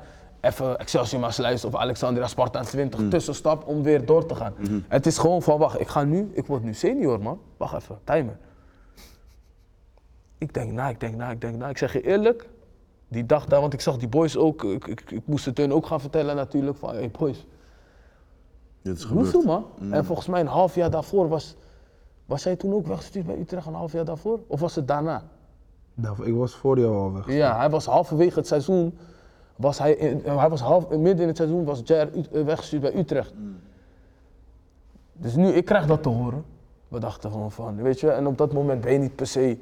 even 0.49 0.79
Excelsior 0.79 1.21
Maasluis 1.21 1.65
of 1.65 1.75
Alexandria 1.75 2.27
Sparta 2.27 2.63
20 2.63 3.09
tussenstap 3.09 3.67
om 3.67 3.83
weer 3.83 4.07
door 4.07 4.27
te 4.27 4.35
gaan. 4.35 4.55
Het 4.89 5.07
is 5.07 5.19
gewoon 5.19 5.43
van, 5.43 5.59
wacht, 5.59 5.81
ik 5.81 5.89
ga 5.89 6.05
nu, 6.05 6.31
ik 6.33 6.47
word 6.47 6.63
nu 6.63 6.75
senior 6.75 7.21
man. 7.21 7.41
Wacht 7.57 7.75
even, 7.75 7.99
timer. 8.05 8.37
Ik 10.39 10.55
denk 10.55 10.73
na, 10.73 10.89
ik 10.89 11.01
denk 11.01 11.17
na, 11.17 11.31
ik 11.31 11.41
denk 11.41 11.57
na. 11.57 11.69
Ik 11.69 11.79
zeg 11.79 11.93
je 11.93 12.01
eerlijk, 12.03 12.49
die 13.09 13.27
dag 13.27 13.47
daar, 13.47 13.61
want 13.61 13.73
ik 13.73 13.81
zag 13.81 13.97
die 13.97 14.09
boys 14.09 14.37
ook, 14.37 14.65
ik, 14.65 14.87
ik, 14.87 15.11
ik 15.11 15.23
moest 15.25 15.45
het 15.45 15.59
hun 15.59 15.73
ook 15.73 15.87
gaan 15.87 16.01
vertellen 16.01 16.37
natuurlijk 16.37 16.77
van, 16.77 16.95
hey 16.95 17.11
boys, 17.19 17.47
Dit 18.83 18.97
is 18.97 19.05
Hoezo 19.05 19.41
gebeurd. 19.41 19.45
man? 19.79 19.93
En 19.93 20.05
volgens 20.05 20.27
mij 20.27 20.41
een 20.41 20.47
half 20.47 20.75
jaar 20.75 20.91
daarvoor 20.91 21.29
was, 21.29 21.57
was 22.27 22.43
jij 22.43 22.57
toen 22.57 22.75
ook 22.75 22.87
weggestuurd 22.87 23.27
bij 23.27 23.39
Utrecht 23.39 23.67
een 23.67 23.75
half 23.75 23.93
jaar 23.93 24.05
daarvoor? 24.05 24.41
Of 24.47 24.61
was 24.61 24.75
het 24.75 24.89
daarna? 24.89 25.23
Ik 26.23 26.35
was 26.35 26.55
voor 26.55 26.79
jou 26.79 26.95
al 26.97 27.13
weg. 27.13 27.27
Ja, 27.33 27.57
hij 27.57 27.71
was 27.71 27.87
halverwege 27.87 28.39
het 28.39 28.47
seizoen, 28.47 28.99
was 29.59 29.79
hij, 29.79 29.93
in- 29.93 30.23
hij 30.25 30.49
was 30.49 30.61
half, 30.61 30.89
midden 30.89 31.21
in 31.21 31.29
het 31.29 31.37
seizoen 31.37 31.65
was 31.65 31.81
Ut- 31.81 31.91
eh, 31.91 32.45
weggestuurd 32.45 32.83
bij 32.83 32.95
Utrecht. 32.97 33.33
Dus 35.13 35.35
nu, 35.35 35.49
ik 35.49 35.65
krijg 35.65 35.87
dat 35.87 36.03
te 36.03 36.09
horen. 36.09 36.45
We 36.89 36.99
dachten 37.01 37.31
gewoon 37.31 37.51
van, 37.51 37.83
weet 37.83 38.01
je, 38.01 38.11
en 38.11 38.27
op 38.27 38.39
dat 38.39 38.53
moment 38.53 38.81
ben 38.81 38.93
je 38.93 38.99
niet 38.99 39.15
per 39.17 39.27
se 39.27 39.59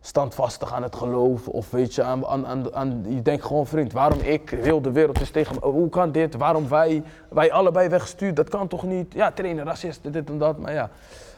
standvastig 0.00 0.72
aan 0.72 0.82
het 0.82 0.96
geloof. 0.96 1.48
Of 1.48 1.70
weet 1.70 1.94
je, 1.94 2.02
aan, 2.02 2.26
aan, 2.26 2.46
aan, 2.46 2.74
aan- 2.74 3.04
je 3.08 3.22
denkt 3.22 3.44
gewoon 3.44 3.66
vriend, 3.66 3.92
waarom 3.92 4.18
ik, 4.20 4.50
heel 4.50 4.80
de 4.82 4.92
wereld 4.92 5.20
is 5.20 5.30
tegen 5.30 5.54
me. 5.60 5.66
Hoe 5.70 5.88
kan 5.88 6.12
dit, 6.12 6.34
waarom 6.34 6.68
wij, 6.68 7.02
wij 7.28 7.52
allebei 7.52 7.88
weggestuurd, 7.88 8.36
dat 8.36 8.48
kan 8.48 8.68
toch 8.68 8.82
niet. 8.84 9.12
Ja, 9.12 9.30
trainer, 9.32 9.64
racisten, 9.64 10.12
dit 10.12 10.30
en 10.30 10.38
dat. 10.38 10.58
Maar 10.58 10.72
ja, 10.72 10.90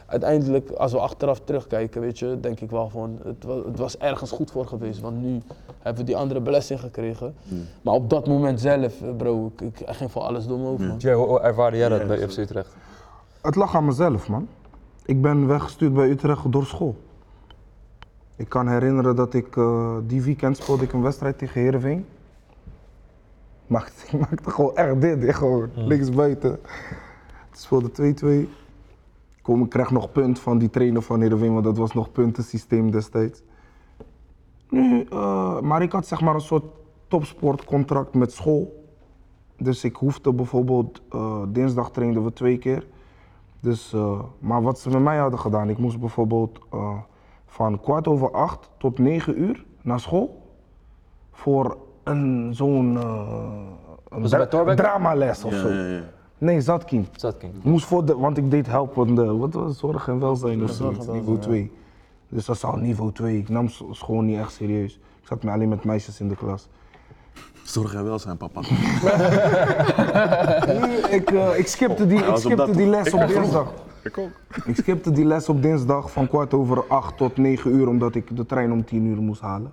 uiteindelijk, 0.07 0.71
als 0.71 0.91
we 0.91 0.99
achteraf 0.99 1.39
terugkijken, 1.39 2.01
weet 2.01 2.19
je, 2.19 2.37
denk 2.41 2.59
ik 2.59 2.69
wel 2.69 2.89
van, 2.89 3.19
het 3.23 3.43
was, 3.43 3.65
het 3.65 3.77
was 3.77 3.97
ergens 3.97 4.31
goed 4.31 4.51
voor 4.51 4.67
geweest. 4.67 4.99
Want 4.99 5.21
nu 5.21 5.41
hebben 5.79 6.01
we 6.01 6.07
die 6.07 6.17
andere 6.17 6.41
blessing 6.41 6.79
gekregen. 6.79 7.35
Maar 7.81 7.93
op 7.93 8.09
dat 8.09 8.27
moment 8.27 8.61
zelf, 8.61 9.01
eh, 9.01 9.15
bro, 9.17 9.51
ik, 9.59 9.79
ik 9.79 9.87
ging 9.95 10.11
voor 10.11 10.21
alles 10.21 10.47
door 10.47 10.59
me 10.59 10.67
over, 10.67 10.87
man. 10.87 10.97
Jay, 10.97 11.13
hoe 11.13 11.39
ervaarde 11.39 11.77
jij 11.77 11.89
dat 11.89 12.07
bij 12.07 12.29
FC 12.29 12.37
Utrecht? 12.37 12.75
Het 13.41 13.55
lag 13.55 13.75
aan 13.75 13.85
mezelf, 13.85 14.27
man. 14.27 14.47
Ik 15.05 15.21
ben 15.21 15.47
weggestuurd 15.47 15.93
bij 15.93 16.09
Utrecht 16.09 16.51
door 16.51 16.65
school. 16.65 16.95
Ik 18.35 18.49
kan 18.49 18.67
herinneren 18.67 19.15
dat 19.15 19.33
ik 19.33 19.57
eh, 19.57 19.97
die 20.03 20.21
weekend 20.21 20.57
speelde 20.57 20.83
ik 20.83 20.93
een 20.93 21.01
wedstrijd 21.01 21.37
tegen 21.37 21.61
Heerenveen. 21.61 22.05
Maakte, 23.67 24.05
ik 24.05 24.19
maakte 24.29 24.51
gewoon 24.51 24.75
echt 24.75 25.01
dit, 25.01 25.35
gewoon 25.35 25.69
links 25.75 26.09
buiten. 26.09 26.59
Het 27.49 27.59
speelde 27.59 28.45
2-2. 28.45 28.66
Kom, 29.47 29.63
ik 29.63 29.69
krijg 29.69 29.91
nog 29.91 30.11
punt 30.11 30.39
van 30.39 30.57
die 30.57 30.69
trainer 30.69 31.01
van 31.01 31.21
Heerenveen, 31.21 31.53
want 31.53 31.63
dat 31.63 31.77
was 31.77 31.93
nog 31.93 32.11
puntensysteem 32.11 32.91
destijds. 32.91 33.43
Nu, 34.69 35.05
eh, 35.09 35.59
maar 35.61 35.81
ik 35.81 35.91
had 35.91 36.07
zeg 36.07 36.21
maar 36.21 36.33
een 36.33 36.41
soort 36.41 36.63
topsportcontract 37.07 38.13
met 38.13 38.31
school. 38.31 38.85
Dus 39.57 39.83
ik 39.83 39.95
hoefde 39.95 40.33
bijvoorbeeld, 40.33 41.01
eh, 41.11 41.41
dinsdag 41.47 41.91
trainden 41.91 42.23
we 42.23 42.33
twee 42.33 42.57
keer. 42.57 42.87
Dus, 43.59 43.93
eh, 43.93 44.19
maar 44.39 44.61
wat 44.61 44.79
ze 44.79 44.89
met 44.89 45.01
mij 45.01 45.17
hadden 45.17 45.39
gedaan, 45.39 45.69
ik 45.69 45.77
moest 45.77 45.99
bijvoorbeeld 45.99 46.59
eh, 46.71 46.97
van 47.45 47.81
kwart 47.81 48.07
over 48.07 48.31
acht 48.31 48.69
tot 48.77 48.99
negen 48.99 49.41
uur 49.41 49.65
naar 49.81 49.99
school. 49.99 50.41
Voor 51.31 51.77
een 52.03 52.49
zo'n 52.53 52.97
eh, 52.97 53.61
een 54.09 54.75
dramales 54.75 55.43
of 55.43 55.51
Ja, 55.51 55.59
zo. 55.59 55.69
ja, 55.69 55.85
ja. 55.85 56.03
Nee, 56.37 56.61
Zatkin. 56.61 57.07
Zatking. 57.15 57.55
Ik 57.55 57.63
moest 57.63 57.85
voor 57.85 58.05
de, 58.05 58.17
want 58.17 58.37
ik 58.37 58.51
deed 58.51 58.67
helpende, 58.67 59.37
wat 59.37 59.53
was 59.53 59.69
het, 59.69 59.77
zorg 59.77 60.07
en 60.07 60.19
welzijn 60.19 60.63
of 60.63 60.71
zoiets, 60.71 61.07
niveau 61.07 61.35
ja. 61.35 61.41
2. 61.41 61.71
Dus 62.29 62.45
dat 62.45 62.55
is 62.55 62.63
al 62.63 62.75
niveau 62.75 63.11
2. 63.11 63.37
Ik 63.37 63.49
nam 63.49 63.69
school 63.91 64.21
niet 64.21 64.37
echt 64.39 64.51
serieus. 64.53 64.93
Ik 64.95 65.27
zat 65.27 65.43
me 65.43 65.51
alleen 65.51 65.69
met 65.69 65.83
meisjes 65.83 66.19
in 66.19 66.27
de 66.27 66.35
klas. 66.35 66.67
Zorg 67.63 67.93
en 67.93 68.03
welzijn, 68.03 68.37
papa. 68.37 68.61
Ik, 71.09 71.31
eh, 71.31 71.57
ik 71.57 71.67
skipte 71.67 72.07
die, 72.07 72.25
ik 72.25 72.35
skipte 72.35 72.71
die 72.71 72.87
les 72.87 73.13
op 73.13 73.27
dinsdag. 73.27 73.73
Ik 74.03 74.17
ook. 74.17 74.29
Ik 74.65 74.75
skipte 74.75 75.11
die 75.11 75.25
les 75.25 75.49
op 75.49 75.61
dinsdag 75.61 76.11
van 76.11 76.27
kwart 76.27 76.53
over 76.53 76.87
acht 76.87 77.17
tot 77.17 77.37
negen 77.37 77.71
uur, 77.71 77.87
omdat 77.87 78.15
ik 78.15 78.35
de 78.35 78.45
trein 78.45 78.71
om 78.71 78.85
tien 78.85 79.05
uur 79.05 79.21
moest 79.21 79.41
halen. 79.41 79.71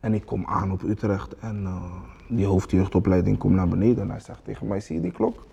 En 0.00 0.14
ik 0.14 0.26
kom 0.26 0.46
aan 0.46 0.72
op 0.72 0.82
Utrecht 0.82 1.36
en 1.38 1.62
eh, 1.64 1.82
die 2.28 2.46
hoofdjeugdopleiding 2.46 3.38
komt 3.38 3.54
naar 3.54 3.68
beneden 3.68 4.02
en 4.02 4.10
hij 4.10 4.20
zegt 4.20 4.44
tegen 4.44 4.66
mij, 4.66 4.80
zie 4.80 4.96
je 4.96 5.02
die 5.02 5.12
klok? 5.12 5.46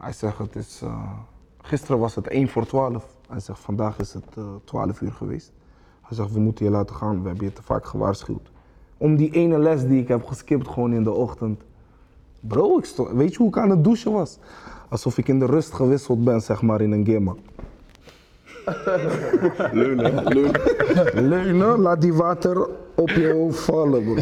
Hij 0.00 0.12
zegt, 0.12 0.38
het 0.38 0.56
is, 0.56 0.80
eh, 0.82 1.12
gisteren 1.58 1.98
was 1.98 2.14
het 2.14 2.26
1 2.26 2.48
voor 2.48 2.66
12. 2.66 3.06
Hij 3.28 3.40
zegt, 3.40 3.58
vandaag 3.58 3.98
is 3.98 4.12
het 4.12 4.36
eh 4.36 4.44
12 4.64 5.00
uur 5.00 5.12
geweest. 5.12 5.52
Hij 6.00 6.16
zegt, 6.16 6.32
we 6.32 6.40
moeten 6.40 6.64
je 6.64 6.70
laten 6.70 6.96
gaan, 6.96 7.22
we 7.22 7.28
hebben 7.28 7.46
je 7.46 7.52
te 7.52 7.62
vaak 7.62 7.84
gewaarschuwd. 7.86 8.50
Om 8.96 9.16
die 9.16 9.30
ene 9.30 9.58
les 9.58 9.86
die 9.86 10.00
ik 10.00 10.08
heb 10.08 10.24
geskipt 10.24 10.68
gewoon 10.68 10.92
in 10.92 11.02
de 11.02 11.12
ochtend. 11.12 11.62
Bro, 12.40 12.78
ik 12.78 12.86
weet 13.12 13.32
je 13.32 13.38
hoe 13.38 13.48
ik 13.48 13.58
aan 13.58 13.70
het 13.70 13.84
douchen 13.84 14.12
was? 14.12 14.38
Alsof 14.88 15.18
ik 15.18 15.28
in 15.28 15.38
de 15.38 15.46
rust 15.46 15.72
gewisseld 15.72 16.24
ben, 16.24 16.40
zeg 16.40 16.62
maar, 16.62 16.80
in 16.80 16.92
een 16.92 17.06
gamma. 17.06 17.34
Leunen, 19.72 20.24
leunen. 20.24 20.60
Leunen, 21.28 21.80
laat 21.80 22.00
die 22.00 22.14
water 22.14 22.68
op 22.94 23.08
je 23.08 23.32
hoofd 23.32 23.60
vallen, 23.60 24.04
bro. 24.04 24.14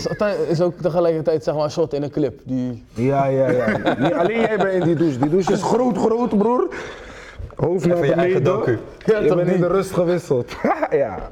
Is, 0.49 0.61
ook 0.61 0.75
tegelijkertijd 0.81 1.45
zeg 1.45 1.55
maar 1.55 1.65
een 1.65 1.71
shot 1.71 1.93
in 1.95 2.03
een 2.03 2.11
clip. 2.11 2.41
Die, 2.45 2.85
Ja, 2.95 3.27
ja, 3.27 3.51
ja. 3.51 3.97
Niet 3.99 4.13
alleen 4.13 4.41
jij 4.41 4.57
bent 4.57 4.73
in 4.73 4.83
die 4.83 4.95
douche. 4.95 5.19
Die 5.19 5.31
douche 5.31 5.53
is 5.53 5.63
groot, 5.63 5.99
groot, 5.99 6.39
broer. 6.39 6.69
Hoofd 7.57 7.87
naar 7.87 8.05
je 8.05 8.13
eigen 8.13 8.43
beneden. 8.43 8.43
docu. 8.43 8.79
Ja, 9.05 9.19
je 9.19 9.35
bent 9.35 9.41
in 9.41 9.47
niet? 9.47 9.59
de 9.59 9.67
rust 9.67 9.93
gewisseld. 9.93 10.57
ja. 10.91 11.31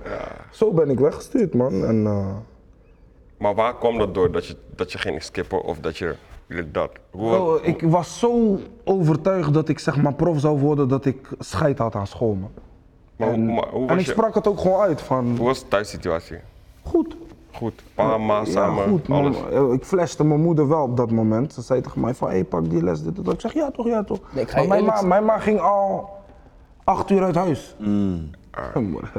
Zo 0.50 0.72
ben 0.72 0.90
ik 0.90 0.98
weggestuurd, 0.98 1.54
man. 1.54 1.84
En, 1.84 2.06
eh, 2.06 2.26
Maar 3.36 3.54
waar 3.54 3.76
kwam 3.76 3.98
dat 3.98 4.14
door? 4.14 4.32
Dat 4.32 4.46
je, 4.46 4.56
dat 4.74 4.92
je 4.92 4.98
ging 4.98 5.22
skippen 5.22 5.62
of 5.62 5.78
dat 5.78 5.96
je 5.96 6.14
dat? 6.72 6.90
Hoe, 7.10 7.30
bro, 7.30 7.58
ik 7.62 7.82
was 7.82 8.18
zo 8.18 8.58
overtuigd 8.84 9.54
dat 9.54 9.68
ik 9.68 9.78
zeg 9.78 10.02
maar 10.02 10.14
prof 10.14 10.40
zou 10.40 10.58
worden 10.58 10.88
dat 10.88 11.04
ik 11.04 11.28
scheid 11.38 11.78
had 11.78 11.94
aan 11.94 12.06
school, 12.06 12.34
man. 12.34 12.50
Maar, 13.16 13.28
hoe- 13.28 13.36
En, 13.36 13.54
maar 13.54 13.68
hoe 13.70 13.80
en 13.80 13.86
was 13.86 13.98
ik 13.98 14.06
je, 14.06 14.12
sprak 14.12 14.34
het 14.34 14.46
ook 14.48 14.60
gewoon 14.60 14.80
uit 14.80 15.00
van, 15.00 15.34
hoe 15.36 15.46
was 15.46 15.60
de 15.60 15.68
thuissituatie? 15.68 16.36
goed. 16.82 17.16
Goed, 17.52 17.82
pa, 17.94 18.18
ma, 18.18 18.44
samen, 18.44 18.82
ja, 18.84 18.88
goed. 18.90 19.10
alles. 19.10 19.36
Eh, 19.52 19.72
ik 19.72 19.84
flashte 19.84 20.24
mijn 20.24 20.40
moeder 20.40 20.68
wel 20.68 20.82
op 20.82 20.96
dat 20.96 21.10
moment. 21.10 21.52
Ze 21.52 21.62
zei 21.62 21.80
tegen 21.80 22.00
mij 22.00 22.14
van, 22.14 22.30
hé, 22.30 22.44
pak 22.44 22.70
die 22.70 22.82
les, 22.82 23.02
dit, 23.02 23.24
dat. 23.24 23.34
Ik 23.34 23.40
zeg, 23.40 23.52
ja 23.52 23.70
toch, 23.70 23.86
ja 23.86 24.04
toch. 24.04 24.18
Nee, 24.34 24.46
maar 24.56 24.66
mijn, 24.68 24.84
ma, 24.84 25.02
mijn 25.02 25.24
ma 25.24 25.38
ging 25.38 25.60
al 25.60 26.10
acht 26.84 27.10
uur 27.10 27.22
uit 27.22 27.34
huis. 27.34 27.74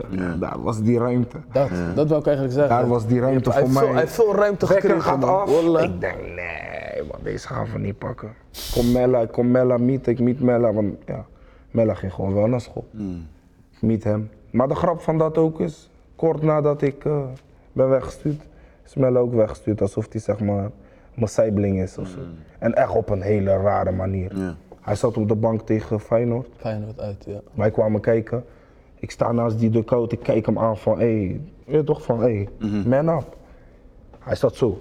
Ja, 0.09 0.35
daar 0.39 0.61
was 0.61 0.81
die 0.81 0.99
ruimte. 0.99 1.37
dat, 1.51 1.69
dat 1.95 2.07
wil 2.07 2.17
ik 2.17 2.25
eigenlijk 2.25 2.55
zeggen. 2.55 2.75
Daar 2.77 2.87
was 2.87 3.05
die 3.07 3.19
ruimte 3.19 3.51
voor 3.51 3.61
mij. 3.69 3.83
veel- 3.83 3.91
hij 3.91 4.01
heeft 4.01 4.13
veel 4.13 4.35
ruimte 4.35 4.67
gekregen, 4.67 5.01
gaat 5.01 5.19
man. 5.19 5.29
af. 5.41 5.49
Ik 5.83 5.99
denk, 6.01 6.17
nee 6.21 7.03
man, 7.11 7.19
deze 7.23 7.47
gaan 7.47 7.67
we 7.73 7.79
niet 7.79 7.97
pakken. 7.97 8.33
Kom 8.73 8.91
Mella, 8.91 9.19
ik 9.19 9.31
kom 9.31 9.51
Mella 9.51 9.77
meet, 9.77 10.07
ik 10.07 10.19
meet 10.19 10.39
Mella. 10.41 10.73
Want 10.73 10.93
ja, 11.05 11.25
Mella 11.71 11.93
ging 11.93 12.13
gewoon 12.13 12.33
wel 12.33 12.47
naar 12.47 12.61
school. 12.61 12.85
Ik 12.93 12.99
meet 13.79 14.03
hem. 14.03 14.29
Maar 14.51 14.67
de 14.67 14.75
grap 14.75 15.01
van 15.01 15.17
dat 15.17 15.37
ook 15.37 15.59
is, 15.59 15.89
kort 16.15 16.41
nadat 16.41 16.81
ik 16.81 17.05
eh, 17.05 17.23
ben 17.73 17.89
weggestuurd, 17.89 18.41
is 18.85 18.95
Mella 18.95 19.19
ook 19.19 19.33
weggestuurd. 19.33 19.81
Alsof 19.81 20.07
hij 20.11 20.21
zeg 20.21 20.39
maar 20.39 20.71
mijn 21.13 21.29
sijbeling 21.29 21.81
is 21.81 21.97
of 21.97 22.07
zo. 22.07 22.19
En 22.59 22.73
echt 22.75 22.95
op 22.95 23.09
een 23.09 23.21
hele 23.21 23.57
rare 23.57 23.91
manier. 23.91 24.37
Ja. 24.37 24.55
Hij 24.81 24.95
zat 24.95 25.17
op 25.17 25.27
de 25.27 25.35
bank 25.35 25.61
tegen 25.61 25.99
Feyenoord. 25.99 26.47
Feyenoord 26.57 26.99
uit, 26.99 27.23
ja. 27.27 27.39
Wij 27.53 27.71
kwamen 27.71 28.01
kijken. 28.01 28.43
Ik 28.99 29.11
sta 29.11 29.31
naast 29.31 29.59
die 29.59 29.69
dugout, 29.69 30.11
ik 30.11 30.19
kijk 30.19 30.45
hem 30.45 30.59
aan 30.59 30.77
van, 30.77 30.99
hé, 30.99 31.39
hey, 31.65 31.83
toch 31.83 32.03
van, 32.03 32.19
hé, 32.21 32.47
hey, 32.59 32.83
man 32.85 33.17
up. 33.17 33.35
Hij 34.19 34.35
zat 34.35 34.55
zo. 34.55 34.79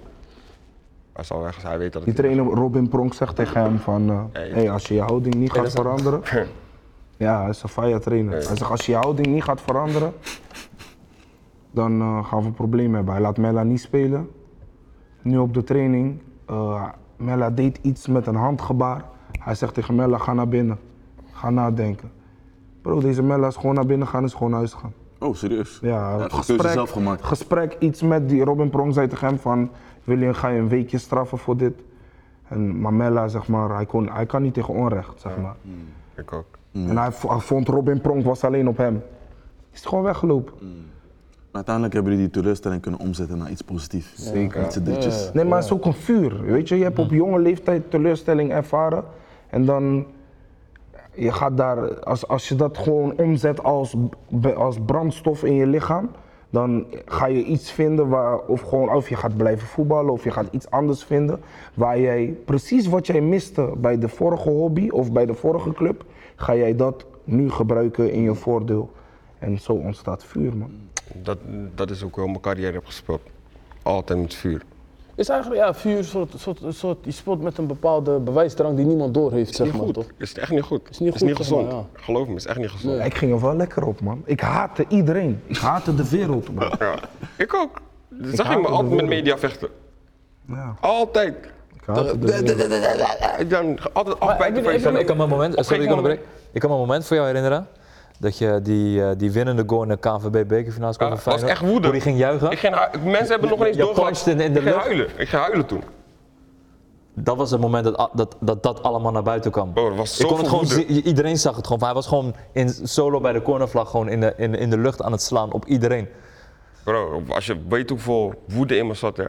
Hij 1.13 1.23
is 1.23 1.31
al 1.31 1.41
weg, 1.41 1.61
hij 1.63 1.77
weet 1.77 1.93
dat 1.93 2.03
Die 2.03 2.13
het 2.13 2.21
trainer 2.21 2.45
Robin 2.45 2.87
Pronk 2.87 3.13
zegt 3.13 3.35
tegen 3.35 3.61
hem 3.61 3.77
van, 3.77 4.09
eh, 4.09 4.23
Hey. 4.31 4.49
hey, 4.49 4.71
als 4.71 4.87
je 4.87 4.93
je 4.93 5.01
houding 5.01 5.35
niet 5.35 5.51
gaat 5.51 5.71
veranderen. 5.71 6.21
ja, 7.17 7.41
hij 7.41 7.49
is 7.49 7.63
een 7.63 7.69
fire 7.69 7.99
trainer. 7.99 8.33
Hij 8.33 8.41
zegt, 8.41 8.71
als 8.71 8.85
je 8.85 8.91
je 8.91 8.97
houding 8.97 9.27
niet 9.27 9.43
gaat 9.43 9.61
veranderen, 9.61 10.13
dan 11.71 12.01
eh, 12.01 12.25
gaan 12.25 12.39
we 12.39 12.45
een 12.45 12.53
probleem 12.53 12.93
hebben. 12.93 13.13
Hij 13.13 13.21
laat 13.21 13.37
Mella 13.37 13.63
niet 13.63 13.79
spelen. 13.79 14.29
Nu 15.21 15.37
op 15.37 15.53
de 15.53 15.63
training, 15.63 16.21
eh, 16.45 16.85
Mella 17.15 17.49
deed 17.49 17.79
iets 17.81 18.07
met 18.07 18.27
een 18.27 18.35
handgebaar. 18.35 19.05
Hij 19.39 19.55
zegt 19.55 19.73
tegen 19.73 19.95
Mella, 19.95 20.17
ga 20.17 20.33
naar 20.33 20.47
binnen. 20.47 20.79
Ga 21.31 21.49
nadenken. 21.49 22.11
Bro, 22.81 22.99
deze 22.99 23.23
Mella 23.23 23.47
is 23.47 23.55
gewoon 23.55 23.75
naar 23.75 23.85
binnen 23.85 24.07
gaan, 24.07 24.23
is 24.23 24.33
gewoon 24.33 24.49
naar 24.49 24.59
huis 24.59 24.73
gaan. 24.73 24.93
Oh, 25.19 25.35
serieus? 25.35 25.79
Ja, 25.81 26.17
de 26.17 26.43
keuze 26.45 26.69
zelf 26.69 26.89
gemaakt. 26.89 27.23
gesprek 27.23 27.75
iets 27.79 28.01
met 28.01 28.29
die 28.29 28.43
Robin 28.43 28.69
Prong 28.69 28.93
zei 28.93 29.07
tegen 29.07 29.27
hem 29.27 29.39
van, 29.39 29.69
wil 30.03 30.19
je, 30.19 30.33
ga 30.33 30.47
je 30.47 30.59
een 30.59 30.67
weekje 30.67 30.97
straffen 30.97 31.37
voor 31.37 31.57
dit? 31.57 31.73
En 32.47 32.79
Mamella, 32.79 33.27
zeg 33.27 33.47
maar, 33.47 33.69
hij, 33.69 33.85
kon, 33.85 34.09
hij 34.09 34.25
kan 34.25 34.41
niet 34.41 34.53
tegen 34.53 34.73
onrecht, 34.73 35.21
zeg 35.21 35.37
maar. 35.37 35.55
Ik 36.15 36.33
ook. 36.33 36.45
En 36.87 36.97
hij, 36.97 37.11
vo- 37.11 37.29
hij 37.29 37.39
vond 37.39 37.67
Robin 37.67 38.01
Pronk 38.01 38.25
was 38.25 38.43
alleen 38.43 38.67
op 38.67 38.77
hem. 38.77 39.03
Is 39.71 39.85
gewoon 39.85 40.03
weggelopen. 40.03 40.53
Maar 40.59 41.65
uiteindelijk 41.65 41.93
hebben 41.93 42.11
jullie 42.11 42.27
die 42.29 42.41
teleurstelling 42.41 42.81
kunnen 42.81 42.99
omzetten 42.99 43.37
naar 43.37 43.51
iets 43.51 43.61
positiefs. 43.61 44.15
Zeker. 44.31 44.65
Iets 44.65 44.75
ditjes. 44.75 45.29
Nee, 45.33 45.45
maar 45.45 45.55
het 45.55 45.65
is 45.65 45.71
ook 45.71 45.85
een 45.85 45.93
vuur. 45.93 46.41
Weet 46.41 46.69
je, 46.69 46.77
je 46.77 46.83
hebt 46.83 46.99
op 46.99 47.09
jonge 47.11 47.39
leeftijd 47.39 47.91
teleurstelling 47.91 48.51
ervaren. 48.51 49.03
En 49.49 49.65
dan, 49.65 50.05
je 51.13 51.31
gaat 51.31 51.57
daar, 51.57 51.99
als, 51.99 52.27
als 52.27 52.49
je 52.49 52.55
dat 52.55 52.77
gewoon 52.77 53.13
omzet 53.17 53.63
als, 53.63 53.95
als 54.55 54.77
brandstof 54.85 55.43
in 55.43 55.53
je 55.53 55.67
lichaam, 55.67 56.09
dan 56.49 56.85
ga 57.05 57.25
je 57.25 57.43
iets 57.43 57.71
vinden 57.71 58.07
waar, 58.07 58.39
of 58.39 58.61
gewoon, 58.61 58.93
of 58.95 59.09
je 59.09 59.15
gaat 59.15 59.37
blijven 59.37 59.67
voetballen, 59.67 60.13
of 60.13 60.23
je 60.23 60.31
gaat 60.31 60.47
iets 60.51 60.69
anders 60.69 61.03
vinden, 61.03 61.39
waar 61.73 61.99
jij 61.99 62.37
precies 62.45 62.87
wat 62.87 63.07
jij 63.07 63.21
miste 63.21 63.73
bij 63.77 63.99
de 63.99 64.07
vorige 64.09 64.49
hobby 64.49 64.89
of 64.89 65.11
bij 65.11 65.25
de 65.25 65.33
vorige 65.33 65.73
club, 65.73 66.05
ga 66.37 66.55
jij 66.55 66.75
dat 66.75 67.05
nu 67.23 67.51
gebruiken 67.51 68.11
in 68.11 68.21
je 68.21 68.33
voordeel. 68.35 68.91
En 69.39 69.59
zo 69.59 69.71
ontstaat 69.73 70.23
vuur, 70.23 70.55
man. 70.57 70.71
Dat, 71.13 71.37
dat 71.75 71.89
is 71.89 72.03
ook 72.03 72.17
ik 72.17 72.25
mijn 72.25 72.39
carrière 72.41 72.71
heb 72.73 72.85
gespeeld. 72.85 73.21
Altijd 73.81 74.19
met 74.19 74.33
vuur. 74.33 74.61
Is 75.15 75.29
eigenlijk 75.29 75.61
ja, 75.61 75.73
vuur 75.73 75.97
een 75.97 76.03
soort, 76.03 76.33
soort, 76.37 76.59
soort 76.67 77.03
die 77.03 77.13
sport 77.13 77.41
met 77.41 77.57
een 77.57 77.67
bepaalde 77.67 78.19
bewijsdrang 78.19 78.75
die 78.75 78.85
niemand 78.85 79.13
door 79.13 79.31
heeft, 79.31 79.55
zeg 79.55 79.65
Niet 79.67 79.75
maar 79.75 79.85
goed. 79.85 79.93
toch? 79.93 80.05
Is 80.17 80.33
echt 80.33 80.51
niet 80.51 80.61
goed. 80.61 80.89
Is 80.89 80.99
niet 80.99 81.13
is 81.13 81.19
goed, 81.19 81.27
niet 81.27 81.37
zeg 81.37 81.45
gezond. 81.47 81.71
maar, 81.71 81.83
Geloof 81.93 82.27
me, 82.27 82.35
is 82.35 82.45
echt 82.45 82.57
niet 82.57 82.69
gezond. 82.69 83.05
Ik 83.05 83.13
ging 83.13 83.31
er 83.31 83.41
wel 83.41 83.55
lekker 83.55 83.85
op, 83.85 84.01
man. 84.01 84.21
Ik 84.25 84.39
haatte 84.39 84.85
iedereen. 84.87 85.41
Ik 85.45 85.57
haatte 85.57 85.95
de 85.95 86.09
wereld, 86.09 86.53
man. 86.53 86.71
Ja. 86.79 86.95
Ik 87.37 87.53
ook. 87.53 87.81
Dat 88.09 88.35
zag 88.35 88.51
ik 88.51 88.61
me 88.61 88.67
altijd 88.67 88.95
met 88.95 89.05
media 89.07 89.37
vechten. 89.37 89.69
Ja, 90.47 90.75
Altijd. 90.79 91.35
Dan 93.47 93.77
altijd 93.93 94.63
van 94.63 94.73
jezelf. 94.73 94.95
Ik 94.95 95.05
kan 95.05 95.17
me 95.17 95.23
een 95.23 95.29
moment, 95.29 95.65
sorry, 95.65 95.83
ik 95.83 95.89
onderbreek. 95.89 96.19
Ik 96.51 96.59
kan 96.61 96.69
me 96.69 96.75
een 96.75 96.81
moment 96.81 97.05
voor 97.05 97.15
jou 97.15 97.27
herinneren. 97.27 97.67
Dat 98.19 98.37
je 98.37 98.59
die, 98.63 99.03
eh, 99.03 99.09
die 99.17 99.31
winnende 99.31 99.63
goal 99.67 99.81
in 99.83 99.87
de 99.89 99.97
KNVB 99.97 100.47
bekerfinale 100.47 100.95
kwam 100.95 101.09
Ja, 101.09 101.17
van 101.17 101.33
was 101.33 101.41
echt 101.43 101.61
woede. 101.61 101.91
Die 101.91 102.01
ging 102.01 102.17
juichen. 102.17 102.51
Ik 102.51 102.59
ging 102.59 102.75
mensen 103.03 103.27
hebben 103.27 103.49
nog 103.49 103.65
eens 103.65 103.75
Je 103.75 103.81
doorgehad. 103.81 104.25
in- 104.27 104.39
in 104.39 104.53
de 104.53 104.59
ik 104.59 104.65
ging 104.65 104.75
lucht. 104.75 104.85
huilen. 104.85 105.07
Ik 105.17 105.27
ging 105.29 105.41
huilen 105.41 105.65
toen. 105.65 105.81
Dat 107.13 107.37
was 107.37 107.51
het 107.51 107.61
moment 107.61 107.83
dat 107.83 108.09
dat, 108.13 108.35
dat, 108.39 108.63
dat 108.63 108.83
allemaal 108.83 109.11
naar 109.11 109.23
buiten 109.23 109.51
kwam. 109.51 109.73
Bro, 109.73 109.95
was 109.95 110.19
Ik 110.19 110.27
kon 110.27 110.37
het 110.37 110.47
gewoon 110.47 110.65
iedereen 110.87 111.37
zag 111.37 111.55
het 111.55 111.67
gewoon. 111.67 111.83
Hij 111.83 111.93
was 111.93 112.07
gewoon 112.07 112.35
in 112.51 112.69
solo 112.69 113.19
bij 113.21 113.33
de 113.33 113.41
cornervlag 113.41 113.89
gewoon 113.89 114.09
in 114.09 114.19
de, 114.19 114.33
in, 114.37 114.55
in 114.55 114.69
de 114.69 114.77
lucht 114.77 115.01
aan 115.01 115.11
het 115.11 115.21
slaan 115.21 115.51
op 115.53 115.65
iedereen. 115.65 116.07
Bro, 116.83 117.23
als 117.29 117.45
je 117.45 117.57
weet 117.69 117.89
hoeveel 117.89 118.33
woede 118.47 118.77
in 118.77 118.87
me 118.87 118.93
zat, 118.93 119.17
hè. 119.17 119.25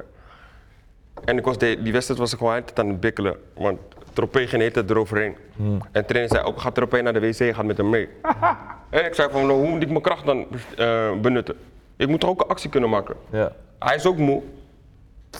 En 1.24 1.38
ik 1.38 1.44
was 1.44 1.58
de, 1.58 1.78
die 1.82 1.92
wedstrijd 1.92 2.20
was 2.20 2.32
ik 2.32 2.38
gewoon 2.38 2.54
altijd 2.54 2.78
aan 2.78 2.88
het 2.88 3.00
bikkelen. 3.00 3.36
Want 3.54 3.78
Tropee 4.12 4.46
ging 4.46 4.72
tijd 4.72 4.90
eroverheen. 4.90 5.36
En 5.58 5.80
de 5.92 6.04
trainer 6.04 6.34
zei 6.34 6.44
ook, 6.46 6.60
gaat 6.60 6.74
Tropee 6.74 7.02
naar 7.02 7.12
de 7.12 7.20
wc, 7.20 7.54
gaat 7.54 7.64
met 7.64 7.76
hem 7.76 7.88
mee. 7.90 8.08
en 8.90 9.04
ik 9.04 9.14
zei 9.14 9.28
van, 9.30 9.46
nou, 9.46 9.58
hoe 9.60 9.68
moet 9.70 9.82
ik 9.82 9.88
mijn 9.88 10.02
kracht 10.02 10.24
dan 10.26 10.46
eh, 10.76 11.12
benutten? 11.20 11.54
Ik 11.96 12.08
moet 12.08 12.20
toch 12.20 12.30
ook 12.30 12.40
een 12.40 12.48
actie 12.48 12.70
kunnen 12.70 12.90
maken? 12.90 13.14
Ja. 13.30 13.52
Hij 13.78 13.94
is 13.96 14.06
ook 14.06 14.16
moe. 14.16 14.42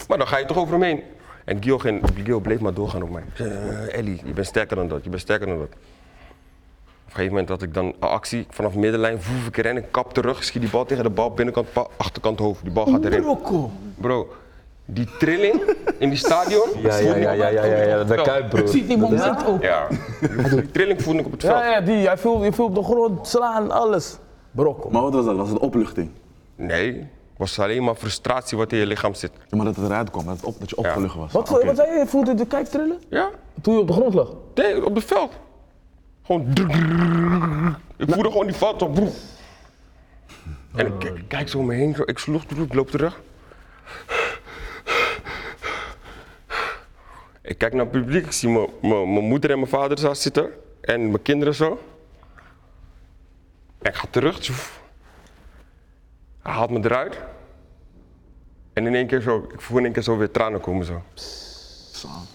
Maar 0.08 0.18
dan 0.18 0.26
ga 0.26 0.38
je 0.38 0.44
toch 0.44 0.56
over 0.56 0.72
hem 0.72 0.82
heen. 0.82 1.02
En 1.44 1.62
Gil, 1.62 1.78
ging, 1.78 2.40
bleef 2.42 2.60
maar 2.60 2.74
doorgaan 2.74 3.02
op 3.02 3.10
mij. 3.10 3.22
Uh, 3.40 3.94
Ellie, 3.98 4.20
je 4.24 4.32
bent 4.32 4.46
sterker 4.46 4.76
dan 4.76 4.88
dat, 4.88 5.04
je 5.04 5.10
bent 5.10 5.22
sterker 5.22 5.46
dan 5.46 5.58
dat. 5.58 5.66
Op 5.66 5.74
een 5.74 7.10
gegeven 7.24 7.30
moment 7.32 7.48
had 7.48 7.62
ik 7.62 7.74
dan 7.74 7.84
een 7.84 8.08
actie 8.08 8.46
vanaf 8.50 8.74
middenlijn, 8.74 9.22
voef 9.22 9.46
ik 9.46 9.56
erin, 9.56 9.76
ik 9.76 9.84
kap 9.90 10.12
terug, 10.14 10.44
schiet 10.44 10.62
die 10.62 10.70
bal 10.70 10.84
tegen 10.84 11.04
de 11.04 11.10
bal, 11.10 11.30
binnenkant, 11.30 11.72
pa- 11.72 11.86
achterkant 11.96 12.38
hoofd, 12.38 12.62
die 12.62 12.72
bal 12.72 12.86
gaat 12.86 13.04
erin. 13.04 13.22
Brokko. 13.22 13.70
Bro, 13.94 14.28
die 14.90 15.08
trilling 15.18 15.62
in 15.98 16.08
die 16.08 16.18
stadion. 16.18 16.68
Ja, 16.76 16.96
ja, 16.96 17.16
ja, 17.16 17.32
ja, 17.32 17.48
ja, 17.48 17.64
ja, 17.64 17.82
ja, 17.82 18.04
de 18.04 18.14
Kuip, 18.22 18.48
broer. 18.50 18.68
Ziet 18.68 18.88
die 18.88 18.96
moment 18.98 19.46
ook. 19.46 19.62
Ja, 19.62 19.86
die 20.50 20.70
trilling 20.70 21.02
voelde 21.02 21.18
ik 21.20 21.26
op 21.26 21.32
het 21.32 21.40
veld. 21.40 21.58
Ja, 21.58 21.70
ja, 21.70 21.80
die. 21.80 22.06
Hij 22.06 22.18
viel, 22.18 22.40
hij 22.40 22.52
viel 22.52 22.64
op 22.64 22.74
de 22.74 22.82
grond, 22.82 23.28
slaan, 23.28 23.70
alles. 23.70 24.16
Brokko. 24.50 24.90
Maar 24.90 25.02
wat 25.02 25.12
was 25.14 25.24
dat? 25.24 25.36
Was 25.36 25.48
het 25.48 25.58
opluchting? 25.58 26.10
Nee, 26.54 26.92
het 26.98 27.06
was 27.36 27.58
alleen 27.58 27.84
maar 27.84 27.94
frustratie 27.94 28.58
wat 28.58 28.72
in 28.72 28.78
je 28.78 28.86
lichaam 28.86 29.14
zit. 29.14 29.30
Ja, 29.48 29.56
maar 29.56 29.66
dat 29.66 29.76
het 29.76 29.84
eruit 29.84 30.10
kwam, 30.10 30.24
dat, 30.26 30.36
het 30.36 30.44
op, 30.44 30.60
dat 30.60 30.70
je 30.70 30.76
opgelucht 30.76 31.14
was. 31.14 31.32
Wat, 31.32 31.50
Oké. 31.50 31.66
wat 31.66 31.76
zei 31.76 31.92
je? 31.92 31.98
Je 31.98 32.06
voelde 32.06 32.34
de 32.34 32.46
kijk 32.46 32.66
trillen? 32.66 32.98
Ja, 33.10 33.28
Toen 33.62 33.74
je 33.74 33.80
op 33.80 33.86
de 33.86 33.92
grond 33.92 34.14
lag? 34.14 34.28
nee, 34.54 34.84
op 34.84 34.94
het 34.94 35.04
veld. 35.04 35.32
Gewoon. 36.22 36.46
Ik 37.96 38.10
voelde 38.10 38.30
gewoon 38.30 38.46
die 38.46 38.56
vat 38.56 38.82
op. 38.82 38.94
broer. 38.94 39.08
En 40.74 40.86
ik 40.86 40.92
kijk, 40.98 41.16
ik 41.18 41.28
kijk 41.28 41.48
zo 41.48 41.58
om 41.58 41.66
me 41.66 41.74
heen, 41.74 41.94
zo, 41.94 42.02
ik 42.04 42.18
sloeg 42.18 42.44
terug, 42.44 42.64
ik 42.64 42.74
loop 42.74 42.90
terug. 42.90 43.20
Ik 47.48 47.58
kijk 47.58 47.72
naar 47.72 47.82
het 47.82 47.90
publiek, 47.90 48.24
ik 48.24 48.32
zie 48.32 48.48
mijn- 48.80 49.08
moeder 49.08 49.50
en 49.50 49.56
mijn 49.58 49.70
vader 49.70 50.00
daar 50.00 50.16
zitten. 50.16 50.50
En 50.80 51.00
mijn 51.10 51.22
kinderen 51.22 51.54
zo. 51.54 51.78
En 53.82 53.90
ik 53.90 53.94
ga 53.94 54.06
terug. 54.10 54.38
tjoef. 54.38 54.82
Hij 56.42 56.52
haalt 56.52 56.70
me 56.70 56.78
eruit. 56.78 57.18
En 58.72 58.86
in 58.86 58.94
één 58.94 59.06
keer 59.06 59.20
zo, 59.20 59.46
ik 59.52 59.60
voel 59.60 59.78
in 59.78 59.84
één 59.84 59.92
keer 59.92 60.02
zo 60.02 60.16
weer 60.16 60.30
tranen 60.30 60.60
komen 60.60 60.86
zo. 60.86 61.02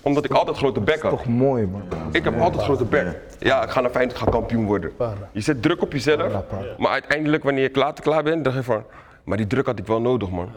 Omdat 0.01 0.25
ik 0.25 0.31
altijd 0.31 0.57
grote 0.57 0.79
bek 0.79 1.01
had. 1.01 1.11
Toch 1.11 1.25
mooi, 1.25 1.65
man. 1.67 1.81
Ik 2.11 2.23
heb 2.23 2.39
altijd 2.39 2.63
grote 2.63 2.85
bek. 2.85 3.17
Ja, 3.39 3.63
ik 3.63 3.69
ga 3.69 3.81
naar 3.81 3.89
Feyenoord, 3.91 4.17
ik 4.17 4.23
ga 4.23 4.31
kampioen 4.31 4.65
worden. 4.65 4.91
Je 5.31 5.41
zet 5.41 5.61
druk 5.61 5.81
op 5.81 5.91
jezelf, 5.91 6.33
maar 6.77 6.91
uiteindelijk 6.91 7.43
wanneer 7.43 7.63
je 7.63 7.69
klaar, 7.69 7.93
klaar 7.93 8.23
bent, 8.23 8.43
dan 8.43 8.53
denk 8.53 8.65
je 8.65 8.71
van, 8.71 8.83
maar 9.23 9.37
die 9.37 9.47
druk 9.47 9.65
had 9.65 9.79
ik 9.79 9.87
wel 9.87 10.01
nodig 10.01 10.29
man. 10.29 10.49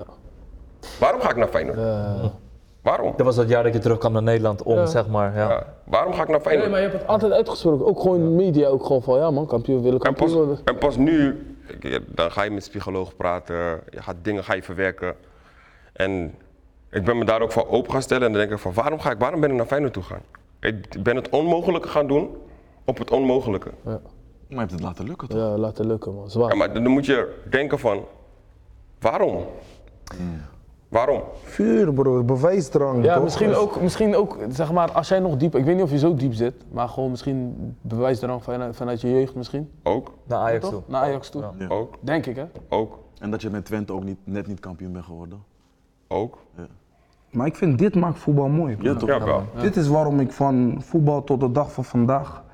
Waarom 1.01 1.21
ga 1.21 1.31
ik 1.31 1.37
naar 1.37 1.49
Feyenoord? 1.49 1.77
Waarom? 2.87 3.13
Dat 3.17 3.27
was 3.27 3.37
dat 3.37 3.49
jaar 3.49 3.63
dat 3.63 3.73
je 3.73 3.79
terugkwam 3.79 4.13
naar 4.13 4.23
Nederland 4.23 4.63
om, 4.63 4.87
zeg 4.87 5.07
maar, 5.09 5.35
ja. 5.37 5.49
Ja, 5.49 5.67
waarom 5.85 6.13
ga 6.13 6.23
ik 6.23 6.29
naar 6.29 6.37
Nee, 6.37 6.47
Feyenoord? 6.47 6.71
maar 6.71 6.81
je 6.81 6.87
hebt 6.89 6.99
het 7.01 7.09
altijd 7.09 7.33
uitgesproken. 7.33 7.87
Ook 7.87 8.01
gewoon 8.01 8.35
media, 8.37 8.69
ook 8.69 8.87
gewoon 8.87 9.03
van 9.03 9.19
ja 9.19 9.31
man, 9.31 9.47
kampioen 9.47 9.83
willen 9.83 9.99
En 9.99 10.05
kampioen 10.05 10.27
pas, 10.29 10.37
worden. 10.37 10.59
en 10.65 10.79
pas 10.79 10.97
nu, 10.97 11.47
ik- 11.81 12.03
dan 12.17 12.31
ga 12.33 12.43
je 12.43 12.51
met 12.51 12.69
psycholoog 12.69 13.17
praten, 13.17 13.57
je 13.91 14.03
gaat 14.03 14.17
dingen 14.23 14.45
ga 14.45 14.55
je 14.55 14.63
verwerken. 14.63 15.15
En 15.93 16.35
ik 16.91 17.05
ben 17.05 17.19
me 17.19 17.25
daar 17.25 17.41
ook 17.43 17.53
voor 17.53 17.69
open 17.69 17.93
gaan 17.93 18.03
stellen 18.03 18.27
en 18.27 18.33
dan 18.33 18.41
denk 18.41 18.53
ik 18.53 18.59
van, 18.59 18.73
waarom, 18.75 19.01
ga 19.01 19.11
ik, 19.11 19.19
waarom 19.19 19.41
ben 19.41 19.51
ik 19.51 19.57
naar 19.57 19.67
Feyenoord 19.67 19.93
toe 19.93 20.03
gegaan? 20.03 20.23
Ik 20.61 21.03
ben 21.03 21.17
het 21.17 21.29
onmogelijke 21.29 21.89
gaan 21.89 22.07
doen 22.07 22.37
op 22.85 22.99
het 22.99 23.11
onmogelijke. 23.11 23.71
Maar 23.83 23.99
je 24.49 24.57
hebt 24.57 24.71
het 24.71 24.81
laten 24.83 25.05
lukken 25.05 25.29
toch? 25.29 25.39
Ja, 25.39 25.57
laten 25.57 25.87
lukken 25.87 26.15
man, 26.15 26.31
zwaar. 26.31 26.51
Ja, 26.51 26.57
maar 26.57 26.73
dan 26.73 26.87
moet 26.89 27.07
je 27.07 27.35
denken 27.51 27.79
van, 27.79 28.05
waarom? 29.01 29.45
Waarom? 30.89 31.23
Vuur, 31.43 31.93
bro. 31.93 32.23
Bewijsdrang, 32.25 33.05
Ja, 33.05 33.15
toch? 33.15 33.23
misschien 33.23 33.55
ook, 33.55 33.81
misschien 33.81 34.17
ook, 34.17 34.37
zeg 34.49 34.73
maar, 34.73 34.93
als 34.93 35.09
jij 35.09 35.19
nog 35.21 35.37
diep, 35.37 35.55
ik 35.57 35.65
weet 35.65 35.75
niet 35.75 35.85
of 35.85 35.91
je 35.91 35.99
zo 35.99 36.15
diep 36.15 36.33
zit, 36.35 36.55
maar 36.73 36.89
gewoon 36.89 37.11
misschien 37.11 37.55
bewijsdrang 37.81 38.43
vanuit, 38.43 38.77
vanuit 38.77 39.01
je 39.01 39.11
jeugd 39.11 39.35
misschien. 39.35 39.71
Ook, 39.83 40.13
Naar 40.27 40.39
Ajax 40.39 40.61
toe. 40.69 40.71
Toch? 40.73 40.89
Naar 40.89 41.03
Ajax 41.03 41.29
toe. 41.31 41.45
Ja. 41.59 41.67
ook, 41.69 41.95
Denk 42.01 42.27
ik 42.27 42.37
hè. 42.37 42.45
ook, 42.69 42.99
En 43.19 43.31
dat 43.31 43.43
je 43.43 43.51
met 43.51 43.65
Twente 43.65 43.93
ook 43.93 44.05
niet, 44.05 44.19
net 44.25 44.47
niet 44.47 44.61
kampioen 44.61 44.93
bent 44.93 45.05
geworden. 45.05 45.43
ook. 46.09 46.39
Maar 47.31 47.47
ik 47.47 47.57
vind 47.57 47.79
dit 47.79 47.95
maakt 47.95 48.19
voetbal 48.19 48.49
mooi. 48.49 48.77
Ja 48.81 48.95
toch? 48.95 49.09
Ja, 49.09 49.25
wel. 49.25 49.43
Dit 49.61 49.77
is 49.77 49.89
waarom 49.89 50.21
ik 50.21 50.33
van 50.33 50.77
voetbal 50.83 51.25
tot 51.25 51.41
de 51.41 51.53
dag 51.53 51.73
van 51.73 51.85
vandaag. 51.85 52.45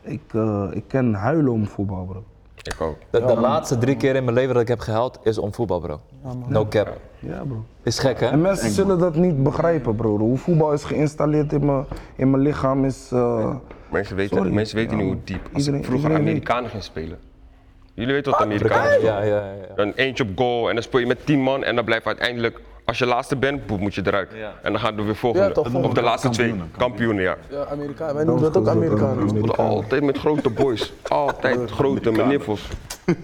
Ik, 0.00 0.22
eh, 0.34 0.68
ik 0.70 0.84
ken 0.86 1.14
huilen 1.14 1.52
om 1.52 1.66
voetbal, 1.66 2.04
bro. 2.04 2.24
Ik 2.62 2.80
ook. 2.80 2.96
De, 3.10 3.24
de 3.24 3.36
laatste 3.40 3.78
drie 3.78 3.96
keer 3.96 4.14
in 4.16 4.24
mijn 4.24 4.36
leven 4.36 4.52
dat 4.52 4.62
ik 4.62 4.68
heb 4.68 4.78
gehaald 4.80 5.18
is 5.22 5.38
om 5.38 5.54
voetbal, 5.54 5.80
bro. 5.80 6.00
No 6.46 6.66
cap. 6.66 6.96
Ja, 7.18 7.42
bro. 7.46 7.64
Is 7.82 7.98
gek, 7.98 8.20
hè? 8.20 8.26
En 8.26 8.40
mensen 8.40 8.70
zullen 8.70 8.98
dat 8.98 9.14
niet 9.14 9.42
begrijpen, 9.42 9.94
bro. 9.96 10.18
Hoe 10.18 10.36
voetbal 10.36 10.72
is 10.72 10.84
geïnstalleerd 10.84 11.52
in 11.52 11.66
mijn, 11.66 11.84
in 12.16 12.30
mijn 12.30 12.42
lichaam 12.42 12.84
is. 12.84 13.10
eh, 13.12 13.54
Mensen 13.90 14.16
weten, 14.16 14.36
Sorry. 14.36 14.52
mensen 14.52 14.76
weten 14.76 14.96
niet 14.96 15.06
hoe 15.06 15.16
diep. 15.24 15.40
Als 15.42 15.52
Iedereen- 15.58 15.78
ik 15.80 15.84
vroeger 15.86 16.08
iedereen 16.08 16.28
Amerikanen 16.28 16.70
ging 16.70 16.82
spelen. 16.82 17.18
Jullie 17.94 18.14
weten 18.14 18.32
wat 18.32 18.40
Amerikanen 18.40 18.92
doen? 19.00 19.04
Ja, 19.04 19.22
ja, 19.22 19.36
ja. 19.36 19.52
ja. 19.52 19.82
Een 19.82 19.92
eentje 19.94 20.24
op 20.24 20.28
goal 20.36 20.68
en 20.68 20.74
dan 20.74 20.82
speel 20.82 21.00
je 21.00 21.06
met 21.06 21.26
10 21.26 21.40
man 21.40 21.64
en 21.64 21.74
dan 21.76 21.84
blijft 21.84 22.06
uiteindelijk, 22.06 22.60
als 22.88 22.98
je 22.98 23.06
laatste 23.06 23.36
bent, 23.36 23.78
moet 23.80 23.94
je 23.94 24.02
eruit. 24.04 24.30
En 24.62 24.72
dan 24.72 24.80
gaan 24.80 24.96
we 24.96 25.02
weer 25.02 25.16
volgende. 25.16 25.46
Ja, 25.46 25.52
toch, 25.52 25.74
of 25.74 25.92
de 25.92 26.02
laatste 26.02 26.28
twee 26.28 26.48
Kampioenen, 26.48 26.76
kampioenen, 26.78 27.22
ja. 27.22 27.36
Ja, 27.50 27.64
Amerika. 27.66 28.14
Wij 28.14 28.24
noemen 28.24 28.42
dat 28.42 28.56
ook 28.56 28.68
Amerikanen. 28.68 29.54
Altijd 29.56 30.02
met 30.02 30.18
grote 30.18 30.50
boys. 30.50 30.92
Altijd 31.08 31.70
grote 31.70 32.10
met 32.10 32.26
nippels. 32.26 32.68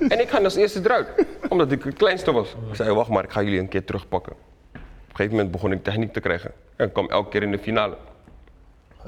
En 0.08 0.20
ik 0.20 0.28
ga 0.28 0.38
als 0.42 0.54
eerste 0.54 0.80
eruit, 0.84 1.08
omdat 1.48 1.72
ik 1.72 1.82
het 1.84 1.94
kleinste 1.94 2.32
was. 2.32 2.54
Ik 2.68 2.74
zei, 2.74 2.92
wacht 2.94 3.08
maar, 3.08 3.24
ik 3.24 3.30
ga 3.30 3.42
jullie 3.42 3.58
een 3.58 3.68
keer 3.68 3.84
terugpakken. 3.84 4.32
Op 4.32 4.40
een 4.74 4.80
gegeven 5.10 5.30
moment 5.36 5.50
begon 5.50 5.72
ik 5.72 5.84
techniek 5.84 6.12
te 6.12 6.20
krijgen. 6.20 6.50
En 6.76 6.86
ik 6.86 6.92
kwam 6.92 7.08
elke 7.10 7.28
keer 7.28 7.42
in 7.42 7.50
de 7.50 7.58
finale. 7.58 7.96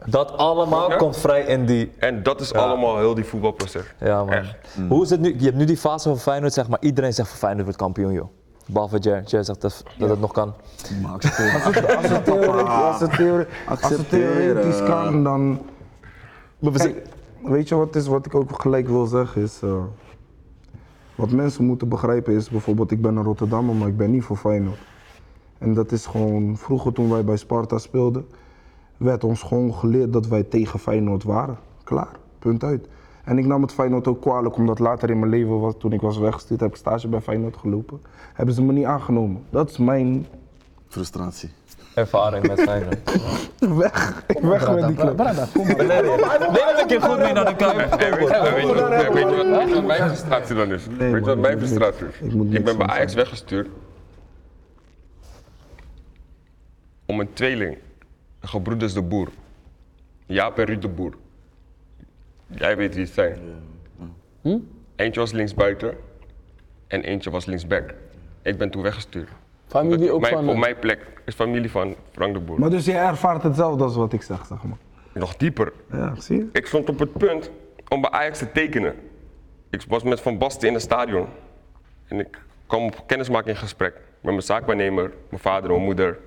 Dat 0.04 0.36
allemaal 0.36 0.90
Ja. 0.90 0.96
komt 0.96 1.16
vrij 1.16 1.42
in 1.42 1.66
die... 1.66 1.92
En 1.98 2.22
dat 2.22 2.40
is 2.40 2.52
allemaal 2.52 2.98
heel 2.98 3.14
die 3.14 3.24
voetbalproces. 3.24 3.84
Ja, 4.00 4.24
man. 4.24 4.32
Echt. 4.34 4.54
Hoe 4.88 5.02
is 5.02 5.10
het 5.10 5.20
nu? 5.20 5.34
Je 5.38 5.44
hebt 5.44 5.56
nu 5.56 5.64
die 5.64 5.76
fase 5.76 6.08
van 6.08 6.18
Feyenoord, 6.18 6.52
zeg 6.52 6.68
maar. 6.68 6.78
Iedereen 6.80 7.12
zegt 7.12 7.28
van 7.28 7.38
Feyenoord 7.38 7.64
wordt 7.64 7.78
kampioen, 7.78 8.12
joh. 8.12 8.28
Behalve 8.68 8.98
Jer. 8.98 9.22
Jer 9.22 9.44
zegt 9.44 9.60
dat, 9.60 9.82
dat 9.98 10.08
het 10.10 10.20
nog 10.20 10.32
kan. 10.32 10.52
Maar 11.02 11.12
accepteer 11.12 11.52
als, 11.54 11.74
het, 11.74 11.96
als, 11.96 12.08
het 12.08 12.24
theoretisch, 12.24 12.68
als, 12.68 13.00
het 13.00 13.10
theore- 13.16 13.46
als 13.68 13.80
het 13.80 13.90
Accepteren. 13.90 14.36
theoretisch 14.36 14.82
kan, 14.82 15.24
dan. 15.24 15.58
Kijk, 16.72 17.08
weet 17.42 17.68
je 17.68 17.74
wat, 17.74 17.96
is, 17.96 18.06
wat 18.06 18.26
ik 18.26 18.34
ook 18.34 18.60
gelijk 18.62 18.88
wil 18.88 19.06
zeggen? 19.06 19.42
Is, 19.42 19.60
eh, 19.62 19.82
wat 21.14 21.30
mensen 21.30 21.64
moeten 21.64 21.88
begrijpen 21.88 22.34
is 22.34 22.48
bijvoorbeeld, 22.48 22.90
ik 22.90 23.02
ben 23.02 23.16
een 23.16 23.24
Rotterdammer, 23.24 23.74
maar 23.74 23.88
ik 23.88 23.96
ben 23.96 24.10
niet 24.10 24.22
voor 24.24 24.36
Feyenoord. 24.36 24.78
En 25.58 25.74
dat 25.74 25.92
is 25.92 26.06
gewoon, 26.06 26.56
vroeger 26.56 26.92
toen 26.92 27.10
wij 27.10 27.24
bij 27.24 27.36
Sparta 27.36 27.78
speelden, 27.78 28.26
werd 28.96 29.24
ons 29.24 29.42
gewoon 29.42 29.74
geleerd 29.74 30.12
dat 30.12 30.26
wij 30.26 30.42
tegen 30.42 30.78
Feyenoord 30.78 31.22
waren. 31.22 31.58
Klaar, 31.84 32.08
punt 32.38 32.64
uit. 32.64 32.88
En 33.26 33.38
ik 33.38 33.46
nam 33.46 33.62
het 33.62 33.72
Feyenoord 33.72 34.06
ook 34.06 34.20
kwalijk, 34.20 34.56
omdat 34.56 34.78
later 34.78 35.10
in 35.10 35.18
mijn 35.18 35.30
leven, 35.30 35.60
was, 35.60 35.74
toen 35.78 35.92
ik 35.92 36.00
was 36.00 36.18
weggestuurd, 36.18 36.60
heb 36.60 36.70
ik 36.70 36.76
stage 36.76 37.08
bij 37.08 37.20
Feyenoord 37.20 37.56
gelopen. 37.56 38.00
Hebben 38.34 38.54
ze 38.54 38.62
me 38.62 38.72
niet 38.72 38.84
aangenomen. 38.84 39.44
Dat 39.50 39.70
is 39.70 39.78
mijn 39.78 40.26
frustratie. 40.88 41.50
ervaring 41.94 42.46
met 42.48 42.60
Feyenoord. 42.60 42.98
weg. 43.82 44.24
Ik 44.26 44.38
weg 44.40 44.74
met 44.74 44.86
die 44.86 44.96
club. 44.96 45.16
Brada, 45.16 45.46
kom 45.54 45.66
maar. 45.66 45.76
Neem 45.76 46.66
het 46.66 46.80
een 46.80 46.86
keer 46.86 47.02
goed 47.02 47.18
mee 47.18 47.32
naar 47.32 47.58
de. 47.58 47.64
Hey, 47.96 48.10
weet, 48.14 48.28
je, 49.30 49.74
wat- 49.74 49.84
mijn 49.86 50.08
frustratie 50.08 50.54
dan 50.54 50.72
is? 50.72 50.86
weet 50.86 51.10
je 51.12 51.20
wat 51.20 51.38
mijn 51.38 51.58
frustratie 51.58 52.06
is? 52.06 52.32
ik 52.50 52.64
ben 52.64 52.76
bij 52.78 52.86
Ajax 52.86 53.14
weggestuurd 53.14 53.68
om 57.06 57.20
een 57.20 57.32
tweeling, 57.32 57.78
een 58.40 58.48
gebroeders 58.48 58.92
de 58.92 59.02
Boer. 59.02 59.28
Jaap 60.26 60.58
en 60.58 60.64
Ruud 60.64 60.82
de 60.82 60.88
Boer. 60.88 61.12
Jij 62.46 62.76
weet 62.76 62.94
wie 62.94 63.04
het 63.04 63.12
zijn. 63.12 63.38
Eentje 64.96 65.20
was 65.20 65.32
linksbuiten 65.32 65.96
en 66.86 67.02
eentje 67.02 67.30
was 67.30 67.44
linksback. 67.44 67.94
Ik 68.42 68.58
ben 68.58 68.70
toen 68.70 68.82
weggestuurd. 68.82 69.28
Familie 69.66 70.10
ook 70.12 70.20
Mijn- 70.20 70.32
van... 70.32 70.48
op 70.48 70.56
mijn 70.56 70.78
plek 70.78 71.06
is 71.24 71.34
familie 71.34 71.70
van 71.70 71.94
Frank 72.12 72.34
de 72.34 72.40
Boer. 72.40 72.60
Maar 72.60 72.70
dus 72.70 72.84
jij 72.84 73.04
ervaart 73.06 73.42
hetzelfde 73.42 73.84
als 73.84 73.96
wat 73.96 74.12
ik 74.12 74.22
zeg, 74.22 74.46
zeg 74.46 74.62
maar. 74.62 74.78
Nog 75.12 75.36
dieper. 75.36 75.72
Ja, 75.92 76.14
zie 76.20 76.36
je? 76.36 76.48
Ik 76.52 76.66
stond 76.66 76.88
op 76.88 76.98
het 76.98 77.12
punt 77.12 77.50
om 77.88 78.00
bij 78.00 78.10
Ajax 78.10 78.38
te 78.38 78.52
tekenen. 78.52 78.94
Ik 79.70 79.82
was 79.88 80.02
met 80.02 80.20
Van 80.20 80.38
Basten 80.38 80.68
in 80.68 80.74
het 80.74 80.82
stadion. 80.82 81.26
En 82.08 82.18
ik 82.20 82.38
kwam 82.66 82.84
op 82.84 83.02
kennismakinggesprek 83.06 83.94
met 83.94 84.02
mijn 84.32 84.42
zaakwaarnemer, 84.42 85.12
mijn 85.28 85.42
vader 85.42 85.70
mijn 85.70 85.82
moeder. 85.82 86.18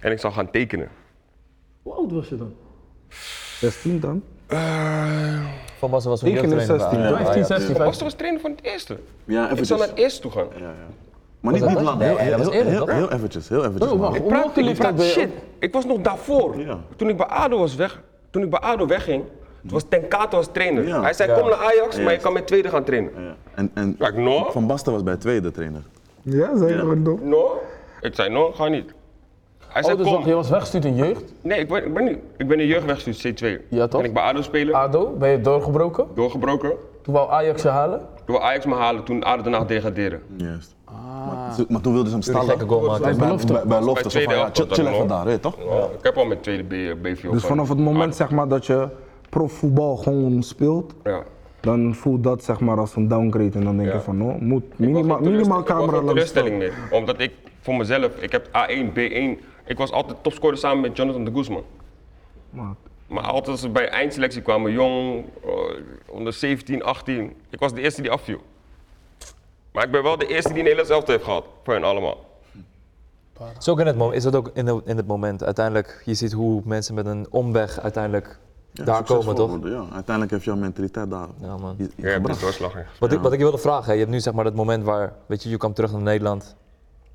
En 0.00 0.12
ik 0.12 0.18
zou 0.18 0.32
gaan 0.32 0.50
tekenen. 0.50 0.88
Hoe 1.82 1.92
oud 1.92 2.12
was 2.12 2.28
je 2.28 2.36
dan? 2.36 2.54
16 3.60 4.00
dan? 4.00 4.22
Van 5.78 5.90
Basten 5.90 6.10
was 6.10 6.22
een 6.22 6.28
Ik 6.28 6.42
in 6.42 6.48
de 6.48 6.54
jeugdtrainer 6.54 6.78
bij 6.88 6.88
16. 6.88 6.98
Ajax. 6.98 7.22
15, 7.24 7.44
16, 7.44 7.56
Van 7.56 7.58
15. 7.66 7.84
Basten 7.84 8.04
was 8.04 8.14
trainer 8.14 8.40
van 8.40 8.50
het 8.50 8.60
eerste. 8.62 8.96
Ja, 9.24 9.38
Ik 9.38 9.44
eventjes. 9.44 9.68
zou 9.68 9.80
naar 9.80 9.88
het 9.88 9.98
eerste 9.98 10.20
toe 10.20 10.30
gaan. 10.30 10.46
Ja, 10.56 10.62
ja. 10.64 10.72
Maar 11.40 11.52
niet, 11.52 11.66
niet 11.66 11.80
lang. 11.80 12.00
Heel, 12.00 12.16
heel, 12.16 12.50
heel, 12.50 12.86
heel 12.88 13.10
eventjes, 13.12 13.48
heel 13.48 13.64
eventjes. 13.64 13.90
Oh. 13.92 14.14
Ik 14.14 14.20
Hoe 14.20 14.30
praat, 14.30 14.56
ik 14.56 14.74
praat 14.76 15.00
shit. 15.02 15.28
Ik 15.58 15.72
was 15.72 15.84
nog 15.84 16.00
daarvoor. 16.00 16.58
Ja. 16.60 16.78
Toen 16.96 17.08
ik 17.08 17.16
bij 17.16 17.26
ADO 17.26 17.58
was 17.58 17.74
weg, 17.74 18.00
toen 18.30 18.42
ik 18.42 18.50
bij 18.50 18.60
ADO 18.60 18.86
wegging, 18.86 19.24
toen 19.60 19.70
was 19.70 19.84
Ten 19.88 20.08
Kato 20.08 20.36
als 20.36 20.48
trainer. 20.52 20.86
Ja. 20.86 21.02
Hij 21.02 21.12
zei, 21.12 21.30
Ja. 21.30 21.38
kom 21.38 21.48
naar 21.48 21.58
Ajax, 21.58 21.98
maar 22.00 22.12
je 22.12 22.18
kan 22.18 22.32
met 22.32 22.46
tweede 22.46 22.68
gaan 22.68 22.84
trainen. 22.84 23.10
Ja. 23.16 23.34
En, 23.54 23.70
en 23.74 23.96
Ja, 23.98 24.08
ik 24.08 24.16
no. 24.16 24.50
Van 24.50 24.66
Basten 24.66 24.92
was 24.92 25.02
bij 25.02 25.16
tweede 25.16 25.50
trainer. 25.50 25.82
Ja, 26.22 26.56
zei 26.56 26.68
je 26.72 26.76
Ja. 26.86 26.94
dom. 26.94 27.20
No? 27.28 27.60
Ik 28.00 28.14
zei, 28.14 28.28
no, 28.30 28.52
ga 28.52 28.68
niet. 28.68 28.92
Hij 29.74 29.82
zei, 29.82 29.94
Oh, 29.94 29.98
dus 30.00 30.08
kom. 30.08 30.16
wacht, 30.16 30.28
je 30.28 30.34
was 30.34 30.50
weggestuurd 30.50 30.84
in 30.84 30.94
jeugd. 30.94 31.34
Nee, 31.40 31.58
ik 31.58 31.68
ben, 31.68 31.84
ik 31.86 31.94
ben 31.94 32.04
niet. 32.04 32.18
Ik 32.36 32.48
ben 32.48 32.60
in 32.60 32.66
jeugd 32.66 32.84
weggestuurd, 32.84 33.42
C2. 33.42 33.46
Ja, 33.68 33.88
toch? 33.88 34.00
En 34.00 34.06
ik 34.06 34.12
bij 34.14 34.22
ADO 34.22 34.42
spelen, 34.42 34.74
ADO, 34.74 35.14
ben 35.18 35.28
je 35.30 35.40
doorgebroken. 35.40 36.06
doorgebroken. 36.14 36.72
Toen 37.02 37.14
wou 37.14 37.30
Ajax 37.30 37.62
je 37.62 37.68
halen. 37.68 38.00
Door 38.26 38.40
Ajax 38.40 38.64
me 38.66 38.74
halen 38.74 39.04
toen 39.04 39.22
ADO 39.22 39.42
daarna 39.42 39.64
degraderen. 39.64 40.20
Juist. 40.36 40.74
Maar, 41.26 41.54
ze- 41.54 41.66
maar 41.68 41.80
toen 41.80 41.92
wilden 41.92 42.08
ze 42.10 42.14
hem 42.16 42.22
stallen. 42.22 42.48
gekke 42.48 42.66
goal 42.66 42.80
maken. 42.86 43.02
Bij, 43.02 43.16
bij, 43.16 43.36
bij, 43.46 43.80
bij 43.80 44.02
tweede 44.02 44.34
ja, 44.34 44.50
chill, 44.52 44.66
chill 44.68 44.86
even 44.86 45.06
daar, 45.06 45.24
weet 45.24 45.42
toch? 45.42 45.56
Ja, 45.68 45.76
ik 45.98 46.04
heb 46.04 46.16
al 46.16 46.24
met 46.24 46.42
tweede 46.42 46.62
B, 46.94 47.02
BVO. 47.02 47.30
Dus 47.30 47.40
van- 47.40 47.50
vanaf 47.50 47.68
het 47.68 47.78
moment 47.78 48.16
zeg 48.16 48.30
maar, 48.30 48.48
dat 48.48 48.66
je 48.66 48.88
profvoetbal 49.30 49.96
gewoon 49.96 50.42
speelt, 50.42 50.94
Ja. 51.04 51.22
dan 51.60 51.94
voelt 51.94 52.22
dat 52.24 52.44
zeg 52.44 52.60
maar, 52.60 52.78
als 52.78 52.96
een 52.96 53.08
downgrade. 53.08 53.58
En 53.58 53.64
dan 53.64 53.76
denk 53.76 53.88
Ja. 53.88 53.94
je 53.94 54.00
van, 54.00 54.22
oh, 54.22 54.40
moet 54.40 54.62
Ik 54.64 54.78
minimaal, 54.78 55.62
camera 55.62 55.84
Ik 55.84 55.90
was 55.90 55.90
langs 55.92 56.06
teleurstelling 56.06 56.58
mee. 56.58 56.70
Omdat 56.90 57.20
ik 57.20 57.32
voor 57.60 57.74
mezelf, 57.74 58.10
ik 58.20 58.32
heb 58.32 58.46
A1, 58.46 58.92
B1. 58.92 59.44
Ik 59.64 59.78
was 59.78 59.90
altijd 59.90 60.16
topscorer 60.22 60.58
samen 60.58 60.80
met 60.80 60.96
Jonathan 60.96 61.24
de 61.24 61.32
Guzman. 61.32 61.64
Maar 62.50 62.74
Maar 63.06 63.24
altijd 63.24 63.48
als 63.48 63.62
we 63.62 63.68
bij 63.68 63.88
eindselectie 63.88 64.42
kwamen, 64.42 64.72
jong, 64.72 65.24
eh, 65.44 65.50
onder 66.06 66.32
17, 66.32 66.82
18. 66.84 67.36
Ik 67.50 67.58
was 67.58 67.72
de 67.74 67.80
eerste 67.80 68.02
die 68.02 68.10
afviel. 68.10 68.40
Maar 69.72 69.84
ik 69.84 69.90
ben 69.90 70.02
wel 70.02 70.18
de 70.18 70.26
eerste 70.26 70.52
die 70.52 70.62
een 70.62 70.68
hele 70.68 70.84
zelfde 70.84 71.12
heeft 71.12 71.24
gehad. 71.24 71.44
Voor 71.64 71.74
hen 71.74 71.84
allemaal. 71.84 72.32
Is, 73.58 73.68
ook 73.68 73.80
in 73.80 73.86
het, 73.86 74.12
is 74.12 74.22
dat 74.22 74.34
ook 74.36 74.50
in, 74.54 74.64
de- 74.64 74.82
in 74.84 74.96
het 74.96 75.06
moment? 75.06 75.44
Uiteindelijk, 75.44 76.02
je 76.04 76.14
ziet 76.14 76.32
hoe 76.32 76.62
mensen 76.64 76.94
met 76.94 77.06
een 77.06 77.26
omweg 77.30 77.80
uiteindelijk 77.80 78.38
Ja, 78.72 78.84
daar 78.84 79.02
komen, 79.04 79.34
toch? 79.34 79.50
worden, 79.50 79.70
Ja, 79.72 79.78
uiteindelijk 79.92 80.30
heeft 80.30 80.44
jouw 80.44 80.56
mentaliteit 80.56 81.10
daar 81.10 81.26
Ja, 81.40 81.56
man. 81.56 81.76
i- 81.78 81.82
i- 81.82 81.90
Ja, 81.96 82.08
je 82.08 82.08
hebt. 82.08 82.98
Wat, 82.98 83.12
ik, 83.12 83.20
wat 83.20 83.32
ik 83.32 83.38
je 83.38 83.44
wilde 83.44 83.58
vragen, 83.58 83.84
hè, 83.86 83.92
je 83.92 83.98
hebt 83.98 84.10
nu 84.10 84.20
zeg 84.20 84.32
maar 84.34 84.44
dat 84.44 84.54
moment 84.54 84.84
waar, 84.84 85.12
weet 85.26 85.42
je, 85.42 85.48
je 85.50 85.56
kwam 85.56 85.72
terug 85.74 85.92
naar 85.92 86.02
Nederland, 86.02 86.56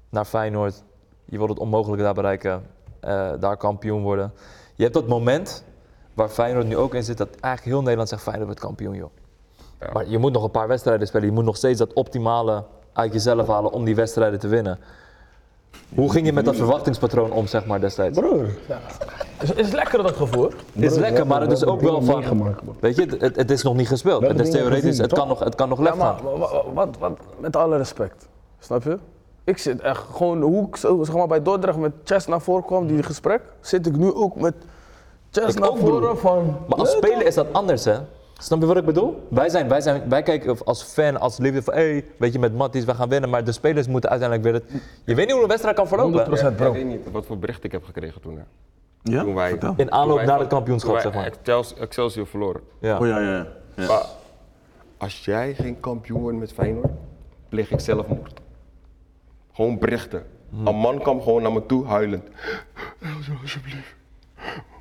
naar 0.09 0.25
Feyenoord. 0.25 0.83
Je 1.29 1.37
wilde 1.37 1.53
het 1.53 1.61
onmogelijke 1.61 2.03
daar 2.03 2.13
bereiken, 2.13 2.63
eh, 2.99 3.29
daar 3.39 3.57
kampioen 3.57 4.01
worden. 4.01 4.33
Je 4.75 4.83
hebt 4.83 4.95
dat 4.95 5.07
moment 5.07 5.63
waar 6.13 6.29
Feyenoord 6.29 6.67
nu 6.67 6.77
ook 6.77 6.93
in 6.93 7.03
zit, 7.03 7.17
dat 7.17 7.29
eigenlijk 7.29 7.65
heel 7.73 7.81
Nederland 7.81 8.09
zegt 8.09 8.21
Feyenoord 8.21 8.45
wordt 8.45 8.59
kampioen, 8.61 8.95
joh. 8.95 9.09
Maar 9.93 10.07
je 10.07 10.17
moet 10.17 10.33
nog 10.33 10.43
een 10.43 10.51
paar 10.51 10.67
wedstrijden 10.67 11.07
spelen. 11.07 11.27
Je 11.27 11.33
moet 11.33 11.43
nog 11.43 11.55
steeds 11.57 11.79
dat 11.79 11.93
optimale 11.93 12.63
uit 12.93 13.13
jezelf 13.13 13.47
halen 13.47 13.71
om 13.71 13.83
die 13.85 13.95
wedstrijden 13.95 14.39
te 14.39 14.47
winnen. 14.47 14.79
Hoe 15.95 16.11
ging 16.11 16.25
je 16.25 16.33
met 16.33 16.45
dat 16.45 16.55
verwachtingspatroon 16.55 17.31
om, 17.31 17.47
zeg 17.47 17.65
maar, 17.65 17.79
destijds? 17.79 18.19
Broer, 18.19 18.47
Is, 19.41 19.51
is 19.51 19.71
lekker 19.71 20.03
dat 20.03 20.15
gevoel. 20.15 20.49
Het 20.73 20.83
is 20.83 20.95
lekker, 20.95 21.27
maar 21.27 21.41
het 21.41 21.51
is 21.51 21.65
ook 21.65 21.81
wel 21.81 22.01
van, 22.01 22.55
weet 22.79 22.95
je, 22.95 23.15
het, 23.19 23.35
het 23.35 23.51
is 23.51 23.63
nog 23.63 23.75
niet 23.75 23.87
gespeeld. 23.87 24.27
Het 24.27 24.39
is 24.39 24.49
theoretisch, 24.51 24.83
gezien, 24.83 25.01
het 25.03 25.13
kan 25.13 25.27
nog, 25.27 25.39
het 25.39 25.55
kan 25.55 25.69
nog 25.69 25.83
Ja, 25.83 25.95
maar 25.95 26.15
gaan. 26.15 26.39
wat, 26.73 26.97
wat, 26.99 27.19
met 27.39 27.55
alle 27.55 27.77
respect, 27.77 28.27
snap 28.59 28.83
je? 28.83 28.97
Ik 29.43 29.57
zit 29.57 29.81
echt 29.81 30.03
gewoon, 30.11 30.41
hoe 30.41 30.67
ik 30.67 30.75
zo, 30.75 31.03
zeg 31.03 31.15
maar, 31.15 31.27
bij 31.27 31.41
Dordrecht 31.41 31.77
met 31.77 31.91
Chess 32.03 32.27
naar 32.27 32.41
voren 32.41 32.65
kwam, 32.65 32.87
die 32.87 33.03
gesprek, 33.03 33.41
zit 33.61 33.85
ik 33.87 33.95
nu 33.97 34.13
ook 34.13 34.35
met 34.35 34.53
Chess 35.31 35.53
Ik 35.55 35.59
naar 35.59 35.69
ook, 35.69 35.77
broer. 35.79 35.89
voren 36.01 36.17
van... 36.17 36.57
Maar 36.67 36.79
als 36.79 36.91
speler 36.91 37.25
is 37.25 37.35
dat 37.35 37.47
anders, 37.51 37.85
hè? 37.85 37.97
Snap 38.41 38.59
je 38.59 38.65
wat 38.65 38.77
ik 38.77 38.85
bedoel? 38.85 39.27
Wij, 39.29 39.49
zijn, 39.49 39.67
wij, 39.67 39.81
zijn, 39.81 40.09
wij 40.09 40.23
kijken 40.23 40.57
als 40.65 40.83
fan, 40.83 41.19
als 41.19 41.37
liefde 41.37 41.61
van, 41.63 41.73
hé, 41.73 41.91
hey, 41.91 42.05
weet 42.17 42.33
je, 42.33 42.39
met 42.39 42.55
Matties, 42.55 42.85
we 42.85 42.93
gaan 42.95 43.09
winnen. 43.09 43.29
Maar 43.29 43.43
de 43.43 43.51
spelers 43.51 43.87
moeten 43.87 44.09
uiteindelijk 44.09 44.49
weer 44.49 44.61
het... 44.61 44.81
Je 45.05 45.15
weet 45.15 45.25
niet 45.25 45.33
hoe 45.33 45.41
een 45.43 45.47
wedstrijd 45.49 45.75
kan 45.75 45.87
verlopen. 45.87 46.27
100%. 46.27 46.29
Ja, 46.41 46.51
bro. 46.51 46.67
Ik 46.67 46.73
weet 46.73 46.85
niet 46.85 47.11
wat 47.11 47.25
voor 47.25 47.37
bericht 47.37 47.63
ik 47.63 47.71
heb 47.71 47.83
gekregen 47.85 48.21
toen. 48.21 48.35
Hè. 48.37 48.43
Ja? 49.03 49.21
Toen 49.23 49.35
wij, 49.35 49.49
Vertel. 49.49 49.73
In 49.77 49.91
aanloop 49.91 50.17
wij 50.17 50.25
naar 50.25 50.39
het 50.39 50.47
kampioenschap, 50.47 50.91
toen 50.93 51.01
zeg 51.01 51.13
maar. 51.13 51.25
Excels- 51.25 51.73
Excelsior 51.73 52.27
verloren. 52.27 52.61
Ja. 52.79 52.97
Oh 52.99 53.07
ja, 53.07 53.19
ja, 53.19 53.31
ja. 53.31 53.47
ja. 53.75 53.87
Maar 53.87 54.05
als 54.97 55.25
jij 55.25 55.53
geen 55.53 55.79
kampioen 55.79 56.21
wordt 56.21 56.37
met 56.37 56.53
Feyenoord, 56.53 56.91
pleeg 57.49 57.71
ik 57.71 57.79
zelfmoord. 57.79 58.39
Gewoon 59.59 59.79
berichten. 59.79 60.23
Een 60.65 60.75
man 60.75 60.99
kwam 60.99 61.21
gewoon 61.21 61.41
naar 61.41 61.51
me 61.51 61.65
toe 61.65 61.85
huilend. 61.85 62.23
Elzo, 63.01 63.31
alsjeblieft. 63.41 63.95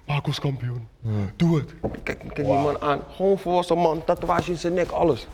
Maak 0.07 0.27
ons 0.27 0.41
kampioen. 0.41 0.89
Doe 1.37 1.59
het. 1.59 1.71
Ik 1.71 2.01
Kijk, 2.03 2.19
kijk 2.19 2.35
die 2.35 2.45
man 2.45 2.81
aan. 2.81 3.01
Gewoon 3.11 3.39
volwassen 3.39 3.79
man. 3.79 4.05
Tatoeage 4.05 4.51
in 4.51 4.57
zijn 4.57 4.75
nek, 4.75 4.91
alles. 4.91 5.27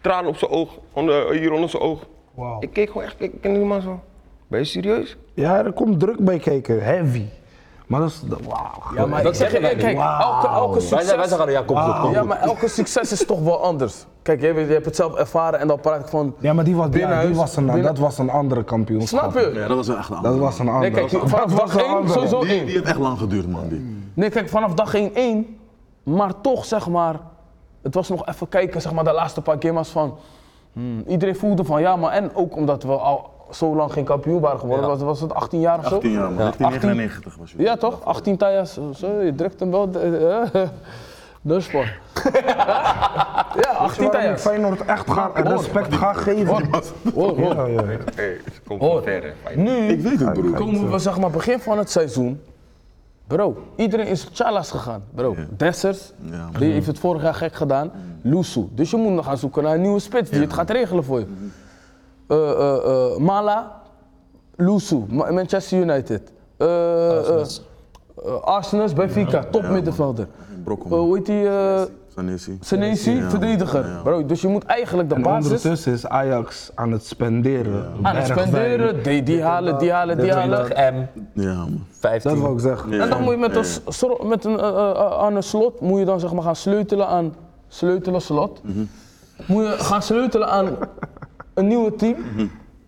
Tranen 0.00 0.30
op 0.30 0.36
zijn 0.36 0.50
oog. 0.50 0.78
Onder, 0.92 1.32
hier 1.32 1.52
onder 1.52 1.68
zijn 1.68 1.82
oog. 1.82 2.06
Wauw. 2.34 2.60
Ik 2.60 2.72
keek 2.72 2.86
gewoon 2.90 3.02
echt, 3.02 3.20
ik 3.20 3.32
ken 3.40 3.54
die 3.54 3.64
man 3.64 3.82
zo. 3.82 4.00
Ben 4.48 4.58
je 4.60 4.66
serieus? 4.66 5.16
Ja, 5.34 5.64
er 5.64 5.72
komt 5.72 6.00
druk 6.00 6.18
bij 6.18 6.38
kijken, 6.38 6.84
heavy. 6.84 7.24
Maar 7.86 8.00
dat 8.00 8.08
is, 8.08 8.22
wauw. 8.48 8.94
Ja, 8.94 9.06
maar 9.06 9.22
Dat 9.22 9.32
ik 9.32 9.38
zeg 9.38 9.50
kijk, 9.50 9.98
elke, 10.54 10.80
succes... 10.80 11.14
wij 11.14 11.28
zeggen, 11.28 11.50
ja, 11.50 11.62
kom 11.62 11.76
goed, 11.76 12.00
kom 12.00 12.12
Ja, 12.12 12.22
maar 12.22 12.40
elke 12.40 12.68
succes 12.68 13.12
is 13.12 13.26
toch 13.26 13.40
wel 13.42 13.62
anders. 13.62 14.06
Kijk, 14.22 14.40
je, 14.40 14.46
je 14.54 14.72
hebt 14.72 14.84
het 14.84 14.96
zelf 14.96 15.14
ervaren 15.14 15.58
en 15.60 15.68
dan 15.68 15.80
praat 15.80 16.00
ik 16.00 16.06
van... 16.06 16.34
Ja, 16.38 16.52
maar 16.52 16.64
die 16.64 16.76
was, 16.76 16.88
ja, 16.92 17.22
die 17.22 17.34
was 17.34 17.56
een, 17.56 17.64
binnen- 17.66 17.82
dat 17.84 17.98
was 17.98 18.18
een 18.18 18.30
andere 18.30 18.64
kampioenschap. 18.64 19.30
Snap 19.30 19.44
je? 19.44 19.50
Ja, 19.60 19.66
dat 19.68 19.76
was 19.76 19.86
wel 19.86 19.96
echt 19.96 20.08
een 20.08 20.14
Dat 20.14 20.24
andere. 20.24 20.44
was 20.44 20.58
een 20.58 20.68
andere. 20.68 20.90
Nee, 20.90 21.04
kijk, 21.06 21.22
vanaf 21.28 21.44
Dat 21.50 21.60
was 21.60 21.70
dag 21.72 21.74
een 21.74 21.88
1 21.88 21.96
andere. 21.96 22.12
sowieso 22.12 22.40
die, 22.40 22.50
1. 22.50 22.64
die 22.66 22.74
heeft 22.74 22.86
echt 22.86 22.98
lang 22.98 23.18
geduurd, 23.18 23.48
man. 23.48 23.68
Die. 23.68 23.96
Nee, 24.14 24.30
kijk, 24.30 24.48
vanaf 24.48 24.74
dag 24.74 24.94
1 24.94 25.14
1. 25.14 25.56
Maar 26.02 26.40
toch, 26.40 26.64
zeg 26.64 26.88
maar, 26.88 27.20
het 27.82 27.94
was 27.94 28.08
nog 28.08 28.26
even 28.26 28.48
kijken, 28.48 28.80
zeg 28.80 28.92
maar, 28.92 29.04
de 29.04 29.12
laatste 29.12 29.40
paar 29.40 29.56
games 29.58 29.88
van. 29.88 30.14
hmm, 30.72 31.04
iedereen 31.06 31.36
voelde 31.36 31.64
van 31.64 31.80
ja, 31.80 31.96
maar 31.96 32.12
en 32.12 32.34
ook 32.34 32.56
omdat 32.56 32.82
we 32.82 32.92
al 32.92 33.30
zo 33.52 33.76
lang 33.76 33.92
geen 33.92 34.04
kampioen 34.04 34.40
waren 34.40 34.58
geworden, 34.58 34.84
Ja. 34.84 34.90
was, 34.90 35.02
was 35.02 35.20
het 35.20 35.34
18 35.34 35.60
jaar 35.60 35.78
of 35.78 35.86
zo? 35.88 35.94
18 35.94 36.10
jaar, 36.10 36.20
man. 36.22 36.36
1999 36.36 37.36
was 37.36 37.52
je. 37.52 37.62
Ja, 37.62 37.76
toch? 37.76 38.04
18 38.04 38.36
tajas, 38.36 38.78
zo, 38.94 39.20
je 39.20 39.34
drukt 39.34 39.60
hem 39.60 39.70
wel. 39.70 39.88
eh, 39.92 40.42
eh, 40.42 40.48
Dus 41.44 41.70
man. 41.72 41.84
ja, 43.60 43.70
18 43.78 44.10
Waarom 44.10 44.30
ik. 44.32 44.38
Feyenoord 44.38 44.84
echt 44.84 45.10
ga, 45.10 45.30
respect 45.34 45.94
ga 45.94 46.12
geven. 46.12 46.46
Hoor, 47.14 47.38
hoor. 47.40 47.54
Ja, 47.54 47.66
ja. 47.66 47.82
Hey, 48.14 48.36
het 48.44 48.60
komt 48.66 48.80
Hoor. 48.80 49.02
Nu 49.56 49.70
Ik 49.88 50.00
weet 50.00 50.20
het, 50.20 50.32
broer. 50.32 50.52
komen 50.54 50.90
we 50.90 50.98
zeg 50.98 51.18
maar 51.18 51.30
begin 51.30 51.60
van 51.60 51.78
het 51.78 51.90
seizoen. 51.90 52.40
Bro, 53.26 53.56
iedereen 53.76 54.06
is 54.06 54.28
chalas 54.32 54.70
gegaan. 54.70 55.02
Bro, 55.14 55.36
Dessers, 55.56 56.12
die 56.58 56.72
heeft 56.72 56.86
het 56.86 56.98
vorig 56.98 57.22
jaar 57.22 57.34
gek 57.34 57.54
gedaan. 57.54 57.90
Lusu. 58.22 58.68
Dus 58.74 58.90
je 58.90 58.96
moet 58.96 59.12
nog 59.12 59.24
gaan 59.24 59.38
zoeken 59.38 59.62
naar 59.62 59.74
een 59.74 59.80
nieuwe 59.80 60.00
spits 60.00 60.30
die 60.30 60.40
het 60.40 60.52
gaat 60.52 60.70
regelen 60.70 61.04
voor 61.04 61.18
je. 61.18 61.26
Eh, 62.28 62.36
eh, 62.50 62.76
eh, 62.76 63.16
Mala, 63.18 63.80
Lusu, 64.56 65.04
Ma- 65.08 65.30
Manchester 65.32 65.78
United. 65.80 66.22
Arsenal, 68.44 68.88
Benfica, 68.94 69.44
top 69.50 69.62
middenvelder. 69.68 70.26
Brokkum. 70.64 70.92
Eh, 70.92 70.98
hoe 70.98 71.16
heet 71.16 71.26
die? 71.26 71.48
eh 71.48 71.82
Sanesi. 72.14 72.58
Senesi, 72.60 73.10
Ja, 73.16 73.30
verdediger. 73.30 73.86
ja. 73.86 74.00
Bro, 74.02 74.26
dus 74.26 74.40
je 74.40 74.48
moet 74.48 74.64
eigenlijk 74.64 75.08
de 75.08 75.14
En 75.14 75.22
basis 75.22 75.44
ondertussen 75.50 75.92
is 75.92 76.06
Ajax 76.06 76.70
aan 76.74 76.92
het 76.92 77.04
spenderen. 77.06 77.86
aan 78.02 78.16
het 78.16 78.26
spenderen. 78.26 79.02
Die, 79.02 79.22
die 79.22 79.42
halen, 79.42 79.78
die 79.78 79.92
halen, 79.92 80.18
die 80.18 80.32
halen. 80.32 80.64
20 80.64 80.92
M, 80.92 81.40
Ja, 81.40 81.54
man. 81.54 81.84
15. 81.90 82.30
Dat 82.30 82.40
wil 82.40 82.52
ik 82.52 82.60
zeggen. 82.60 83.00
En 83.00 83.08
dan 83.10 83.22
moet 83.22 83.30
je 83.32 83.38
met 83.38 83.56
een, 83.56 84.28
met 84.28 84.44
een, 84.44 84.60
aan 85.20 85.36
een 85.36 85.42
slot, 85.42 85.80
moet 85.80 85.98
je 85.98 86.04
dan 86.04 86.20
zeg 86.20 86.32
maar 86.32 86.42
gaan 86.42 86.56
sleutelen 86.56 87.06
aan, 87.08 87.34
sleutelen 87.68 88.20
slot. 88.22 88.60
Moet 89.46 89.64
je 89.64 89.70
gaan 89.78 90.02
sleutelen 90.02 90.48
aan 90.48 90.68
een 91.54 91.66
nieuwe 91.66 91.94
team. 91.94 92.16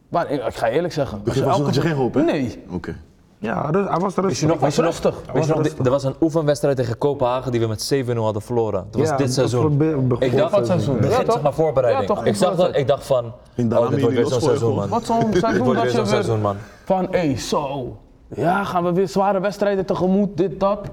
Maar 0.09 0.31
ik, 0.31 0.47
ik 0.47 0.55
ga 0.55 0.69
eerlijk 0.69 0.93
zeggen. 0.93 1.21
seizoen 1.25 1.65
had 1.65 1.75
je 1.75 1.81
geen 1.81 1.95
hoop, 1.95 2.15
hè? 2.15 2.23
Nee. 2.23 2.62
Oké. 2.71 2.97
Ja, 3.39 3.69
ru- 3.71 3.87
hij 3.89 3.99
was 3.99 4.15
rustig. 4.15 4.49
Nog, 4.49 4.61
nog, 4.61 4.75
rustig. 4.77 5.15
je 5.27 5.33
nog, 5.39 5.57
rustig. 5.62 5.85
er 5.85 5.91
was 5.91 6.05
een 6.05 6.15
oefenwedstrijd 6.21 6.77
tegen 6.77 6.99
Kopenhagen 6.99 7.53
die 7.53 7.61
we 7.61 7.67
met 7.67 7.95
7-0 8.07 8.17
hadden 8.17 8.43
verloren. 8.43 8.87
Dat 8.91 9.01
was 9.01 9.09
Ja, 9.09 9.17
dit 9.17 9.33
seizoen. 9.35 9.83
Ik 10.19 10.37
dacht, 10.37 10.57
het 10.57 10.67
seizoen. 10.67 10.95
begin 10.97 11.11
Ja, 11.11 11.17
zeg 11.17 11.25
toch? 11.25 11.43
maar 11.43 11.53
voorbereiding. 11.55 12.09
Ja, 12.09 12.15
toch, 12.15 12.25
ik, 12.25 12.35
zag 12.37 12.49
dat, 12.49 12.59
voorbereiding. 12.59 12.83
ik 12.83 12.89
dacht 12.89 13.07
van, 13.07 13.25
oh, 13.25 13.91
dit 13.91 14.01
wordt 14.01 14.15
weer 14.15 14.27
zo'n 14.27 14.41
seizoen, 14.41 14.75
man. 14.75 14.89
Wat 14.89 15.05
zo'n 15.05 15.31
Dit 15.31 15.39
seizoen 15.41 15.65
wordt 15.65 15.83
dat 15.83 15.93
weer 15.93 16.01
je 16.01 16.07
seizoen, 16.07 16.41
man. 16.41 16.57
van, 16.85 17.07
hé, 17.11 17.37
zo. 17.37 17.97
Ja, 18.35 18.65
gaan 18.65 18.85
we 18.85 18.93
weer 18.93 19.09
zware 19.09 19.41
wedstrijden 19.41 19.87
tegemoet, 19.87 20.37
dit, 20.37 20.61
dat. 20.61 20.81
In 20.85 20.91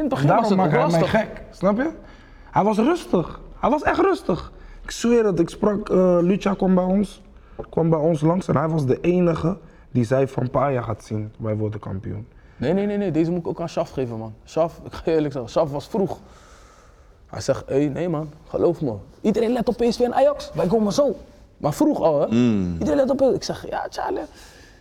het 0.00 0.08
begin 0.08 0.28
was 0.28 0.48
het 0.48 0.48
nog 0.48 0.56
maakt 0.56 0.70
hij 0.72 0.80
mij 0.90 1.00
lastig. 1.00 1.20
gek. 1.20 1.42
Snap 1.50 1.76
je? 1.76 1.90
Hij 2.50 2.64
was 2.64 2.76
rustig. 2.76 3.40
Hij 3.60 3.70
was 3.70 3.82
echt 3.82 3.98
rustig. 4.00 4.52
Ik 4.82 4.90
zweer 4.90 5.24
het. 5.24 5.38
Ik 5.38 5.48
sprak, 5.48 5.88
eh 5.88 6.18
Lucia 6.20 6.54
kwam 6.54 6.74
bij 6.74 6.84
ons. 6.84 7.22
Kwam 7.70 7.90
bij 7.90 7.98
ons 7.98 8.20
langs 8.20 8.48
en 8.48 8.56
hij 8.56 8.68
was 8.68 8.86
de 8.86 9.00
enige 9.00 9.56
die 9.90 10.04
zei 10.04 10.28
van 10.28 10.50
Paya 10.50 10.82
gaat 10.82 11.04
zien. 11.04 11.32
Wij 11.38 11.56
worden 11.56 11.80
kampioen. 11.80 12.26
Nee, 12.56 12.72
nee, 12.72 12.86
nee, 12.86 12.96
nee, 12.96 13.10
deze 13.10 13.30
moet 13.30 13.40
ik 13.40 13.46
ook 13.46 13.60
aan 13.60 13.68
Shaf 13.68 13.90
geven, 13.90 14.18
man. 14.18 14.34
Shaf, 14.46 14.80
ik 14.84 14.92
ga 14.92 15.02
je 15.04 15.10
eerlijk 15.16 15.32
zeggen, 15.32 15.50
Shaf 15.50 15.70
was 15.70 15.88
vroeg. 15.88 16.18
Hij 17.26 17.40
zegt, 17.40 17.68
hé, 17.68 17.78
nee 17.78 18.08
man, 18.08 18.30
geloof 18.48 18.80
me. 18.80 18.94
Iedereen 19.20 19.52
let 19.52 19.68
op 19.68 19.76
PSV 19.76 20.00
en 20.00 20.14
Ajax, 20.14 20.50
wij 20.54 20.66
komen 20.66 20.92
zo. 20.92 21.16
Maar 21.56 21.72
vroeg 21.72 22.00
al, 22.00 22.20
hè. 22.20 22.26
Iedereen 22.72 22.96
let 22.96 23.10
op 23.10 23.16
PSV. 23.16 23.34
Ik 23.34 23.42
zeg, 23.42 23.68
ja, 23.68 23.86
Charlie. 23.90 24.22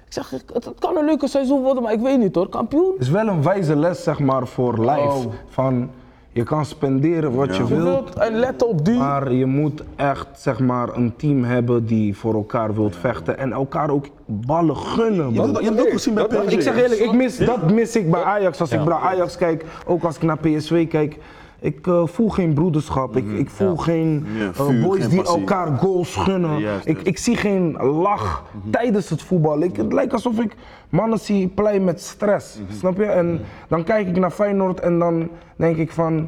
Ik 0.06 0.14
zeg, 0.14 0.30
het, 0.30 0.66
het 0.66 0.80
kan 0.80 0.97
een 0.97 1.06
leuke 1.06 1.28
seizoen 1.28 1.62
worden, 1.62 1.84
maar 1.84 1.93
ik 1.93 1.99
weet 1.99 2.20
niet 2.20 2.36
hoor, 2.36 2.49
kampioen. 2.49 2.91
Het 2.91 3.02
is 3.02 3.10
wel 3.10 3.28
een 3.28 3.43
wijze 3.43 3.76
les, 3.76 4.04
zeg 4.04 4.20
maar, 4.20 4.47
voor 4.47 4.80
life. 4.80 5.28
Oh. 5.28 5.34
Van, 5.47 5.89
je 6.34 6.44
kan 6.44 6.66
spenderen 6.66 7.32
wat 7.36 7.56
je 7.56 7.64
Je 7.68 7.76
wilt. 7.76 8.16
en 8.16 8.36
let 8.36 8.64
op 8.64 8.86
die. 8.86 8.98
Maar 8.98 9.34
je 9.34 9.46
moet 9.46 9.84
echt 9.96 10.28
zeg 10.36 10.60
maar, 10.60 10.96
een 10.96 11.14
team 11.16 11.44
hebben 11.44 11.86
die 11.86 12.18
voor 12.18 12.34
elkaar 12.34 12.74
wilt 12.76 12.96
vechten 12.96 13.38
en 13.38 13.52
elkaar 13.52 13.90
ook 13.90 14.06
ballen 14.26 14.78
gunnen. 14.78 15.34
Je 15.34 15.40
man. 15.40 15.64
hebt 15.64 15.80
ook 15.82 15.92
gezien 15.92 16.14
bij 16.14 16.26
PSG. 16.28 16.52
Ik 16.52 16.62
zeg 16.62 16.76
eerlijk, 16.78 17.02
ik 17.02 17.14
mis, 17.14 17.38
dat 17.38 17.72
mis 17.72 17.96
ik 17.96 18.12
bij 18.12 18.24
Ajax. 18.24 18.60
Als 18.60 18.72
ik 18.72 18.84
naar 18.84 19.00
Ajax 19.00 19.38
kijk, 19.38 19.66
ook 19.86 20.04
als 20.04 20.16
ik 20.16 20.22
naar 20.22 20.38
PSV 20.38 20.88
kijk. 20.88 21.18
Ik 21.62 21.88
eh, 21.88 22.07
voel 22.07 22.30
geen 22.30 22.53
broederschap. 22.53 23.18
Ik, 23.18 23.32
ik 23.32 23.49
voel 23.49 23.76
geen 23.76 24.26
Ja, 24.38 24.51
eh, 24.51 24.84
boys 24.84 25.01
geen 25.01 25.09
die 25.09 25.24
elkaar 25.24 25.68
goals 25.78 26.16
gunnen. 26.16 26.59
Juist, 26.59 26.86
ik, 26.86 27.01
ik 27.01 27.18
zie 27.18 27.36
geen 27.36 27.72
lach 27.78 28.43
tijdens 28.72 29.09
het 29.09 29.22
voetbal. 29.22 29.62
Ik, 29.62 29.76
het 29.76 29.93
lijkt 29.93 30.14
alsof 30.14 30.39
ik 30.39 30.55
mannen 30.89 31.20
zie 31.20 31.47
pleien 31.47 31.84
met 31.84 32.01
stress. 32.01 32.59
Snap 32.78 32.97
je? 32.97 33.05
En 33.05 33.41
dan 33.68 33.84
kijk 33.84 34.07
ik 34.07 34.18
naar 34.18 34.32
Feyenoord 34.32 34.80
en 34.80 34.99
dan 34.99 35.30
denk 35.55 35.78
ik 35.78 35.91
van... 35.91 36.28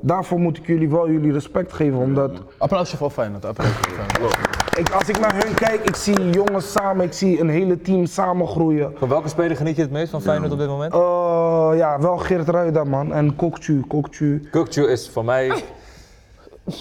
Daarvoor 0.00 0.38
moet 0.38 0.56
ik 0.56 0.66
jullie 0.66 0.90
wel 0.90 1.10
jullie 1.10 1.32
respect 1.32 1.72
geven, 1.72 1.98
omdat... 1.98 2.42
Applausje 2.58 2.96
voor 2.96 3.10
Feyenoord, 3.10 3.44
applausje 3.44 3.74
voor 3.74 3.92
Feyenoord. 3.92 4.61
Ik, 4.76 4.90
als 4.90 5.08
ik 5.08 5.18
naar 5.18 5.44
hun 5.44 5.54
kijk, 5.54 5.80
ik 5.84 5.96
zie 5.96 6.30
jongens 6.30 6.72
samen, 6.72 7.04
ik 7.04 7.12
zie 7.12 7.40
een 7.40 7.48
hele 7.48 7.80
team 7.80 8.06
samen 8.06 8.46
groeien. 8.46 8.92
Van 8.96 9.08
welke 9.08 9.28
speler 9.28 9.56
geniet 9.56 9.76
je 9.76 9.82
het 9.82 9.90
meest 9.90 10.10
van 10.10 10.22
Feyenoord 10.22 10.52
op 10.52 10.58
dit 10.58 10.68
moment? 10.68 10.92
Eh, 10.92 11.70
ja, 11.74 12.00
wel 12.00 12.18
Geert 12.18 12.48
Ruida 12.48 12.84
man 12.84 13.12
en 13.12 13.36
Kokchu, 13.36 13.82
Kokchu. 13.88 14.48
Kukcu 14.50 14.82
is 14.90 15.10
voor 15.10 15.24
mij... 15.24 15.62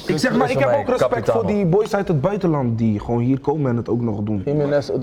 Ik 0.07 0.17
zeg 0.17 0.35
maar, 0.37 0.51
ik 0.51 0.59
heb 0.59 0.67
ook 0.67 0.87
respect 0.87 1.11
kapitaal. 1.11 1.35
voor 1.35 1.47
die 1.47 1.65
boys 1.65 1.95
uit 1.95 2.07
het 2.07 2.21
buitenland 2.21 2.77
die 2.77 2.99
gewoon 2.99 3.19
hier 3.19 3.39
komen 3.39 3.71
en 3.71 3.77
het 3.77 3.89
ook 3.89 4.01
nog 4.01 4.23
doen. 4.23 4.43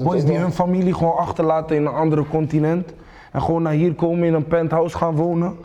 Boys 0.03 0.25
die 0.25 0.37
hun 0.37 0.53
familie 0.53 0.95
gewoon 0.95 1.17
achterlaten 1.17 1.77
in 1.77 1.87
een 1.87 1.93
andere 1.93 2.25
continent. 2.31 2.93
En 3.33 3.43
gewoon 3.43 3.63
naar 3.63 3.73
hier 3.73 3.95
komen 3.95 4.25
in 4.25 4.35
een 4.35 4.47
penthouse 4.47 4.97
gaan 4.97 5.15
wonen. 5.17 5.57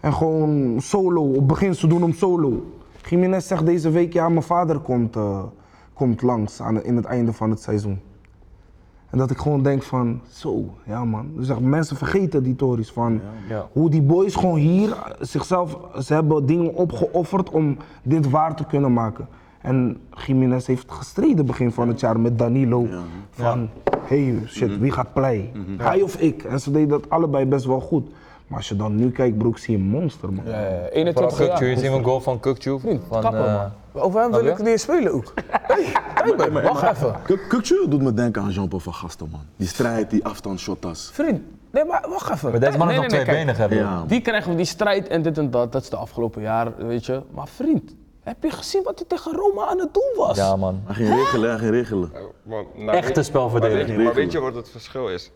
En 0.00 0.12
gewoon 0.12 0.76
solo, 0.80 1.22
op 1.22 1.48
begin 1.48 1.74
ze 1.74 1.86
doen 1.86 2.02
hem 2.02 2.12
solo. 2.12 2.62
Jiménez 3.08 3.46
zegt 3.46 3.66
deze 3.66 3.90
week, 3.90 4.12
ja 4.12 4.28
mijn 4.28 4.42
vader 4.42 4.78
komt, 4.78 5.16
eh, 5.16 5.42
komt 6.02 6.22
langs 6.22 6.60
aan, 6.60 6.82
in 6.82 6.96
het 6.96 7.04
einde 7.04 7.32
van 7.32 7.50
het 7.50 7.60
seizoen. 7.60 8.00
En 9.10 9.18
dat 9.18 9.30
ik 9.30 9.38
gewoon 9.38 9.62
denk 9.62 9.82
van, 9.82 10.20
zo, 10.30 10.64
ja 10.84 11.04
man. 11.04 11.30
Dus 11.36 11.48
echt, 11.48 11.60
mensen 11.60 11.96
vergeten 11.96 12.42
die 12.42 12.56
tories 12.56 12.90
van 12.90 13.20
Ja. 13.48 13.66
hoe 13.72 13.90
die 13.90 14.02
boys 14.02 14.34
gewoon 14.34 14.58
hier 14.58 14.90
eh, 14.90 14.96
zichzelf, 15.20 15.78
ze 16.00 16.14
hebben 16.14 16.46
dingen 16.46 16.74
opgeofferd 16.74 17.50
om 17.50 17.76
dit 18.02 18.30
waar 18.30 18.56
te 18.56 18.64
kunnen 18.66 18.92
maken. 18.92 19.28
En 19.60 19.98
Jiménez 20.26 20.66
heeft 20.66 20.92
gestreden 20.92 21.46
begin 21.46 21.72
van 21.72 21.88
het 21.88 22.00
jaar 22.00 22.20
met 22.20 22.38
Danilo. 22.38 22.86
Van, 23.30 23.68
hey 24.04 24.34
shit, 24.46 24.78
wie 24.78 24.90
gaat 24.90 25.12
play? 25.12 25.52
Hij 25.78 26.02
of 26.02 26.16
ik? 26.16 26.42
En 26.44 26.60
ze 26.60 26.70
deden 26.70 26.88
dat 26.88 27.10
allebei 27.10 27.46
best 27.46 27.64
wel 27.64 27.80
goed. 27.80 28.10
Maar 28.46 28.58
als 28.58 28.68
je 28.68 28.76
dan 28.76 28.96
nu 28.96 29.10
kijkt, 29.10 29.38
broek, 29.38 29.58
zie 29.58 29.76
je 29.76 29.82
een 29.82 29.88
monster, 29.88 30.32
man. 30.32 30.44
Ja, 30.44 30.50
ja, 30.60 30.66
Vooral 30.68 30.88
21 30.92 31.36
Kukcu, 31.36 31.64
je 31.64 31.70
jaar. 31.70 31.78
ziet 31.80 31.92
een 31.92 32.04
goal 32.04 32.20
van. 32.20 32.38
Vriend, 32.40 33.00
Van, 33.08 33.20
kappen, 33.20 33.46
eh, 33.46 33.54
man. 33.54 33.70
Over 33.92 34.20
hem 34.20 34.30
wil 34.30 34.44
ik 34.46 34.58
niet 34.58 34.66
eens 34.66 34.82
spelen 34.82 35.12
ook. 35.12 35.32
Hey, 35.50 35.92
kijk 36.14 36.52
maar, 36.52 36.62
wacht 36.62 36.82
even. 36.96 37.16
Kuk- 37.24 37.48
Kukçu 37.48 37.88
doet 37.88 38.02
me 38.02 38.14
denken 38.14 38.42
aan 38.42 38.50
Jean-Paul 38.50 38.80
van 38.80 38.94
Gasten, 38.94 39.28
man. 39.30 39.40
Die 39.56 39.68
strijd, 39.68 40.10
die 40.10 40.24
afstand, 40.24 40.60
shotas. 40.60 41.10
Vriend, 41.12 41.40
nee, 41.70 41.84
maar 41.84 42.04
wacht 42.08 42.30
even. 42.30 42.50
Maar 42.50 42.60
deze 42.60 42.78
man 42.78 42.90
is 42.90 42.96
nog 42.96 43.06
twee 43.06 43.24
benen 43.24 43.56
hebben. 43.56 43.78
Ja. 43.78 44.04
Die 44.06 44.20
krijgen 44.20 44.50
we 44.50 44.56
die 44.56 44.64
strijd 44.64 45.08
en 45.08 45.22
dit 45.22 45.38
en 45.38 45.50
dat. 45.50 45.72
Dat 45.72 45.82
is 45.82 45.88
de 45.90 45.96
afgelopen 45.96 46.42
jaren, 46.42 46.86
weet 46.86 47.06
je. 47.06 47.22
Maar 47.30 47.48
vriend, 47.48 47.94
heb 48.22 48.42
je 48.42 48.50
gezien 48.50 48.82
wat 48.82 48.98
hij 48.98 49.08
tegen 49.08 49.32
Roma 49.32 49.66
aan 49.66 49.78
het 49.78 49.94
doen 49.94 50.12
was? 50.16 50.36
Ja, 50.36 50.56
man. 50.56 50.80
Hij 50.84 50.94
ging 50.94 51.08
regelen, 51.08 51.50
hij 51.50 51.58
ging 51.58 51.70
regelen. 51.70 52.10
Maar, 52.42 52.64
nou, 52.74 52.96
Echte 52.96 53.22
spelverdeling. 53.22 53.86
Maar 53.88 53.96
weet, 53.96 54.04
maar 54.06 54.14
weet 54.14 54.32
je 54.32 54.40
wat 54.40 54.54
het 54.54 54.70
verschil 54.70 55.08
is? 55.08 55.30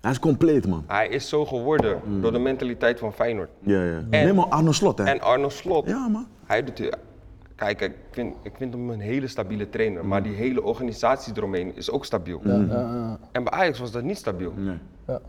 Hij 0.00 0.10
is 0.10 0.18
compleet, 0.18 0.66
man. 0.66 0.84
Hij 0.86 1.08
is 1.08 1.28
zo 1.28 1.44
geworden 1.44 2.00
door 2.20 2.32
de 2.32 2.38
mentaliteit 2.38 2.98
van 2.98 3.12
Feyenoord. 3.12 3.50
Ja, 3.60 3.82
ja. 3.84 4.00
Nee, 4.10 4.32
maar 4.32 4.46
Arno 4.46 4.72
Slot, 4.72 4.98
hè? 4.98 5.04
En 5.04 5.20
Arno 5.20 5.48
Slot, 5.48 5.86
Ja, 5.88 6.08
man. 6.08 6.26
hij 6.44 6.64
doet... 6.64 6.90
Kijk, 7.62 7.80
ik 7.80 7.92
vind, 8.10 8.34
ik 8.42 8.52
vind 8.56 8.72
hem 8.72 8.90
een 8.90 9.00
hele 9.00 9.28
stabiele 9.28 9.68
trainer, 9.68 10.04
maar 10.04 10.22
die 10.22 10.34
hele 10.34 10.62
organisatie 10.62 11.32
eromheen 11.36 11.76
is 11.76 11.90
ook 11.90 12.04
stabiel. 12.04 12.40
En 13.32 13.44
bij 13.44 13.52
Ajax 13.52 13.78
was 13.78 13.90
dat 13.90 14.02
niet 14.02 14.16
stabiel. 14.18 14.52
Nee. 14.56 14.78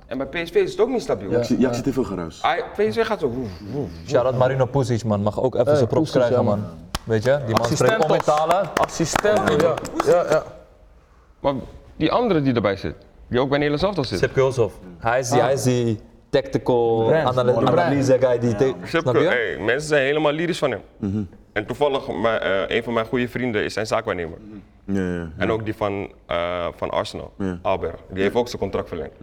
En 0.05 0.17
bij 0.17 0.27
PSV 0.27 0.53
is 0.55 0.71
het 0.71 0.79
ook 0.81 0.89
niet 0.89 1.01
stabiel. 1.01 1.31
Ja, 1.31 1.37
ik 1.37 1.59
ja, 1.59 1.73
zie 1.73 1.83
te 1.83 1.93
veel 1.93 2.03
geruis. 2.03 2.41
PSV 2.77 3.05
gaat 3.05 3.19
zo... 3.19 3.29
woef, 3.29 3.49
woef. 3.71 4.37
Marino 4.37 4.65
Pusic, 4.65 5.03
man. 5.03 5.21
Mag 5.21 5.41
ook 5.41 5.53
even 5.53 5.67
Hey, 5.67 5.75
zijn 5.75 5.87
props 5.87 6.11
Pusic, 6.11 6.21
krijgen, 6.21 6.43
ja, 6.45 6.49
man. 6.49 6.59
man. 6.59 6.69
Weet 7.03 7.23
je, 7.23 7.39
die 7.45 7.55
man 7.55 7.65
spreekt 7.65 7.81
Assistent 7.81 8.03
om 8.03 8.11
in 8.11 8.21
toch? 8.21 8.35
talen. 8.35 8.69
Assistent, 8.75 9.61
ja. 9.61 9.73
ja, 10.05 10.29
ja. 10.29 10.43
Maar 11.39 11.53
die 11.95 12.11
andere 12.11 12.41
die 12.41 12.53
erbij 12.53 12.75
zit, 12.75 12.95
die 13.27 13.39
ook 13.39 13.49
bij 13.49 13.57
Nederlands 13.57 13.83
elftal 13.83 14.03
zit. 14.03 14.19
Sip 14.19 14.33
Kulsov. 14.33 14.73
Hij 14.97 15.19
is 15.19 15.29
die, 15.29 15.41
hij 15.41 15.53
is 15.53 15.63
die 15.63 15.99
tactical 16.29 17.13
analyse 17.13 18.17
guy. 18.19 18.39
Die 18.39 18.75
Sipke, 18.83 19.19
je? 19.19 19.27
hey, 19.27 19.57
mensen 19.59 19.87
zijn 19.87 20.03
helemaal 20.03 20.31
lyrisch 20.31 20.57
van 20.57 20.71
hem. 20.71 20.81
En 21.53 21.65
toevallig, 21.65 22.07
mijn, 22.21 22.39
eh, 22.39 22.75
een 22.77 22.83
van 22.83 22.93
mijn 22.93 23.05
goede 23.05 23.27
vrienden 23.29 23.63
is 23.63 23.73
zijn 23.73 23.87
zaakwaarnemer. 23.87 24.37
Ja, 24.85 25.13
ja. 25.13 25.29
En 25.37 25.51
ook 25.51 25.65
die 25.65 25.75
van, 25.75 26.11
eh, 26.25 26.67
van 26.75 26.89
Arsenal, 26.89 27.31
Ja. 27.37 27.59
Albert. 27.61 27.99
Die 28.13 28.21
heeft 28.23 28.35
ook 28.35 28.47
zijn 28.47 28.61
contract 28.61 28.87
verlengd. 28.87 29.13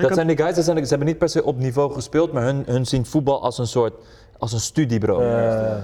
Dat 0.00 0.14
zijn 0.14 0.26
die 0.26 0.36
guys, 0.36 0.54
dat 0.54 0.64
zijn, 0.64 0.82
ze 0.82 0.88
hebben 0.88 1.06
niet 1.08 1.18
per 1.18 1.28
se 1.28 1.44
op 1.44 1.58
niveau 1.58 1.92
gespeeld, 1.92 2.32
maar 2.32 2.42
hun, 2.42 2.62
hun 2.66 2.86
zien 2.86 3.06
voetbal 3.06 3.42
als 3.42 3.58
een 3.58 3.66
soort, 3.66 3.92
als 4.38 4.52
een 4.52 4.60
studie, 4.60 4.98
bro. 4.98 5.20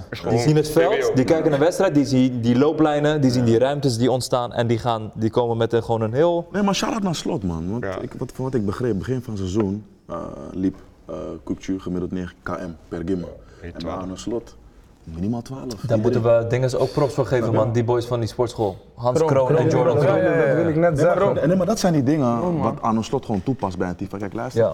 Is 0.09 0.19
gewoon 0.19 0.33
die 0.35 0.43
zien 0.43 0.55
het 0.55 0.69
veld, 0.69 1.11
die 1.15 1.25
kijken 1.25 1.49
naar 1.49 1.59
de 1.59 1.65
wedstrijd, 1.65 1.93
die 1.95 2.05
zien 2.05 2.41
die 2.41 2.57
looplijnen, 2.57 3.21
die 3.21 3.31
zien 3.31 3.45
die 3.45 3.57
ruimtes 3.57 3.97
die 3.97 4.11
ontstaan 4.11 4.53
en 4.53 4.67
die, 4.67 4.77
gaan, 4.77 5.11
die 5.15 5.29
komen 5.29 5.57
met 5.57 5.73
een, 5.73 5.83
gewoon 5.83 6.01
een 6.01 6.13
heel... 6.13 6.47
Nee, 6.51 6.63
maar 6.63 6.75
shout-out 6.75 7.03
naar 7.03 7.15
Slot, 7.15 7.43
man. 7.43 7.71
Want 7.71 7.83
Ja. 7.83 7.97
ik, 7.99 8.13
wat, 8.17 8.31
van 8.31 8.45
wat 8.45 8.53
ik 8.53 8.65
begreep, 8.65 8.97
begin 8.97 9.21
van 9.21 9.33
het 9.33 9.41
seizoen 9.41 9.85
eh, 10.07 10.25
liep 10.53 10.75
uh, 11.09 11.77
gemiddeld 11.77 12.11
9 12.11 12.35
km 12.43 12.53
per 12.87 13.01
gimma. 13.05 13.27
En 13.27 13.71
bij 13.71 13.71
12. 13.71 14.01
Arno 14.01 14.15
Slot, 14.15 14.55
minimaal 15.03 15.41
12. 15.41 15.63
Daar 15.87 15.99
moeten 15.99 16.23
we 16.23 16.45
dingen 16.49 16.79
ook 16.79 16.91
props 16.91 17.13
voor 17.13 17.25
geven, 17.25 17.53
man. 17.53 17.71
Die 17.71 17.83
boys 17.83 18.05
van 18.05 18.19
die 18.19 18.29
sportschool. 18.29 18.77
Hans 18.95 19.23
Kroon, 19.23 19.55
en 19.57 19.69
Jordan 19.69 19.95
Dat, 19.95 20.05
Kroon. 20.05 20.23
dat 20.23 20.55
wil 20.55 20.67
ik 20.67 20.75
net 20.75 20.99
zeggen. 20.99 21.47
Nee, 21.47 21.57
maar 21.57 21.65
dat 21.65 21.79
zijn 21.79 21.93
die 21.93 22.03
dingen 22.03 22.59
wat 22.59 22.81
Arno 22.81 23.01
Slot 23.01 23.25
gewoon 23.25 23.43
toepast 23.43 23.77
bij 23.77 23.89
een 23.89 23.95
team. 23.95 24.09
Kijk, 24.19 24.33
luister, 24.33 24.63
Ja. 24.63 24.73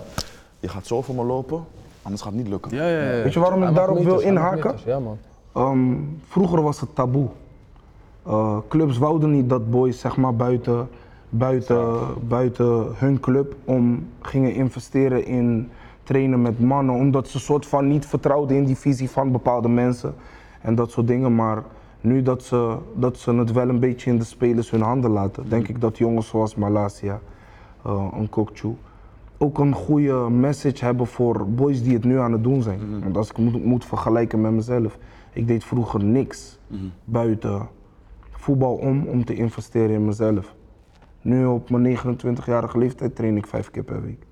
je 0.60 0.68
gaat 0.68 0.88
zo 0.88 1.02
voor 1.02 1.16
me 1.16 1.24
lopen, 1.24 1.64
anders 2.02 2.22
gaat 2.22 2.32
het 2.32 2.42
niet 2.42 2.52
lukken. 2.52 2.76
Ja, 2.76 2.88
ja, 2.88 3.02
ja. 3.12 3.24
Weet 3.24 3.34
je 3.34 3.40
waarom 3.40 3.64
ik 3.64 3.76
daarop 3.76 4.04
wil 4.04 4.20
inhaken? 4.20 4.76
man. 5.04 5.18
Ehm, 5.54 5.94
vroeger 6.28 6.62
was 6.62 6.80
het 6.80 6.96
taboe. 6.96 7.28
Eh, 8.26 8.58
clubs 8.70 8.98
wouden 8.98 9.32
niet 9.32 9.50
dat 9.50 9.70
boys 9.70 10.00
zeg 10.00 10.18
maar, 10.18 10.36
buiten, 10.36 10.90
buiten, 11.30 11.98
buiten 12.28 12.86
hun 12.96 13.20
club 13.20 13.56
om 13.66 14.08
gingen 14.22 14.54
investeren 14.54 15.26
in 15.26 15.70
trainen 16.06 16.42
met 16.42 16.60
mannen, 16.60 16.96
omdat 16.96 17.28
ze 17.28 17.40
soort 17.40 17.66
van 17.66 17.88
niet 17.88 18.06
vertrouwden 18.06 18.58
in 18.58 18.66
die 18.66 18.76
visie 18.78 19.10
van 19.10 19.32
bepaalde 19.32 19.70
mensen 19.70 20.14
en 20.62 20.76
dat 20.76 20.92
soort 20.92 21.08
dingen. 21.08 21.36
Maar 21.36 21.64
nu 22.02 22.22
dat 22.22 22.44
ze, 22.44 22.78
dat 22.96 23.18
ze 23.18 23.34
het 23.34 23.52
wel 23.52 23.70
een 23.70 23.80
beetje 23.80 24.10
in 24.12 24.18
de 24.18 24.24
spelers 24.24 24.70
hun 24.70 24.82
handen 24.82 25.12
laten, 25.12 25.50
denk 25.50 25.68
ik 25.68 25.82
dat 25.82 25.98
jongens 25.98 26.28
zoals 26.28 26.56
Malasia, 26.56 27.20
eh 27.86 28.08
een 28.18 28.30
Kokchu, 28.30 28.76
ook 29.38 29.58
een 29.60 29.74
goede 29.74 30.30
message 30.30 30.86
hebben 30.86 31.08
voor 31.08 31.48
boys 31.48 31.84
die 31.84 31.94
het 31.94 32.04
nu 32.04 32.20
aan 32.20 32.32
het 32.32 32.44
doen 32.44 32.62
zijn. 32.62 32.80
Want 33.04 33.18
als 33.18 33.30
ik 33.30 33.38
moet, 33.38 33.66
moet 33.66 33.86
vergelijken 33.86 34.42
met 34.42 34.52
mezelf, 34.52 34.98
ik 35.34 35.48
deed 35.48 35.64
vroeger 35.64 36.04
niks 36.04 36.60
buiten 37.04 37.68
voetbal 38.32 38.76
om 38.76 39.08
om 39.08 39.26
te 39.26 39.36
investeren 39.36 39.96
in 39.96 40.06
mezelf. 40.06 40.56
Nu 41.22 41.46
op 41.46 41.70
mijn 41.70 41.98
29-jarige 41.98 42.78
leeftijd 42.78 43.16
train 43.16 43.38
ik 43.38 43.48
vijf 43.48 43.72
keer 43.72 43.84
per 43.84 44.02
week. 44.02 44.26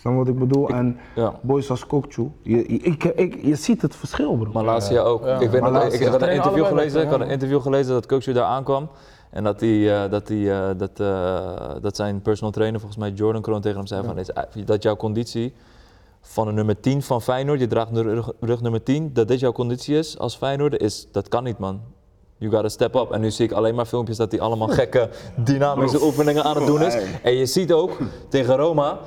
Snap 0.00 0.14
wat 0.14 0.28
ik 0.28 0.38
bedoel? 0.38 0.68
En 0.68 0.98
ja. 1.14 1.34
boys 1.42 1.70
als 1.70 1.86
Kokchu, 1.86 2.30
je, 2.42 2.56
je, 2.56 2.78
ik, 2.78 3.04
ik, 3.04 3.44
je 3.44 3.54
ziet 3.54 3.82
het 3.82 3.96
verschil 3.96 4.36
bro. 4.36 4.50
Malasia 4.52 5.00
ook. 5.00 5.26
Ik, 5.26 5.50
weet 5.50 5.60
nog, 5.60 5.70
Malasia. 5.70 5.94
ik, 5.94 6.00
ik 6.00 6.06
had 6.06 6.22
een 6.22 6.30
interview 6.30 6.66
gelezen, 6.66 7.02
ik 7.02 7.08
had 7.08 7.20
een 7.20 7.30
interview 7.30 7.60
gelezen 7.60 7.92
dat 7.92 8.06
Coach 8.06 8.24
daar 8.24 8.44
aankwam. 8.44 8.88
En 9.30 9.44
dat, 9.44 9.58
die, 9.58 9.92
eh, 9.92 10.10
dat, 10.10 10.26
die, 10.26 10.52
eh, 10.52 10.68
dat, 10.76 11.00
eh, 11.00 11.74
dat 11.80 11.96
zijn 11.96 12.22
personal 12.22 12.52
trainer, 12.52 12.80
volgens 12.80 13.00
mij 13.00 13.10
Jordan 13.10 13.42
Kroon, 13.42 13.60
tegen 13.60 13.76
hem 13.78 13.86
zei 13.86 14.04
van, 14.04 14.18
"Is- 14.18 14.64
dat 14.64 14.82
jouw 14.82 14.96
conditie 14.96 15.54
van 16.20 16.48
een 16.48 16.54
nummer 16.54 16.80
10 16.80 17.02
van 17.02 17.22
Feyenoord, 17.22 17.60
je 17.60 17.66
draagt 17.66 17.94
de 17.94 18.02
rug, 18.02 18.32
rug 18.40 18.60
nummer 18.60 18.82
10, 18.82 19.12
dat 19.12 19.28
dit 19.28 19.40
jouw 19.40 19.52
conditie 19.52 19.96
is 19.98 20.18
als 20.18 20.36
Feyenoord, 20.36 20.80
is, 20.80 21.08
dat 21.12 21.28
kan 21.28 21.44
niet 21.44 21.58
man. 21.58 21.80
You 22.38 22.50
gotta 22.50 22.68
step 22.68 22.94
up. 22.94 23.10
En 23.10 23.20
nu 23.20 23.30
zie 23.30 23.44
ik 23.44 23.52
alleen 23.52 23.74
maar 23.74 23.84
filmpjes 23.84 24.16
dat 24.16 24.30
hij 24.30 24.40
allemaal 24.40 24.68
gekke 24.68 25.08
dynamische 25.36 26.02
oefeningen 26.02 26.44
aan 26.44 26.56
het 26.56 26.66
doen 26.66 26.82
is. 26.82 26.96
En 27.22 27.34
je 27.34 27.46
ziet 27.46 27.72
ook 27.72 27.98
tegen 28.28 28.56
Roma, 28.56 28.98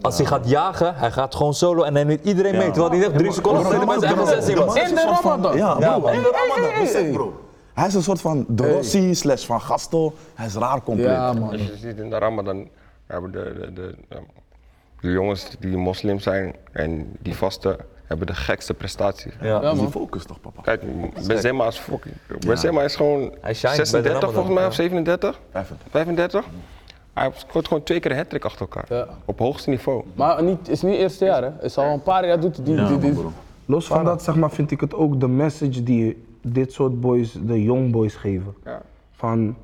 als 0.00 0.16
hij 0.16 0.26
gaat 0.26 0.48
jagen, 0.48 0.94
hij 0.94 1.10
gaat 1.10 1.34
gewoon 1.34 1.54
solo 1.54 1.82
en 1.82 1.94
hij 1.94 2.04
neemt 2.04 2.24
iedereen 2.24 2.56
mee. 2.56 2.70
Terwijl 2.70 2.90
hij 2.90 3.04
echt 3.04 3.18
drie 3.18 3.32
seconden 3.32 3.64
geleden 3.64 3.86
met 3.86 4.00
zijn 4.00 4.16
eigen 4.16 4.42
16 4.42 4.56
was. 4.56 4.76
In 4.76 4.94
de 4.94 5.18
Ramadan. 5.22 5.56
Ja, 5.56 5.74
bro, 5.74 6.08
in 6.08 6.22
de 6.22 6.46
Ramadan, 6.46 6.80
besef, 6.80 7.12
bro. 7.12 7.40
Hij 7.74 7.86
is 7.86 7.94
een 7.94 8.02
soort 8.02 8.20
van 8.20 8.44
De 8.48 8.72
Rossi 8.72 9.14
slash 9.14 9.44
Van 9.44 9.60
Gastel. 9.60 10.14
Hij 10.34 10.46
is 10.46 10.54
raar 10.54 10.82
compleet. 10.82 11.06
Ja, 11.06 11.32
man. 11.32 11.50
Als 11.50 11.60
je 11.60 11.76
ziet 11.76 11.98
in 11.98 12.10
de 12.10 12.18
Ramadan 12.18 12.68
hebben 13.06 13.32
de, 13.32 13.54
de, 13.58 13.72
de, 13.72 13.94
de, 14.08 14.20
de 15.00 15.10
jongens 15.10 15.46
die 15.58 15.76
moslim 15.76 16.18
zijn 16.18 16.56
en 16.72 17.16
die 17.20 17.36
vasten, 17.36 17.76
hebben 18.08 18.26
de 18.26 18.34
gekste 18.34 18.74
prestaties. 18.74 19.32
Ja. 19.40 19.62
Ja, 19.62 19.72
Die 19.72 19.88
focus 19.88 20.24
toch, 20.24 20.40
papa? 20.40 20.62
Kijk, 20.62 20.82
Benzema 21.26 21.66
is 21.66 21.78
fucking. 21.78 22.14
Benzema 22.46 22.82
is 22.82 22.96
gewoon 22.96 23.34
Hij 23.40 23.54
shines 23.54 23.90
bij 23.90 24.02
de 24.02 24.08
36 24.08 24.12
Ramadan, 24.12 24.32
volgens 24.32 24.54
mij 24.54 24.66
of 24.66 24.74
37, 24.74 25.40
35. 25.50 25.86
35. 25.90 26.44
Hij 27.12 27.30
scoort 27.34 27.68
gewoon 27.68 27.82
twee 27.82 28.00
keer 28.00 28.10
een 28.10 28.16
hat 28.16 28.44
achter 28.44 28.60
elkaar. 28.60 28.84
Ja. 28.88 29.06
Op 29.24 29.38
hoogste 29.38 29.70
niveau. 29.70 30.04
Maar 30.14 30.42
niet, 30.42 30.58
het 30.58 30.68
is 30.68 30.82
niet 30.82 30.92
het 30.92 31.00
eerste 31.00 31.24
jaar, 31.24 31.42
hè? 31.42 31.48
Het 31.48 31.62
is 31.62 31.78
al 31.78 31.92
een 31.92 32.02
paar 32.02 32.26
jaar 32.26 32.40
doet 32.40 32.56
hij 32.56 32.64
die. 32.64 32.98
die. 32.98 33.14
Los 33.64 33.86
van 33.86 34.04
dat 34.04 34.22
zeg 34.22 34.36
maar, 34.36 34.50
vind 34.50 34.70
ik 34.70 34.80
het 34.80 34.94
ook 34.94 35.20
de 35.20 35.28
message 35.28 35.82
die 35.82 36.24
dit 36.42 36.72
soort 36.72 37.00
boys, 37.00 37.32
de 37.42 37.62
young 37.62 37.90
boys 37.92 38.14
geven. 38.14 38.54
Ja. 38.64 38.82
Van 39.12 39.56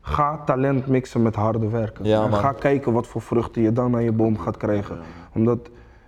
ga 0.00 0.42
talent 0.44 0.86
mixen 0.86 1.22
met 1.22 1.34
harde 1.34 1.68
werken. 1.68 2.04
Ja, 2.04 2.24
en 2.24 2.30
man. 2.30 2.40
ga 2.40 2.52
kijken 2.52 2.92
wat 2.92 3.06
voor 3.06 3.20
vruchten 3.20 3.62
je 3.62 3.72
dan 3.72 3.94
aan 3.94 4.02
je 4.04 4.12
boom 4.12 4.38
gaat 4.38 4.56
krijgen. 4.56 4.98
Omdat, 5.32 5.58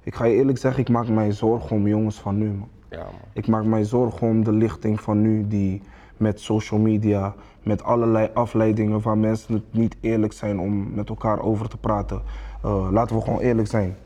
ik 0.04 0.14
ga 0.14 0.24
je 0.24 0.34
eerlijk 0.34 0.58
zeggen, 0.58 0.80
ik 0.80 0.88
maak 0.88 1.08
mij 1.08 1.32
zorgen 1.32 1.76
om 1.76 1.86
jongens 1.86 2.16
van 2.20 2.38
nu 2.38 2.46
man. 2.46 2.68
Ja, 2.90 2.98
man. 2.98 3.06
Ik 3.32 3.46
maak 3.46 3.64
mij 3.64 3.84
zorgen 3.84 4.28
om 4.28 4.44
de 4.44 4.52
lichting 4.52 5.00
van 5.00 5.20
nu 5.22 5.46
die 5.48 5.82
met 6.16 6.40
social 6.40 6.80
media, 6.80 7.34
met 7.62 7.82
allerlei 7.82 8.28
afleidingen 8.34 9.00
waar 9.00 9.18
mensen 9.18 9.54
het 9.54 9.62
niet 9.70 9.96
eerlijk 10.00 10.32
zijn 10.32 10.60
om 10.60 10.94
met 10.94 11.08
elkaar 11.08 11.40
over 11.42 11.68
te 11.68 11.76
praten. 11.76 12.22
Eh, 12.62 12.88
laten 12.90 13.16
we 13.16 13.22
gewoon 13.22 13.40
eerlijk 13.40 13.68
zijn. 13.68 13.96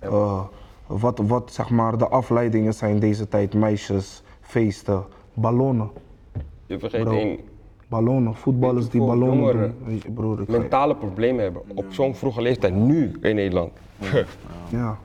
Eh, 0.00 0.40
wat, 0.86 1.18
wat 1.26 1.52
zeg 1.52 1.70
maar 1.70 1.98
de 1.98 2.08
afleidingen 2.08 2.74
zijn 2.74 2.98
deze 2.98 3.28
tijd, 3.28 3.54
meisjes, 3.54 4.22
feesten, 4.40 5.04
ballonnen. 5.34 5.90
Je 6.66 6.78
vergeet 6.78 7.02
Bro. 7.02 7.12
één. 7.12 7.38
Ballonnen, 7.88 8.34
voetballers 8.34 8.88
die 8.88 9.00
ballonnen 9.00 9.38
jongeren 9.38 9.74
doen. 9.84 10.14
Broer, 10.14 10.44
Mentale 10.48 10.96
problemen 10.96 11.42
hebben 11.42 11.62
op 11.74 11.86
zo'n 11.88 12.14
vroege 12.14 12.42
leeftijd, 12.42 12.74
nu 12.74 13.18
in 13.20 13.34
Nederland. 13.34 13.72
ja. 13.98 14.24
Ja, 14.78 14.98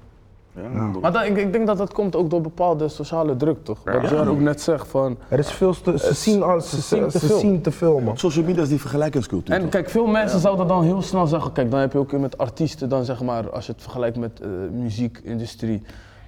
bro. 0.53 0.99
Maar 0.99 1.27
ik, 1.27 1.37
ik 1.37 1.53
denk 1.53 1.67
dat 1.67 1.77
dat 1.77 1.93
komt 1.93 2.15
ook 2.15 2.29
door 2.29 2.41
bepaalde 2.41 2.87
sociale 2.87 3.35
druk, 3.35 3.63
toch? 3.63 3.79
Wat 3.83 4.09
Jar 4.09 4.27
ook 4.27 4.39
net 4.39 4.61
zegt 4.61 4.87
van. 4.87 5.17
Er 5.27 5.39
is 5.39 5.51
veel 5.51 5.81
te, 5.81 5.97
ze 5.99 6.13
zien 6.13 6.61
ze, 6.61 6.81
zien 6.81 7.07
te 7.07 7.19
ze 7.19 7.25
veel. 7.25 7.39
zien 7.39 7.61
te 7.61 7.71
veel 7.71 7.99
man. 7.99 8.17
Social 8.17 8.45
media 8.45 8.61
is 8.61 8.69
die 8.69 8.79
vergelijkingscultuur. 8.79 9.55
En 9.55 9.61
toch? 9.61 9.69
kijk, 9.69 9.89
veel 9.89 10.07
mensen 10.07 10.39
zouden 10.39 10.67
dan 10.67 10.83
heel 10.83 11.01
snel 11.01 11.27
zeggen, 11.27 11.51
kijk, 11.51 11.71
dan 11.71 11.79
heb 11.79 11.91
je 11.91 11.97
ook 11.97 12.11
weer 12.11 12.19
met 12.19 12.37
artiesten, 12.37 12.89
dan 12.89 13.05
zeg 13.05 13.21
maar, 13.21 13.49
als 13.49 13.65
je 13.65 13.71
het 13.71 13.81
vergelijkt 13.81 14.17
met 14.17 14.39
eh 14.41 14.47
muziekindustrie, 14.71 15.81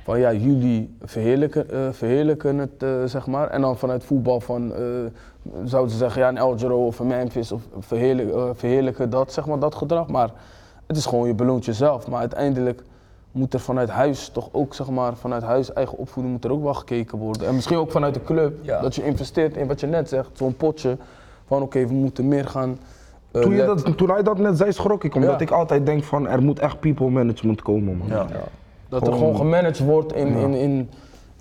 van 0.03 0.19
ja, 0.19 0.33
jullie 0.33 0.95
verheerlijken, 1.01 1.69
eh, 1.69 1.79
verheerlijken 1.91 2.57
het, 2.57 2.83
eh, 2.83 2.89
zeg 3.05 3.27
maar. 3.27 3.49
En 3.49 3.61
dan 3.61 3.77
vanuit 3.77 4.03
voetbal 4.03 4.39
van, 4.39 4.73
eh, 4.73 4.79
zouden 5.63 5.91
ze 5.91 5.97
zeggen, 5.97 6.21
ja, 6.21 6.27
een 6.27 6.37
El 6.37 6.57
Giro 6.57 6.85
of 6.85 6.99
een 6.99 7.07
Memphis 7.07 7.51
of 7.51 7.61
verheerlijk, 7.79 8.33
eh, 8.33 8.49
verheerlijken 8.53 9.09
dat, 9.09 9.33
zeg 9.33 9.45
maar, 9.45 9.59
dat 9.59 9.75
gedrag. 9.75 10.07
Maar 10.07 10.29
het 10.87 10.97
is 10.97 11.05
gewoon, 11.05 11.27
je 11.27 11.33
beloont 11.33 11.65
jezelf. 11.65 12.07
Maar 12.07 12.19
uiteindelijk 12.19 12.83
moet 13.35 13.53
er 13.53 13.59
vanuit 13.59 13.89
huis 13.89 14.29
toch 14.29 14.49
ook, 14.51 14.73
zeg 14.73 14.89
maar, 14.89 15.15
vanuit 15.15 15.43
huis 15.43 15.73
eigen 15.73 15.97
opvoeding 15.97 16.33
moet 16.35 16.43
er 16.45 16.51
ook 16.51 16.63
wel 16.63 16.73
gekeken 16.73 17.17
worden. 17.17 17.47
En 17.47 17.55
misschien 17.55 17.77
ook 17.77 17.91
vanuit 17.91 18.13
de 18.13 18.23
club, 18.23 18.53
Ja. 18.61 18.81
dat 18.81 18.95
je 18.95 19.03
investeert 19.05 19.57
in 19.57 19.67
wat 19.67 19.79
je 19.79 19.87
net 19.87 20.09
zegt, 20.09 20.29
zo'n 20.33 20.55
potje. 20.55 20.97
Van 21.47 21.61
oké, 21.61 21.87
we 21.87 21.93
moeten 21.93 22.27
meer 22.27 22.45
gaan. 22.47 22.77
eh, 23.31 23.41
Toen, 23.41 23.55
je 23.55 23.65
dat, 23.65 23.97
toen 23.97 24.09
hij 24.09 24.23
dat 24.23 24.37
net 24.37 24.57
zei, 24.57 24.71
schrok 24.71 25.03
ik. 25.03 25.15
Omdat 25.15 25.31
Ja. 25.39 25.39
ik 25.39 25.51
altijd 25.51 25.85
denk 25.85 26.03
van 26.03 26.27
er 26.27 26.41
moet 26.41 26.59
echt 26.59 26.79
people 26.79 27.09
management 27.09 27.61
komen 27.61 27.97
man. 27.97 28.07
Ja. 28.07 28.27
Dat 28.89 29.07
er 29.07 29.13
gewoon 29.13 29.35
gemanaged 29.35 29.79
wordt 29.79 30.13
in, 30.13 30.27
in, 30.27 30.53
in, 30.53 30.89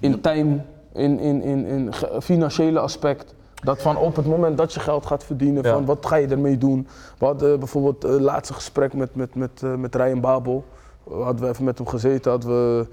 in 0.01 0.21
time, 0.21 0.59
in, 0.93 1.19
in, 1.19 1.43
in, 1.43 1.67
in 1.67 1.91
financiële 2.21 2.79
aspect. 2.79 3.35
Dat 3.63 3.83
van 3.83 3.97
op 3.97 4.17
het 4.17 4.27
moment 4.27 4.59
dat 4.59 4.73
je 4.75 4.81
geld 4.81 5.07
gaat 5.07 5.25
verdienen, 5.25 5.63
Ja. 5.63 5.73
van 5.73 5.85
wat 5.85 6.07
ga 6.07 6.17
je 6.17 6.27
ermee 6.27 6.59
doen? 6.59 6.87
We 7.19 7.25
hadden 7.25 7.59
bijvoorbeeld 7.59 8.03
het 8.03 8.21
laatste 8.21 8.55
gesprek 8.55 8.95
met, 8.95 9.15
met, 9.15 9.35
met, 9.35 9.63
eh, 9.63 9.75
met 9.75 9.95
Ryan 9.95 10.21
Babel. 10.21 10.65
Hadden 11.11 11.43
we 11.45 11.49
even 11.49 11.65
met 11.65 11.79
hem 11.79 11.87
gezeten, 11.87 12.31
hadden 12.31 12.51
we. 12.51 12.87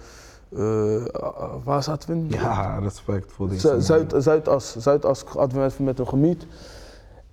eh, 0.50 1.54
waar 1.64 1.84
zaten 1.84 2.10
we 2.10 2.16
in? 2.16 2.26
Ja, 2.30 2.80
respect 2.80 3.32
voor 3.32 3.50
deze 3.50 3.68
man. 3.68 3.82
Zuid, 3.82 4.14
Zuidas, 4.18 4.76
Zuidas 4.78 5.24
hadden 5.28 5.60
we 5.60 5.66
even 5.66 5.84
met 5.84 5.98
hem 5.98 6.08
gemiet. 6.08 6.46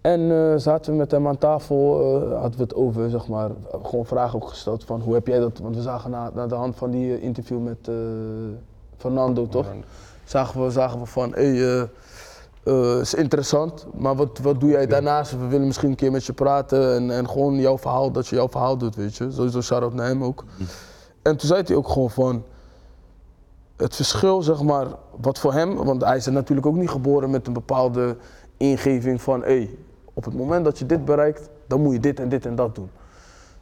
En 0.01 0.31
eh, 0.31 0.57
zaten 0.57 0.93
we 0.93 0.99
met 0.99 1.11
hem 1.11 1.29
aan 1.29 1.39
tafel, 1.39 2.01
eh, 2.01 2.41
hadden 2.41 2.57
we 2.57 2.63
het 2.63 2.75
over, 2.75 3.11
zeg 3.11 3.29
maar, 3.29 3.51
gewoon 3.83 4.07
vragen 4.07 4.43
ook 4.43 4.49
gesteld 4.49 4.85
van 4.85 5.01
hoe 5.01 5.15
heb 5.15 5.27
jij 5.27 5.39
dat, 5.39 5.59
want 5.59 5.77
we 5.77 5.83
zagen 5.83 6.11
na, 6.11 6.31
na 6.35 6.47
de 6.47 6.55
hand 6.55 6.77
van 6.77 6.91
die 6.91 7.21
interview 7.21 7.63
met 7.63 7.91
Fernando 8.97 9.49
toch, 9.49 9.67
zagen 10.25 10.65
we, 10.65 10.71
zagen 10.71 10.99
we 11.01 11.07
van, 11.07 11.35
hé, 11.35 11.57
hey, 11.57 11.89
eh, 12.69 13.01
is 13.01 13.15
interessant, 13.15 13.87
maar 13.95 14.17
wat, 14.17 14.39
wat 14.39 14.61
doe 14.61 14.71
jij 14.71 14.87
daarnaast? 14.87 15.31
We 15.31 15.47
willen 15.47 15.67
misschien 15.67 15.89
een 15.91 15.97
keer 15.97 16.11
met 16.11 16.25
je 16.25 16.33
praten 16.33 16.95
en, 16.95 17.11
en 17.11 17.29
gewoon 17.29 17.55
jouw 17.55 17.79
verhaal, 17.79 18.11
dat 18.13 18.27
je 18.27 18.37
jouw 18.37 18.49
verhaal 18.49 18.79
doet, 18.79 18.95
weet 18.97 19.17
je. 19.17 19.31
Sowieso 19.31 19.61
shout-out 19.61 19.95
naar 19.95 20.07
hem 20.07 20.25
ook. 20.25 20.45
En 21.23 21.37
toen 21.37 21.49
zei 21.49 21.63
hij 21.67 21.77
ook 21.77 21.89
gewoon 21.89 22.11
van, 22.11 22.45
het 23.77 23.95
verschil, 23.97 24.43
zeg 24.43 24.63
maar, 24.63 24.87
wat 25.21 25.39
voor 25.39 25.53
hem, 25.53 25.75
want 25.75 26.05
hij 26.05 26.17
is 26.17 26.27
er 26.27 26.33
natuurlijk 26.33 26.67
ook 26.67 26.77
niet 26.77 26.91
geboren 26.91 27.31
met 27.31 27.47
een 27.47 27.53
bepaalde 27.53 28.17
ingeving 28.57 29.23
van, 29.23 29.41
hé, 29.41 29.47
hey, 29.47 29.77
op 30.15 30.25
het 30.25 30.35
moment 30.35 30.65
dat 30.65 30.79
je 30.79 30.87
dit 30.87 31.05
bereikt, 31.05 31.49
dan 31.67 31.83
moet 31.83 31.93
je 31.93 32.01
dit 32.01 32.21
en 32.21 32.29
dit 32.29 32.47
en 32.47 32.55
dat 32.55 32.75
doen. 32.75 32.91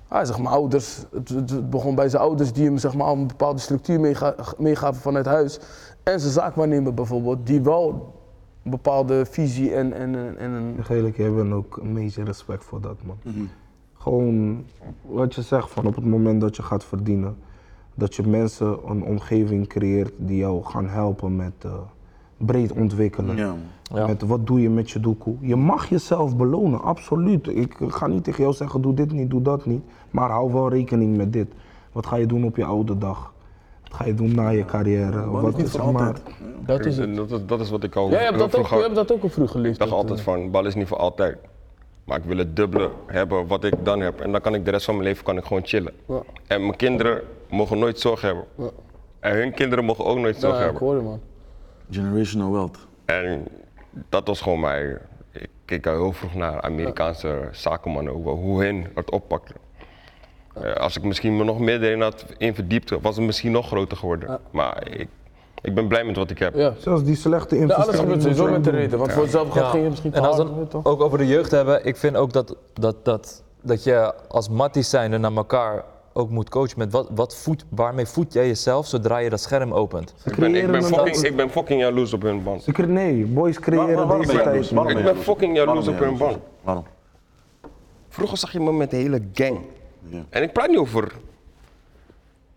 Hij 0.09 0.25
zegt, 0.25 0.39
mijn 0.39 0.55
ouders, 0.55 0.99
het, 1.13 1.29
het- 1.29 1.71
begon 1.71 1.95
bij 1.95 2.09
zijn 2.09 2.23
ouders 2.23 2.53
die 2.53 2.65
hem 2.65 2.79
zeg 2.79 2.95
maar, 2.95 3.07
al 3.07 3.15
een 3.17 3.27
bepaalde 3.27 3.61
structuur 3.61 4.01
meega- 4.01 4.35
meegaven 4.59 5.01
vanuit 5.03 5.27
huis. 5.27 5.59
En 6.03 6.21
zijn 6.21 6.33
zaakwaarnemer 6.33 6.95
bijvoorbeeld, 6.95 7.47
die 7.47 7.63
wel 7.63 8.15
een 8.67 8.73
bepaalde 8.73 9.27
visie 9.27 9.75
en, 9.75 9.93
en, 9.93 10.15
en, 10.15 10.39
en 10.39 10.51
een... 10.51 11.13
Jij 11.17 11.33
bent 11.33 11.53
ook 11.53 11.77
een 11.77 11.95
beetje 11.95 12.25
respect 12.25 12.65
voor 12.65 12.81
dat, 12.81 12.97
man. 13.05 13.17
Gewoon 13.95 14.65
wat 15.03 15.35
je 15.35 15.43
zegt, 15.43 15.71
van 15.71 15.87
op 15.87 15.95
het 15.95 16.05
moment 16.05 16.41
dat 16.41 16.57
je 16.57 16.63
gaat 16.63 16.85
verdienen, 16.85 17.37
dat 17.95 18.15
je 18.15 18.23
mensen 18.23 18.79
een 18.87 19.03
omgeving 19.03 19.67
creëert 19.67 20.13
die 20.17 20.37
jou 20.37 20.65
gaan 20.65 20.89
helpen 20.89 21.37
met 21.37 21.53
eh, 21.63 21.73
breed 22.37 22.73
ontwikkelen. 22.73 23.37
Ja. 23.37 23.55
Ja. 23.83 24.07
Met 24.07 24.23
wat 24.23 24.47
doe 24.47 24.61
je 24.61 24.71
met 24.71 24.91
je 24.91 25.01
doekoe. 25.01 25.35
Je 25.41 25.57
mag 25.57 25.89
jezelf 25.89 26.37
belonen, 26.37 26.83
absoluut. 26.83 27.47
Ik 27.47 27.77
ga 27.89 28.07
niet 28.07 28.25
tegen 28.25 28.43
jou 28.43 28.55
zeggen, 28.55 28.81
doe 28.81 28.95
dit 28.95 29.13
niet, 29.13 29.31
doe 29.31 29.43
dat 29.43 29.67
niet. 29.67 29.83
Maar 30.11 30.31
hou 30.31 30.53
wel 30.53 30.69
rekening 30.69 31.17
met 31.17 31.33
dit. 31.33 31.49
Wat 31.93 32.07
ga 32.07 32.17
je 32.17 32.27
doen 32.27 32.45
op 32.45 32.57
je 32.57 32.65
oude 32.65 32.99
dag? 32.99 33.33
Wat 33.89 33.99
ga 33.99 34.05
je 34.07 34.15
doen 34.15 34.35
na 34.35 34.49
je 34.49 34.65
carrière? 34.65 35.11
Maar 35.27 35.43
Wat 35.43 35.57
niet 35.57 35.67
is 35.67 35.71
voor 35.73 35.81
zeg 35.83 35.93
maar, 35.93 36.07
altijd. 36.07 36.25
Dat 36.67 36.85
is 36.85 36.97
het. 36.97 37.17
Dat, 37.17 37.31
is- 37.31 37.47
dat 37.47 37.61
is 37.61 37.71
wat 37.71 37.83
ik 37.85 37.95
al 37.97 38.11
Jij 38.11 38.25
hebt 38.25 38.39
dat 38.39 38.57
ook, 38.57 38.67
jij 38.69 38.81
hebt 38.81 38.95
dat 38.95 39.13
ook 39.13 39.23
al 39.23 39.29
vroeg 39.29 39.51
geleerd. 39.51 39.73
Ik 39.75 39.79
dacht 39.79 39.93
altijd 39.93 40.21
van, 40.21 40.51
bal 40.51 40.67
is 40.67 40.75
niet 40.75 40.87
voor 40.89 40.97
altijd. 40.99 41.39
Maar 42.05 42.19
ik 42.19 42.25
wil 42.25 42.37
het 42.39 42.57
dubbele 42.57 42.91
hebben 43.07 43.47
wat 43.47 43.65
ik 43.65 43.75
dan 43.85 44.01
heb. 44.01 44.21
En 44.21 44.33
dan 44.33 44.41
kan 44.41 44.55
ik 44.55 44.65
de 44.65 44.71
rest 44.71 44.85
van 44.85 44.95
mijn 44.95 45.07
leven 45.09 45.25
kan 45.25 45.37
ik 45.37 45.45
gewoon 45.45 45.63
chillen. 45.67 45.93
Ja. 46.07 46.23
En 46.47 46.61
mijn 46.61 46.77
kinderen 46.77 47.21
mogen 47.51 47.79
nooit 47.79 48.01
zorg 48.01 48.21
hebben. 48.21 48.45
Ja. 48.55 48.69
En 49.21 49.37
hun 49.37 49.55
kinderen 49.55 49.85
mogen 49.85 50.05
ook 50.05 50.19
nooit 50.19 50.37
zorg 50.37 50.53
Ja, 50.55 50.59
ik 50.59 50.65
hebben. 50.65 50.83
hoor 50.83 50.97
je 50.97 51.03
man. 51.03 51.21
Generational 51.91 52.53
wealth. 52.53 52.79
En 53.05 53.45
dat 54.09 54.27
was 54.27 54.41
gewoon 54.41 54.61
mij. 54.61 54.99
Ik 55.33 55.49
keek 55.65 55.87
al 55.87 55.93
heel 55.93 56.13
vroeg 56.13 56.35
naar 56.35 56.61
Amerikaanse 56.61 57.49
zakenmannen, 57.53 58.13
hoe, 58.13 58.29
hoe 58.29 58.63
hen 58.65 58.87
het 58.95 59.11
oppakten. 59.11 59.55
Eh, 60.63 60.73
als 60.75 60.97
ik 60.97 61.03
misschien 61.03 61.37
me 61.37 61.45
nog 61.45 61.59
meer 61.59 61.83
erin 61.83 62.01
had 62.01 62.25
in 62.39 62.55
verdiept, 62.55 62.91
was 63.01 63.17
het 63.17 63.25
misschien 63.27 63.53
nog 63.53 63.67
groter 63.67 63.97
geworden. 63.97 64.41
Maar 64.51 64.89
ik, 64.91 65.09
ik 65.63 65.75
ben 65.75 65.87
blij 65.89 66.05
met 66.05 66.17
wat 66.17 66.31
ik 66.31 66.39
heb. 66.39 66.55
Ja. 66.55 66.73
zelfs 66.79 67.03
die 67.05 67.17
slechte 67.17 67.55
Ja, 67.55 67.61
investering. 67.61 67.89
alles 67.91 68.01
gebeurt 68.01 68.23
sowieso 68.23 68.51
met 68.53 68.65
de 68.65 68.71
reden. 68.71 68.99
Want 68.99 69.13
voor 69.13 69.23
hetzelfde 69.23 69.53
geld 69.53 69.65
Ja. 69.65 69.71
ging 69.71 69.83
je 69.83 69.89
misschien 69.89 70.11
te 70.11 70.17
En 70.19 70.25
als 70.25 70.43
toch? 70.69 70.85
ook 70.85 71.01
over 71.03 71.19
de 71.19 71.27
jeugd 71.27 71.51
hebben, 71.51 71.85
ik 71.87 71.97
vind 71.97 72.17
ook 72.17 72.33
dat, 72.33 72.57
dat, 72.73 72.97
dat, 73.05 73.43
dat 73.63 73.85
je 73.85 74.15
als 74.29 74.49
matties 74.49 74.91
zijnde 74.91 75.19
naar 75.19 75.33
elkaar 75.37 75.85
ook 76.13 76.31
moet 76.31 76.49
coachen 76.49 76.79
met 76.79 76.93
wat, 76.93 77.09
wat 77.15 77.37
voed, 77.37 77.65
waarmee 77.69 78.07
voed 78.07 78.33
jij 78.33 78.47
jezelf 78.47 78.87
zodra 78.87 79.19
je 79.19 79.31
dat 79.31 79.41
scherm 79.41 79.73
opent. 79.75 80.15
Ik 80.25 80.37
ben, 80.37 80.55
ik, 80.55 80.71
ben 80.71 80.83
fucking, 80.83 81.17
ik 81.17 81.37
ben 81.37 81.51
fucking 81.51 81.81
jaloers 81.81 82.13
op 82.13 82.23
hun 82.23 82.43
band. 82.43 82.65
Cre- 82.73 82.87
nee, 82.87 83.25
boys 83.25 83.59
creëren 83.61 84.07
Waar- 84.09 84.19
deze 84.19 84.43
tijd. 84.43 84.71
Ik 84.71 85.05
ben 85.05 85.17
fucking 85.17 85.57
jaloers 85.57 85.89
op 85.89 85.99
hun 85.99 86.17
band. 86.17 86.37
Waarom? 86.63 86.85
Vroeger 88.09 88.39
zag 88.39 88.53
je 88.53 88.61
me 88.61 88.73
met 88.73 88.91
de 88.91 88.97
hele 88.97 89.21
gang. 89.33 89.59
Ja. 90.09 90.25
En 90.31 90.43
ik 90.43 90.53
praat 90.53 90.69
niet 90.69 90.79
over. 90.79 91.13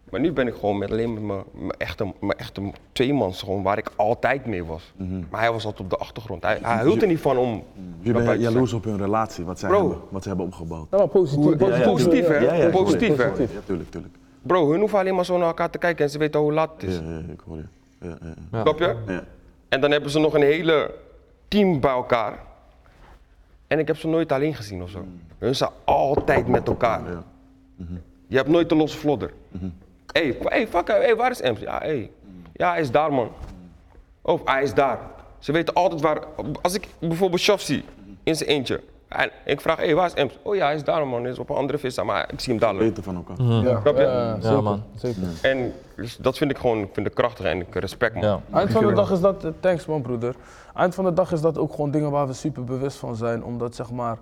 Maar 0.10 0.20
nu 0.20 0.32
ben 0.32 0.48
ik 0.48 0.54
gewoon 0.54 0.78
met 0.78 0.92
alleen 0.92 1.14
met 1.14 1.24
mijn, 1.24 1.44
mijn 1.54 1.72
echte, 1.78 2.14
mijn 2.20 2.38
echte 2.38 2.72
tweemans, 2.92 3.42
gewoon 3.42 3.64
waar 3.64 3.78
ik 3.78 3.92
altijd 3.96 4.46
mee 4.46 4.64
was. 4.66 4.94
Maar 5.30 5.40
hij 5.40 5.52
was 5.52 5.66
altijd 5.66 5.84
op 5.84 5.90
de 5.90 5.98
achtergrond. 5.98 6.44
Hij, 6.44 6.60
hij 6.62 6.84
hield 6.84 7.02
er 7.02 7.08
niet 7.08 7.20
van 7.20 7.38
om. 7.38 7.64
Je 8.00 8.14
bent 8.14 8.42
jaloers 8.42 8.74
op 8.74 8.84
hun 8.84 8.98
relatie, 8.98 9.46
wat 9.46 9.60
zij, 9.60 9.70
Bro. 9.70 9.80
hebben, 9.80 9.98
wat 10.10 10.22
ze 10.24 10.28
hebben 10.28 10.46
opgebouwd. 10.46 10.88
Ja, 10.92 10.98
maar 10.98 11.08
positief. 11.08 11.58
zijn. 11.60 11.84
Positief, 11.84 12.28
hè? 12.28 12.38
Ja, 12.38 12.54
ja, 12.54 12.70
Positief, 12.70 13.16
hè? 13.18 13.24
Ja, 13.26 13.32
tuurlijk, 13.66 13.92
tuurlijk. 13.92 14.16
Bro, 14.42 14.70
hun 14.72 14.80
hoeven 14.80 15.00
alleen 15.00 15.16
maar 15.16 15.26
zo 15.26 15.38
naar 15.38 15.48
elkaar 15.48 15.70
te 15.70 15.78
kijken 15.78 16.06
en 16.06 16.12
ze 16.12 16.18
weten 16.18 16.40
hoe 16.40 16.54
laat 16.54 16.72
het 16.74 16.84
is. 16.84 16.96
Ja, 16.96 17.02
ja, 17.02 17.22
ik 17.34 17.40
hoor 17.48 17.58
je. 17.58 17.64
Ja, 18.02 18.08
ja, 18.08 18.16
ja. 18.22 18.34
Ja. 18.52 18.62
Snap 18.62 18.80
je? 18.80 18.96
Ja. 19.08 19.24
En 19.70 19.82
dan 19.82 19.92
hebben 19.92 20.10
ze 20.10 20.20
nog 20.20 20.34
een 20.34 20.42
hele 20.42 20.96
team 21.48 21.80
bij 21.80 21.92
elkaar. 21.92 22.40
En 23.68 23.80
ik 23.80 23.88
heb 23.88 23.98
ze 23.98 24.08
nooit 24.08 24.32
alleen 24.32 24.56
gezien 24.56 24.84
of 24.84 24.90
zo. 24.90 25.06
Hun 25.38 25.56
zijn 25.56 25.70
altijd 25.84 26.48
met 26.48 26.68
elkaar. 26.68 27.12
Ja. 27.12 27.24
Je 28.28 28.36
hebt 28.36 28.50
nooit 28.50 28.72
een 28.72 28.78
losse 28.78 28.98
vlodder. 28.98 29.34
Hé, 29.52 29.70
hey, 30.12 30.38
hey, 30.44 30.68
fuck, 30.68 30.88
hey, 30.88 31.16
waar 31.16 31.32
is 31.32 31.42
Ems? 31.42 31.60
Ja, 31.60 31.78
hey. 31.78 32.12
ja, 32.54 32.72
hij 32.72 32.82
is 32.82 32.92
daar, 32.92 33.14
man. 33.14 33.30
Of 34.22 34.42
hij 34.46 34.64
is 34.64 34.74
daar. 34.74 35.00
Ze 35.40 35.52
weten 35.52 35.74
altijd 35.74 36.02
waar. 36.02 36.24
Als 36.62 36.74
ik 36.74 36.88
bijvoorbeeld 37.00 37.42
Shof 37.42 37.62
zie 37.62 37.84
in 38.24 38.36
zijn 38.36 38.50
eentje. 38.50 38.82
En 39.08 39.30
ik 39.46 39.62
vraag, 39.62 39.78
hé, 39.78 39.86
hey, 39.86 39.96
waar 39.96 40.06
is 40.06 40.14
Ems? 40.14 40.38
Oh 40.42 40.56
ja, 40.56 40.66
hij 40.66 40.76
is 40.76 40.84
daar, 40.84 41.08
man. 41.08 41.22
Hij 41.22 41.32
is 41.32 41.40
op 41.40 41.50
een 41.50 41.56
andere 41.56 41.78
vis. 41.78 42.04
Maar 42.04 42.30
ik 42.32 42.40
zie 42.40 42.52
hem 42.54 42.62
dadelijk. 42.62 42.86
Weten 42.86 43.04
van 43.04 43.16
elkaar. 43.16 43.46
Ja. 43.46 43.82
Snap 43.82 43.98
je? 43.98 44.02
Ja, 44.02 44.42
zeker, 44.42 44.64
man. 44.64 44.84
Zeker. 44.96 45.22
En 45.42 45.74
dus 45.96 46.18
dat 46.18 46.38
vind 46.38 46.52
ik 46.52 46.58
gewoon 46.58 46.80
ik 46.80 46.90
vind 46.94 47.08
ik 47.08 47.14
krachtig 47.14 47.46
en 47.46 47.60
ik 47.60 47.76
respect, 47.76 48.14
man. 48.14 48.24
Ja. 48.24 48.42
Eind 48.54 48.72
van 48.72 48.88
de 48.88 48.94
dag 48.94 49.12
is 49.12 49.20
dat, 49.20 49.46
thanks 49.60 49.86
man 49.86 50.02
broeder. 50.02 50.36
Eind 50.76 50.96
van 50.96 51.06
de 51.06 51.14
dag 51.14 51.32
is 51.32 51.42
dat 51.42 51.58
ook 51.58 51.72
gewoon 51.72 51.92
dingen 51.92 52.12
waar 52.12 52.28
we 52.28 52.34
super 52.34 52.64
bewust 52.64 52.98
van 52.98 53.16
zijn. 53.16 53.44
Omdat 53.44 53.76
zeg 53.76 53.92
maar, 53.92 54.18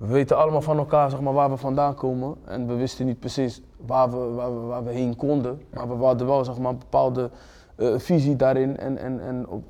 we 0.00 0.06
weten 0.06 0.36
allemaal 0.36 0.62
van 0.62 0.78
elkaar 0.78 1.10
zeg 1.10 1.20
maar, 1.20 1.32
waar 1.32 1.50
we 1.50 1.56
vandaan 1.56 1.94
komen. 1.94 2.34
En 2.44 2.66
we 2.66 2.74
wisten 2.74 3.06
niet 3.06 3.18
precies 3.18 3.62
waar 3.86 4.10
we, 4.10 4.16
waar 4.16 4.60
we, 4.60 4.66
waar 4.66 4.84
we 4.84 4.90
heen 4.90 5.16
konden. 5.16 5.60
Maar 5.74 5.98
we 5.98 6.04
hadden 6.04 6.26
wel 6.26 6.44
zeg 6.44 6.58
maar, 6.58 6.72
een 6.72 6.78
bepaalde 6.78 7.30
eh, 7.76 7.98
visie 7.98 8.36
daarin. 8.36 8.76
En, 8.76 8.98
en, 8.98 9.20
en 9.20 9.48
op 9.48 9.62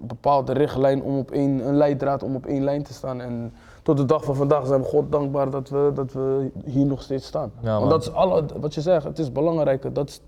een 0.00 0.06
bepaalde 0.06 0.52
richtlijn 0.52 1.02
om 1.02 1.18
op 1.18 1.30
één, 1.30 1.68
een 1.68 1.76
leidraad 1.76 2.22
om 2.22 2.34
op 2.34 2.46
één 2.46 2.64
lijn 2.64 2.82
te 2.82 2.92
staan. 2.92 3.20
En 3.20 3.52
tot 3.82 3.96
de 3.96 4.04
dag 4.04 4.24
van 4.24 4.34
vandaag 4.34 4.66
zijn 4.66 4.80
we 4.80 4.86
God 4.86 5.12
dankbaar 5.12 5.50
dat 5.50 5.68
we, 5.68 5.90
dat 5.94 6.12
we 6.12 6.50
hier 6.64 6.86
nog 6.86 7.02
steeds 7.02 7.26
staan. 7.26 7.52
Ja, 7.60 7.78
Want 7.78 7.90
dat 7.90 8.02
is 8.02 8.12
alle, 8.12 8.44
wat 8.60 8.74
je 8.74 8.80
zegt, 8.80 9.04
het 9.04 9.18
is 9.18 9.32
belangrijker. 9.32 9.92
Dat 9.92 10.08
is, 10.08 10.20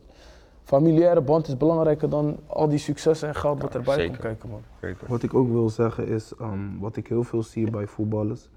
familiaire 0.62 1.20
band 1.20 1.48
is 1.48 1.56
belangrijker 1.56 2.08
dan 2.08 2.36
al 2.46 2.68
die 2.68 2.78
successen 2.78 3.28
en 3.28 3.34
geld 3.34 3.62
wat 3.62 3.74
erbij 3.74 3.94
zeker. 3.94 4.08
komt 4.10 4.20
kijken 4.20 4.48
man. 4.48 4.94
Wat 5.06 5.22
ik 5.22 5.34
ook 5.34 5.48
wil 5.48 5.68
zeggen 5.68 6.08
is, 6.08 6.32
ehm, 6.38 6.78
wat 6.80 6.96
ik 6.96 7.06
heel 7.06 7.24
veel 7.24 7.42
zie 7.42 7.70
bij 7.70 7.86
voetballers. 7.86 8.48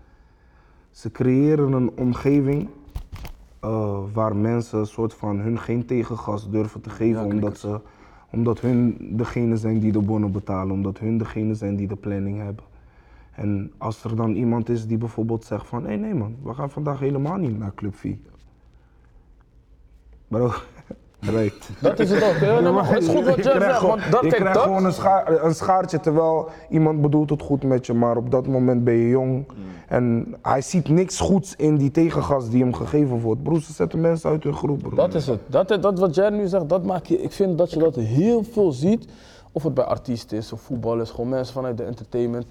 Ze 0.98 1.12
creëren 1.12 1.72
een 1.72 1.92
omgeving 1.98 2.68
eh, 3.60 4.00
waar 4.14 4.36
mensen 4.36 4.80
een 4.80 4.86
soort 4.86 5.14
van 5.14 5.40
hun 5.40 5.60
geen 5.60 5.86
tegengas 5.86 6.50
durven 6.50 6.82
te 6.82 6.90
geven. 6.90 7.26
omdat, 7.26 7.58
ze, 7.58 7.82
omdat 8.32 8.60
hun 8.60 8.98
degene 9.18 9.58
zijn 9.58 9.80
die 9.80 9.92
de 9.92 10.02
bonnen 10.02 10.32
betalen. 10.32 10.74
Omdat 10.74 11.00
hun 11.00 11.18
degene 11.18 11.54
zijn 11.54 11.76
die 11.76 11.88
de 11.88 11.96
planning 11.96 12.42
hebben. 12.42 12.64
En 13.32 13.72
als 13.78 14.04
er 14.04 14.16
dan 14.16 14.36
iemand 14.36 14.70
is 14.70 14.88
die 14.88 14.98
bijvoorbeeld 14.98 15.44
zegt 15.44 15.68
van... 15.68 15.86
Hé 15.86 15.96
nee 15.96 16.14
man, 16.14 16.36
we 16.44 16.54
gaan 16.54 16.70
vandaag 16.70 17.00
helemaal 17.00 17.38
niet 17.38 17.60
naar 17.60 17.74
Club 17.74 17.96
4. 17.96 18.18
Bro, 20.28 20.52
right. 21.20 21.70
Dat 21.82 22.00
is 22.00 22.10
het 22.10 22.24
ook. 22.24 22.34
hè? 22.36 22.62
Nee, 22.62 22.72
maar 22.72 22.90
het 22.90 23.02
is 23.04 23.08
goed 23.10 23.26
wat 23.26 23.36
Je 23.36 23.44
zegt, 23.44 23.78
gewoon- 23.78 24.00
want 24.00 24.12
dat, 24.12 24.24
je 24.24 24.30
kijk, 24.30 24.42
krijgt 24.42 24.60
gewoon 24.60 24.86
een, 24.86 24.94
schaar, 24.94 25.44
een 25.44 25.56
schaartje 25.56 26.00
terwijl 26.00 26.50
iemand 26.70 27.02
bedoelt 27.02 27.30
het 27.30 27.42
goed 27.42 27.64
met 27.64 27.86
je, 27.86 27.94
maar 27.94 28.18
op 28.18 28.32
dat 28.32 28.48
moment 28.48 28.84
ben 28.84 28.94
je 28.94 29.10
jong. 29.10 29.46
En 29.88 30.36
hij 30.42 30.62
ziet 30.62 30.90
niks 30.90 31.20
goeds 31.20 31.56
in 31.56 31.78
die 31.78 31.92
tegengas 31.92 32.50
die 32.50 32.62
hem 32.64 32.74
gegeven 32.74 33.20
wordt. 33.22 33.44
Broer, 33.44 33.62
ze 33.62 33.74
zetten 33.74 34.02
mensen 34.02 34.30
uit 34.30 34.44
hun 34.44 34.54
groep, 34.54 34.80
broer. 34.80 34.96
dat 34.96 35.14
is 35.14 35.28
het. 35.28 35.40
Dat, 35.48 35.68
dat 35.82 36.00
wat 36.00 36.16
jij 36.16 36.30
nu 36.30 36.48
zegt, 36.48 36.70
dat 36.70 36.86
maak 36.86 37.06
je, 37.06 37.22
ik 37.22 37.32
vind 37.32 37.58
dat 37.58 37.72
je 37.72 37.80
dat 37.80 37.96
heel 37.96 38.44
veel 38.44 38.72
ziet. 38.72 39.08
Of 39.52 39.64
het 39.64 39.74
bij 39.74 39.84
artiesten 39.86 40.38
is 40.38 40.54
of 40.54 40.62
voetballers, 40.62 41.10
gewoon 41.10 41.30
mensen 41.30 41.54
vanuit 41.54 41.78
de 41.78 41.84
entertainment. 41.84 42.46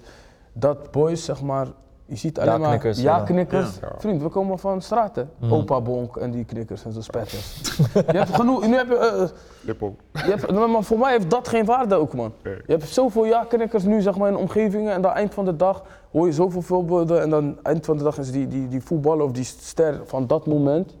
Dat 0.53 0.91
boys, 0.91 1.25
zeg 1.25 1.41
maar, 1.41 1.67
je 2.07 2.15
ziet 2.15 2.39
alleen 2.39 2.59
maar 2.59 2.85
ja. 2.85 2.91
ja-knikkers. 3.01 3.69
Vriend, 3.97 4.21
we 4.21 4.29
komen 4.29 4.59
van 4.59 4.81
straten. 4.81 5.29
Opa 5.49 5.81
Bonk 5.81 6.15
en 6.17 6.31
die 6.31 6.45
knikkers 6.45 6.85
en 6.85 6.91
zo 6.93 7.01
spetters. 7.01 7.77
je 7.93 8.17
hebt 8.17 8.35
genoeg, 8.35 8.67
nu 8.67 8.75
heb 8.75 8.87
je... 8.87 8.95
eh, 10.11 10.29
hebt, 10.29 10.51
maar 10.51 10.83
voor 10.83 10.97
mij 10.97 11.11
heeft 11.11 11.29
dat 11.29 11.47
geen 11.47 11.65
waarde 11.65 11.95
ook, 11.95 12.13
man. 12.13 12.33
Je 12.43 12.61
hebt 12.67 12.87
zoveel 12.87 13.25
ja-knikkers 13.25 13.83
nu 13.83 14.01
zeg 14.01 14.17
maar, 14.17 14.29
in 14.29 14.35
omgevingen 14.37 14.93
en 14.93 15.01
dan 15.01 15.11
eind 15.11 15.33
van 15.33 15.45
de 15.45 15.55
dag 15.55 15.83
hoor 16.11 16.25
je 16.25 16.33
zoveel 16.33 16.61
voorbeelden 16.61 17.21
en 17.21 17.29
dan 17.29 17.57
eind 17.63 17.85
van 17.85 17.97
de 17.97 18.03
dag 18.03 18.17
is 18.17 18.31
die, 18.31 18.47
die, 18.47 18.67
die 18.67 18.81
voetballer 18.81 19.25
of 19.25 19.31
die 19.31 19.43
ster 19.43 20.01
van 20.05 20.27
dat 20.27 20.47
moment, 20.47 20.95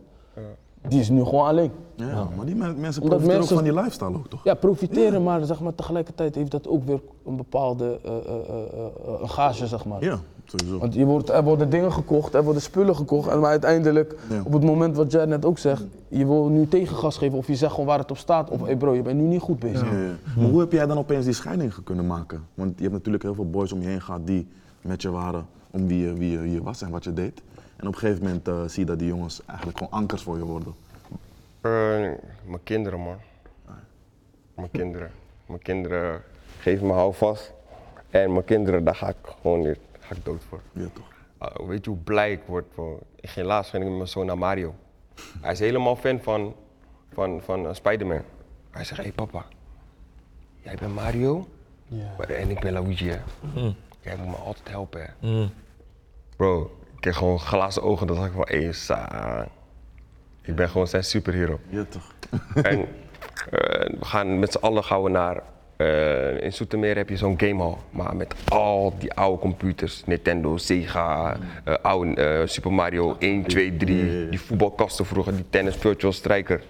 die 0.87 0.99
is 0.99 1.09
nu 1.09 1.23
gewoon 1.23 1.45
alleen. 1.47 1.71
Ja, 1.95 2.27
maar 2.35 2.45
die 2.45 2.55
men- 2.55 2.79
mensen 2.79 3.01
Omdat 3.01 3.17
profiteren 3.19 3.27
mensen- 3.27 3.57
ook 3.57 3.63
van 3.63 3.73
die 3.73 3.81
lifestyle 3.81 4.15
ook, 4.15 4.27
toch? 4.27 4.43
Ja, 4.43 4.53
profiteren, 4.53 5.23
maar 5.23 5.45
zeg 5.45 5.59
maar, 5.59 5.75
tegelijkertijd 5.75 6.35
heeft 6.35 6.51
dat 6.51 6.67
ook 6.67 6.83
weer 6.83 6.99
een 7.25 7.35
bepaalde 7.35 7.99
eh, 8.03 8.11
eh, 8.11 8.17
eh, 8.25 8.55
eh, 8.73 9.21
een 9.21 9.29
gage, 9.29 9.67
zeg 9.67 9.85
maar. 9.85 10.03
Ja, 10.03 10.19
sowieso. 10.47 10.77
Want 10.79 10.93
je 10.93 11.05
wordt, 11.05 11.29
er 11.29 11.43
worden 11.43 11.69
dingen 11.69 11.91
gekocht, 11.91 12.33
er 12.33 12.43
worden 12.43 12.61
spullen 12.61 12.95
gekocht. 12.95 13.29
En 13.29 13.39
maar 13.39 13.49
uiteindelijk, 13.49 14.15
Ja. 14.29 14.41
op 14.43 14.53
het 14.53 14.63
moment 14.63 14.95
wat 14.95 15.11
jij 15.11 15.25
net 15.25 15.45
ook 15.45 15.57
zegt, 15.57 15.83
je 16.07 16.25
wil 16.25 16.47
nu 16.49 16.67
tegengas 16.67 17.17
geven 17.17 17.37
of 17.37 17.47
je 17.47 17.55
zegt 17.55 17.71
gewoon 17.71 17.85
waar 17.85 17.99
het 17.99 18.11
op 18.11 18.17
staat. 18.17 18.49
Of 18.49 18.59
hé 18.59 18.65
hey 18.65 18.75
bro, 18.75 18.93
je 18.95 19.01
bent 19.01 19.19
nu 19.19 19.25
niet 19.25 19.41
goed 19.41 19.59
bezig. 19.59 19.91
Ja, 19.91 19.97
ja. 19.97 20.15
Maar 20.37 20.49
hoe 20.49 20.59
heb 20.59 20.71
jij 20.71 20.85
dan 20.85 20.97
opeens 20.97 21.25
die 21.25 21.33
scheiding 21.33 21.73
kunnen 21.83 22.07
maken? 22.07 22.43
Want 22.53 22.73
je 22.75 22.81
hebt 22.81 22.93
natuurlijk 22.93 23.23
heel 23.23 23.35
veel 23.35 23.49
boys 23.49 23.71
om 23.71 23.81
je 23.81 23.87
heen 23.87 24.01
gehad 24.01 24.27
die 24.27 24.47
met 24.81 25.01
je 25.01 25.09
waren 25.11 25.45
om 25.71 25.87
wie 25.87 26.05
je, 26.07 26.13
wie 26.13 26.31
je, 26.31 26.37
wie 26.37 26.51
je 26.51 26.63
was 26.63 26.81
en 26.81 26.89
wat 26.89 27.03
je 27.03 27.13
deed. 27.13 27.41
En 27.75 27.87
op 27.87 27.93
een 27.93 27.99
gegeven 27.99 28.23
moment 28.23 28.47
eh, 28.47 28.61
zie 28.67 28.79
je 28.79 28.85
dat 28.85 28.99
die 28.99 29.07
jongens 29.07 29.41
eigenlijk 29.45 29.77
gewoon 29.77 29.93
ankers 29.93 30.21
voor 30.23 30.37
je 30.37 30.45
worden. 30.45 30.73
Eh, 31.61 31.71
mijn 32.45 32.63
kinderen, 32.63 32.99
man. 32.99 33.15
Mijn 34.55 34.71
kinderen. 34.71 35.11
Mijn 35.45 35.61
kinderen 35.61 36.21
geven 36.59 36.87
me 36.87 36.93
houvast. 36.93 37.53
En 38.09 38.31
mijn 38.31 38.45
kinderen, 38.45 38.83
daar 38.83 38.95
ga 38.95 39.07
ik 39.09 39.15
gewoon 39.41 39.61
weer, 39.61 39.77
ga 40.07 40.15
ik 40.15 40.25
dood 40.25 40.43
voor. 40.49 40.61
Ja, 40.71 40.87
toch? 40.93 41.07
Ah, 41.37 41.67
weet 41.67 41.85
je 41.85 41.89
hoe 41.91 41.99
blij 41.99 42.31
ik 42.31 42.41
word? 42.45 42.65
Ik 43.19 43.29
ging 43.29 43.45
laatst 43.47 43.69
ging 43.71 43.83
ik 43.83 43.89
met 43.89 43.97
mijn 43.97 44.09
zoon 44.09 44.25
naar 44.25 44.37
Mario. 44.37 44.75
Hij 45.41 45.51
is 45.51 45.59
helemaal 45.59 45.95
fan 45.95 46.19
van, 46.21 46.55
van, 47.13 47.41
van 47.41 47.67
eh, 47.67 47.73
Spider-Man. 47.73 48.21
Hij 48.71 48.83
zegt, 48.83 48.97
hé 48.97 49.03
hey, 49.03 49.11
papa, 49.11 49.45
jij 50.61 50.75
bent 50.75 50.93
Mario 50.93 51.47
Maar- 52.17 52.29
en 52.29 52.49
ik 52.49 52.59
ben 52.59 52.73
Luigi. 52.73 53.09
Hè? 53.09 53.19
Jij 54.01 54.17
moet 54.17 54.27
me 54.27 54.35
altijd 54.35 54.69
helpen. 54.69 55.01
Hè? 55.19 55.47
Bro, 56.35 56.77
ik 56.95 57.01
kreeg 57.01 57.17
gewoon 57.17 57.39
glazen 57.39 57.83
ogen. 57.83 58.07
Dat 58.07 58.15
dacht 58.15 58.27
ik 58.27 58.33
van, 58.33 58.47
hé, 58.49 58.73
sa. 58.73 59.47
Ik 60.41 60.55
ben 60.55 60.69
gewoon 60.69 60.87
zijn 60.87 61.03
superhero. 61.03 61.59
Ja, 61.69 61.83
toch? 61.89 62.13
En 62.63 62.79
eh, 62.79 62.87
we 63.99 64.05
gaan 64.05 64.39
met 64.39 64.51
z'n 64.51 64.57
allen 64.57 64.83
gaan 64.83 65.03
we 65.03 65.09
naar. 65.09 65.43
Eh, 65.77 66.41
in 66.43 66.53
Zoetermeer 66.53 66.95
heb 66.95 67.09
je 67.09 67.17
zo'n 67.17 67.39
gamehall, 67.39 67.75
maar 67.89 68.15
met 68.15 68.35
al 68.49 68.93
die 68.99 69.13
oude 69.13 69.39
computers, 69.39 70.03
Nintendo, 70.05 70.57
Sega, 70.57 71.37
eh, 71.63 71.73
oude 71.81 72.13
eh, 72.13 72.47
Super 72.47 72.73
Mario 72.73 73.15
1, 73.19 73.43
2, 73.43 73.77
3, 73.77 74.29
die 74.29 74.39
voetbalkasten 74.41 75.05
vroeger, 75.05 75.35
die 75.35 75.45
tennis 75.49 75.75
virtual 75.75 76.11
striker. 76.13 76.61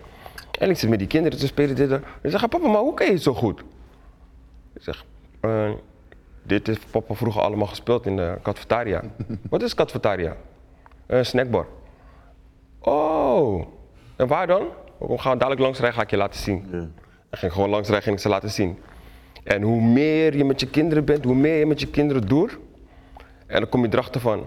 En 0.60 0.70
ik 0.70 0.78
zit 0.78 0.90
met 0.90 1.00
die 1.00 1.08
kinderen 1.08 1.40
te 1.40 1.48
spelen 1.48 1.76
dit. 1.76 1.92
en- 1.92 2.04
Ik 2.22 2.30
zeg, 2.32 2.48
papa, 2.50 2.68
maar 2.68 2.82
hoe 2.82 2.94
kan 2.94 3.06
je 3.08 3.12
het 3.14 3.22
zo 3.22 3.34
goed? 3.34 3.60
Ik 4.74 4.82
zeg, 4.84 5.06
dit 6.44 6.68
heeft 6.68 6.92
papa 6.92 7.14
vroeger 7.14 7.42
allemaal 7.42 7.68
gespeeld 7.68 8.06
in 8.06 8.16
de 8.16 8.38
cafetaria. 8.44 9.02
Wat 9.50 9.62
is 9.62 9.74
cafetaria? 9.74 10.36
Een 11.06 11.26
snackbar. 11.26 11.66
Oh, 12.80 13.66
en 14.16 14.28
waar 14.28 14.48
dan? 14.48 14.64
We 15.00 15.18
gaan 15.18 15.38
dadelijk 15.38 15.62
langs 15.62 15.80
rijden, 15.80 15.98
ga 15.98 16.04
ik 16.04 16.10
je 16.10 16.18
laten 16.18 16.40
zien. 16.40 16.68
Ja. 16.72 16.88
Ik 17.32 17.38
ging 17.38 17.54
gewoon 17.54 17.70
langs 17.70 17.88
rijden, 17.88 18.04
ging 18.06 18.16
ik 18.16 18.22
ze 18.22 18.30
laten 18.30 18.50
zien. 18.50 18.78
En 19.48 19.62
hoe 19.62 19.82
meer 19.82 20.38
je 20.38 20.46
met 20.46 20.60
je 20.60 20.68
kinderen 20.68 21.06
bent, 21.06 21.24
hoe 21.24 21.36
meer 21.36 21.58
je 21.58 21.66
met 21.66 21.80
je 21.80 21.88
kinderen 21.88 22.28
doet. 22.28 22.58
En 23.46 23.60
dan 23.60 23.70
kom 23.70 23.84
je 23.84 23.90
erachter 23.92 24.22
van, 24.22 24.44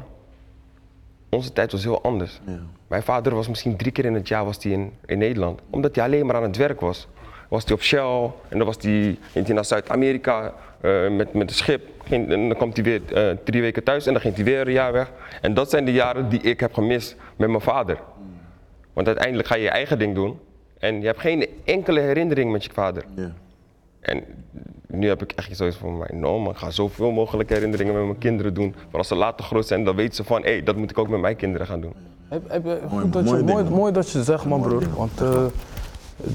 onze 1.28 1.52
tijd 1.52 1.72
was 1.72 1.84
heel 1.84 2.02
anders. 2.02 2.40
Ja. 2.46 2.58
Mijn 2.88 3.02
vader 3.02 3.34
was 3.34 3.48
misschien 3.48 3.76
drie 3.76 3.92
keer 3.92 4.04
in 4.04 4.14
het 4.14 4.28
jaar 4.28 4.44
was 4.44 4.62
hij 4.62 4.72
in, 4.72 4.92
in 5.06 5.18
Nederland. 5.18 5.60
Omdat 5.70 5.94
hij 5.94 6.04
alleen 6.04 6.26
maar 6.26 6.36
aan 6.36 6.42
het 6.42 6.56
werk 6.56 6.80
was. 6.80 7.08
Was 7.48 7.64
hij 7.64 7.74
op 7.74 7.82
Shell 7.82 8.30
en 8.48 8.58
dan 8.58 8.66
was 8.66 8.76
hij, 8.80 9.18
ging 9.32 9.46
hij 9.46 9.54
naar 9.54 9.64
Zuid-Amerika 9.64 10.54
eh, 10.80 11.10
met, 11.10 11.32
met 11.32 11.48
een 11.48 11.56
schip. 11.56 11.88
Ging, 12.04 12.30
en 12.30 12.48
dan 12.48 12.56
kwam 12.56 12.70
hij 12.74 12.82
weer 12.82 13.14
eh, 13.14 13.36
drie 13.44 13.60
weken 13.60 13.82
thuis 13.82 14.06
en 14.06 14.12
dan 14.12 14.22
ging 14.22 14.34
hij 14.34 14.44
weer 14.44 14.66
een 14.66 14.72
jaar 14.72 14.92
weg. 14.92 15.12
En 15.40 15.54
dat 15.54 15.70
zijn 15.70 15.84
de 15.84 15.92
jaren 15.92 16.28
die 16.28 16.40
ik 16.40 16.60
heb 16.60 16.74
gemist 16.74 17.16
met 17.36 17.48
mijn 17.48 17.60
vader. 17.60 17.98
Want 18.92 19.06
uiteindelijk 19.06 19.48
ga 19.48 19.54
je 19.54 19.62
je 19.62 19.70
eigen 19.70 19.98
ding 19.98 20.14
doen. 20.14 20.38
En 20.78 21.00
je 21.00 21.06
hebt 21.06 21.20
geen 21.20 21.46
enkele 21.64 22.00
herinnering 22.00 22.52
met 22.52 22.64
je 22.64 22.70
vader. 22.72 23.04
Ja. 23.14 23.32
En 24.00 24.24
nu 24.86 25.08
heb 25.08 25.22
ik 25.22 25.32
echt 25.32 25.56
zoiets 25.56 25.76
van, 25.76 25.96
maar 25.98 26.10
no 26.14 26.38
man, 26.38 26.52
ik 26.52 26.58
ga 26.58 26.70
zoveel 26.70 27.10
mogelijk 27.10 27.48
herinneringen 27.48 27.94
met 27.94 28.04
mijn 28.04 28.18
kinderen 28.18 28.54
doen. 28.54 28.74
Maar 28.90 28.98
als 28.98 29.08
ze 29.08 29.14
later 29.14 29.44
groot 29.44 29.66
zijn, 29.66 29.84
dan 29.84 29.96
weten 29.96 30.14
ze 30.14 30.24
van, 30.24 30.42
hé, 30.42 30.62
dat 30.62 30.76
moet 30.76 30.90
ik 30.90 30.98
ook 30.98 31.08
met 31.08 31.20
mijn 31.20 31.36
kinderen 31.36 31.66
gaan 31.66 31.80
doen. 31.80 31.92
Heb, 32.28 32.64
Mooi, 32.64 32.78
goed 32.88 33.12
dat 33.12 33.28
je, 33.28 33.42
mooi, 33.42 33.64
mooi 33.64 33.92
dat 33.92 34.10
je 34.10 34.22
zegt, 34.22 34.44
man, 34.44 34.60
broer. 34.60 34.82
Want 34.96 35.20
eh, 35.20 35.44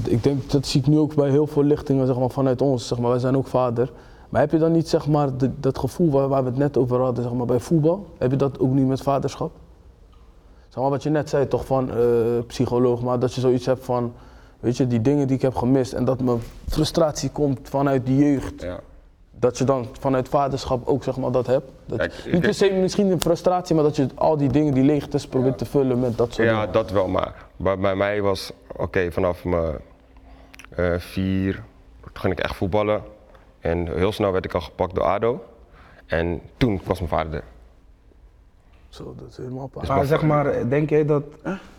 ik 0.04 0.22
denk, 0.22 0.50
dat 0.50 0.66
zie 0.66 0.80
ik 0.80 0.86
nu 0.86 0.98
ook 0.98 1.14
bij 1.14 1.30
heel 1.30 1.46
veel 1.46 1.62
lichtingen 1.62 2.06
zeg 2.06 2.18
maar, 2.18 2.30
vanuit 2.30 2.62
ons. 2.62 2.88
Zeg 2.88 2.98
maar, 2.98 3.10
wij 3.10 3.18
zijn 3.18 3.36
ook 3.36 3.46
vader. 3.46 3.92
Maar 4.28 4.40
heb 4.40 4.50
je 4.50 4.58
dan 4.58 4.72
niet 4.72 4.88
zeg 4.88 5.06
maar, 5.06 5.36
de- 5.36 5.60
dat 5.60 5.78
gevoel 5.78 6.10
waar, 6.10 6.28
waar 6.28 6.42
we 6.42 6.48
het 6.48 6.58
net 6.58 6.76
over 6.76 7.00
hadden 7.00 7.24
zeg 7.24 7.32
maar, 7.32 7.46
bij 7.46 7.60
voetbal? 7.60 8.06
Heb 8.18 8.30
je 8.30 8.36
dat 8.36 8.58
ook 8.60 8.70
nu 8.72 8.84
met 8.84 9.02
vaderschap? 9.02 9.50
Zeg 10.68 10.82
maar, 10.82 10.90
wat 10.90 11.02
je 11.02 11.10
net 11.10 11.28
zei, 11.28 11.48
toch 11.48 11.66
van 11.66 11.90
eh, 11.90 11.96
psycholoog, 12.46 13.02
maar 13.02 13.18
dat 13.18 13.34
je 13.34 13.40
zoiets 13.40 13.66
hebt 13.66 13.84
van, 13.84 14.12
weet 14.60 14.76
je, 14.76 14.86
die 14.86 15.00
dingen 15.00 15.26
die 15.26 15.36
ik 15.36 15.42
heb 15.42 15.54
gemist 15.54 15.92
en 15.92 16.04
dat 16.04 16.20
mijn 16.20 16.38
frustratie 16.68 17.30
komt 17.30 17.68
vanuit 17.68 18.06
de 18.06 18.16
jeugd. 18.16 18.62
Ja. 18.62 18.80
Dat 19.38 19.58
je 19.58 19.64
dan 19.64 19.86
vanuit 20.00 20.28
vaderschap 20.28 20.86
ook 20.88 21.02
zeg 21.02 21.16
maar, 21.16 21.30
dat 21.32 21.46
hebt. 21.46 21.70
Dat, 21.86 21.98
Kijk, 21.98 22.12
niet 22.32 22.40
per 22.40 22.54
se 22.54 22.70
misschien 22.72 23.10
een 23.10 23.20
frustratie, 23.20 23.74
maar 23.74 23.84
dat 23.84 23.96
je 23.96 24.06
al 24.14 24.36
die 24.36 24.48
dingen, 24.48 24.74
die 24.74 24.84
leegtes 24.84 25.26
probeert 25.26 25.58
te 25.58 25.64
vullen 25.64 26.00
met 26.00 26.16
dat 26.16 26.32
soort 26.32 26.48
Ja, 26.48 26.58
dingen. 26.58 26.72
dat 26.72 26.90
wel, 26.90 27.08
maar 27.08 27.34
bij, 27.56 27.78
bij 27.78 27.96
mij 27.96 28.22
was, 28.22 28.52
oké, 28.76 29.12
vanaf 29.12 29.44
mijn 29.44 29.76
eh, 30.70 30.94
vier 30.98 31.62
toen 32.16 32.24
ging 32.24 32.38
ik 32.38 32.44
echt 32.44 32.56
voetballen. 32.56 33.02
En 33.60 33.96
heel 33.96 34.12
snel 34.12 34.32
werd 34.32 34.44
ik 34.44 34.54
al 34.54 34.60
gepakt 34.60 34.94
door 34.94 35.04
ADO. 35.04 35.44
En 36.06 36.40
toen 36.56 36.80
was 36.84 36.98
mijn 36.98 37.10
vader 37.10 37.34
er. 37.34 37.44
Zo, 38.88 39.14
dat 39.18 39.28
is 39.28 39.36
helemaal 39.36 39.66
paard. 39.66 39.88
Maar 39.88 40.04
zeg 40.04 40.22
maar, 40.22 40.68
denk 40.68 40.90
jij 40.90 41.04
dat 41.04 41.22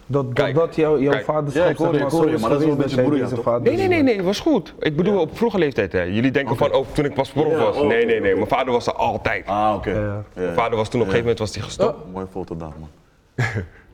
dat, 0.08 0.26
Kijk, 0.34 0.56
dat 0.56 0.76
jou, 0.76 1.02
jouw 1.02 1.12
kijk. 1.12 1.26
vaderschap 1.26 1.78
Ja, 1.78 1.84
hoor 1.86 1.92
maar 2.40 2.50
dat 2.50 2.60
is 2.60 2.66
wel 2.66 2.72
een 2.72 2.78
beetje 2.78 3.42
vader 3.42 3.62
Nee, 3.62 3.76
nee, 3.76 3.88
nee, 3.88 4.04
nee, 4.04 4.24
was 4.24 4.40
goed. 4.40 4.74
Ik 4.80 4.96
bedoel 4.96 5.20
op 5.20 5.38
vroege 5.38 5.58
leeftijd. 5.58 5.92
Hè. 5.92 6.02
Jullie 6.02 6.32
denken 6.32 6.56
van, 6.58 6.74
oh, 6.74 6.86
toen 6.94 7.06
ik 7.06 7.14
pas 7.14 7.30
prof 7.30 7.52
Ja, 7.52 7.58
was. 7.58 7.78
oh. 7.78 7.88
Nee, 7.88 8.06
nee, 8.06 8.20
nee. 8.20 8.36
Mijn 8.36 8.48
vader 8.48 8.74
was 8.74 8.88
er 8.88 8.94
altijd. 8.94 9.46
Ah, 9.48 9.74
oké. 9.76 9.90
Ja. 9.92 9.98
Ja, 10.00 10.24
Mijn 10.34 10.54
vader 10.54 10.78
was 10.78 10.90
toen 10.90 11.02
op 11.02 11.08
een 11.08 11.14
gegeven 11.14 11.20
moment 11.20 11.40
was 11.40 11.54
hij 11.56 11.64
gestopt. 11.64 12.12
Mooie 12.14 12.28
foto 12.32 12.58
daar, 12.58 12.74
man. 12.80 12.90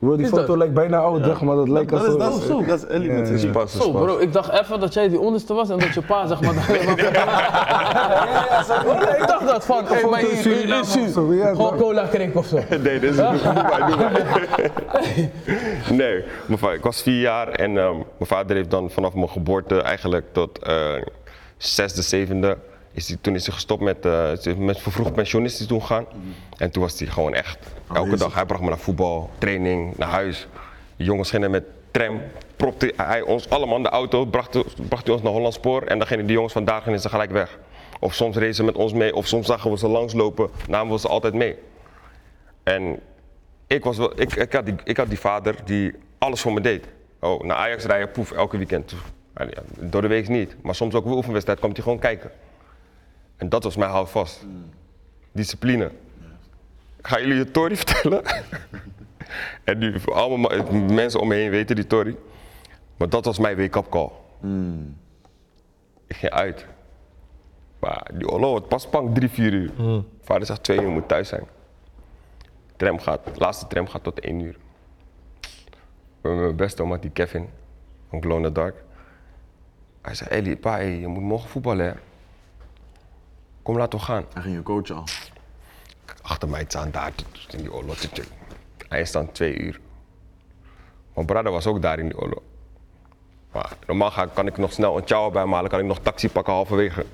Bro, 0.04 0.16
die 0.16 0.24
Is 0.24 0.30
foto 0.30 0.46
dat? 0.46 0.56
lijkt 0.56 0.74
bijna 0.74 0.98
oud, 0.98 1.40
maar 1.40 1.56
dat 1.56 1.68
lijkt 1.68 1.90
Dat 1.90 2.00
is, 2.02 2.06
alsof... 2.06 2.22
dat 2.22 2.36
is 2.40 2.46
zo, 2.46 2.64
dat 2.64 2.78
is 2.78 2.86
Ellie 2.86 3.10
met 3.10 3.26
zijn 3.26 3.38
Is 3.38 3.46
pas, 3.46 3.74
is 3.74 3.82
Zo 3.82 3.90
pas. 3.90 4.02
bro, 4.02 4.18
ik 4.18 4.32
dacht 4.32 4.60
even 4.60 4.80
dat 4.80 4.94
jij 4.94 5.08
die 5.08 5.20
onderste 5.20 5.54
was 5.54 5.70
en 5.70 5.78
dat 5.78 5.94
je 5.94 6.02
pa 6.02 6.26
zeg 6.26 6.40
maar... 6.40 6.54
ik 9.20 9.24
dacht 9.26 9.46
dat 9.46 9.64
van, 9.64 9.84
hey, 9.86 10.04
maar 10.04 10.20
hier, 10.20 10.66
ja, 10.66 10.82
Gewoon 11.54 11.76
cola 11.76 12.08
drink 12.08 12.36
of 12.36 12.46
zo. 12.46 12.56
Nee, 12.82 12.98
dit 12.98 13.02
is. 13.02 13.16
Nee, 15.90 16.24
ik 16.74 16.82
was 16.82 17.02
vier 17.02 17.20
jaar 17.20 17.48
en 17.48 17.78
ehm, 17.78 17.92
mijn 17.94 18.04
vader 18.18 18.56
heeft 18.56 18.70
dan 18.70 18.90
vanaf 18.90 19.14
mijn 19.14 19.28
geboorte 19.28 19.82
eigenlijk 19.82 20.24
tot 20.32 20.58
eh, 20.58 20.94
zesde, 21.56 22.02
zevende, 22.02 22.56
is 22.94 23.08
hij, 23.08 23.16
toen 23.20 23.34
is 23.34 23.46
hij 23.46 23.54
gestopt 23.54 23.82
met, 23.82 24.04
eh, 24.04 24.54
met 24.56 24.80
vervroegd 24.80 25.12
pensioen 25.12 25.44
is 25.44 25.58
hij 25.58 25.66
toen 25.66 25.80
gegaan. 25.80 26.06
En 26.56 26.70
toen 26.70 26.82
was 26.82 26.98
hij 26.98 27.08
gewoon 27.08 27.34
echt, 27.34 27.58
elke 27.88 28.00
Aanwezig. 28.00 28.18
dag, 28.18 28.34
hij 28.34 28.44
bracht 28.44 28.62
me 28.62 28.68
naar 28.68 28.78
voetbal, 28.78 29.30
training, 29.38 29.96
naar 29.96 30.08
huis. 30.08 30.46
De 30.96 31.04
jongens 31.04 31.30
gingen 31.30 31.50
met 31.50 31.64
tram, 31.90 32.20
propte 32.56 32.92
hij 32.96 33.20
ons 33.22 33.50
allemaal 33.50 33.76
in 33.76 33.82
de 33.82 33.88
auto, 33.88 34.24
bracht, 34.24 34.50
bracht 34.88 35.04
hij 35.04 35.14
ons 35.14 35.22
naar 35.22 35.32
Hollandspoor 35.32 35.82
en 35.82 35.98
dan 35.98 36.06
gingen 36.06 36.26
die 36.26 36.34
jongens 36.34 36.52
vandaag 36.52 36.82
gingen 36.82 37.00
ze 37.00 37.08
gelijk 37.08 37.30
weg. 37.30 37.58
Of 38.00 38.14
soms 38.14 38.36
reden 38.36 38.54
ze 38.54 38.64
met 38.64 38.76
ons 38.76 38.92
mee, 38.92 39.14
of 39.14 39.26
soms 39.26 39.46
zagen 39.46 39.70
we 39.70 39.78
ze 39.78 39.88
langslopen, 39.88 40.50
namen 40.68 40.92
we 40.92 40.98
ze 40.98 41.08
altijd 41.08 41.34
mee. 41.34 41.56
En 42.62 43.00
ik, 43.66 43.84
was 43.84 43.96
wel, 43.96 44.20
ik, 44.20 44.34
ik, 44.34 44.52
had 44.52 44.66
die, 44.66 44.74
ik 44.84 44.96
had 44.96 45.08
die 45.08 45.18
vader 45.18 45.56
die 45.64 45.92
alles 46.18 46.40
voor 46.40 46.52
me 46.52 46.60
deed. 46.60 46.86
Oh, 47.20 47.42
naar 47.42 47.56
Ajax 47.56 47.84
rijden, 47.84 48.10
poef, 48.10 48.32
elke 48.32 48.56
weekend. 48.56 48.94
Door 49.78 50.02
de 50.02 50.08
week 50.08 50.28
niet, 50.28 50.56
maar 50.62 50.74
soms 50.74 50.94
ook 50.94 51.04
een 51.04 51.12
oefenwedstrijd 51.12 51.58
kwam 51.58 51.72
hij 51.72 51.82
gewoon 51.82 51.98
kijken. 51.98 52.30
En 53.36 53.48
dat 53.48 53.64
was 53.64 53.76
mijn 53.76 53.90
houvast. 53.90 54.46
Discipline. 55.32 55.84
Ik 56.96 57.06
ga 57.06 57.20
jullie 57.20 57.44
de 57.44 57.50
Tory 57.50 57.76
vertellen. 57.84 58.22
en 59.64 59.78
die, 59.80 60.00
allemaal 60.12 60.58
ma- 60.58 60.72
mensen 60.94 61.20
om 61.20 61.28
me 61.28 61.34
heen 61.34 61.50
weten 61.50 61.76
die 61.76 61.86
Tory. 61.86 62.16
Maar 62.96 63.08
dat 63.08 63.24
was 63.24 63.38
mijn 63.38 63.56
wake-up 63.56 63.88
call. 63.90 64.10
Ik 66.06 66.16
ging 66.16 66.32
uit. 66.32 66.66
Maar 67.80 68.10
die 68.14 68.28
Olo, 68.28 68.54
het 68.54 68.68
pas 68.68 68.86
pank 68.88 69.14
drie, 69.14 69.28
vier 69.28 69.52
uur. 69.52 69.70
Vader 70.22 70.46
zegt 70.46 70.62
twee 70.62 70.80
uur 70.80 70.88
moet 70.90 71.08
thuis 71.08 71.28
zijn. 71.28 71.44
Tram 72.76 72.98
gaat, 72.98 73.24
de 73.24 73.30
laatste 73.38 73.66
tram 73.66 73.88
gaat 73.88 74.02
tot 74.02 74.20
één 74.20 74.40
uur. 74.40 74.56
Met 76.20 76.34
mijn 76.34 76.56
beste 76.56 76.82
oma, 76.82 76.96
die 76.96 77.10
Kevin, 77.10 77.48
van 78.08 78.22
Glow 78.22 78.36
in 78.36 78.42
the 78.42 78.52
Dark. 78.52 78.82
Hij 80.02 80.14
zei, 80.14 80.30
Ellie, 80.30 80.56
pa, 80.56 80.70
hey, 80.72 80.98
je 80.98 81.06
moet 81.08 81.22
morgen 81.22 81.48
voetballen, 81.48 81.86
hè. 81.86 81.92
Kom, 83.64 83.76
laten 83.76 83.98
we 83.98 84.04
gaan. 84.04 84.24
Hij 84.32 84.42
ging 84.42 84.54
je 84.54 84.62
coachen 84.62 84.96
al. 84.96 85.04
Achter 86.22 86.48
mij 86.48 86.64
staan 86.68 86.90
daar, 86.90 87.12
in 87.50 87.58
die 87.58 87.96
tut. 87.96 88.30
Hij 88.88 89.00
is 89.00 89.12
dan 89.12 89.32
twee 89.32 89.58
uur. 89.58 89.80
Mijn 91.14 91.26
brother 91.26 91.50
was 91.50 91.66
ook 91.66 91.82
daar 91.82 91.98
in 91.98 92.08
die 92.08 92.18
Olo. 92.18 92.42
Maar 93.52 93.76
normaal 93.86 94.10
ga, 94.10 94.26
kan 94.26 94.46
ik 94.46 94.56
nog 94.56 94.72
snel 94.72 94.96
een 94.96 95.06
chow 95.06 95.32
bij 95.32 95.46
halen, 95.46 95.70
kan 95.70 95.80
ik 95.80 95.86
nog 95.86 95.98
taxi 95.98 96.30
pakken 96.30 96.52
halverwege. 96.52 97.06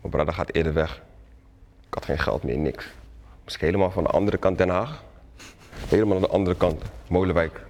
Mijn 0.00 0.10
brother 0.10 0.34
gaat 0.34 0.52
eerder 0.52 0.72
weg. 0.72 1.02
Ik 1.86 1.94
had 1.94 2.04
geen 2.04 2.18
geld 2.18 2.42
meer, 2.42 2.58
niks. 2.58 2.86
Moest 3.42 3.54
ik 3.54 3.60
helemaal 3.60 3.90
van 3.90 4.02
de 4.02 4.10
andere 4.10 4.36
kant 4.36 4.58
Den 4.58 4.68
Haag. 4.68 5.02
Helemaal 5.88 6.16
aan 6.16 6.22
de 6.22 6.28
andere 6.28 6.56
kant. 6.56 6.82
Molenwijk. 7.08 7.66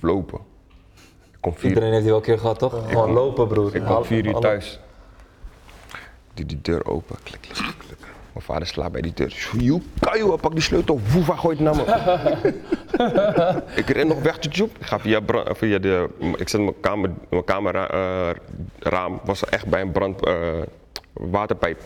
Lopen. 0.00 0.49
Ik 1.40 1.46
kom 1.46 1.54
vier, 1.56 1.68
Iedereen 1.68 1.90
heeft 1.90 2.02
die 2.02 2.10
wel 2.10 2.20
een 2.20 2.26
keer 2.26 2.38
gehad, 2.38 2.58
toch? 2.58 2.88
Gewoon 2.88 3.10
lopen, 3.10 3.48
broer. 3.48 3.74
ik 3.74 3.84
kom 3.84 4.04
vier 4.04 4.26
uur 4.26 4.34
thuis. 4.34 4.80
Die 6.34 6.46
die 6.46 6.60
deur 6.62 6.86
open. 6.86 7.16
Klik, 7.22 7.40
klik, 7.40 7.54
klik, 7.54 7.74
klik. 7.78 7.98
Mijn 8.32 8.44
vader 8.44 8.66
slaat 8.66 8.92
bij 8.92 9.00
die 9.00 9.12
deur. 9.14 9.48
Joep, 9.58 9.82
Kajo, 10.00 10.36
pak 10.36 10.52
die 10.52 10.60
sleutel. 10.60 11.00
Woefa 11.12 11.36
gooit 11.36 11.60
naar 11.60 11.76
me. 11.76 11.82
ik 13.80 13.88
ren 13.88 14.06
nog 14.06 14.22
weg, 14.22 14.38
tjoep. 14.38 14.78
Ik 14.78 14.86
ga 14.86 14.98
via, 14.98 15.20
eh, 15.26 15.54
via 15.54 15.78
de... 15.78 16.08
Ik 16.36 16.48
zet 16.48 16.60
mijn 16.60 16.80
kamer, 16.80 17.10
mijn 17.28 17.44
kamerraam. 17.44 19.20
was 19.24 19.44
echt 19.44 19.66
bij 19.66 19.80
een 19.80 19.92
brand... 19.92 20.26
eh, 20.26 20.36
waterpijp. 21.12 21.80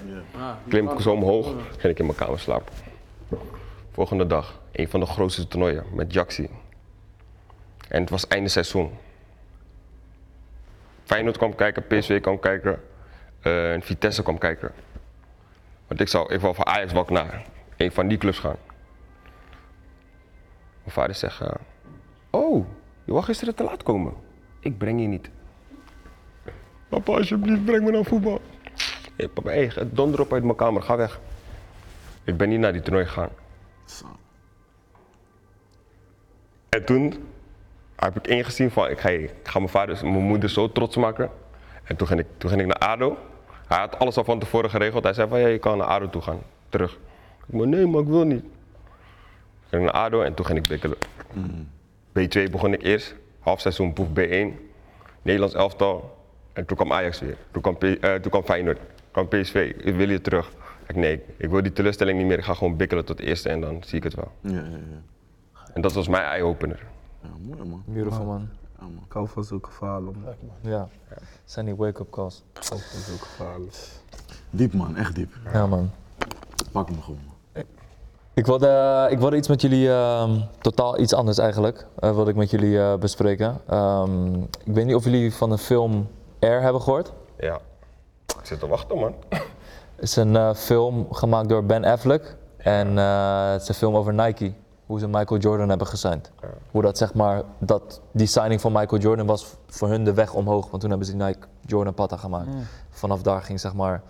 Klim 0.68 0.88
ik 0.90 1.00
zo 1.00 1.12
omhoog. 1.12 1.46
Ging 1.78 1.92
ik 1.92 1.98
in 1.98 2.07
mijn 2.07 2.18
kamer 2.18 2.38
slapen. 2.38 2.72
Volgende 3.92 4.26
dag. 4.26 4.61
Een 4.72 4.88
van 4.88 5.00
de 5.00 5.07
grootste 5.07 5.48
toernooien 5.48 5.84
met 5.92 6.12
Jaxi. 6.12 6.48
En 7.88 8.00
het 8.00 8.11
was 8.11 8.26
einde 8.26 8.48
seizoen. 8.48 8.90
Feyenoord 11.05 11.36
kwam 11.36 11.55
kijken, 11.55 11.86
PSV 11.86 12.20
kwam 12.20 12.40
kijken, 12.40 12.82
eh, 13.40 13.72
en 13.72 13.82
Vitesse 13.82 14.22
kwam 14.22 14.38
kijken. 14.38 14.72
Want 15.86 16.00
ik 16.00 16.09
zou, 16.09 16.32
ik 16.32 16.40
wou 16.40 16.55
van 16.55 16.66
Ajax 16.66 16.92
wel 16.92 17.07
naar 17.09 17.44
een 17.76 17.92
van 17.92 18.09
die 18.09 18.18
clubs 18.18 18.38
gaan. 18.38 18.57
Mijn 20.82 20.94
vader 20.94 21.14
zegt, 21.14 21.40
eh, 21.40 21.55
oh, 22.30 22.66
je 23.05 23.12
wou 23.12 23.24
gisteren 23.24 23.55
te 23.55 23.64
laat 23.64 23.82
komen. 23.82 24.12
Ik 24.61 24.78
breng 24.78 25.00
je 25.00 25.07
niet. 25.07 25.30
Papa, 26.88 27.12
alsjeblieft, 27.12 27.64
breng 27.64 27.84
me 27.84 27.90
naar 27.90 28.05
voetbal. 28.05 28.40
Hey, 29.16 29.28
papa, 29.28 29.50
hey, 29.50 29.72
donder 29.92 30.20
op 30.20 30.32
uit 30.32 30.44
mijn 30.44 30.57
kamer, 30.57 30.82
ga 30.82 30.96
weg. 30.96 31.20
Ik 32.24 32.36
ben 32.36 32.48
niet 32.48 32.59
naar 32.59 32.72
die 32.72 32.82
toernooi 32.82 33.07
gegaan. 33.07 33.30
En 36.68 36.84
toen 36.84 37.14
heb 37.97 38.16
ik 38.16 38.26
ingezien 38.26 38.70
van, 38.70 38.90
ik 38.90 38.99
ga, 38.99 39.09
ik 39.09 39.30
ga 39.42 39.59
mijn 39.59 39.70
vader, 39.70 39.99
mijn 40.03 40.24
moeder 40.24 40.51
zo 40.51 40.72
trots 40.72 40.97
maken. 40.97 41.30
En 41.84 41.97
toen 41.97 42.07
ging, 42.07 42.20
ik, 42.20 42.26
toen 42.38 42.51
ging 42.51 42.62
ik 42.62 42.66
naar 42.66 42.88
ADO. 42.90 43.16
Hij 43.66 43.78
had 43.78 43.99
alles 43.99 44.16
al 44.16 44.24
van 44.24 44.38
tevoren 44.38 44.70
geregeld. 44.70 45.05
Hij 45.05 45.12
zei 45.12 45.28
van, 45.28 45.40
ja, 45.40 45.47
je 45.47 45.59
kan 45.59 45.78
naar 45.78 45.86
ADO 45.86 46.11
toe 46.11 46.22
gaan, 46.22 46.38
terug. 46.68 46.92
Ik 46.92 47.55
zei, 47.57 47.66
nee, 47.66 47.86
maar 47.86 48.01
ik 48.01 48.07
wil 48.07 48.24
niet. 48.24 48.45
Ik 48.45 49.70
ging 49.70 49.82
naar 49.82 49.92
ADO 49.92 50.22
en 50.22 50.34
toen 50.34 50.47
ging 50.47 50.59
ik 50.59 50.66
wikkelen. 50.66 50.97
B2 52.18 52.51
begon 52.51 52.72
ik 52.72 52.82
eerst, 52.82 53.14
halfseizoen 53.40 53.92
proef 53.92 54.09
B1, 54.09 54.47
Nederlands 55.22 55.55
elftal. 55.55 56.18
En 56.53 56.66
toen 56.66 56.76
kwam 56.76 56.92
Ajax 56.92 57.20
weer. 57.20 57.36
Toen 57.51 57.62
kwam, 57.62 57.76
P- 57.78 57.82
eh, 57.84 58.14
toen 58.14 58.30
kwam 58.30 58.42
Feyenoord, 58.45 58.76
toen 58.76 59.24
kwam 59.26 59.28
PSV. 59.28 59.72
Ik 59.78 59.95
wil 59.95 60.11
je 60.11 60.20
terug. 60.20 60.51
Ik 60.86 60.97
nee, 60.97 61.22
ik 61.36 61.51
wil 61.51 61.62
die 61.62 61.72
teleurstelling 61.72 62.18
niet 62.18 62.26
meer. 62.26 62.38
Ik 62.38 62.45
ga 62.45 62.55
gewoon 62.55 62.76
bikkelen 62.76 63.05
tot 63.05 63.16
de 63.16 63.24
eerste 63.24 63.49
en 63.49 63.61
dan 63.61 63.82
zie 63.86 63.97
ik 63.99 64.05
het 64.05 64.14
wel. 64.14 64.32
Ja, 64.40 64.51
ja, 64.51 64.59
ja. 64.61 65.03
En 65.74 65.80
dat 65.80 65.92
was 65.92 66.09
mijn 66.09 66.22
eye-opener. 66.24 66.80
Ja 67.25 67.57
mooi 67.57 67.68
man. 67.68 67.83
Beautiful, 67.87 68.25
man. 68.25 68.49
Ja, 68.79 68.85
man. 68.85 69.03
Ik 69.07 69.12
hou 69.12 69.29
van 69.29 69.45
zulke 69.45 69.70
verhalen, 69.70 70.14
man. 70.25 70.35
Ja. 70.61 70.89
Zijn 71.45 71.64
die 71.66 71.75
wake-up 71.75 72.11
calls. 72.11 72.43
Ik 72.55 72.66
hou 72.68 72.81
van 72.81 73.01
zulke 73.01 73.27
verhalen. 73.27 73.68
Diep 74.51 74.72
man, 74.75 74.97
echt 74.97 75.14
diep. 75.14 75.33
Ja, 75.53 75.66
man. 75.66 75.91
Pak 76.72 76.89
hem 76.89 77.03
gewoon. 77.03 77.20
man. 77.27 77.33
Ik 78.35 78.47
wilde, 78.47 79.07
ik 79.11 79.18
wilde 79.18 79.37
iets 79.37 79.49
met 79.49 79.61
jullie, 79.61 79.91
ehm, 79.91 80.41
totaal 80.61 80.99
iets 80.99 81.12
anders 81.12 81.39
eigenlijk, 81.39 81.87
eh, 81.99 82.14
wilde 82.14 82.31
ik 82.31 82.37
met 82.37 82.51
jullie 82.51 82.79
eh, 82.79 82.97
bespreken. 82.97 83.61
Ehm, 83.66 84.35
ik 84.43 84.75
weet 84.75 84.85
niet 84.87 84.95
of 84.95 85.05
jullie 85.05 85.35
van 85.35 85.51
de 85.51 85.59
film 85.59 86.09
Air 86.41 86.61
hebben 86.61 86.83
gehoord. 86.83 87.12
Ja. 87.39 87.59
Ik 88.27 88.47
zit 88.51 88.59
te 88.61 88.66
wachten, 88.66 88.99
man. 88.99 89.14
Het 89.29 89.43
is 89.97 90.16
een 90.16 90.37
eh, 90.37 90.55
film 90.55 91.07
gemaakt 91.12 91.49
door 91.49 91.64
Ben 91.64 91.85
Affleck. 91.85 92.37
En 92.57 92.99
eh, 92.99 93.51
het 93.51 93.62
is 93.62 93.68
een 93.68 93.75
film 93.75 93.97
over 93.97 94.14
Nike. 94.14 94.53
Hoe 94.87 94.99
ze 94.99 95.09
Michael 95.09 95.41
Jordan 95.41 95.68
hebben 95.68 95.87
gesigned. 95.87 96.30
Hoe 96.70 96.82
dat 96.82 96.99
zeg 96.99 97.14
maar, 97.14 97.43
dat 97.59 98.01
die 98.12 98.26
signing 98.26 98.61
van 98.61 98.72
Michael 98.72 99.01
Jordan 99.01 99.26
was 99.26 99.55
voor 99.66 99.89
hun 99.89 100.05
de 100.05 100.14
weg 100.14 100.35
omhoog. 100.35 100.70
Want 100.70 100.80
toen 100.80 100.91
hebben 100.91 101.09
ze 101.09 101.16
die 101.16 101.24
Nike 101.24 101.47
Jordan 101.61 101.95
patta 101.95 102.16
gemaakt. 102.16 102.49
Vanaf 102.91 103.22
daar 103.22 103.43
ging 103.43 103.61
zeg 103.61 103.74
maar, 103.74 104.03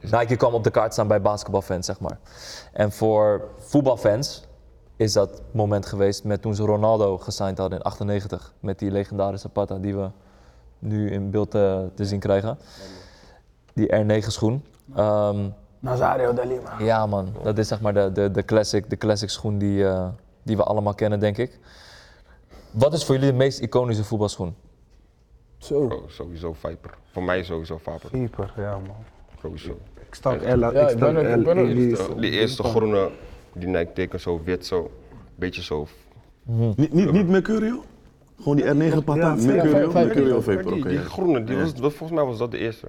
Nike 0.00 0.36
kwam 0.36 0.54
op 0.54 0.64
de 0.64 0.70
kaart 0.70 0.92
staan 0.92 1.08
bij 1.08 1.20
basketbalfans 1.20 1.86
zeg 1.86 2.00
maar. 2.00 2.18
En 2.72 2.92
voor 2.92 3.48
voetbalfans 3.58 4.44
is 4.96 5.12
dat 5.12 5.42
moment 5.50 5.86
geweest 5.86 6.24
met 6.24 6.42
toen 6.42 6.54
ze 6.54 6.62
Ronaldo 6.62 7.18
gesigned 7.18 7.58
hadden 7.58 7.78
in 7.78 7.84
98. 7.84 8.54
Met 8.60 8.78
die 8.78 8.90
legendarische 8.90 9.48
patta 9.48 9.78
die 9.78 9.96
we 9.96 10.10
nu 10.78 11.10
in 11.10 11.30
beeld 11.30 11.54
eh, 11.54 11.80
te 11.94 12.04
zien 12.04 12.20
krijgen. 12.20 12.58
Die 13.72 13.92
R9 13.92 14.26
schoen. 14.26 14.64
Ehm, 14.94 15.48
Nazario 15.78 16.32
de 16.34 16.46
Lima. 16.46 16.74
ja 16.78 17.06
man, 17.06 17.28
dat 17.42 17.58
is 17.58 17.68
zeg 17.68 17.80
maar 17.80 17.94
de, 17.94 18.12
de, 18.12 18.30
de, 18.30 18.44
classic, 18.44 18.90
de 18.90 18.96
classic 18.96 19.30
schoen 19.30 19.58
die, 19.58 19.86
eh, 19.86 20.08
die 20.42 20.56
we 20.56 20.62
allemaal 20.62 20.94
kennen 20.94 21.20
denk 21.20 21.36
ik. 21.38 21.58
Wat 22.70 22.92
is 22.92 23.04
voor 23.04 23.14
jullie 23.14 23.30
de 23.30 23.36
meest 23.36 23.60
iconische 23.60 24.04
voetbalschoen? 24.04 24.54
Zo. 25.58 25.78
Oh, 25.80 26.08
sowieso 26.08 26.52
Viper. 26.52 26.90
Voor 27.12 27.22
mij 27.22 27.42
sowieso 27.44 27.76
Viper. 27.78 28.10
Keeper, 28.10 28.52
ja, 28.56 28.70
man. 28.70 28.96
Sowieso. 29.40 29.78
Ik 30.08 30.14
stak 30.14 30.40
Ella, 30.42 30.72
Ja, 30.72 30.88
ik 30.88 30.98
ben 30.98 31.40
L- 31.40 32.16
Die, 32.20 32.30
eerste 32.30 32.62
groene, 32.62 33.10
die 33.52 33.68
Nike 33.68 33.92
teken 33.92 34.20
zo 34.20 34.40
wit 34.44 34.66
zo. 34.66 34.90
Beetje 35.34 35.62
zo. 35.62 35.86
Niet, 36.42 36.92
niet, 36.92 37.12
niet 37.12 37.28
Mercurio? 37.28 37.84
Gewoon 38.40 38.56
die 38.56 38.64
R9 38.64 39.04
patta? 39.04 39.34
Ja, 39.34 39.34
Mercurio? 39.34 39.92
Mercurio 39.92 40.40
die, 40.40 40.78
oké. 40.78 40.88
die 40.88 40.98
groene, 40.98 41.44
die 41.44 41.56
was, 41.56 41.72
volgens 41.78 42.10
mij 42.10 42.24
was 42.24 42.38
dat 42.38 42.50
de 42.50 42.58
eerste. 42.58 42.86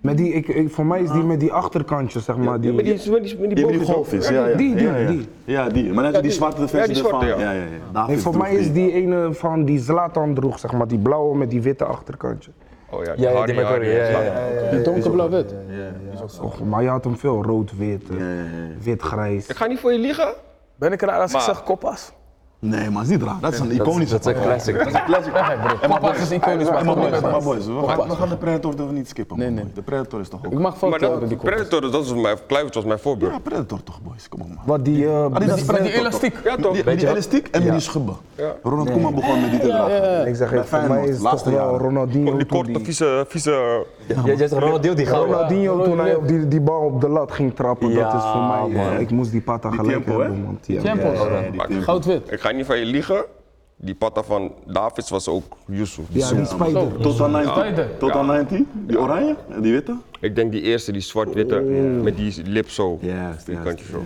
Met 0.00 0.16
die, 0.16 0.32
ik, 0.32 0.48
ik, 0.48 0.70
voor 0.70 0.86
mij 0.86 1.00
is 1.00 1.10
die 1.10 1.22
met 1.22 1.40
die 1.40 1.52
achterkantjes, 1.52 2.24
zeg 2.24 2.36
maar. 2.36 2.60
Die, 2.60 2.72
Ja, 2.72 2.82
die, 2.82 2.92
met 2.92 3.02
die, 3.02 3.10
met 3.10 3.24
die, 3.24 3.54
Die 3.54 3.66
met 3.66 3.74
die 3.74 3.84
golfjes, 3.84 4.28
ja, 4.28 4.46
ja. 4.46 4.56
Die, 4.56 4.74
die, 4.74 4.86
ja, 4.86 4.96
ja. 4.96 5.06
die. 5.08 5.28
Ja, 5.44 5.68
die. 5.68 5.84
Maar 5.84 5.94
dan 5.94 6.04
heb 6.04 6.14
je 6.14 6.20
die 6.20 6.30
zwarte 6.30 6.68
versie 6.68 6.94
die 6.94 7.02
zwarte, 7.02 7.26
ervan. 7.26 7.40
ja. 7.40 7.52
Ja, 7.52 7.58
ja, 7.58 7.66
ja. 7.92 8.06
Nee, 8.06 8.18
voor 8.18 8.36
mij 8.36 8.54
is 8.54 8.72
die 8.72 8.92
ene 8.92 9.34
van 9.34 9.64
die 9.64 9.78
Zlatan 9.78 10.34
droeg, 10.34 10.58
zeg 10.58 10.72
maar. 10.72 10.88
Die 10.88 10.98
blauwe 10.98 11.36
met 11.36 11.50
die 11.50 11.62
witte 11.62 11.84
achterkantje. 11.84 12.50
Oh 12.90 13.04
ja, 13.04 13.12
Ja, 13.16 13.30
ja, 13.30 13.44
die 13.46 13.54
ja, 13.54 13.76
ja, 13.76 13.82
ja. 13.82 14.20
ja. 14.20 14.70
Die 14.70 14.82
donkerblauw-wit. 14.82 15.54
Och, 16.42 16.64
maar 16.64 16.82
je 16.82 16.88
had 16.88 17.04
hem 17.04 17.16
veel 17.16 17.42
rood, 17.42 17.76
wit, 17.76 18.02
eh, 18.10 18.18
Ja, 18.18 18.24
ja, 18.24 18.34
ja. 18.34 18.82
wit, 18.82 19.02
grijs. 19.02 19.46
Ik 19.46 19.56
ga 19.56 19.66
niet 19.66 19.78
voor 19.78 19.92
je 19.92 19.98
liegen. 19.98 20.32
Ben 20.76 20.92
ik 20.92 21.00
raar 21.00 21.20
als 21.20 21.32
ik 21.32 21.40
zeg 21.40 21.62
koppas? 21.62 22.12
Nee, 22.60 22.90
maar 22.90 23.02
is 23.02 23.08
niet 23.08 23.22
raar. 23.22 23.36
Dat 23.40 23.52
is 23.52 23.58
een 23.58 23.64
Dat 23.64 23.72
is, 23.74 23.78
iconische 23.82 24.14
dat 24.18 24.26
is 24.26 24.36
een 24.36 24.42
classic. 24.42 24.76
Koppas 25.90 26.16
is 26.18 26.30
iconisch, 26.30 26.70
maar 26.70 26.84
boys, 27.42 27.66
we 27.66 28.14
gaan, 28.16 28.28
de 28.28 28.36
Predator 28.36 28.74
toch 28.74 28.90
niet 28.92 29.08
skippen. 29.08 29.38
Nee, 29.38 29.50
nee. 29.50 29.64
De 29.74 29.82
Predator 29.82 30.20
is 30.20 30.28
toch 30.28 30.40
ook... 30.46 30.52
Ik 30.52 30.58
mag 30.58 30.80
horen, 30.80 31.28
die. 31.28 31.36
Predator, 31.36 31.80
dat 31.80 31.92
was 31.92 32.14
mijn, 32.14 32.36
Kluivert 32.46 32.74
was 32.74 32.84
mijn 32.84 32.98
voorbeeld. 32.98 33.32
Ja, 33.32 33.38
Predator 33.38 33.82
toch, 33.82 34.00
boys. 34.02 34.28
Kom 34.28 34.40
op, 34.40 34.48
man. 34.48 34.58
Wat 34.64 34.84
die, 34.84 35.06
eh, 35.06 35.22
die- 35.22 35.30
Predator, 35.30 35.66
toch? 35.66 35.86
elastiek. 35.92 36.34
Ja 36.44 36.56
toch? 36.56 36.72
Die, 36.82 36.96
die 36.96 37.08
elastiek 37.08 37.48
en 37.50 37.62
met 37.62 37.72
die 37.72 37.80
schubben. 37.80 38.16
Ronald 38.62 38.90
Koeman 38.90 39.14
begon 39.14 39.40
met 39.40 39.50
die 39.50 39.60
te 39.60 39.66
dragen. 39.66 40.26
ik 40.26 40.34
zeg 40.36 40.52
even, 40.52 40.64
voor 40.66 40.88
mij 40.88 41.06
is 41.08 41.18
toch 41.20 41.44
wel. 41.44 41.78
Ronaldinho. 41.78 42.36
Die 42.36 42.46
toen 42.46 42.58
korte, 42.58 42.72
die- 42.72 42.84
vieze, 43.28 43.86
jij 44.24 44.36
zegt 44.36 44.52
Ronaldinho 44.52 44.94
die 44.96 45.06
gouden. 45.06 45.34
Ronaldinho 45.34 45.82
toen 45.82 45.98
hij 45.98 46.14
op 46.14 46.28
die, 46.28 46.48
die 46.48 46.60
bal 46.60 46.80
op 46.80 47.00
de 47.00 47.08
lat 47.08 47.32
ging 47.32 47.54
trappen, 47.54 47.94
dat 47.94 48.14
is 48.14 48.22
voor 48.32 48.40
mij, 48.42 48.68
man. 48.84 48.92
eh, 48.92 49.00
ik 49.00 49.10
moest 49.10 49.30
die 49.30 49.40
pata 49.40 49.70
gelijk 49.70 49.88
tempo, 49.88 50.12
hè? 50.20 50.22
hebben, 50.26 50.42
man. 50.42 50.58
Tempo. 50.82 51.08
Goud-wit. 51.80 52.22
Ga 52.50 52.56
niet 52.56 52.66
van 52.66 52.78
je 52.78 52.84
liegen. 52.84 53.24
Die 53.76 53.94
patta 53.94 54.22
van 54.22 54.54
Davids 54.66 55.10
was 55.10 55.28
ook 55.28 55.44
Yusuf. 55.66 56.04
Die 56.08 56.20
Ja, 56.20 56.28
die 56.28 56.36
zoen. 56.36 56.46
spijder. 56.46 56.96
Tot 57.00 57.20
aan 57.20 57.30
90? 57.30 57.54
Tijden. 57.54 57.98
Tot 57.98 58.10
aan 58.10 58.26
90? 58.26 58.60
Die 58.72 59.00
oranje 59.00 59.36
en 59.48 59.62
die 59.62 59.72
witte? 59.72 59.96
Ik 60.20 60.34
denk 60.34 60.52
die 60.52 60.62
eerste, 60.62 60.92
die 60.92 61.00
zwart-witte, 61.00 61.60
met 62.02 62.16
die 62.16 62.42
lip 62.44 62.70
zo. 62.70 62.98
Die 63.46 63.58
kantje 63.64 63.84
zo. 63.84 64.02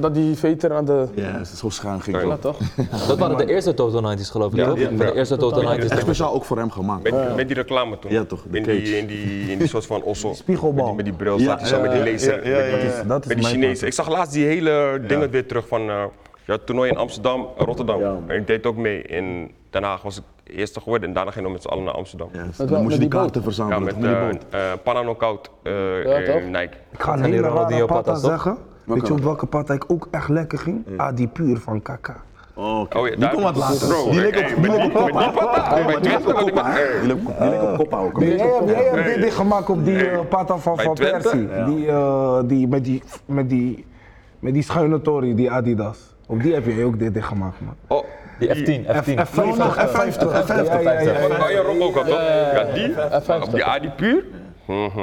Dat 0.00 0.14
die 0.14 0.36
veter 0.36 0.72
aan 0.72 0.84
de... 0.84 1.06
Ja, 1.14 1.44
zo 1.44 1.68
schuin 1.68 2.00
ging 2.02 2.22
Ja, 2.22 2.36
toch? 2.36 2.58
Dat 3.08 3.18
waren 3.18 3.36
de 3.36 3.46
eerste 3.46 3.74
Total 3.74 4.16
90's 4.16 4.30
geloof 4.30 4.52
ik, 4.52 4.58
Ja, 4.58 4.64
toch? 4.66 4.78
De 4.78 5.14
eerste 5.14 5.36
Total 5.36 5.76
90's. 5.78 5.88
Echt 5.88 6.00
speciaal 6.00 6.34
ook 6.34 6.44
voor 6.44 6.56
hem 6.58 6.70
gemaakt. 6.70 7.02
Met, 7.02 7.36
met 7.36 7.46
die 7.46 7.56
reclame 7.56 7.98
toen. 7.98 8.10
Ja, 8.12 8.24
toch, 8.24 8.42
de 8.50 8.56
In 8.58 8.64
cage. 8.64 8.76
die, 8.82 8.96
in, 8.96 9.06
die, 9.06 9.50
in 9.50 9.58
die 9.58 9.68
soort 9.68 9.86
van 9.86 10.02
ossel. 10.02 10.34
spiegelbal. 10.44 10.94
Met 10.94 11.04
die, 11.04 11.14
met 11.14 11.26
die 11.26 11.36
bril 11.36 11.56
hij 11.56 11.66
zo 11.66 11.76
ja, 11.76 11.82
met 11.82 11.92
die 11.92 12.12
laser. 12.12 12.48
ja, 12.48 12.58
ja, 12.58 13.04
met 13.06 13.22
die, 13.22 13.34
die 13.36 13.44
Chinezen. 13.44 13.86
Ik 13.86 13.92
zag 13.92 14.08
laatst 14.08 14.32
die 14.32 14.44
hele 14.44 15.00
dingen 15.06 15.30
weer 15.30 15.46
terug 15.46 15.68
van 15.68 15.88
eh 15.88 16.02
ja, 16.48 16.58
toernooi 16.64 16.90
in 16.90 16.96
Amsterdam, 16.96 17.46
eh, 17.58 17.64
Rotterdam. 17.64 18.00
Ja, 18.00 18.16
en 18.26 18.36
ik 18.36 18.46
deed 18.46 18.66
ook 18.66 18.76
mee. 18.76 19.02
In 19.02 19.50
Den 19.70 19.82
Haag 19.82 20.02
was 20.02 20.16
ik 20.18 20.24
eerste 20.56 20.80
geworden 20.80 21.08
en 21.08 21.14
daarna 21.14 21.30
gingen 21.30 21.46
we 21.46 21.52
met 21.52 21.62
z'n 21.62 21.68
allen 21.68 21.84
naar 21.84 21.94
Amsterdam. 21.94 22.28
Wel- 22.32 22.66
Dan 22.66 22.82
moest 22.82 22.82
je 22.82 22.88
die 22.88 22.98
die 22.98 23.08
kaarten 23.18 23.40
Ja, 23.40 23.46
verzamelen. 23.46 23.82
met 23.82 23.92
toch, 23.94 24.02
met 24.02 24.40
die 24.50 24.58
eh 24.58 24.72
eh 24.94 25.00
Knockout 25.00 25.50
eh 25.62 25.72
Ja, 26.04 26.16
in 26.18 26.46
Nike. 26.50 26.76
Ik 26.90 27.00
ga 27.02 27.12
een 27.12 27.22
die 27.22 27.24
hele 27.24 27.40
rare 27.42 27.52
Ronaldinho 27.54 27.86
pata 27.86 28.00
patas, 28.00 28.20
toch? 28.20 28.30
zeggen. 28.30 28.56
Weet 28.84 29.06
je 29.06 29.12
op 29.12 29.20
welke 29.20 29.46
pata 29.46 29.74
ik 29.74 29.84
ook 29.88 30.08
echt 30.10 30.28
lekker 30.28 30.58
ging? 30.58 30.86
Adi 30.96 31.28
Puur 31.28 31.58
van 31.58 31.82
Kaka. 31.82 32.16
Oh, 32.54 32.80
oké. 32.80 32.98
Oh 32.98 33.08
ja, 33.08 33.16
die 33.16 33.28
komt 33.28 33.42
wat 33.42 33.56
later. 33.56 33.88
Bro, 33.88 34.10
die 34.10 34.20
leek 34.20 34.36
op 34.36 34.62
die 34.62 34.70
leek 34.70 34.84
op 34.84 34.92
die- 34.92 35.02
Koppa. 35.02 35.74
die 35.86 36.00
die 36.00 36.10
leek 36.10 36.28
op 36.28 36.34
Koppa? 36.34 36.72
Die 38.18 38.28
leek 38.28 38.44
op- 38.44 38.66
die 38.66 38.76
ook. 38.76 38.94
Jij 38.94 39.02
hebt, 39.02 39.20
dit, 39.22 39.32
gemaakt 39.32 39.70
op 39.70 39.84
die 39.84 40.08
eh, 40.10 40.18
pata 40.28 40.56
van 40.56 40.76
Bij 40.76 40.84
Van? 40.84 40.94
Persie. 40.94 41.48
Die, 41.64 41.86
eh, 41.88 42.38
die, 42.44 42.68
met, 42.68 42.84
die, 42.84 43.02
met, 43.26 43.48
die, 43.48 43.84
met 44.38 44.54
die 44.54 44.62
schuine 44.62 45.00
tory, 45.00 45.34
die 45.34 45.50
Adidas. 45.50 46.16
Op 46.30 46.42
die 46.42 46.54
heb 46.54 46.64
je 46.66 46.84
ook 46.84 46.98
dit, 46.98 47.14
dit 47.14 47.24
gemaakt, 47.24 47.60
man. 47.60 47.74
Oh, 47.86 48.04
Die 48.38 48.48
F10, 48.48 48.86
F10. 48.86 49.14
F50, 49.14 49.24
F50, 49.26 50.20
Ja, 50.20 50.44
ja, 50.80 50.80
ja, 50.80 51.00
ja. 51.00 51.20
Van 51.28 51.38
Arjen 51.40 51.62
Robben 51.62 51.86
ook 51.86 51.96
al, 51.96 52.04
toch? 52.04 52.20
Ja, 52.52 52.64
die. 52.74 52.92
F50. 52.94 53.42
Op 53.42 53.50
die 53.52 53.64
Adi 53.64 53.88
Puur. 53.96 54.24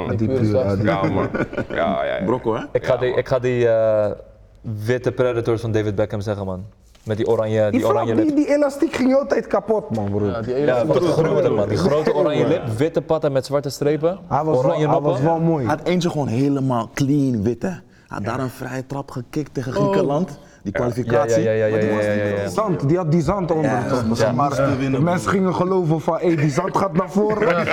Adi 0.08 0.26
Puur. 0.26 0.84
Ja, 0.84 1.02
man. 1.02 1.28
Ja, 1.68 2.04
ja, 2.04 2.16
ja. 2.18 2.24
Brocco, 2.24 2.54
hè? 2.54 2.62
Ik 2.72 2.86
ga 2.86 2.96
die, 2.96 3.14
ik 3.14 3.28
ga 3.28 3.38
die 3.38 3.68
eh, 3.68 4.10
witte 4.60 5.12
Predators 5.12 5.60
van 5.60 5.72
David 5.72 5.94
Beckham 5.94 6.20
zeggen, 6.20 6.46
man. 6.46 6.64
Met 7.04 7.16
die 7.16 7.26
oranje, 7.26 7.62
Die, 7.70 7.80
die 7.80 7.88
oranje 7.88 8.14
die, 8.14 8.24
lip. 8.24 8.36
die 8.36 8.54
elastiek 8.54 8.94
ging 8.96 9.14
altijd 9.14 9.46
kapot, 9.46 9.96
man, 9.96 10.10
broer. 10.10 10.26
Ja, 10.26 10.40
die 10.42 10.56
Ja, 10.56 10.84
de 10.84 11.00
grote 11.00 11.50
man. 11.50 11.68
Die 11.68 11.78
grote 11.78 12.14
oranje 12.14 12.46
lip, 12.46 12.66
witte 12.76 13.02
patten 13.02 13.32
met 13.32 13.46
zwarte 13.46 13.70
strepen. 13.70 14.18
Hij 14.28 14.44
was, 14.44 14.54
wel, 14.54 14.64
oranje 14.64 14.88
hij 14.88 15.00
was 15.00 15.20
wel 15.20 15.38
mooi. 15.40 15.66
Hij 15.66 15.74
had 15.76 15.86
eentje 15.86 16.10
gewoon 16.10 16.26
helemaal 16.28 16.90
clean 16.94 17.42
wit, 17.42 17.62
hè. 17.62 17.68
Hij 17.68 17.78
had 18.06 18.24
daar 18.24 18.38
een 18.40 18.50
vrije 18.50 18.86
trap 18.86 19.10
gekikt 19.10 19.54
tegen 19.54 19.72
Griekenland. 19.72 20.38
Die 20.66 20.74
kwalificatie. 20.74 21.42
Ja, 21.42 21.50
ja, 21.50 21.66
ja, 21.66 21.76
ja, 21.76 22.12
ja. 22.12 22.48
Zand, 22.48 22.88
die 22.88 22.96
had 22.96 23.10
die 23.10 23.22
zand 23.22 23.50
onder. 23.50 23.70
Ja, 23.70 23.86
toch? 23.88 24.18
ja. 24.18 24.32
Maar, 24.32 24.52
mensen 25.00 25.30
gingen 25.30 25.54
geloven 25.54 26.00
van, 26.00 26.18
hey, 26.18 26.36
die 26.36 26.50
zand 26.50 26.76
gaat 26.76 26.92
naar 26.92 27.10
voren. 27.10 27.56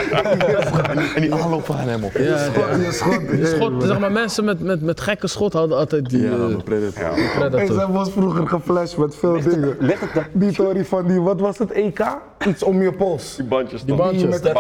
En 0.94 0.98
die, 0.98 1.14
en 1.16 1.22
die 1.22 1.34
aanloop 1.34 1.66
van 1.66 1.76
hem 1.76 2.04
op. 2.04 2.12
Ja, 2.18 2.38
Schot, 2.38 2.86
je 2.86 2.92
schot. 2.92 3.30
Die 3.30 3.46
schot, 3.46 3.84
zeg 3.84 4.00
maar, 4.00 4.12
mensen 4.12 4.46
met, 4.46 4.60
met, 4.60 4.82
met 4.82 5.02
gekke 5.02 5.28
schot 5.28 5.54
hadden 5.54 5.78
altijd 5.78 6.10
die 6.10 6.22
Ja, 6.22 6.30
eh, 6.32 6.58
Predator. 6.64 7.04
Hey, 7.04 7.30
predator. 7.38 7.76
zij 7.76 7.88
was 7.88 8.12
vroeger 8.12 8.48
geflasht 8.48 8.98
met 8.98 9.16
veel 9.16 9.42
dingen. 9.42 9.78
Die 10.32 10.52
Tory 10.52 10.86
van 10.86 11.08
die, 11.08 11.22
wat 11.22 11.40
was 11.40 11.58
het, 11.58 11.72
EK? 11.72 12.00
Iets 12.48 12.64
om 12.64 12.82
je 12.82 12.94
pols. 12.94 13.36
Die 13.36 13.46
bandjes 13.46 13.84
Die 13.84 13.96
bandjes. 13.96 14.24
Nee, 14.24 14.42
die, 14.42 14.52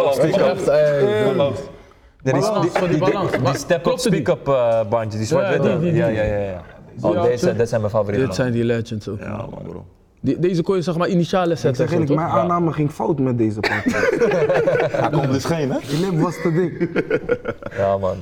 die, 2.31 2.41
die 2.89 2.99
die, 2.99 3.41
die, 3.43 3.57
step-up 3.57 3.99
speak-up 3.99 4.47
eh, 4.47 4.79
bandje, 4.89 5.17
die 5.17 5.27
zwart-witte. 5.27 5.67
Ja, 5.67 5.73
Ja, 5.73 5.79
die. 5.79 5.93
ja, 5.93 6.07
ja. 6.07 6.23
ja. 6.23 6.61
Die 6.82 6.82
Oh, 7.01 7.23
deze, 7.23 7.47
je? 7.47 7.53
dit 7.55 7.69
zijn 7.69 7.81
mijn 7.81 7.93
favorieten. 7.93 8.27
Dit 8.27 8.35
zijn 8.35 8.51
die 8.51 8.63
legends 8.63 9.07
ook. 9.07 9.19
Ja, 9.19 9.37
man, 9.37 9.61
bro. 9.67 9.85
Die, 10.21 10.39
deze 10.39 10.61
kon 10.63 10.75
je 10.75 10.81
zeg 10.81 10.97
maar 10.97 11.07
initialen 11.07 11.51
Ik 11.51 11.57
zetten. 11.57 11.75
zeg 11.87 11.95
en 11.95 12.01
eerlijk, 12.01 12.19
zo, 12.19 12.25
mijn 12.27 12.41
aanname 12.41 12.73
ging 12.73 12.91
fout 12.91 13.19
met 13.19 13.37
deze 13.37 13.59
partij. 13.59 13.91
Hij 15.01 15.09
komt 15.09 15.31
dus 15.31 15.45
geen, 15.45 15.71
hè? 15.71 15.77
Die 15.89 15.99
lip 15.99 16.19
was 16.21 16.35
te 16.41 16.51
dik. 16.53 16.89
Ja, 17.77 17.97
man. 17.97 18.15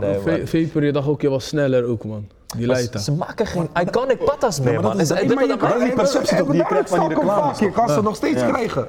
Nee, 0.00 0.12
man. 0.12 0.20
V- 0.46 0.50
Vapor, 0.50 0.84
je 0.84 0.92
dacht 0.92 1.08
ook, 1.08 1.20
je 1.20 1.28
was 1.28 1.46
sneller 1.46 1.84
ook, 1.84 2.04
man. 2.04 2.26
Die 2.56 2.66
leiter. 2.66 3.00
Ze 3.00 3.12
maken 3.12 3.46
geen 3.46 3.68
iconic 3.86 4.24
patas 4.24 4.60
meer, 4.60 4.72
maar 4.72 4.82
man. 4.82 4.92
dat 4.92 5.00
is- 5.00 5.08
dat- 5.08 5.34
maar 5.34 5.46
je 5.46 5.52
ik- 5.52 5.58
kan- 5.58 5.78
die 5.78 5.92
perceptie 5.92 6.36
toch 6.36 6.46
die 6.46 6.56
je 6.56 6.64
krijgt 6.64 6.88
van 6.88 6.98
die 7.08 7.08
reclames, 7.18 7.58
Je 7.58 7.70
kan 7.70 7.88
ze 7.88 8.02
nog 8.02 8.16
steeds 8.16 8.40
Ja. 8.40 8.50
krijgen. 8.50 8.86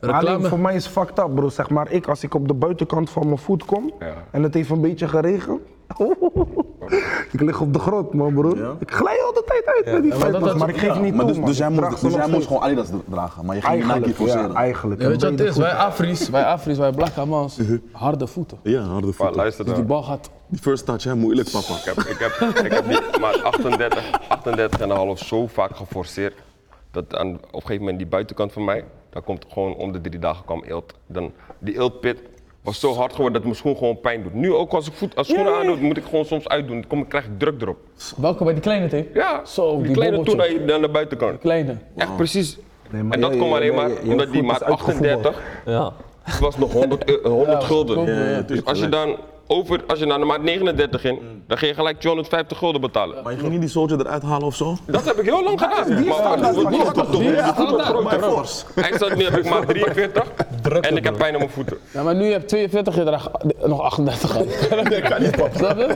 Alleen 0.00 0.44
voor 0.44 0.58
mij 0.60 0.74
is 0.74 0.84
het 0.84 0.92
fucked 0.92 1.18
up, 1.18 1.34
bro. 1.34 1.48
Zeg 1.48 1.70
maar, 1.70 1.90
ik, 1.90 2.06
als 2.06 2.22
ik 2.22 2.34
op 2.34 2.48
de 2.48 2.54
buitenkant 2.54 3.10
van 3.10 3.26
mijn 3.26 3.38
voet 3.38 3.64
kom 3.64 3.92
Ja. 3.98 4.14
en 4.30 4.42
het 4.42 4.54
heeft 4.54 4.70
een 4.70 4.80
beetje 4.80 5.08
geregend. 5.08 5.60
Ik 7.32 7.40
lig 7.40 7.60
op 7.60 7.72
de 7.72 7.78
grond, 7.78 8.12
man, 8.14 8.34
broer. 8.34 8.76
Ik 8.78 8.90
glij 8.90 9.22
al 9.26 9.32
de 9.32 9.42
tijd 9.46 9.66
uit 9.66 9.84
met 9.94 10.02
die 10.02 10.14
maar 10.20 10.40
dat- 10.40 10.56
maar, 10.58 10.68
ik 10.68 10.76
geef 10.76 10.94
ja, 10.94 11.00
niet 11.00 11.14
Maar 11.14 11.18
toe, 11.24 11.28
dus, 11.28 11.36
man. 11.36 11.46
dus 11.46 11.58
jij 11.58 11.68
moest, 11.70 12.00
dus 12.00 12.14
jij 12.14 12.28
moest 12.28 12.46
gewoon 12.46 12.62
Adidas 12.62 12.88
dragen, 13.08 13.46
maar 13.46 13.54
je 13.56 13.62
ging 13.62 13.74
Nike 13.74 13.86
Eigenlijk, 13.88 14.16
forceren. 14.18 14.48
ja, 14.48 14.54
eigenlijk. 14.54 15.00
Ja, 15.02 15.08
weet 15.08 15.20
je 15.20 15.30
wat 15.30 15.38
het 15.38 15.48
is? 15.48 15.56
Wij 15.56 15.72
Afris, 15.72 16.28
wij 16.28 16.44
Afris, 16.44 16.78
wij 16.78 16.90
Black 16.92 17.12
Hamans, 17.14 17.58
harde 17.92 18.26
voeten. 18.26 18.58
Ja, 18.62 18.80
harde 18.82 19.06
Maar 19.06 19.14
voeten. 19.14 19.36
luister 19.36 19.64
Dus 19.64 19.74
die 19.74 19.84
bal 19.84 20.02
gaat... 20.02 20.30
Die 20.46 20.60
first 20.60 20.86
touch, 20.86 21.04
hè, 21.04 21.14
moeilijk, 21.14 21.50
papa. 21.50 21.74
Ik 21.74 21.84
heb, 21.84 21.96
ik 21.98 22.18
heb, 22.18 22.64
ik 22.64 22.72
heb 22.72 22.88
die, 22.88 23.20
maar 23.20 23.40
38, 23.42 24.10
38 24.28 24.80
en 24.80 24.90
een 24.90 24.96
half 24.96 25.18
zo 25.18 25.46
vaak 25.46 25.76
geforceerd. 25.76 26.34
Dat 26.90 27.16
aan, 27.16 27.28
op 27.34 27.42
een 27.42 27.60
gegeven 27.60 27.78
moment 27.78 27.98
die 27.98 28.06
buitenkant 28.06 28.52
van 28.52 28.64
mij, 28.64 28.84
daar 29.10 29.22
komt 29.22 29.44
gewoon 29.48 29.74
om 29.74 29.92
de 29.92 30.00
drie 30.00 30.18
dagen 30.18 30.44
kwam 30.44 30.62
eelt. 30.64 30.94
Dan, 31.06 31.32
die 31.58 31.74
eeltpit 31.78 32.22
was 32.62 32.80
zo 32.80 32.94
hard 32.94 33.10
geworden 33.12 33.32
dat 33.32 33.42
mijn 33.44 33.54
schoen 33.56 33.76
gewoon 33.76 34.00
pijn 34.00 34.22
doet. 34.22 34.34
Nu 34.34 34.54
ook 34.54 34.72
als 34.72 34.86
ik 34.86 34.92
voet, 34.92 35.16
als 35.16 35.28
schoenen 35.28 35.54
aandoe, 35.54 35.76
moet 35.76 35.96
ik 35.96 36.04
gewoon 36.04 36.24
soms 36.24 36.48
uitdoen. 36.48 36.80
Dan 36.80 36.86
kom, 36.88 37.00
ik- 37.00 37.08
krijg 37.08 37.24
ik 37.24 37.38
druk 37.38 37.62
erop. 37.62 37.76
Welke 38.16 38.44
bij 38.44 38.52
die 38.52 38.62
kleine 38.62 38.88
tape? 38.88 39.08
Ja, 39.14 39.40
Zo, 39.44 39.76
die, 39.76 39.82
die 39.86 39.92
kleine 39.94 40.16
toen 40.16 40.24
bobbeltje. 40.24 40.58
naar, 40.58 40.66
naar 40.66 40.80
de 40.80 40.88
buitenkant. 40.88 41.38
Kleine. 41.40 41.76
Echt 41.96 42.16
precies. 42.16 42.58
Nee, 42.90 43.02
maar 43.02 43.12
en 43.14 43.20
dat 43.20 43.30
komt 43.36 43.52
alleen 43.54 43.74
maar 43.74 43.90
omdat 44.04 44.32
die 44.32 44.42
maat 44.42 44.62
38 44.62 45.40
Ja. 45.66 45.92
het 46.22 46.38
was 46.38 46.56
nog 46.58 46.72
100, 46.72 47.08
eu- 47.10 47.28
100 47.28 47.60
Ja, 47.60 47.66
gulden. 47.66 47.94
klopt, 47.94 48.10
ja, 48.10 48.24
ja, 48.30 48.40
dus 48.40 48.64
als 48.64 48.78
je 48.78 48.88
dan 48.88 49.16
over, 49.46 49.80
als 49.86 49.98
je 49.98 50.06
naar 50.06 50.18
de 50.18 50.24
maat 50.24 50.42
39 50.42 51.00
ging, 51.00 51.18
dan 51.46 51.58
ging 51.58 51.70
je 51.70 51.76
gelijk 51.76 52.00
250 52.00 52.58
gulden 52.58 52.80
betalen. 52.80 53.22
Maar 53.22 53.32
je 53.32 53.38
ging 53.38 53.50
niet 53.50 53.60
die 53.60 53.68
soldier 53.70 54.00
eruit 54.00 54.22
halen 54.22 54.46
of 54.46 54.54
zo? 54.56 54.76
Dat 54.86 55.04
heb 55.04 55.16
ik 55.18 55.24
heel 55.24 55.44
lang 55.44 55.60
gedaan. 55.60 55.88
maar 55.88 55.98
die 55.98 56.78
was 56.78 56.92
toch 56.94 57.10
Die 57.10 57.36
groter. 57.36 58.20
Force. 58.22 58.64
Hij 58.74 58.92
staat 58.94 59.16
nu 59.16 59.24
heb 59.24 59.36
ik 59.36 59.48
maar 59.50 59.66
43 59.66 60.24
en 60.80 60.96
ik 60.96 61.04
heb 61.04 61.16
pijn 61.16 61.32
aan 61.32 61.38
mijn 61.38 61.50
voeten. 61.50 61.76
Ja, 61.92 62.02
maar 62.02 62.14
nu 62.14 62.24
je 62.24 62.32
hebt 62.32 62.48
42, 62.48 62.94
je 62.96 63.04
draagt 63.04 63.28
nog 63.66 63.80
38 63.80 64.36
aan. 64.38 64.44
Dat 64.90 65.00
kan 65.00 65.22
niet, 65.22 65.36
pap. 65.36 65.50
Snap 65.56 65.76
je? 65.78 65.86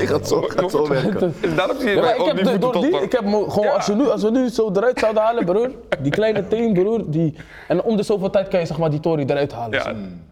Je 0.00 0.06
gaat 0.06 0.28
zo, 0.28 0.40
gaat 0.46 0.70
zo 0.70 0.88
werken. 0.88 1.34
Dus 1.40 1.54
daarom 1.54 1.76
zie 1.78 1.88
je 1.88 1.94
Ja, 1.94 2.00
mij 2.00 2.14
ik 2.14 2.20
ook 2.20 2.26
heb 2.26 2.36
de- 2.44 2.58
door 2.58 2.72
die, 2.80 3.00
ik 3.02 3.12
heb 3.12 3.24
gewoon, 3.24 3.72
als, 3.74 3.86
we 3.86 3.94
nu, 3.94 4.08
als 4.08 4.22
we 4.22 4.30
nu 4.30 4.48
zo 4.48 4.70
eruit 4.72 4.98
zouden 4.98 5.22
halen, 5.22 5.44
broer, 5.44 5.70
die 5.98 6.12
kleine 6.12 6.48
teen, 6.48 6.72
broer, 6.72 7.02
die, 7.10 7.34
en 7.68 7.82
om 7.82 7.96
de 7.96 8.02
zoveel 8.02 8.30
tijd 8.30 8.48
kan 8.48 8.60
je 8.60 8.66
zeg 8.66 8.78
maar 8.78 8.90
die 8.90 9.00
Tory 9.00 9.24
eruit 9.26 9.52
halen. 9.52 9.82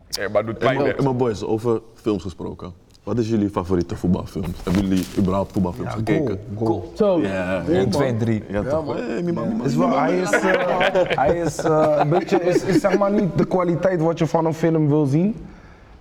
Ja, 0.08 0.28
maar 0.32 0.46
doet 0.46 0.58
pijn. 0.58 0.94
maar 1.02 1.16
boys, 1.16 1.44
over 1.44 1.80
films 1.94 2.22
gesproken. 2.22 2.72
Wat 3.06 3.18
is 3.18 3.28
jullie 3.28 3.50
favoriete 3.50 3.96
voetbalfilms? 3.96 4.64
Hebben 4.64 4.82
jullie 4.88 5.04
überhaupt 5.18 5.52
voetbalfilms 5.52 5.92
gekeken? 5.92 6.38
Goal. 6.56 6.92
Zo. 6.94 7.20
Ja, 7.20 7.64
1, 7.68 7.90
2 7.90 8.08
en 8.08 8.18
3. 8.18 8.42
Ja, 8.48 8.62
toch? 8.62 8.94
Hey, 8.94 9.22
Mima, 9.22 9.44
Mima, 9.44 9.64
Is 9.64 9.76
wel, 9.76 9.98
hij 9.98 10.18
is, 10.18 10.30
eh, 10.30 11.16
hij 11.22 11.36
is 11.38 11.58
eh, 11.58 11.96
een 11.98 12.08
beetje, 12.08 12.42
is, 12.42 12.62
is 12.64 12.80
zeg 12.80 12.98
maar 12.98 13.12
niet 13.12 13.38
de 13.38 13.44
kwaliteit 13.46 14.00
wat 14.00 14.18
je 14.18 14.26
van 14.26 14.44
een 14.44 14.54
film 14.54 14.88
wil 14.88 15.04
zien. 15.06 15.36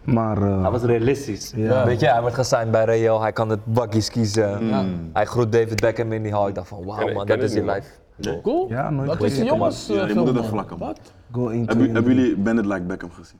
Maar 0.03 0.37
eh, 0.41 0.61
Hij 0.61 0.71
was 0.71 0.81
realistisch. 0.81 1.53
Ja. 1.55 1.85
Weet 1.85 1.99
je, 1.99 2.07
hij 2.07 2.21
wordt 2.21 2.35
gesigned 2.35 2.71
bij 2.71 2.85
Real, 2.85 3.21
hij 3.21 3.31
kan 3.31 3.49
het 3.49 3.65
buggies 3.65 4.09
kiezen. 4.09 4.73
Hij 5.13 5.25
groet 5.25 5.51
David 5.51 5.81
Beckham 5.81 6.11
in 6.11 6.23
die 6.23 6.31
hal. 6.31 6.47
Ik 6.47 6.55
dacht 6.55 6.67
van, 6.67 6.85
wauw 6.85 7.13
man, 7.13 7.25
dat 7.25 7.41
is 7.41 7.53
je 7.53 7.61
niet, 7.61 7.71
life. 8.19 8.41
Cool. 8.41 8.69
Ja, 8.69 8.89
nooit 8.89 9.07
Dat 9.09 9.23
is 9.23 9.37
jongens 9.37 9.87
Ja, 9.87 10.07
je 10.07 10.13
moet 10.13 10.35
het 10.35 10.45
vlakken. 10.45 10.77
Wat? 10.77 10.99
Goal 11.31 11.51
1, 11.51 11.65
2 11.65 11.77
Hebben, 11.77 11.95
hebben 11.95 12.15
jullie 12.15 12.37
Bennett 12.37 12.67
Like 12.67 12.81
Beckham 12.83 13.11
gezien? 13.11 13.39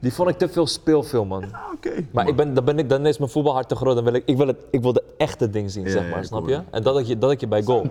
Die 0.00 0.12
vond 0.12 0.28
ik 0.28 0.38
te 0.38 0.48
veel 0.48 0.66
speelfilm 0.66 1.28
man. 1.28 1.42
Ah, 1.42 1.60
Oké. 1.74 1.90
Maar 2.12 2.28
ik 2.28 2.36
ben, 2.36 2.54
dan, 2.54 2.64
ben 2.64 2.78
ik, 2.78 2.88
dan 2.88 3.06
is 3.06 3.18
mijn 3.18 3.30
voetbalhart 3.30 3.68
te 3.68 3.76
groot. 3.76 3.94
Dan 3.94 4.04
wil 4.04 4.14
ik, 4.14 4.22
ik, 4.26 4.36
wil 4.36 4.46
het, 4.46 4.56
ik 4.70 4.82
wil 4.82 4.92
de 4.92 5.02
echte 5.16 5.50
ding 5.50 5.70
zien, 5.70 5.84
Ja, 5.84 5.90
zeg 5.90 6.10
maar, 6.10 6.18
ik 6.18 6.24
snap 6.24 6.48
je? 6.48 6.60
En 6.70 6.82
dat 6.82 6.94
had 6.94 7.08
je, 7.08 7.18
dat 7.18 7.30
had 7.30 7.40
je 7.40 7.46
bij 7.48 7.62
goal. 7.62 7.86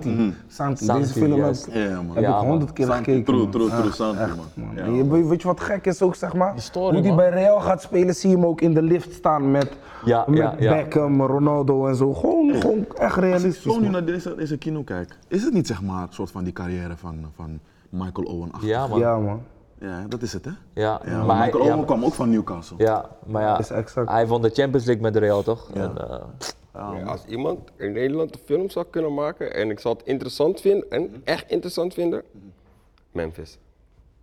Santi, 0.48 0.86
Santi, 0.86 1.02
deze 1.02 1.14
film 1.14 1.32
heb, 1.32 1.40
juist. 1.40 1.68
Ja, 1.72 2.02
man. 2.02 2.16
heb 2.16 2.24
Ja, 2.24 2.40
ik 2.42 2.48
honderd 2.48 2.74
keer 2.74 2.86
Santi, 2.86 3.04
gekeken. 3.04 3.34
true, 3.34 3.50
true, 3.50 3.70
true, 3.70 3.92
Santi, 3.92 4.20
echt, 4.22 4.36
man. 4.54 4.96
je- 4.96 5.28
weet, 5.28 5.42
je 5.42 5.48
wat 5.48 5.60
gek 5.60 5.86
is 5.86 6.02
ook, 6.02 6.16
zeg 6.16 6.34
maar? 6.34 6.54
Die 6.54 6.62
story, 6.62 6.94
Hoe 6.94 7.02
die 7.04 7.16
bij 7.16 7.30
Real 7.30 7.60
gaat 7.60 7.82
spelen, 7.82 8.16
zie 8.16 8.30
je 8.30 8.36
hem 8.36 8.46
ook 8.46 8.62
in 8.62 8.74
de 8.74 8.82
lift 8.82 9.14
staan 9.14 9.52
met, 9.52 9.70
Ja, 10.06 10.24
met 10.28 10.38
ja, 10.38 10.56
ja. 10.60 10.76
Beckham, 10.76 11.22
Ronaldo 11.22 11.88
en 11.88 11.96
zo. 11.96 12.14
Gewoon, 12.14 12.56
gewoon 12.62 12.80
echt 12.80 13.00
Als 13.00 13.12
ik 13.16 13.20
realistisch. 13.24 13.62
zo 13.74 13.80
nu 13.80 13.90
naar 13.90 14.06
deze, 14.06 14.36
deze 14.36 14.58
kino 14.58 14.84
kijk, 14.84 15.18
is 15.28 15.44
het 15.44 15.54
niet 15.54 15.68
zeg 15.68 15.82
maar 15.82 16.02
een 16.02 16.08
soort 16.14 16.32
van 16.32 16.44
die 16.44 16.54
carrière 16.54 16.96
van, 16.98 17.16
van 17.36 17.60
Michael 17.90 18.28
Owen 18.28 18.52
achter? 18.52 18.68
Ja 18.70 18.88
man. 18.88 19.42
Ja. 19.80 19.88
Ja, 20.00 20.06
dat 20.08 20.22
is 20.22 20.34
het 20.34 20.46
hè? 20.46 20.52
Ja, 20.74 21.02
Ja, 21.06 21.24
maar, 21.24 21.38
hij, 21.38 21.46
Michael 21.46 21.66
ja, 21.78 21.84
kwam 21.84 22.06
ook 22.06 22.14
van 22.14 22.30
Newcastle. 22.30 22.78
ja, 22.78 23.10
maar 23.26 23.42
ja, 23.42 23.60
Is 23.60 23.70
exact. 23.70 24.10
hij 24.10 24.28
won 24.28 24.42
de 24.42 24.50
Champions 24.50 24.86
League 24.86 25.04
met 25.04 25.16
Real 25.16 25.44
toch? 25.44 25.70
En, 25.74 25.98
eh, 26.10 26.18
Ja, 26.74 27.04
als 27.04 27.26
iemand 27.26 27.60
in 27.78 27.92
Nederland 27.92 28.34
een 28.34 28.40
film 28.46 28.70
zou 28.70 28.86
kunnen 28.90 29.14
maken 29.14 29.54
en 29.56 29.70
ik 29.70 29.80
zou 29.80 29.98
het 29.98 30.06
interessant 30.08 30.62
vinden 30.62 30.90
en 30.90 31.22
echt 31.24 31.50
interessant 31.50 31.94
vinden, 31.94 32.24
Memphis. 33.12 33.58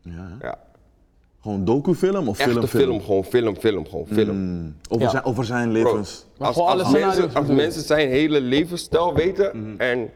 Ja, 0.00 0.12
hè? 0.38 0.46
Ja. 0.46 0.58
Gewoon 1.40 1.64
docufilm 1.64 2.28
of 2.28 2.36
film? 2.36 2.56
Echte 2.56 2.68
film, 2.78 3.00
gewoon 3.00 3.24
film, 3.24 3.56
film, 3.56 3.86
gewoon 3.88 4.06
film. 4.06 4.36
Mm, 4.36 4.76
over, 4.88 5.04
Ja. 5.04 5.10
zijn, 5.10 5.24
over 5.24 5.44
zijn 5.44 5.70
levens. 5.70 6.26
Als, 6.38 6.54
gewoon 6.56 6.68
alle 6.70 6.82
als, 6.82 6.92
mensen, 6.92 7.34
als 7.34 7.46
mensen 7.46 7.82
zijn 7.82 8.08
hele 8.08 8.40
levensstijl 8.40 9.14
weten 9.14 9.74
en 9.78 10.10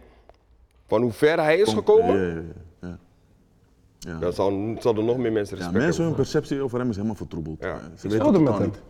van 0.87 1.03
hoe 1.03 1.12
ver 1.12 1.41
hij 1.43 1.59
is 1.59 1.72
gekomen, 1.72 2.53
Ja, 4.07 4.12
ja, 4.12 4.12
ja, 4.12 4.12
ja. 4.12 4.12
Ja. 4.12 4.18
dan 4.20 4.33
zal, 4.33 4.74
zal 4.83 4.96
er 4.96 5.04
nog 5.04 5.16
meer 5.16 5.33
mensen 5.33 5.57
Ja, 5.57 5.62
respect 5.62 5.84
mensen, 5.84 6.04
hun 6.04 6.14
perceptie 6.14 6.62
over 6.62 6.78
hem 6.78 6.88
is 6.88 6.95
helemaal 6.96 7.16
vertroebeld. 7.16 7.57
Ja. 7.61 7.78
Ze 7.96 8.08
weten 8.08 8.26
het 8.26 8.33
met 8.33 8.45
totaal 8.45 8.61
hem. 8.61 8.68
niet. 8.70 8.80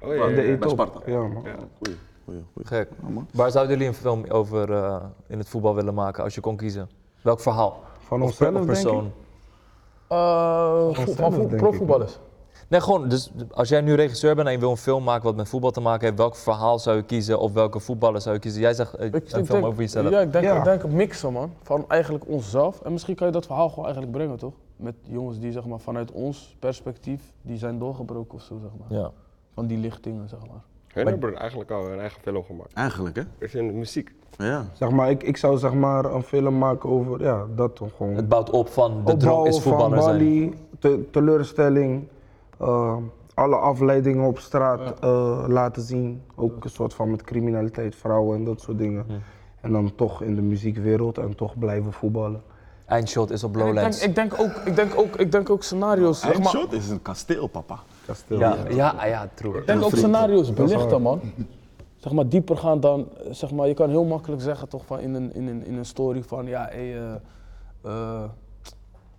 Oh, 0.00 0.08
ja, 0.08 0.14
ja, 0.14 0.26
De 0.36 0.42
ja. 0.42 0.52
E-top. 0.52 0.70
Sparta. 0.70 1.00
Ja, 1.10 1.18
man. 1.18 1.30
Goeie, 1.42 1.96
goeie, 2.24 2.44
goeie. 2.52 2.66
gek. 2.66 2.88
Ja, 3.02 3.08
man. 3.08 3.26
Waar 3.32 3.50
zouden 3.50 3.72
jullie 3.72 3.88
een 3.88 3.98
film 3.98 4.24
over 4.28 4.72
eh, 4.72 4.96
in 5.26 5.38
het 5.38 5.48
voetbal 5.48 5.74
willen 5.74 5.94
maken 5.94 6.24
als 6.24 6.34
je 6.34 6.40
kon 6.40 6.56
kiezen? 6.56 6.88
Welk 7.22 7.40
verhaal? 7.40 7.82
Van 7.98 8.20
Of, 8.22 8.26
onszelf, 8.28 8.48
of 8.50 8.54
denk 8.54 8.66
persoon? 8.66 9.06
ik. 9.06 9.12
Eh, 10.08 10.90
van 11.16 11.30
denk 11.30 11.50
ik, 11.50 11.56
profvoetballers. 11.56 12.18
Nee, 12.72 12.80
gewoon, 12.80 13.08
dus 13.08 13.30
als 13.50 13.68
jij 13.68 13.80
nu 13.80 13.94
regisseur 13.94 14.34
bent 14.34 14.46
en 14.46 14.52
je 14.52 14.58
wil 14.58 14.70
een 14.70 14.76
film 14.76 15.04
maken 15.04 15.24
wat 15.24 15.36
met 15.36 15.48
voetbal 15.48 15.70
te 15.70 15.80
maken 15.80 16.04
heeft, 16.04 16.18
welk 16.18 16.36
verhaal 16.36 16.78
zou 16.78 16.96
je 16.96 17.02
kiezen 17.02 17.38
of 17.38 17.52
welke 17.52 17.80
voetballer 17.80 18.20
zou 18.20 18.34
je 18.34 18.40
kiezen? 18.40 18.60
Jij 18.60 18.74
zegt 18.74 18.94
eh, 18.94 19.06
Ik, 19.06 19.14
een 19.14 19.20
ik 19.22 19.28
film 19.28 19.44
denk, 19.46 19.64
over 19.64 19.80
jezelf. 19.80 20.10
Ja, 20.10 20.20
ik 20.20 20.32
denk, 20.32 20.44
Ja. 20.44 20.56
ik 20.58 20.64
denk 20.64 20.82
een 20.82 20.94
mixen, 20.94 21.32
man. 21.32 21.52
Van 21.62 21.84
eigenlijk 21.88 22.24
onszelf. 22.28 22.80
En 22.80 22.92
misschien 22.92 23.14
kan 23.14 23.26
je 23.26 23.32
dat 23.32 23.46
verhaal 23.46 23.68
gewoon 23.68 23.84
eigenlijk 23.84 24.12
brengen, 24.16 24.36
toch? 24.36 24.52
Met 24.76 24.94
jongens 25.02 25.38
die, 25.38 25.52
zeg 25.52 25.64
maar, 25.66 25.78
vanuit 25.78 26.12
ons 26.12 26.56
perspectief, 26.58 27.20
die 27.42 27.58
zijn 27.58 27.78
doorgebroken 27.78 28.34
of 28.34 28.42
zo, 28.42 28.58
zeg 28.62 28.70
maar. 28.78 28.98
Ja. 28.98 29.10
Van 29.54 29.66
die 29.66 29.78
lichtingen, 29.78 30.28
zeg 30.28 30.38
maar. 30.40 30.60
Hun 30.86 31.06
hebben 31.06 31.36
eigenlijk 31.36 31.70
al 31.70 31.84
hun 31.86 32.00
eigen 32.00 32.20
film 32.22 32.44
gemaakt. 32.44 32.72
Eigenlijk 32.72 33.16
hè? 33.16 33.22
Er 33.22 33.28
is 33.38 33.54
in 33.54 33.66
de 33.66 33.72
muziek. 33.72 34.14
Ja. 34.38 34.64
Zeg 34.72 34.90
maar, 34.90 35.10
ik, 35.10 35.22
ik 35.22 35.36
zou 35.36 35.58
zeg 35.58 35.72
maar 35.74 36.04
een 36.04 36.22
film 36.22 36.58
maken 36.58 36.90
over, 36.90 37.22
ja, 37.22 37.44
dat 37.54 37.76
toch 37.76 37.90
gewoon. 37.96 38.14
Het 38.14 38.28
bouwt 38.28 38.50
op 38.50 38.68
van 38.68 39.02
de 39.04 39.16
droom 39.16 39.46
is 39.46 39.58
van 39.58 39.62
voetballer 39.62 40.02
zijn. 40.02 40.16
Bali, 40.18 40.54
te- 40.78 41.08
teleurstelling, 41.10 42.08
eh, 42.62 42.96
alle 43.34 43.56
afleidingen 43.56 44.26
op 44.26 44.38
straat 44.38 45.00
eh, 45.00 45.44
laten 45.48 45.82
zien. 45.82 46.22
Ook 46.34 46.64
een 46.64 46.70
soort 46.70 46.94
van 46.94 47.10
met 47.10 47.22
criminaliteit, 47.22 47.96
vrouwen 47.96 48.36
en 48.36 48.44
dat 48.44 48.60
soort 48.60 48.78
dingen. 48.78 49.06
En 49.60 49.72
dan 49.72 49.94
toch 49.94 50.22
in 50.22 50.34
de 50.34 50.42
muziekwereld 50.42 51.18
en 51.18 51.36
toch 51.36 51.58
blijven 51.58 51.92
voetballen. 51.92 52.42
Eindshot 52.86 53.30
is 53.30 53.44
op 53.44 53.56
En 53.56 53.60
ik, 53.60 53.64
denk, 53.64 53.74
Lowlands. 53.74 54.02
ik, 54.02 54.14
denk 54.14 54.38
ook, 54.38 54.54
ik, 54.64 54.76
denk 54.76 54.98
ook, 54.98 55.16
ik 55.16 55.32
denk 55.32 55.50
ook 55.50 55.62
scenario's, 55.62 56.20
zeg 56.20 56.28
maar. 56.28 56.36
Eindshot 56.36 56.72
is 56.72 56.88
een 56.88 57.02
kasteel, 57.02 57.46
papa. 57.46 57.78
Kasteel. 58.06 58.38
Ja, 58.38 58.56
ja, 58.68 59.04
ja, 59.04 59.28
true. 59.34 59.58
Ik 59.58 59.66
denk 59.66 59.82
ook 59.82 59.96
scenario's 59.96 60.52
belichten, 60.52 61.02
man. 61.02 61.20
zeg 61.96 62.12
maar, 62.12 62.28
dieper 62.28 62.56
gaan 62.56 62.80
dan, 62.80 63.08
zeg 63.30 63.50
maar, 63.50 63.68
je 63.68 63.74
kan 63.74 63.88
heel 63.88 64.04
makkelijk 64.04 64.42
zeggen 64.42 64.68
toch 64.68 64.86
van 64.86 65.00
in 65.00 65.14
een, 65.14 65.34
in 65.34 65.46
een, 65.46 65.64
in 65.64 65.76
een 65.76 65.84
story 65.84 66.22
van, 66.22 66.46
ja, 66.46 66.68
hey, 66.70 66.96
eh, 66.96 67.14
eh, 67.82 68.22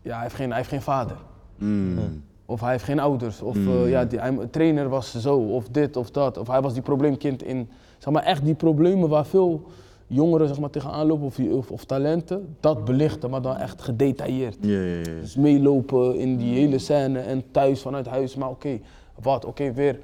ja 0.02 0.14
hij, 0.14 0.22
heeft 0.22 0.36
geen, 0.36 0.48
hij 0.48 0.58
heeft 0.58 0.70
geen 0.70 0.82
vader. 0.82 1.18
Mm. 1.58 2.24
Of 2.54 2.62
hij 2.62 2.72
heeft 2.72 2.84
geen 2.84 3.00
ouders. 3.00 3.42
Of 3.42 3.56
eh, 3.56 3.90
ja, 3.90 4.06
die, 4.06 4.20
hij, 4.20 4.38
trainer 4.52 4.90
was 4.90 5.16
zo, 5.16 5.38
of 5.38 5.68
dit 5.70 5.98
of 5.98 6.12
dat. 6.12 6.38
Of 6.38 6.48
hij 6.48 6.62
was 6.62 6.74
die 6.74 6.82
probleemkind 6.82 7.44
in, 7.44 7.70
zeg 7.98 8.14
maar, 8.14 8.24
echt 8.24 8.46
die 8.46 8.54
problemen 8.54 9.10
waar 9.10 9.26
veel 9.26 9.64
jongeren 10.08 10.48
zeg 10.48 10.60
maar, 10.60 10.70
tegenaan 10.70 11.08
lopen 11.08 11.26
of, 11.26 11.40
of, 11.40 11.72
of 11.72 11.86
talenten. 11.86 12.56
Dat 12.60 12.86
belichten, 12.86 13.30
maar 13.30 13.42
dan 13.42 13.58
echt 13.58 13.82
gedetailleerd. 13.82 14.58
Ja, 14.62 14.80
ja, 14.80 14.98
ja. 14.98 15.20
Dus 15.22 15.36
meelopen 15.36 16.16
in 16.16 16.38
die 16.38 16.54
hele 16.54 16.78
scène 16.80 17.20
en 17.20 17.44
thuis 17.52 17.82
vanuit 17.82 18.08
huis. 18.08 18.36
Maar 18.36 18.50
oké, 18.50 18.80
wat? 19.22 19.46
Oké, 19.46 19.74
weer 19.74 20.00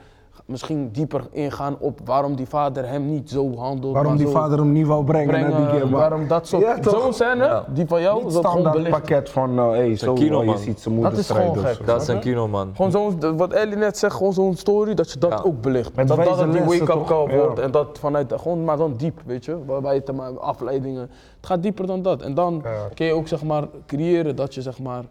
misschien 0.49 0.89
dieper 0.91 1.21
ingaan 1.31 1.76
op 1.80 1.99
waarom 2.05 2.35
die 2.35 2.47
vader 2.47 2.88
hem 2.88 3.05
niet 3.05 3.30
zo 3.30 3.55
handelt. 3.55 3.93
Waarom 3.93 4.11
maar 4.13 4.21
die 4.23 4.31
zo 4.31 4.39
vader 4.39 4.57
hem 4.57 4.71
niet 4.71 4.88
wou 4.88 5.03
brengen, 5.03 5.39
naar 5.41 5.71
die 5.71 5.80
game. 5.80 5.89
waarom 5.95 6.27
dat 6.27 6.47
soort... 6.47 6.61
Ja? 6.61 6.77
Zo'n 6.81 7.13
scène, 7.13 7.43
Ja. 7.43 7.65
die 7.73 7.88
van 7.88 8.01
jou, 8.01 8.23
Niet 8.23 8.34
dat 8.34 8.45
gewoon 8.45 8.61
standaard 8.61 8.89
pakket 8.89 9.30
van, 9.30 9.57
hé, 9.57 9.63
hey, 9.69 9.95
zo, 9.97 10.13
kino, 10.13 10.39
je 10.39 10.45
man. 10.45 10.57
ziet 10.57 10.80
zijn 10.80 10.93
moeder 10.93 11.11
Dat 11.11 11.19
is 11.19 11.26
strijden 11.26 11.53
gewoon 11.53 11.69
gek. 11.76 11.85
Dat 11.85 12.01
is 12.01 12.07
een 12.07 12.19
kino, 12.19 12.47
man. 12.47 12.71
Gewoon 12.76 12.91
zo'n, 12.91 13.38
wat 13.38 13.53
Ellie 13.53 13.76
net 13.76 13.97
zegt, 13.97 14.15
gewoon 14.15 14.34
zo'n 14.34 14.55
story, 14.55 14.93
dat 14.93 15.11
je 15.11 15.19
dat 15.19 15.30
Ja. 15.31 15.41
ook 15.43 15.61
belicht. 15.61 15.95
Met 15.95 16.07
dat 16.07 16.17
dat 16.17 16.26
wijze 16.26 16.41
het 16.41 16.51
die 16.51 16.61
lessen, 16.61 16.85
wake-up 16.88 17.05
call 17.07 17.30
Ja. 17.30 17.38
wordt 17.43 17.59
en 17.59 17.71
dat 17.71 17.97
vanuit, 17.99 18.34
gewoon 18.38 18.63
maar 18.63 18.77
dan 18.77 18.93
diep, 18.97 19.21
weet 19.26 19.45
je. 19.45 19.57
Waarbij 19.65 19.93
je 19.95 20.03
te 20.03 20.13
ma- 20.13 20.30
afleidingen, 20.39 21.01
het 21.01 21.45
gaat 21.45 21.61
dieper 21.63 21.88
dan 21.88 22.01
dat. 22.01 22.21
En 22.21 22.34
dan 22.34 22.63
kun 22.93 23.05
je 23.05 23.13
ook 23.13 23.27
zeg 23.27 23.43
maar 23.43 23.63
creëren 23.88 24.35
dat 24.35 24.53
je 24.53 24.61
zeg 24.61 24.80
maar, 24.80 25.03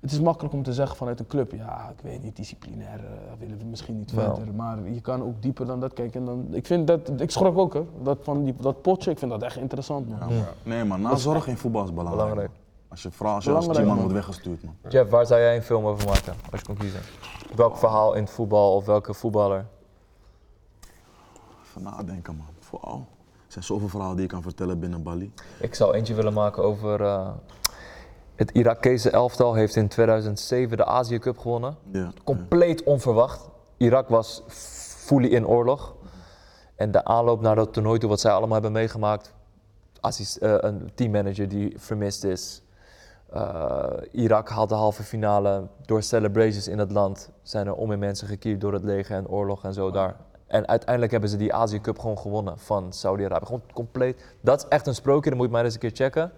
het 0.00 0.12
is 0.12 0.20
makkelijk 0.20 0.54
om 0.54 0.62
te 0.62 0.72
zeggen 0.72 0.96
vanuit 0.96 1.20
een 1.20 1.26
club, 1.26 1.52
ja 1.52 1.90
ik 1.96 2.00
weet 2.02 2.22
niet, 2.22 2.36
disciplinair 2.36 2.98
eh, 3.04 3.10
willen 3.38 3.58
we 3.58 3.64
misschien 3.64 3.98
niet 3.98 4.10
Ja. 4.10 4.34
verder. 4.34 4.54
Maar 4.54 4.88
je 4.90 5.00
kan 5.00 5.22
ook 5.22 5.42
dieper 5.42 5.66
dan 5.66 5.80
dat 5.80 5.92
kijken. 5.92 6.20
En 6.20 6.26
dan, 6.26 6.46
ik 6.50 6.66
vind 6.66 6.86
dat, 6.86 7.20
ik 7.20 7.30
schrok 7.30 7.58
ook 7.58 7.74
hè, 7.74 7.82
dat 8.02 8.18
van 8.22 8.44
die, 8.44 8.54
dat 8.60 8.82
potje, 8.82 9.10
ik 9.10 9.18
vind 9.18 9.30
dat 9.30 9.42
echt 9.42 9.56
interessant 9.56 10.08
man. 10.08 10.18
Nee 10.62 10.84
man, 10.84 11.00
nazorg 11.00 11.46
in 11.46 11.56
voetbal 11.56 11.84
is 11.84 11.90
belangrijk. 11.92 12.20
Belangrijk. 12.20 12.50
Als 12.88 13.02
je, 13.02 13.10
vooral 13.10 13.34
als 13.34 13.44
je 13.44 13.50
als 13.52 13.64
teamman 13.66 13.86
man. 13.86 13.96
wordt 13.98 14.12
weggestuurd 14.12 14.62
man. 14.64 14.74
Jeff, 14.88 15.10
waar 15.10 15.26
zou 15.26 15.40
jij 15.40 15.56
een 15.56 15.62
film 15.62 15.84
over 15.86 16.06
maken, 16.08 16.34
als 16.50 16.60
je 16.60 16.66
kon 16.66 16.76
kiezen? 16.76 17.00
Welk 17.54 17.76
verhaal 17.76 18.14
in 18.14 18.22
het 18.22 18.30
voetbal 18.30 18.74
of 18.74 18.86
welke 18.86 19.14
voetballer? 19.14 19.66
Even 21.64 21.82
nadenken 21.82 22.36
man, 22.36 22.46
vooral. 22.60 23.06
Er 23.46 23.52
zijn 23.52 23.64
zoveel 23.64 23.88
verhalen 23.88 24.14
die 24.16 24.24
je 24.24 24.30
kan 24.30 24.42
vertellen 24.42 24.78
binnen 24.78 25.02
Bali. 25.02 25.32
Ik 25.60 25.74
zou 25.74 25.94
eentje 25.94 26.14
willen 26.14 26.32
maken 26.32 26.62
over 26.64 27.02
eh, 27.02 27.28
het 28.36 28.50
Irakese 28.50 29.10
elftal 29.10 29.54
heeft 29.54 29.76
in 29.76 29.88
2007 29.88 30.76
de 30.76 30.84
Azië 30.84 31.18
Cup 31.18 31.38
gewonnen. 31.38 31.76
Ja. 31.92 32.12
Compleet 32.24 32.82
onverwacht. 32.82 33.48
Irak 33.76 34.08
was 34.08 34.42
fully 34.48 35.28
in 35.28 35.46
oorlog. 35.46 35.94
En 36.74 36.90
de 36.90 37.04
aanloop 37.04 37.40
naar 37.40 37.54
dat 37.54 37.72
toernooi 37.72 37.98
toe, 37.98 38.08
wat 38.08 38.20
zij 38.20 38.32
allemaal 38.32 38.52
hebben 38.52 38.72
meegemaakt. 38.72 39.34
Assist, 40.00 40.36
eh, 40.36 40.54
een 40.58 40.90
teammanager 40.94 41.48
die 41.48 41.74
vermist 41.78 42.24
is. 42.24 42.62
Eh, 43.30 43.86
Irak 44.12 44.48
haalt 44.48 44.68
de 44.68 44.74
halve 44.74 45.02
finale. 45.02 45.66
Door 45.84 46.02
celebrations 46.02 46.68
in 46.68 46.78
het 46.78 46.90
land 46.90 47.30
zijn 47.42 47.66
er 47.66 47.74
om 47.74 47.92
in 47.92 47.98
mensen 47.98 48.28
gekierd 48.28 48.60
door 48.60 48.72
het 48.72 48.84
leger 48.84 49.16
en 49.16 49.28
oorlog 49.28 49.64
en 49.64 49.72
zo 49.72 49.90
daar. 49.90 50.16
En 50.46 50.68
uiteindelijk 50.68 51.12
hebben 51.12 51.30
ze 51.30 51.36
die 51.36 51.54
Azië 51.54 51.80
Cup 51.80 51.98
gewoon 51.98 52.18
gewonnen 52.18 52.58
van 52.58 52.92
Saudi-Arabië. 52.92 53.46
Gewoon 53.46 53.62
compleet. 53.74 54.24
Dat 54.40 54.58
is 54.58 54.68
echt 54.68 54.86
een 54.86 54.94
sprookje, 54.94 55.30
dat 55.30 55.38
moet 55.38 55.46
je 55.46 55.52
maar 55.52 55.64
eens 55.64 55.74
een 55.74 55.80
keer 55.80 55.90
checken. 55.94 56.32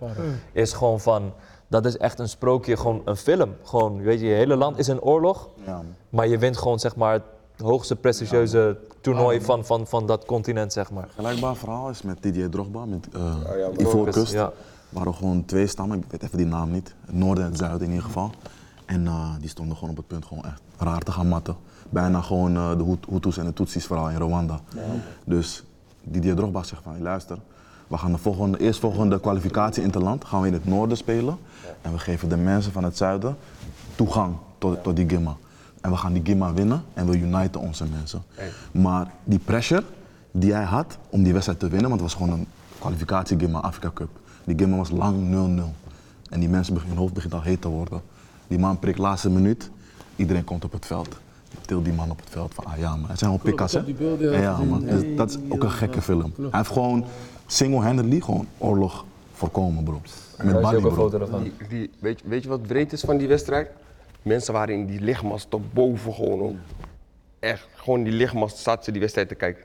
Is 0.53 0.73
gewoon 0.73 1.01
van, 1.01 1.33
dat 1.69 1.85
is 1.87 1.97
echt 1.97 2.19
een 2.19 2.29
sprookje, 2.29 2.77
gewoon 2.77 3.03
een 3.05 3.17
film. 3.17 3.55
Gewoon, 3.65 4.01
weet 4.03 4.21
je, 4.21 4.27
je 4.27 4.35
hele 4.35 4.57
land 4.57 4.79
is 4.79 4.89
in 4.89 5.01
oorlog. 5.01 5.49
Ja. 5.67 5.83
Maar 6.11 6.29
je 6.29 6.39
wint 6.39 6.57
gewoon 6.57 6.79
zeg 6.79 6.97
maar 6.97 7.13
het 7.13 7.23
hoogste 7.67 7.97
prestigieuze 7.97 8.79
toernooi 9.01 9.41
van, 9.41 9.65
van, 9.65 9.87
van 9.87 10.07
dat 10.07 10.25
continent, 10.25 10.73
zeg 10.73 10.91
maar. 10.91 11.09
Gelijkbaar 11.15 11.57
verhaal 11.57 11.89
is 11.91 12.03
met 12.03 12.23
Didier 12.23 12.51
Drogba, 12.51 12.85
met 12.85 13.09
uh, 13.17 13.21
ja, 13.45 13.69
maar- 13.69 13.81
Ivoorkust. 13.81 14.33
Ja. 14.33 14.53
waren 14.89 15.15
gewoon 15.15 15.45
twee 15.45 15.67
stammen, 15.67 15.99
ik 15.99 16.05
weet 16.11 16.23
even 16.23 16.37
die 16.37 16.47
naam 16.47 16.71
niet. 16.71 16.95
Het 17.07 17.15
noorden 17.15 17.45
en 17.45 17.51
het 17.51 17.59
zuiden 17.59 17.81
in 17.83 17.89
ieder 17.89 18.05
geval. 18.05 18.31
En 18.87 19.07
eh, 19.07 19.31
die 19.41 19.49
stonden 19.49 19.75
gewoon 19.77 19.91
op 19.91 19.97
het 19.97 20.07
punt 20.07 20.25
gewoon 20.25 20.45
echt 20.45 20.61
raar 20.79 21.01
te 21.01 21.13
gaan 21.13 21.29
matten. 21.29 21.57
Bijna 21.91 22.21
gewoon 22.21 22.57
eh, 22.57 22.77
de 22.77 22.85
Hut- 22.85 23.07
Hutus 23.11 23.37
en 23.37 23.45
de 23.45 23.53
Tutsis 23.53 23.87
vooral 23.87 24.11
in 24.11 24.17
Rwanda. 24.17 24.61
Dus 25.25 25.65
Didier 26.03 26.35
Drogba 26.35 26.63
zegt 26.63 26.83
van, 26.83 27.03
luister, 27.03 27.39
we 27.89 27.97
gaan 27.99 28.13
de 28.13 28.19
volgende, 28.19 28.59
eerstvolgende 28.61 29.21
kwalificatie 29.21 29.83
in 29.83 29.89
het 29.89 30.03
land 30.03 30.25
gaan 30.25 30.41
we 30.41 30.47
in 30.47 30.53
het 30.53 30.67
noorden 30.67 30.97
spelen. 30.97 31.39
En 31.83 31.93
we 31.93 31.99
geven 31.99 32.29
de 32.29 32.37
mensen 32.37 32.73
van 32.73 32.85
het 32.85 32.97
zuiden 32.97 33.37
toegang 33.95 34.37
tot, 34.59 34.83
tot 34.83 34.97
die 34.97 35.09
Gimma. 35.09 35.37
En 35.81 35.91
we 35.91 35.97
gaan 35.97 36.13
die 36.13 36.23
Gimma 36.25 36.53
winnen 36.53 36.83
en 36.95 37.07
we 37.07 37.19
uniten 37.19 37.61
onze 37.61 37.85
mensen. 37.97 38.23
Maar 38.73 39.11
die 39.25 39.39
pressure 39.39 39.83
die 40.31 40.53
hij 40.53 40.65
had 40.65 40.99
om 41.11 41.23
die 41.23 41.33
wedstrijd 41.33 41.59
te 41.59 41.69
winnen, 41.69 41.89
want 41.89 42.01
het 42.01 42.13
was 42.13 42.21
gewoon 42.21 42.39
een 42.39 42.47
kwalificatie 42.79 43.39
Gimma 43.39 43.61
Afrika 43.61 43.91
Cup. 43.95 44.09
Die 44.45 44.59
Gimma 44.59 44.77
was 44.77 44.91
lang 44.91 45.17
0-0. 45.61 45.63
En 46.31 46.41
die 46.41 46.49
mensen, 46.49 46.79
hun 46.89 46.97
hoofd 46.97 47.13
begint 47.13 47.35
al 47.35 47.43
heet 47.43 47.61
te 47.61 47.69
worden. 47.69 48.03
Die 48.47 48.59
man 48.59 48.79
prikt 48.79 48.99
laatste 48.99 49.31
minuut, 49.31 49.71
iedereen 50.17 50.45
komt 50.45 50.65
op 50.65 50.73
het 50.73 50.87
veld. 50.87 51.09
Til 51.67 51.83
die 51.83 51.93
man 51.93 52.11
op 52.11 52.21
het 52.21 52.31
veld 52.31 52.55
van, 52.55 52.65
ah 52.65 52.79
ja 52.79 52.97
man, 52.97 53.11
het 53.11 53.19
zijn 53.19 53.31
gewoon 53.31 53.47
pikkas 53.47 53.73
hè. 53.73 54.41
Ja, 54.41 54.59
man, 54.59 54.81
Dus 54.85 55.17
dat 55.17 55.31
is 55.31 55.37
ook 55.49 55.63
een 55.63 55.71
gekke 55.71 56.03
film. 56.03 56.33
Hij 56.37 56.49
heeft 56.51 56.71
gewoon 56.71 57.05
single-handedly 57.53 58.21
gewoon 58.21 58.47
oorlog 58.59 59.05
voorkomen 59.33 59.85
bro. 59.85 60.01
Daar 60.37 60.47
Met 60.47 60.55
is 60.57 60.61
Bali 60.63 60.77
ook 60.77 60.85
een 60.85 60.89
bro. 60.93 61.03
foto 61.11 61.21
ervan. 61.21 61.43
Die, 61.43 61.53
die, 61.69 61.91
weet, 62.01 62.21
je- 62.21 62.29
weet 62.29 62.43
je 62.43 62.49
wat 62.49 62.63
breed 62.63 62.93
is 62.93 63.01
van 63.01 63.17
die 63.17 63.29
wedstrijd? 63.29 63.71
Mensen 64.23 64.53
waren 64.53 64.75
in 64.75 64.87
die 64.87 65.01
lichtmast 65.01 65.51
tot 65.51 65.73
boven 65.73 66.15
gewoon. 66.15 66.41
Om, 66.41 66.59
echt, 67.39 67.69
gewoon 67.75 68.03
die 68.03 68.13
lichtmast 68.13 68.57
zaten 68.57 68.85
ze 68.85 68.91
die 68.91 69.01
wedstrijd 69.01 69.29
te 69.29 69.35
kijken. 69.35 69.65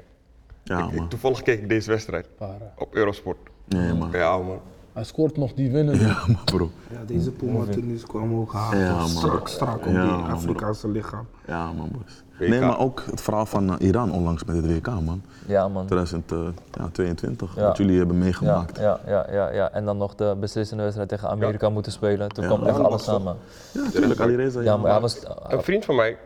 Ja 0.64 0.80
Ik- 0.85 0.91
ik- 0.91 0.95
man, 0.97 1.07
toevallig 1.07 1.41
keek 1.41 1.60
ik 1.61 1.69
deze 1.69 1.89
wedstrijd 1.89 2.27
Para. 2.38 2.73
op 2.77 2.95
Eurosport. 2.95 3.38
nee 3.65 3.93
man. 3.93 4.11
Ja 4.11 4.38
man. 4.38 4.60
Hij 4.93 5.03
scoort 5.03 5.38
nog 5.38 5.53
die 5.53 5.72
winnen. 5.72 5.99
Ja 5.99 6.23
man 6.27 6.43
bro. 6.45 6.72
Ja, 6.91 7.03
deze 7.05 7.31
Puma-tennis 7.31 8.03
kwam 8.03 8.39
ook 8.39 8.51
hard. 8.51 8.77
Ja, 8.77 8.95
man. 8.97 9.07
strak, 9.07 9.47
strak 9.47 9.76
op 9.85 9.93
Ja, 9.93 10.01
die 10.15 10.23
bro. 10.23 10.34
Afrikaanse 10.34 10.88
lichaam. 10.88 11.26
Ja 11.47 11.72
man 11.72 11.89
boys. 11.91 12.23
WK. 12.38 12.47
Nee 12.47 12.60
maar 12.60 12.80
ook 12.80 13.03
het 13.10 13.22
verhaal 13.22 13.45
van 13.45 13.80
eh, 13.80 13.88
Iran 13.88 14.11
onlangs 14.11 14.43
met 14.43 14.55
het 14.55 14.65
WK 14.68 14.88
man. 14.88 15.22
Ja, 15.45 15.68
man. 15.68 15.85
2022, 15.85 17.55
Ja. 17.55 17.61
wat 17.68 17.77
jullie 17.77 17.97
hebben 17.97 18.18
meegemaakt. 18.18 18.77
Ja, 18.80 18.99
ja, 19.07 19.26
ja, 19.31 19.49
ja. 19.51 19.72
En 19.72 19.85
dan 19.85 19.97
nog 19.97 20.15
de 20.15 20.35
beslissende 20.39 20.84
wedstrijd 20.84 21.10
tegen 21.10 21.30
Amerika 21.30 21.69
moeten 21.69 21.91
spelen. 21.91 22.30
Toen 22.30 22.45
kwam 22.45 22.64
echt 22.65 22.80
alles 22.80 23.03
samen. 23.03 23.35
Ja, 23.72 23.81
natuurlijk, 23.84 24.19
Alireza. 24.19 24.61
Ja, 24.61 24.77
maar 24.77 24.91
hij 24.91 24.99
was... 25.01 25.19
Een 25.47 25.64
vriend 25.64 25.85
van 25.85 25.95
mij, 25.95 26.18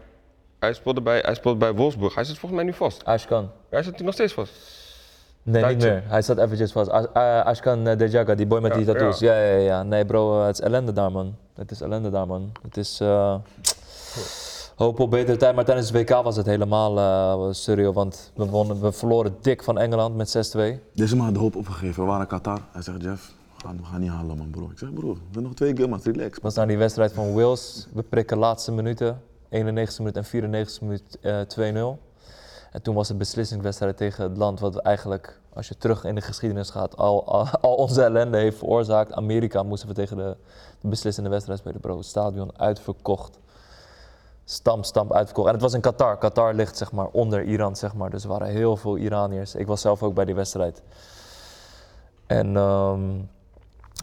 hij 0.59 0.73
speelde 0.73 1.01
bij, 1.01 1.19
hij 1.19 1.35
speelde 1.35 1.57
bij 1.57 1.73
Wolfsburg. 1.73 2.15
Hij 2.15 2.23
zit 2.23 2.37
volgens 2.37 2.61
mij 2.61 2.69
nu 2.71 2.77
vast. 2.77 3.05
Ashkan. 3.05 3.49
Hij 3.69 3.83
zit 3.83 3.99
nu 3.99 4.05
nog 4.05 4.13
steeds 4.13 4.33
vast. 4.33 4.51
Nee, 5.43 5.65
niet 5.65 5.83
meer. 5.83 6.03
Hij 6.05 6.21
zat 6.21 6.37
eventjes 6.37 6.71
vast. 6.71 6.89
Ash- 6.89 7.05
eh, 7.13 7.45
Ashkan 7.45 7.87
eh, 7.87 7.97
Dejaga, 7.97 8.35
die 8.35 8.45
boy 8.45 8.59
met 8.61 8.73
die 8.73 8.85
tattoos. 8.85 9.19
Ja, 9.19 9.39
ja, 9.39 9.55
ja. 9.57 9.83
Nee 9.83 10.05
bro, 10.05 10.39
eh, 10.39 10.45
het 10.45 10.55
is 10.59 10.61
ellende 10.65 10.93
daar 10.93 11.11
man. 11.11 11.35
Het 11.55 11.71
is 11.71 11.81
ellende 11.81 12.09
daar 12.09 12.27
man. 12.27 12.51
Het 12.61 12.77
is... 12.77 12.99
eh, 13.01 13.35
Hoop 14.77 14.99
op 14.99 15.11
betere 15.11 15.37
tijd, 15.37 15.55
maar 15.55 15.65
tijdens 15.65 15.89
het 15.89 15.97
WK 15.97 16.23
was 16.23 16.35
het 16.35 16.45
helemaal 16.45 16.97
eh 16.97 17.53
surreal, 17.53 17.93
want 17.93 18.31
we, 18.35 18.45
wonnen, 18.45 18.81
we 18.81 18.91
verloren 18.91 19.37
dik 19.41 19.63
van 19.63 19.77
Engeland 19.77 20.15
met 20.15 20.55
6-2. 20.57 20.59
Deze 20.93 21.15
man 21.15 21.25
had 21.25 21.33
de 21.33 21.39
hoop 21.39 21.55
opgegeven. 21.55 22.03
We 22.03 22.09
waren 22.09 22.27
Qatar. 22.27 22.61
Hij 22.71 22.81
zegt, 22.81 23.01
Jeff, 23.01 23.33
we 23.55 23.67
gaan, 23.67 23.77
we 23.77 23.83
gaan 23.83 23.99
niet 24.01 24.09
halen 24.09 24.37
man 24.37 24.49
bro. 24.49 24.69
Ik 24.71 24.77
zeg, 24.77 24.93
bro, 24.93 25.13
we 25.13 25.19
hebben 25.23 25.43
nog 25.43 25.53
twee 25.53 25.77
games, 25.77 26.03
relax. 26.03 26.39
Was 26.41 26.55
naar 26.55 26.67
die 26.67 26.77
wedstrijd 26.77 27.13
van 27.13 27.33
Wales. 27.33 27.87
We 27.93 28.03
prikken 28.03 28.37
laatste 28.37 28.71
minuten, 28.71 29.21
91 29.49 29.99
minuut 29.99 30.17
en 30.17 30.25
94 30.25 30.81
minuut 30.81 31.17
eh 31.21 31.95
2-0. 31.95 31.99
En 32.71 32.81
toen 32.81 32.95
was 32.95 33.07
het 33.07 33.17
beslissingswedstrijd 33.17 33.97
tegen 33.97 34.23
het 34.23 34.37
land 34.37 34.59
wat 34.59 34.75
eigenlijk, 34.77 35.39
als 35.53 35.67
je 35.67 35.77
terug 35.77 36.03
in 36.03 36.15
de 36.15 36.21
geschiedenis 36.21 36.69
gaat, 36.69 36.97
al, 36.97 37.27
al, 37.27 37.47
al 37.61 37.73
onze 37.75 38.03
ellende 38.03 38.37
heeft 38.37 38.57
veroorzaakt. 38.57 39.13
Amerika 39.13 39.63
moesten 39.63 39.87
we 39.87 39.93
tegen 39.93 40.17
de, 40.17 40.37
de 40.81 40.87
beslissende 40.87 41.29
wedstrijd 41.29 41.59
spelen, 41.59 41.79
bro. 41.79 41.97
Het 41.97 42.05
stadion 42.05 42.59
uitverkocht. 42.59 43.39
Stamp, 44.49 44.85
stamp 44.85 45.13
uitverkocht. 45.13 45.47
En 45.47 45.53
het 45.53 45.61
was 45.61 45.73
in 45.73 45.81
Qatar. 45.81 46.17
Qatar 46.17 46.53
ligt 46.53 46.77
zeg 46.77 46.91
maar 46.91 47.07
onder 47.07 47.43
Iran, 47.43 47.75
zeg 47.75 47.93
maar. 47.93 48.09
Dus 48.09 48.23
er 48.23 48.29
waren 48.29 48.47
heel 48.47 48.77
veel 48.77 48.97
Iraniërs. 48.97 49.55
Ik 49.55 49.67
was 49.67 49.81
zelf 49.81 50.03
ook 50.03 50.13
bij 50.13 50.25
die 50.25 50.35
wedstrijd. 50.35 50.83
En 52.27 52.57
ehm, 52.57 53.01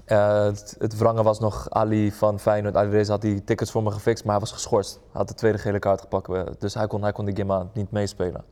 eh, 0.05 0.43
het, 0.45 0.77
het 0.79 0.97
wrange 0.99 1.23
was 1.23 1.41
nog 1.41 1.71
Ali 1.71 2.13
van 2.13 2.39
Feyenoord. 2.41 2.77
Ali 2.77 2.91
Reza 2.91 3.13
had 3.13 3.21
die 3.21 3.45
tickets 3.45 3.71
voor 3.71 3.83
me 3.83 3.91
gefixt, 3.91 4.25
maar 4.25 4.33
hij 4.33 4.41
was 4.41 4.53
geschorst. 4.53 4.95
Hij 4.95 5.03
had 5.13 5.29
de 5.29 5.35
tweede 5.35 5.59
gele 5.59 5.79
kaart 5.79 6.01
gepakt. 6.01 6.29
eh, 6.29 6.43
Dus 6.59 6.75
hij 6.75 6.87
kon, 6.87 7.03
hij 7.03 7.13
kon 7.13 7.25
die 7.25 7.37
game 7.37 7.67
niet 7.73 7.91
meespelen. 7.91 8.45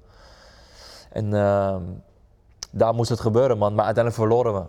En 1.10 1.34
ehm, 1.34 1.82
daar 2.70 2.94
moest 2.94 3.10
het 3.10 3.20
gebeuren, 3.20 3.58
man. 3.58 3.74
Maar 3.74 3.84
uiteindelijk 3.84 4.24
verloren 4.24 4.54
we. 4.54 4.64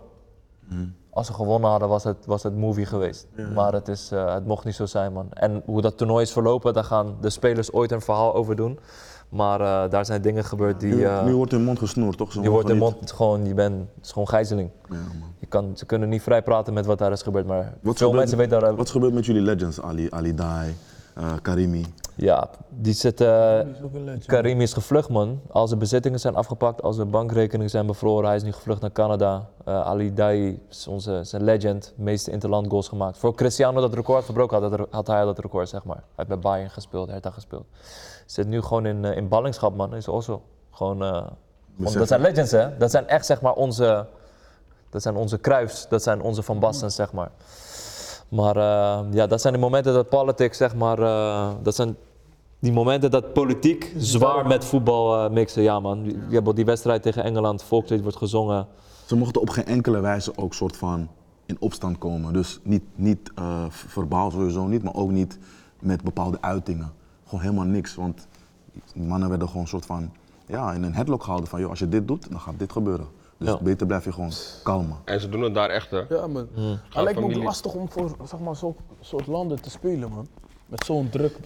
Als 1.14 1.28
we 1.28 1.34
gewonnen 1.34 1.70
hadden, 1.70 1.88
was 1.88 2.04
het, 2.04 2.26
was 2.26 2.42
het 2.42 2.56
movie 2.56 2.86
geweest. 2.86 3.26
Maar 3.54 3.72
het, 3.72 3.88
is, 3.88 4.10
eh, 4.12 4.34
het 4.34 4.46
mocht 4.46 4.64
niet 4.64 4.74
zo 4.74 4.86
zijn, 4.86 5.12
man. 5.12 5.26
En 5.32 5.62
hoe 5.64 5.80
dat 5.82 5.96
toernooi 5.96 6.22
is 6.22 6.32
verlopen, 6.32 6.74
daar 6.74 6.84
gaan 6.84 7.16
de 7.20 7.30
spelers 7.30 7.72
ooit 7.72 7.92
een 7.92 8.00
verhaal 8.00 8.34
over 8.34 8.56
doen. 8.56 8.78
Maar 9.28 9.60
eh, 9.60 9.90
daar 9.90 10.04
zijn 10.04 10.22
dingen 10.22 10.44
gebeurd 10.44 10.80
die... 10.80 10.94
Nu, 10.94 11.02
eh, 11.04 11.24
nu 11.24 11.34
wordt 11.34 11.52
hun 11.52 11.64
mond 11.64 11.78
gesnoerd, 11.78 12.16
toch? 12.16 12.32
Ze 12.32 12.40
je 12.40 12.48
wordt 12.50 12.68
in 12.70 12.76
mond 12.78 13.12
gewoon, 13.12 13.46
je 13.46 13.54
bent, 13.54 13.74
het 13.94 14.04
is 14.04 14.12
gewoon 14.12 14.28
gijzeling. 14.28 14.70
Ja, 14.88 14.94
man. 14.94 15.28
Je 15.38 15.46
kan, 15.46 15.70
ze 15.76 15.86
kunnen 15.86 16.08
niet 16.08 16.22
vrij 16.22 16.42
praten 16.42 16.72
met 16.74 16.86
wat 16.86 16.98
daar 16.98 17.12
is 17.12 17.22
gebeurd, 17.22 17.46
maar 17.46 17.62
Wat 17.64 17.72
veel 17.82 17.92
gebeurt- 17.92 18.12
mensen 18.14 18.38
weten 18.38 18.60
daar... 18.60 18.76
Wat 18.76 18.86
is 18.86 18.92
gebeurd 18.92 19.12
met 19.14 19.26
jullie 19.26 19.42
legends? 19.42 19.80
Ali, 19.80 20.06
Ali 20.10 20.34
Dai, 20.34 20.74
eh, 21.14 21.32
Karimi. 21.42 21.84
Ja, 22.16 22.50
die 22.68 22.92
zit. 22.94 23.20
eh, 23.20 23.58
is 23.58 23.82
ook 23.82 23.94
een 23.94 24.04
legend. 24.04 24.24
Karim 24.26 24.60
is 24.60 24.72
gevlucht, 24.72 25.08
man. 25.08 25.40
Al 25.50 25.66
zijn 25.66 25.78
bezittingen 25.80 26.20
zijn 26.20 26.34
afgepakt, 26.36 26.82
al 26.82 26.92
zijn 26.92 27.10
bankrekeningen 27.10 27.70
zijn 27.70 27.86
bevroren. 27.86 28.26
Hij 28.26 28.36
is 28.36 28.42
nu 28.42 28.52
gevlucht 28.52 28.80
naar 28.80 28.92
Canada. 28.92 29.48
Eh, 29.64 29.80
Ali 29.86 30.14
Dai 30.14 30.62
is 30.70 30.86
onze, 30.88 31.20
zijn 31.24 31.44
legend, 31.44 31.92
meeste 31.96 32.30
interland 32.30 32.68
goals 32.68 32.88
gemaakt. 32.88 33.18
Voor 33.18 33.34
Cristiano 33.34 33.80
dat 33.80 33.94
record 33.94 34.24
verbroken 34.24 34.62
had, 34.62 34.70
had- 34.78 34.88
had 34.90 35.06
hij 35.06 35.24
dat 35.24 35.38
record, 35.38 35.68
zeg 35.68 35.84
maar. 35.84 35.96
Hij 35.96 36.04
heeft 36.16 36.28
bij 36.28 36.38
Bayern 36.38 36.70
gespeeld, 36.70 37.08
Hertha 37.08 37.30
gespeeld. 37.30 37.64
Zit 38.26 38.46
nu 38.46 38.62
gewoon 38.62 38.86
in, 38.86 39.04
in 39.04 39.28
ballingschap, 39.28 39.76
man. 39.76 39.94
Is 39.94 40.08
also 40.08 40.42
gewoon. 40.70 41.02
eh, 41.02 41.26
gewoon- 41.76 41.92
dat 41.92 42.08
zijn 42.08 42.20
legends, 42.20 42.50
hè? 42.50 42.76
Dat 42.76 42.90
zijn 42.90 43.08
echt, 43.08 43.26
zeg 43.26 43.40
maar, 43.40 43.52
onze. 43.52 44.06
Dat 44.90 45.02
zijn 45.02 45.16
onze 45.16 45.38
Kruifs, 45.38 45.88
dat 45.88 46.02
zijn 46.02 46.20
onze 46.22 46.42
Van 46.42 46.58
Basten, 46.58 46.90
zeg 46.92 47.12
maar. 47.12 47.30
Maar 48.34 48.56
eh, 48.56 49.12
ja, 49.12 49.26
dat 49.26 49.40
zijn 49.40 49.52
de 49.52 49.58
momenten 49.58 49.92
dat 49.92 50.08
politics, 50.08 50.56
zeg 50.56 50.74
maar, 50.74 50.98
eh, 50.98 51.50
dat 51.62 51.74
zijn 51.74 51.96
die 52.58 52.72
momenten 52.72 53.10
dat 53.10 53.32
politiek 53.32 53.94
zwaar 53.96 54.46
met 54.46 54.64
voetbal 54.64 55.24
eh, 55.24 55.30
mixen. 55.30 55.62
Ja 55.62 55.80
man, 55.80 56.04
je 56.04 56.34
hebt 56.40 56.56
die 56.56 56.64
wedstrijd 56.64 57.02
tegen 57.02 57.24
Engeland, 57.24 57.62
volkslied 57.62 58.02
wordt 58.02 58.16
gezongen. 58.16 58.66
Ze 59.06 59.16
mochten 59.16 59.40
op 59.40 59.50
geen 59.50 59.66
enkele 59.66 60.00
wijze 60.00 60.32
ook 60.36 60.54
soort 60.54 60.76
van 60.76 61.08
in 61.46 61.56
opstand 61.58 61.98
komen. 61.98 62.32
Dus 62.32 62.60
niet, 62.62 62.82
niet 62.94 63.32
verbaal 63.68 64.30
sowieso 64.30 64.66
niet, 64.66 64.82
maar 64.82 64.94
ook 64.94 65.10
niet 65.10 65.38
met 65.78 66.02
bepaalde 66.02 66.38
uitingen. 66.40 66.92
Gewoon 67.24 67.44
helemaal 67.44 67.64
niks, 67.64 67.94
want 67.94 68.26
mannen 68.94 69.28
werden 69.28 69.48
gewoon 69.48 69.66
soort 69.66 69.86
van 69.86 70.10
ja, 70.46 70.72
in 70.72 70.82
een 70.82 70.94
headlock 70.94 71.22
gehouden 71.22 71.50
van 71.50 71.60
joh, 71.60 71.70
als 71.70 71.78
je 71.78 71.88
dit 71.88 72.08
doet, 72.08 72.30
dan 72.30 72.40
gaat 72.40 72.58
dit 72.58 72.72
gebeuren. 72.72 73.06
Dus 73.38 73.48
Ja. 73.48 73.58
beter 73.62 73.86
blijf 73.86 74.04
je 74.04 74.12
gewoon 74.12 74.32
kalm. 74.62 74.96
En 75.04 75.20
ze 75.20 75.28
doen 75.28 75.42
het 75.42 75.54
daar 75.54 75.70
echt, 75.70 75.90
hè. 75.90 76.02
Ja, 76.08 76.26
man. 76.26 76.48
Het 76.54 77.02
lijkt 77.02 77.20
me 77.20 77.26
ook 77.26 77.42
lastig 77.42 77.74
om 77.74 77.90
voor 77.90 78.16
zeg 78.24 78.40
maar, 78.40 78.56
zo'n 78.56 78.76
soort 79.00 79.26
landen 79.26 79.62
te 79.62 79.70
spelen, 79.70 80.10
man. 80.10 80.26
Met 80.66 80.84
zo'n 80.84 81.08
druk. 81.10 81.36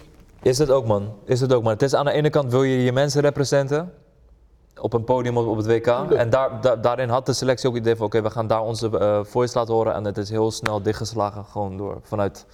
Is 0.42 0.58
het 0.58 0.70
ook 0.70 0.86
man, 0.86 1.14
is 1.24 1.40
het 1.40 1.52
ook 1.52 1.62
man. 1.62 1.72
Het 1.72 1.82
is 1.82 1.94
aan 1.94 2.04
de 2.04 2.10
ene 2.12 2.30
kant 2.30 2.50
wil 2.50 2.62
je 2.62 2.82
je 2.82 2.92
mensen 2.92 3.20
representen 3.20 3.92
op 4.80 4.92
een 4.92 5.04
podium 5.04 5.36
op, 5.36 5.46
op 5.46 5.56
het 5.56 5.66
WK. 5.66 5.86
En 5.86 6.30
daar, 6.30 6.60
da- 6.60 6.76
daarin 6.76 7.08
had 7.08 7.26
de 7.26 7.32
selectie 7.32 7.68
ook 7.68 7.74
het 7.74 7.82
idee 7.84 7.96
van 7.96 8.06
oké, 8.06 8.22
we 8.22 8.30
gaan 8.30 8.46
daar 8.46 8.62
onze 8.62 8.98
eh 8.98 9.24
voice 9.24 9.58
laten 9.58 9.74
horen. 9.74 9.94
En 9.94 10.04
het 10.04 10.16
is 10.18 10.30
heel 10.30 10.50
snel 10.50 10.82
dichtgeslagen 10.82 11.44
gewoon 11.44 11.76
door 11.76 11.98
vanuit 12.02 12.46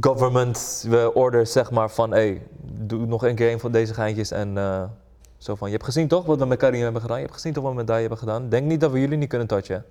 government 0.00 0.86
eh, 0.90 1.06
orders 1.14 1.52
zeg 1.52 1.70
maar 1.70 1.90
van 1.90 2.10
hé, 2.12 2.40
doe 2.62 3.06
nog 3.06 3.24
een 3.24 3.34
keer 3.34 3.52
een 3.52 3.60
van 3.60 3.72
deze 3.72 3.94
geintjes 3.94 4.30
en 4.30 4.58
eh, 4.58 4.82
zo 5.40 5.54
van 5.54 5.68
je 5.68 5.72
hebt 5.74 5.84
gezien 5.86 6.08
toch 6.08 6.24
wat 6.26 6.38
we 6.38 6.44
met 6.44 6.58
Karim 6.58 6.82
hebben 6.82 7.00
gedaan, 7.00 7.16
je 7.16 7.22
hebt 7.22 7.34
gezien 7.34 7.52
toch 7.52 7.62
wat 7.62 7.72
we 7.72 7.78
met 7.78 7.86
Dai 7.86 8.00
hebben 8.00 8.18
gedaan. 8.18 8.48
Denk 8.48 8.66
niet 8.66 8.80
dat 8.80 8.90
we 8.90 9.00
jullie 9.00 9.18
niet 9.18 9.28
kunnen 9.28 9.46
touchen. 9.46 9.84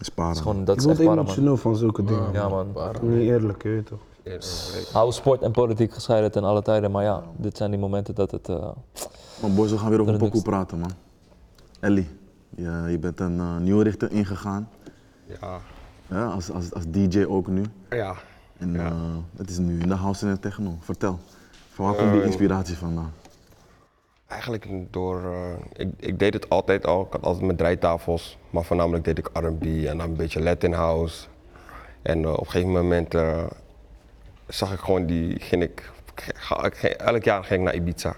Sparen. 0.00 0.34
Dat 0.34 0.36
is 0.36 0.40
gewoon, 0.42 0.64
dat 0.64 0.76
is 0.76 0.86
echt 0.86 0.98
para 0.98 1.12
emotioneel 1.20 1.56
van 1.56 1.76
zulke 1.76 2.04
dingen. 2.04 2.32
Ja 2.32 2.48
man. 2.48 2.66
Niet 3.02 3.20
eerlijk, 3.28 3.62
je 3.62 3.68
weet 3.68 3.86
toch. 3.86 3.98
Hou 4.92 5.12
sport 5.12 5.42
en 5.42 5.50
politiek 5.50 5.92
gescheiden 5.92 6.30
ten 6.30 6.44
alle 6.44 6.62
tijden, 6.62 6.90
maar 6.90 7.02
ja, 7.04 7.22
dit 7.36 7.56
zijn 7.56 7.70
die 7.70 7.80
momenten 7.80 8.14
dat 8.14 8.30
het... 8.30 8.48
eh, 8.48 8.68
Maar 9.40 9.50
boys, 9.50 9.70
we 9.70 9.78
gaan 9.78 9.90
weer 9.90 10.00
over 10.00 10.16
Pokoe 10.16 10.42
praten 10.42 10.78
man. 10.78 10.90
Ellie, 11.80 12.08
je, 12.50 12.84
je 12.88 12.98
bent 12.98 13.20
een 13.20 13.38
eh, 13.40 13.56
nieuwe 13.56 13.82
richting 13.84 14.10
ingegaan. 14.10 14.68
Ja. 15.40 15.60
Ja, 16.06 16.26
als, 16.26 16.50
als, 16.50 16.74
als 16.74 16.84
DJ 16.88 17.24
ook 17.24 17.46
nu. 17.46 17.62
Ja. 17.90 18.14
En 18.58 18.72
Ja. 18.72 18.86
eh, 18.86 18.92
het 19.36 19.50
is 19.50 19.58
nu 19.58 19.80
in 19.80 19.88
de 19.88 19.94
house 19.94 20.24
en 20.24 20.30
het 20.30 20.42
techno. 20.42 20.76
Vertel, 20.80 21.18
van 21.72 21.84
waar 21.84 21.94
komt 21.94 22.12
die 22.12 22.22
inspiratie 22.22 22.76
vandaan? 22.76 23.12
Eigenlijk 24.32 24.66
door, 24.90 25.22
eh, 25.32 25.86
ik, 25.86 25.88
ik 25.98 26.18
deed 26.18 26.34
het 26.34 26.48
altijd 26.48 26.86
al. 26.86 27.00
Ik 27.00 27.12
had 27.12 27.22
altijd 27.22 27.44
mijn 27.44 27.56
draaitafels, 27.56 28.38
maar 28.50 28.64
voornamelijk 28.64 29.04
deed 29.04 29.18
ik 29.18 29.28
R&B 29.32 29.62
en 29.64 29.82
dan 29.98 30.00
een 30.00 30.16
beetje 30.16 30.42
Latin 30.42 30.72
house. 30.72 31.26
En 32.02 32.24
eh, 32.24 32.32
op 32.32 32.38
een 32.38 32.46
gegeven 32.50 32.72
moment 32.72 33.14
eh, 33.14 33.44
zag 34.48 34.72
ik 34.72 34.78
gewoon 34.78 35.06
die, 35.06 35.40
ging 35.40 35.62
ik, 35.62 35.90
ga- 36.34 36.64
ik 36.64 36.82
elk 36.82 37.22
jaar 37.24 37.44
ging 37.44 37.58
ik 37.60 37.64
naar 37.66 37.74
Ibiza. 37.74 38.16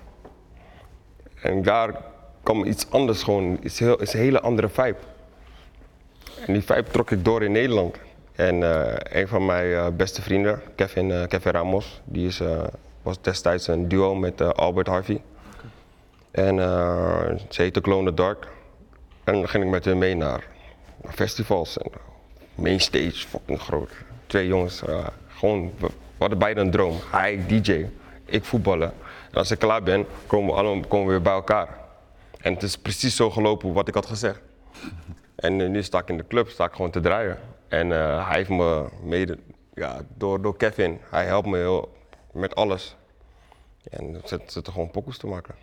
En 1.42 1.62
daar 1.62 1.94
kwam 2.42 2.64
iets 2.64 2.90
anders 2.90 3.22
gewoon, 3.22 3.58
is, 3.62 3.80
is 3.80 4.12
een 4.12 4.20
hele 4.20 4.40
andere 4.40 4.68
vibe. 4.68 4.96
En 6.46 6.52
die 6.52 6.62
vibe 6.62 6.90
trok 6.90 7.10
ik 7.10 7.24
door 7.24 7.42
in 7.42 7.52
Nederland. 7.52 7.96
En 8.32 8.62
een 9.18 9.28
van 9.28 9.46
mijn 9.46 9.96
beste 9.96 10.22
vrienden, 10.22 10.60
Kevin, 10.74 11.28
Kevin 11.28 11.52
Ramos, 11.52 12.00
die 12.04 12.26
is, 12.26 12.42
was 13.02 13.20
destijds 13.20 13.66
een 13.66 13.88
duo 13.88 14.14
met 14.14 14.40
Albert 14.56 14.86
Harvey. 14.86 15.22
En 16.34 16.58
eh, 16.58 17.30
ze 17.48 17.62
heette 17.62 17.80
Clone 17.80 18.10
the 18.10 18.14
Dark. 18.14 18.48
En 19.24 19.32
dan 19.32 19.48
ging 19.48 19.64
ik 19.64 19.70
met 19.70 19.84
hun 19.84 19.98
mee 19.98 20.14
naar, 20.14 20.44
festivals. 21.08 21.78
En 21.78 21.90
mainstage, 22.54 23.26
fucking 23.28 23.60
groot. 23.60 23.90
Twee 24.26 24.46
jongens, 24.46 24.84
eh, 24.84 25.06
gewoon, 25.28 25.72
we, 25.78 25.86
we 25.86 25.92
hadden 26.18 26.38
beide 26.38 26.60
een 26.60 26.70
droom. 26.70 26.96
Hij 27.10 27.46
DJ, 27.46 27.86
ik 28.24 28.44
voetballen. 28.44 28.92
En 29.30 29.38
als 29.38 29.50
ik 29.50 29.58
klaar 29.58 29.82
ben, 29.82 30.06
komen 30.26 30.54
we 30.54 30.60
allemaal 30.60 30.88
komen 30.88 31.06
we 31.06 31.12
weer 31.12 31.22
bij 31.22 31.32
elkaar. 31.32 31.78
En 32.40 32.52
het 32.52 32.62
is 32.62 32.78
precies 32.78 33.16
zo 33.16 33.30
gelopen 33.30 33.72
wat 33.72 33.88
ik 33.88 33.94
had 33.94 34.06
gezegd. 34.06 34.40
En 35.34 35.60
eh, 35.60 35.68
nu 35.68 35.82
sta 35.82 35.98
ik 35.98 36.08
in 36.08 36.16
de 36.16 36.26
club, 36.26 36.48
sta 36.48 36.64
ik 36.64 36.72
gewoon 36.72 36.90
te 36.90 37.00
draaien. 37.00 37.38
En 37.68 37.92
eh, 37.92 38.28
hij 38.28 38.36
heeft 38.36 38.50
me 38.50 38.84
mede, 39.02 39.38
ja, 39.74 40.00
door, 40.16 40.42
door 40.42 40.56
Kevin, 40.56 41.00
hij 41.10 41.24
helpt 41.24 41.46
me 41.46 41.56
heel 41.56 41.92
met 42.32 42.54
alles. 42.54 42.96
En 43.90 44.14
het 44.14 44.28
zit, 44.28 44.52
zit 44.52 44.66
er 44.66 44.72
gewoon 44.72 44.90
pokkels 44.90 45.18
te 45.18 45.26
maken. 45.26 45.54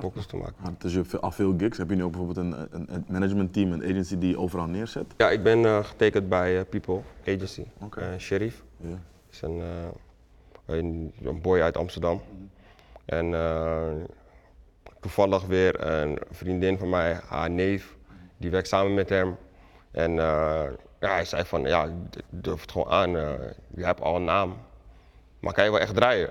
Pokkels 0.00 0.26
te 0.26 0.36
maken. 0.36 0.54
Maar 0.62 0.72
dus 0.78 0.90
je 0.92 0.96
hebt 0.98 1.10
veel- 1.10 1.20
al 1.20 1.30
veel 1.30 1.54
gigs. 1.58 1.78
Heb 1.78 1.90
je 1.90 1.96
nu 1.96 2.02
ook 2.04 2.12
bijvoorbeeld 2.12 2.46
een, 2.46 2.66
een, 2.70 2.94
een 2.94 3.04
managementteam, 3.08 3.72
een 3.72 3.82
agency 3.82 4.18
die 4.18 4.30
je 4.30 4.38
overal 4.38 4.66
neerzet? 4.66 5.04
Ja, 5.16 5.30
ik 5.30 5.42
ben 5.42 5.64
eh, 5.64 5.84
getekend 5.84 6.28
bij 6.28 6.58
eh, 6.58 6.64
People 6.68 7.00
Agency. 7.26 7.64
Oké. 7.80 8.00
Eh, 8.00 8.18
Sheriff 8.18 8.62
Ja. 8.76 8.98
is 9.30 9.42
een, 9.42 9.62
een, 10.66 11.12
een 11.22 11.40
boy 11.40 11.60
uit 11.60 11.76
Amsterdam. 11.76 12.20
En 13.04 13.34
eh, 13.34 13.88
toevallig 15.00 15.46
weer 15.46 15.86
een 15.86 16.18
vriendin 16.30 16.78
van 16.78 16.88
mij, 16.90 17.20
haar 17.26 17.50
neef, 17.50 17.96
die 18.36 18.50
werkt 18.50 18.68
samen 18.68 18.94
met 18.94 19.08
hem. 19.08 19.36
En 19.90 20.10
eh, 20.10 20.64
ja, 21.00 21.12
hij 21.12 21.24
zei 21.24 21.44
van, 21.44 21.62
ja, 21.62 21.88
durf 22.30 22.60
het 22.60 22.70
gewoon 22.72 22.88
aan. 22.88 23.10
je 23.10 23.84
hebt 23.84 24.00
al 24.00 24.16
een 24.16 24.24
naam. 24.24 24.56
Maar 25.42 25.52
kan 25.52 25.64
je 25.64 25.70
wel 25.70 25.80
echt 25.80 25.94
draaien? 25.94 26.30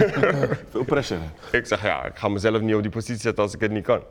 Veel 0.70 0.84
pressure. 0.84 1.20
Ik 1.52 1.66
zeg 1.66 1.82
ja, 1.82 2.04
ik 2.04 2.16
ga 2.16 2.28
mezelf 2.28 2.60
niet 2.60 2.74
op 2.74 2.82
die 2.82 2.90
positie 2.90 3.20
zetten 3.20 3.42
als 3.42 3.54
ik 3.54 3.60
het 3.60 3.70
niet 3.70 3.84
kan. 3.84 4.02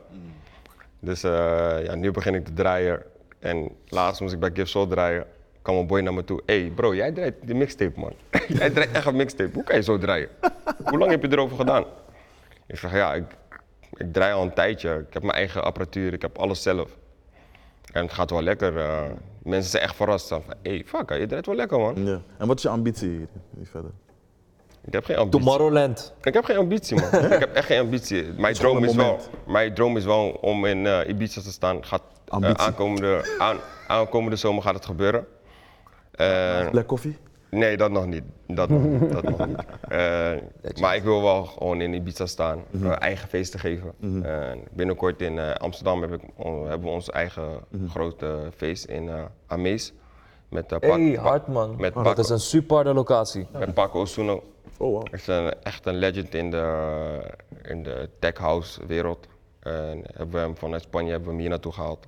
Dus 1.00 1.22
eh, 1.22 1.84
ja, 1.84 1.94
nu 1.94 2.10
begin 2.10 2.34
ik 2.34 2.44
te 2.44 2.52
draaien. 2.52 3.02
En 3.38 3.68
laatst 3.88 4.20
moest 4.20 4.32
ik 4.34 4.40
bij 4.40 4.50
Give 4.54 4.66
Soul 4.66 4.86
draaien. 4.86 5.26
kwam 5.62 5.76
een 5.76 5.86
boy 5.86 6.00
naar 6.00 6.14
me 6.14 6.24
toe. 6.24 6.42
hey 6.46 6.72
bro, 6.74 6.94
jij 6.94 7.12
draait 7.12 7.34
die 7.42 7.54
mixtape 7.54 8.00
man. 8.00 8.12
jij 8.58 8.70
draait 8.70 8.92
echt 8.92 9.06
een 9.06 9.16
mixtape. 9.16 9.50
Hoe 9.54 9.64
kan 9.64 9.76
je 9.76 9.82
zo 9.82 9.98
draaien? 9.98 10.28
Hoe 10.84 10.98
lang 10.98 11.10
heb 11.10 11.22
je 11.22 11.30
erover 11.32 11.56
gedaan? 11.56 11.84
Ik 12.66 12.78
zeg 12.78 12.92
ja, 12.92 13.14
ik, 13.14 13.24
ik 13.94 14.12
draai 14.12 14.32
al 14.32 14.42
een 14.42 14.54
tijdje. 14.54 15.04
Ik 15.08 15.12
heb 15.12 15.22
mijn 15.22 15.34
eigen 15.34 15.64
apparatuur, 15.64 16.12
ik 16.12 16.22
heb 16.22 16.38
alles 16.38 16.62
zelf. 16.62 16.96
En 17.92 18.02
het 18.02 18.12
gaat 18.12 18.30
wel 18.30 18.42
lekker. 18.42 18.78
eh, 18.78 19.02
mensen 19.42 19.70
zijn 19.70 19.82
echt 19.82 19.94
verrast. 19.96 20.28
Van, 20.28 20.42
hey, 20.62 20.82
fuck, 20.86 21.10
je 21.12 21.26
draait 21.26 21.46
wel 21.46 21.54
lekker 21.54 21.78
man. 21.78 22.06
Ja. 22.06 22.20
En 22.38 22.46
wat 22.46 22.56
is 22.56 22.62
je 22.62 22.68
ambitie 22.68 23.08
hier 23.56 23.66
verder? 23.66 23.90
Ik 24.84 24.92
heb 24.92 25.04
geen 25.04 25.16
ambitie. 25.16 25.40
Tomorrowland. 25.40 26.14
Ik 26.22 26.34
heb 26.34 26.44
geen 26.44 26.56
ambitie, 26.56 26.96
man. 27.00 27.04
ik 27.32 27.38
heb 27.38 27.54
echt 27.54 27.66
geen 27.66 27.80
ambitie. 27.80 28.24
Mijn 28.36 28.54
droom 28.54 28.84
is, 28.84 28.94
wel, 28.94 29.18
mijn 29.46 29.74
droom 29.74 29.96
is 29.96 30.04
wel 30.04 30.28
om 30.40 30.66
in 30.66 30.86
eh, 30.86 31.08
Ibiza 31.08 31.40
te 31.40 31.52
staan. 31.52 31.84
Gaat, 31.84 32.02
eh, 32.40 32.50
aankomende, 32.50 33.36
aan, 33.38 33.56
aankomende 33.88 34.36
zomer 34.36 34.62
gaat 34.62 34.74
het 34.74 34.84
gebeuren. 34.84 35.26
Eh, 36.12 36.68
Black 36.70 36.86
coffee? 36.86 37.16
nee, 37.50 37.76
dat 37.76 37.90
nog 37.90 38.06
niet. 38.06 38.22
Dat 38.46 38.68
nog 38.68 38.82
niet. 38.82 39.12
Dat 39.12 39.22
nog 39.22 39.46
niet. 39.46 39.56
Eh, 39.88 40.30
maar 40.80 40.96
ik 40.96 41.02
wil 41.02 41.22
wel 41.22 41.44
gewoon 41.44 41.80
in 41.80 41.94
Ibiza 41.94 42.26
staan. 42.26 42.62
Mhm. 42.70 42.86
eh, 42.86 42.96
eigen 42.98 43.28
feesten 43.28 43.60
geven. 43.60 43.92
Eh, 44.24 44.50
binnenkort 44.72 45.20
in 45.20 45.38
eh, 45.38 45.54
Amsterdam 45.54 46.00
heb 46.02 46.12
ik, 46.12 46.20
on- 46.36 46.68
hebben 46.68 46.88
we 46.88 46.94
ons 46.94 47.10
eigen 47.10 47.48
Mhm. 47.68 47.88
grote 47.88 48.48
feest 48.56 48.84
in 48.84 49.08
eh 49.08 49.22
Amees. 49.46 49.92
Met, 50.48 50.72
uh, 50.72 50.78
Hey, 50.80 51.18
hard 51.20 51.46
man. 51.46 51.74
met 51.78 51.94
dat 51.94 52.02
Paco. 52.02 52.20
is 52.20 52.28
een 52.28 52.40
super 52.40 52.94
locatie. 52.94 53.46
met 53.58 53.74
Paco 53.74 54.00
Osuno. 54.00 54.42
Oh 54.82 54.92
wow. 54.92 55.02
Hij 55.10 55.18
is 55.18 55.26
een, 55.26 55.54
echt 55.62 55.86
een 55.86 55.94
legend 55.96 56.34
in 56.34 56.50
de, 56.50 57.34
in 57.62 57.82
de 57.82 58.08
tech 58.18 58.36
house 58.38 58.86
wereld. 58.86 59.26
En 59.60 60.02
hebben 60.14 60.30
we 60.34 60.38
hem 60.38 60.56
vanuit 60.56 60.82
Spanje 60.82 61.10
hebben 61.10 61.26
we 61.28 61.32
hem 61.34 61.40
hier 61.40 61.50
naartoe 61.50 61.72
gehaald. 61.72 62.06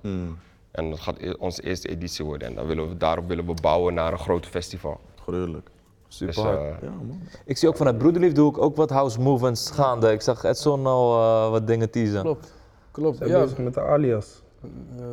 En 0.70 0.90
dat 0.90 1.00
gaat 1.00 1.18
e- 1.18 1.32
onze 1.38 1.62
eerste 1.62 1.88
editie 1.88 2.24
worden. 2.24 2.48
En 2.48 2.54
dan 2.54 2.66
willen 2.66 2.88
we, 2.88 2.96
daarop 2.96 3.28
willen 3.28 3.46
we 3.46 3.54
bouwen 3.62 3.94
naar 3.94 4.12
een 4.12 4.18
groot 4.18 4.46
festival. 4.46 5.00
Gruwelijk. 5.22 5.68
Super 6.08 6.34
Dus, 6.34 6.44
eh, 6.44 6.76
Ja 6.82 6.88
man. 6.90 7.20
Ik 7.44 7.56
zie 7.56 7.68
ook 7.68 7.76
vanuit 7.76 7.98
Broederlief 7.98 8.32
doe 8.32 8.50
ik 8.50 8.58
ook 8.58 8.76
wat 8.76 8.90
house 8.90 9.20
movements 9.20 9.70
gaande. 9.70 10.12
Ik 10.12 10.20
zag 10.20 10.44
Edson 10.44 10.86
al 10.86 11.12
eh, 11.20 11.50
wat 11.50 11.66
dingen 11.66 11.90
teasen. 11.90 12.20
Klopt. 12.20 12.52
Klopt. 12.90 13.16
Zijn 13.16 13.30
Ja, 13.30 13.40
bezig 13.40 13.58
met 13.58 13.74
de 13.74 13.80
alias. 13.80 14.42
eh, 14.98 15.04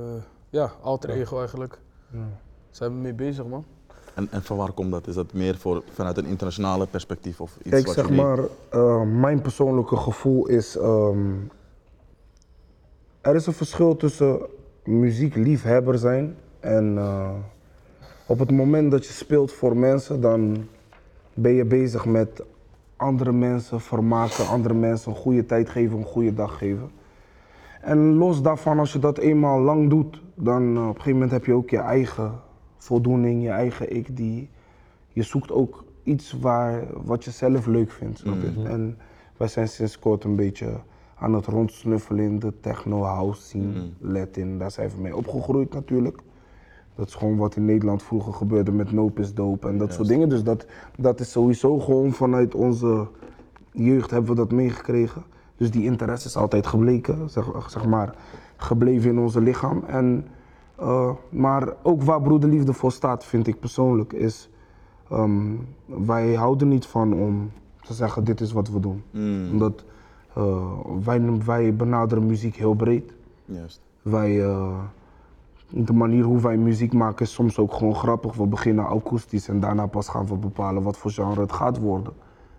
ja, 0.49 0.71
alter 0.81 1.09
ego 1.09 1.37
eigenlijk. 1.37 1.79
Zijn 2.69 2.91
we 2.91 2.97
mee 2.97 3.13
bezig, 3.13 3.45
man. 3.45 3.65
En, 4.21 4.27
en 4.31 4.43
van 4.43 4.57
waar 4.57 4.71
komt 4.71 4.91
dat? 4.91 5.07
Is 5.07 5.15
dat 5.15 5.33
meer 5.33 5.57
voor, 5.57 5.83
vanuit 5.93 6.17
een 6.17 6.25
internationale 6.25 6.87
perspectief 6.87 7.41
of 7.41 7.57
iets 7.63 7.83
wat 7.85 7.93
zeg 7.95 8.07
jullie- 8.07 8.21
maar, 8.23 8.39
eh, 8.69 9.01
mijn 9.01 9.41
persoonlijke 9.41 9.95
gevoel 9.95 10.47
is. 10.47 10.77
ehm, 10.77 11.17
er 13.21 13.35
is 13.35 13.45
een 13.45 13.53
verschil 13.53 13.97
tussen 13.97 14.39
muziekliefhebber 14.83 15.97
zijn 15.97 16.35
en. 16.59 16.97
eh, 16.97 17.29
op 18.25 18.39
het 18.39 18.51
moment 18.51 18.91
dat 18.91 19.05
je 19.05 19.13
speelt 19.13 19.51
voor 19.51 19.77
mensen, 19.77 20.21
dan 20.21 20.67
ben 21.33 21.51
je 21.53 21.65
bezig 21.65 22.05
met 22.05 22.43
andere 22.95 23.31
mensen 23.31 23.81
vermaken, 23.81 24.47
andere 24.47 24.73
mensen 24.73 25.11
een 25.11 25.17
goede 25.17 25.45
tijd 25.45 25.69
geven, 25.69 25.97
een 25.97 26.05
goede 26.05 26.33
dag 26.33 26.57
geven. 26.57 26.91
En 27.81 28.13
los 28.13 28.41
daarvan, 28.41 28.79
als 28.79 28.93
je 28.93 28.99
dat 28.99 29.17
eenmaal 29.17 29.59
lang 29.59 29.89
doet, 29.89 30.21
dan 30.35 30.75
eh, 30.75 30.81
op 30.81 30.87
een 30.87 30.93
gegeven 30.93 31.11
moment 31.13 31.31
heb 31.31 31.45
je 31.45 31.53
ook 31.53 31.69
je 31.69 31.77
eigen 31.77 32.31
voldoening, 32.83 33.43
je 33.43 33.49
eigen 33.49 33.95
ik. 33.95 34.17
Die, 34.17 34.49
je 35.07 35.23
zoekt 35.23 35.51
ook 35.51 35.83
iets 36.03 36.31
waar, 36.31 36.83
wat 37.03 37.23
je 37.23 37.31
zelf 37.31 37.65
leuk 37.65 37.91
vindt, 37.91 38.19
snap 38.19 38.41
je? 38.41 38.63
En 38.63 38.97
wij 39.37 39.47
zijn 39.47 39.67
sinds 39.67 39.99
kort 39.99 40.23
een 40.23 40.35
beetje 40.35 40.79
aan 41.15 41.33
het 41.33 41.45
rondsnuffelen 41.45 42.23
in 42.23 42.39
de 42.39 42.53
techno, 42.59 43.01
house 43.03 43.41
scene, 43.41 43.89
Latin. 43.99 44.57
Daar 44.57 44.71
zijn 44.71 44.89
we 44.89 45.01
mee 45.01 45.15
opgegroeid 45.15 45.73
natuurlijk. 45.73 46.19
Dat 46.95 47.07
is 47.07 47.15
gewoon 47.15 47.37
wat 47.37 47.55
in 47.55 47.65
Nederland 47.65 48.03
vroeger 48.03 48.33
gebeurde 48.33 48.71
met 48.71 48.91
Nope 48.91 49.21
is 49.21 49.33
Dope 49.33 49.67
en 49.67 49.77
dat 49.77 49.93
soort 49.93 50.07
dingen. 50.07 50.29
Dus 50.29 50.43
dat, 50.43 50.65
dat 50.97 51.19
is 51.19 51.31
sowieso 51.31 51.79
gewoon 51.79 52.11
vanuit 52.11 52.55
onze 52.55 53.07
jeugd 53.71 54.11
hebben 54.11 54.29
we 54.29 54.35
dat 54.35 54.51
meegekregen. 54.51 55.23
Dus 55.57 55.71
die 55.71 55.83
interesse 55.83 56.27
is 56.27 56.35
altijd 56.35 56.67
gebleken, 56.67 57.29
zeg, 57.29 57.69
zeg 57.69 57.85
maar, 57.85 58.15
gebleven 58.55 59.09
in 59.09 59.19
onze 59.19 59.41
lichaam. 59.41 59.83
En, 59.87 60.25
eh, 60.81 61.11
maar 61.29 61.73
ook 61.83 62.03
waar 62.03 62.21
broederliefde 62.21 62.73
voor 62.73 62.91
staat, 62.91 63.25
vind 63.25 63.47
ik 63.47 63.59
persoonlijk, 63.59 64.13
is 64.13 64.49
ehm, 65.09 65.55
wij 65.85 66.33
houden 66.33 66.67
niet 66.67 66.85
van 66.85 67.13
om 67.13 67.51
te 67.81 67.93
zeggen 67.93 68.23
dit 68.23 68.41
is 68.41 68.51
wat 68.51 68.69
we 68.69 68.79
doen. 68.79 69.03
Omdat 69.51 69.83
eh, 70.33 70.71
wij, 71.03 71.43
wij 71.45 71.75
benaderen 71.75 72.25
muziek 72.25 72.55
heel 72.55 72.73
breed. 72.73 73.13
Juist. 73.45 73.81
Wij, 74.01 74.43
eh, 74.43 74.79
de 75.69 75.93
manier 75.93 76.23
hoe 76.23 76.41
wij 76.41 76.57
muziek 76.57 76.93
maken 76.93 77.25
is 77.25 77.33
soms 77.33 77.57
ook 77.57 77.73
gewoon 77.73 77.95
grappig. 77.95 78.35
We 78.35 78.45
beginnen 78.45 78.85
akoestisch 78.85 79.47
en 79.47 79.59
daarna 79.59 79.85
pas 79.85 80.09
gaan 80.09 80.25
we 80.25 80.35
bepalen 80.35 80.83
wat 80.83 80.97
voor 80.97 81.11
genre 81.11 81.41
het 81.41 81.51
gaat 81.51 81.79
worden. 81.79 82.13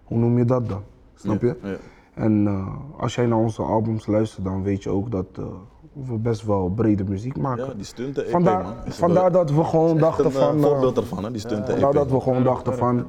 Hoe 0.04 0.18
noem 0.18 0.38
je 0.38 0.44
dat 0.44 0.68
dan? 0.68 0.82
Snap 1.14 1.40
je? 1.40 1.56
Ja. 1.62 1.76
En 2.14 2.46
eh, 2.46 2.66
als 3.00 3.14
jij 3.14 3.26
naar 3.26 3.38
onze 3.38 3.62
albums 3.62 4.06
luistert, 4.06 4.44
dan 4.44 4.62
weet 4.62 4.82
je 4.82 4.90
ook 4.90 5.10
dat 5.10 5.26
eh, 5.38 5.44
we 5.92 6.18
best 6.18 6.44
wel 6.44 6.68
brede 6.70 7.04
muziek 7.04 7.36
maken. 7.36 7.66
Ja, 7.66 7.74
die 7.74 7.84
stunten 7.84 8.24
EP, 8.24 8.30
vandaar, 8.30 8.62
man. 8.62 8.74
Vandaar 8.86 9.22
wel- 9.32 9.44
dat 9.44 9.50
we 9.56 9.64
gewoon 9.64 9.98
dachten 9.98 10.24
Een 10.24 10.30
eh, 10.32 10.36
van. 10.38 10.56
eh, 10.56 10.62
voorbeeld 10.62 10.96
ervan, 10.96 11.24
hè, 11.24 11.30
die 11.30 11.40
stunten 11.40 11.74
EP. 11.74 11.80
vandaar 11.80 11.92
dat 11.92 12.10
we 12.10 12.20
gewoon 12.20 12.42
dachten 12.42 12.76
van. 12.76 13.04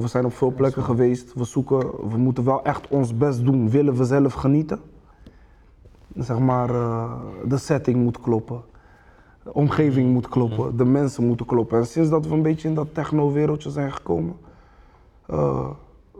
We 0.00 0.06
zijn 0.08 0.24
op 0.24 0.32
veel 0.32 0.52
plekken 0.52 0.82
geweest. 0.82 1.34
We 1.34 1.44
zoeken, 1.44 1.78
we 2.10 2.16
moeten 2.16 2.44
wel 2.44 2.62
echt 2.64 2.88
ons 2.88 3.16
best 3.16 3.44
doen. 3.44 3.70
Willen 3.70 3.94
we 3.96 4.04
zelf 4.04 4.32
genieten? 4.32 4.80
Zeg 6.16 6.38
maar, 6.38 6.66
de 7.48 7.56
setting 7.56 7.96
moet 7.96 8.20
kloppen. 8.20 8.60
De 9.44 9.52
omgeving 9.54 10.12
moet 10.12 10.28
kloppen. 10.28 10.76
De 10.76 10.84
mensen 10.84 11.26
moeten 11.26 11.46
kloppen. 11.46 11.78
En 11.78 11.86
sinds 11.86 12.10
dat 12.10 12.26
we 12.26 12.34
een 12.34 12.42
beetje 12.42 12.68
in 12.68 12.74
dat 12.74 12.94
techno-wereldje 12.94 13.70
zijn 13.70 13.92
gekomen, 13.92 14.36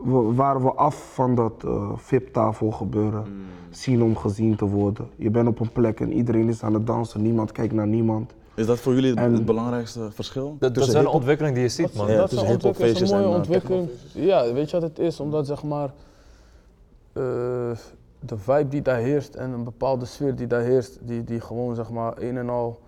we, 0.03 0.33
waren 0.35 0.61
we 0.61 0.71
af 0.71 1.13
van 1.13 1.35
dat 1.35 1.63
eh 1.65 1.91
VIP-tafel 1.95 2.71
gebeuren. 2.71 3.25
Zien 3.69 4.03
om 4.03 4.15
gezien 4.15 4.55
te 4.55 4.65
worden. 4.65 5.07
Je 5.15 5.29
bent 5.29 5.47
op 5.47 5.59
een 5.59 5.71
plek 5.71 5.99
en 5.99 6.13
iedereen 6.13 6.49
is 6.49 6.63
aan 6.63 6.73
het 6.73 6.87
dansen. 6.87 7.21
Niemand 7.21 7.51
kijkt 7.51 7.73
naar 7.73 7.87
niemand. 7.87 8.33
Is 8.53 8.65
dat 8.65 8.79
voor 8.79 8.93
jullie 8.93 9.09
het, 9.09 9.19
En- 9.19 9.33
het 9.33 9.45
belangrijkste 9.45 10.11
verschil? 10.11 10.55
Dat, 10.59 10.75
dat 10.75 10.87
is 10.87 10.93
wel 10.93 11.01
een 11.01 11.07
ontwikkeling 11.07 11.55
die 11.55 11.63
je 11.63 11.69
ziet, 11.69 11.95
man. 11.95 12.11
Ja, 12.11 12.17
dat 12.17 12.31
is 12.31 12.41
een, 12.41 12.85
is 12.85 13.01
een 13.01 13.07
mooie 13.17 13.23
en, 13.23 13.37
ontwikkeling. 13.37 13.89
Ja, 14.13 14.53
weet 14.53 14.69
je 14.69 14.79
wat 14.79 14.89
het 14.89 14.99
is? 14.99 15.19
Omdat 15.19 15.47
zeg 15.47 15.63
maar 15.63 15.93
eh, 17.13 17.23
de 18.19 18.37
vibe 18.37 18.67
die 18.67 18.81
daar 18.81 18.97
heerst 18.97 19.35
en 19.35 19.51
een 19.51 19.63
bepaalde 19.63 20.05
sfeer 20.05 20.35
die 20.35 20.47
daar 20.47 20.61
heerst, 20.61 20.99
die, 21.01 21.23
die 21.23 21.39
gewoon 21.39 21.75
zeg 21.75 21.89
maar 21.89 22.13
een 22.17 22.37
en 22.37 22.49
al 22.49 22.79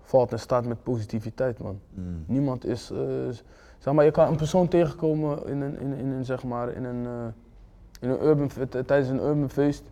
valt 0.00 0.32
en 0.32 0.38
staat 0.38 0.66
met 0.66 0.82
positiviteit, 0.82 1.58
man. 1.58 1.80
Mm. 1.94 2.24
Niemand 2.26 2.66
is, 2.66 2.90
eh, 2.90 2.98
zeg 3.82 3.94
maar, 3.94 4.04
je 4.04 4.10
kan 4.10 4.28
een 4.28 4.36
persoon 4.36 4.68
tegenkomen 4.68 5.46
in 5.46 5.60
een, 5.60 5.80
in, 5.80 5.92
in 5.92 6.10
een 6.10 6.24
zeg 6.24 6.44
maar, 6.44 6.68
in 6.68 6.84
een, 6.84 7.06
eh, 7.06 7.12
in 8.00 8.10
een 8.10 8.22
urban, 8.24 8.50
tijdens 8.68 9.08
een 9.08 9.20
urban 9.20 9.50
feest, 9.50 9.82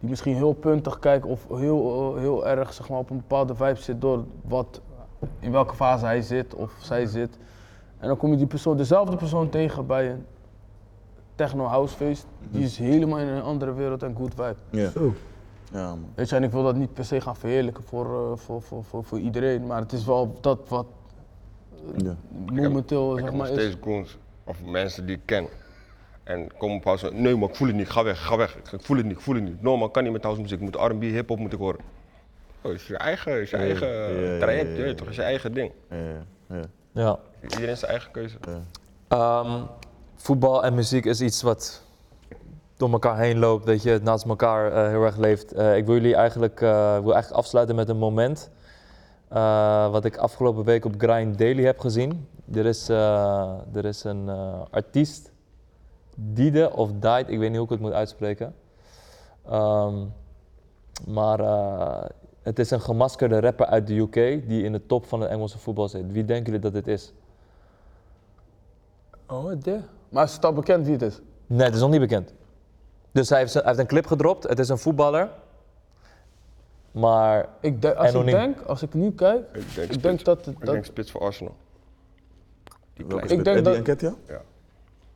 die 0.00 0.08
misschien 0.08 0.34
heel 0.34 0.52
puntig 0.52 0.98
kijkt 0.98 1.26
of 1.26 1.46
heel, 1.48 2.14
eh, 2.14 2.20
heel 2.20 2.46
erg 2.46 2.72
zeg 2.72 2.88
maar, 2.88 2.98
op 2.98 3.10
een 3.10 3.16
bepaalde 3.16 3.54
vibe 3.54 3.80
zit 3.80 4.00
door 4.00 4.24
wat, 4.44 4.80
in 5.38 5.52
welke 5.52 5.74
fase 5.74 6.04
hij 6.04 6.22
zit 6.22 6.54
of 6.54 6.72
zij 6.80 7.06
zit. 7.06 7.38
En 7.98 8.08
dan 8.08 8.16
kom 8.16 8.30
je 8.30 8.36
die 8.36 8.46
persoon, 8.46 8.76
dezelfde 8.76 9.16
persoon 9.16 9.48
tegen 9.48 9.86
bij 9.86 10.10
een 10.10 10.26
techno 11.34 11.64
house 11.64 11.96
feest. 11.96 12.26
Die 12.50 12.64
is 12.64 12.78
helemaal 12.78 13.18
in 13.18 13.26
een 13.26 13.42
andere 13.42 13.74
wereld 13.74 14.02
en 14.02 14.16
good 14.16 14.34
vibe. 14.34 14.56
Ja. 14.70 14.90
Zo. 14.90 15.14
ja, 15.72 15.88
man. 15.88 16.04
Weet 16.14 16.28
je, 16.28 16.36
en 16.36 16.42
ik 16.42 16.50
wil 16.50 16.62
dat 16.62 16.76
niet 16.76 16.92
per 16.92 17.04
se 17.04 17.20
gaan 17.20 17.36
verheerlijken 17.36 17.84
voor, 17.84 18.04
eh, 18.06 18.36
voor, 18.36 18.62
voor, 18.62 18.84
voor, 18.84 19.04
voor 19.04 19.18
iedereen, 19.18 19.66
maar 19.66 19.80
het 19.80 19.92
is 19.92 20.04
wel 20.04 20.36
dat 20.40 20.68
wat 20.68 20.86
Ja. 21.96 22.16
momenteel 22.52 23.12
Ik 23.12 23.18
zeg 23.18 23.24
heb 23.24 23.38
maar 23.38 23.48
nog 23.48 23.58
is. 23.58 23.64
steeds 23.64 23.84
goons 23.84 24.18
of 24.44 24.64
mensen 24.64 25.06
die 25.06 25.16
ik 25.16 25.22
ken. 25.24 25.46
En 26.24 26.56
komen 26.58 26.76
op 26.76 26.84
house, 26.84 27.10
nee 27.12 27.36
maar 27.36 27.48
ik 27.48 27.56
voel 27.56 27.66
het 27.66 27.76
niet, 27.76 27.90
ga 27.90 28.04
weg, 28.04 28.26
ga 28.26 28.36
weg. 28.36 28.56
Ik 28.56 28.82
voel 28.82 28.96
het 28.96 29.06
niet, 29.06 29.16
ik 29.16 29.20
voel 29.20 29.34
het 29.34 29.44
niet. 29.44 29.62
No 29.62 29.76
man, 29.76 29.90
kan 29.90 30.02
niet 30.02 30.12
met 30.12 30.22
house 30.22 30.40
muziek, 30.40 30.60
ik 30.60 30.64
moet 30.64 30.74
R&B, 30.74 31.02
hip-hop 31.02 31.38
moet 31.38 31.52
ik 31.52 31.58
horen. 31.58 31.80
Oh, 32.60 32.72
het 32.72 32.80
is 32.80 32.86
je 32.86 32.96
eigen, 32.96 33.40
is 33.40 33.50
je 33.50 33.56
eigen 33.56 33.88
ja, 33.88 34.32
ja, 34.32 34.38
traject, 34.38 34.76
ja, 34.76 34.84
toch, 34.94 34.98
het 34.98 35.08
is 35.08 35.16
je 35.16 35.22
eigen 35.22 35.52
ding. 35.54 35.72
Ja, 35.90 35.96
ja. 36.48 36.64
Ja. 36.92 37.18
Iedereen 37.42 37.76
zijn 37.76 37.90
eigen 37.90 38.10
keuze. 38.10 38.36
Ehm, 39.08 39.62
voetbal 40.16 40.64
en 40.64 40.74
muziek 40.74 41.04
is 41.04 41.20
iets 41.20 41.42
wat 41.42 41.82
door 42.76 42.92
elkaar 42.92 43.18
heen 43.18 43.38
loopt, 43.38 43.64
weet 43.64 43.82
je, 43.82 43.90
het 43.90 44.02
naast 44.02 44.24
elkaar 44.24 44.72
eh, 44.72 44.88
heel 44.88 45.04
erg 45.04 45.16
leeft. 45.16 45.52
Eh, 45.52 45.76
ik 45.76 45.86
wil 45.86 45.94
jullie 45.94 46.14
eigenlijk, 46.14 46.60
eh, 46.60 46.94
ik 46.96 47.02
wil 47.02 47.12
eigenlijk 47.12 47.42
afsluiten 47.42 47.76
met 47.76 47.88
een 47.88 47.96
moment 47.98 48.50
eh, 49.32 49.90
wat 49.90 50.04
ik 50.04 50.16
afgelopen 50.16 50.64
week 50.64 50.84
op 50.84 50.94
Grind 50.98 51.38
Daily 51.38 51.64
heb 51.64 51.78
gezien. 51.78 52.28
Er 52.54 52.66
is, 52.66 52.88
eh, 52.88 53.54
er 53.72 53.84
is 53.84 54.04
een 54.04 54.28
eh, 54.28 54.60
artiest, 54.70 55.30
Diede 56.16 56.72
of 56.72 56.90
Died, 56.92 57.28
ik 57.28 57.38
weet 57.38 57.48
niet 57.48 57.56
hoe 57.56 57.64
ik 57.64 57.70
het 57.70 57.80
moet 57.80 57.92
uitspreken. 57.92 58.54
Ehm, 59.46 59.94
maar 61.06 61.38
het 62.42 62.58
is 62.58 62.70
een 62.70 62.80
gemaskerde 62.80 63.40
rapper 63.40 63.66
uit 63.66 63.86
de 63.86 63.96
UK 63.96 64.48
die 64.48 64.64
in 64.64 64.72
de 64.72 64.86
top 64.86 65.06
van 65.06 65.20
het 65.20 65.30
Engelse 65.30 65.58
voetbal 65.58 65.88
zit. 65.88 66.12
Wie 66.12 66.24
denken 66.24 66.44
jullie 66.44 66.70
dat 66.70 66.72
dit 66.72 66.86
is? 66.86 67.12
Oh, 69.28 69.52
de. 69.62 69.80
Maar 70.08 70.24
is 70.24 70.34
het 70.34 70.44
al 70.44 70.52
bekend 70.52 70.84
wie 70.84 70.92
het 70.92 71.02
is? 71.02 71.20
Nee, 71.46 71.64
het 71.64 71.74
is 71.74 71.80
nog 71.80 71.90
niet 71.90 72.00
bekend. 72.00 72.34
Dus 73.12 73.28
hij 73.28 73.38
heeft, 73.38 73.54
hij 73.54 73.62
heeft 73.64 73.78
een 73.78 73.86
clip 73.86 74.06
gedropt. 74.06 74.48
Het 74.48 74.58
is 74.58 74.68
een 74.68 74.78
voetballer. 74.78 75.30
Maar 76.92 77.48
Ik 77.60 77.82
denk, 77.82 77.94
als 77.94 78.12
ik 78.14 78.24
denk, 78.24 78.60
als 78.60 78.82
ik 78.82 78.94
nu 78.94 79.10
kijk, 79.12 79.38
Ik 79.38 79.52
denk, 79.52 79.64
ik 79.64 79.70
spits. 79.72 79.96
denk 80.02 80.24
dat, 80.24 80.44
het- 80.44 80.54
Ik 80.54 80.64
dat 80.64 80.74
denk 80.74 80.84
spits 80.84 81.10
voor 81.10 81.20
Arsenal. 81.20 81.54
Die 82.94 83.06
Welke 83.06 83.26
kleine. 83.26 83.38
Ik 83.38 83.44
denk 83.44 83.56
Eddie 83.56 83.62
dat- 83.62 83.74
en 83.74 83.82
Ketia? 83.82 84.40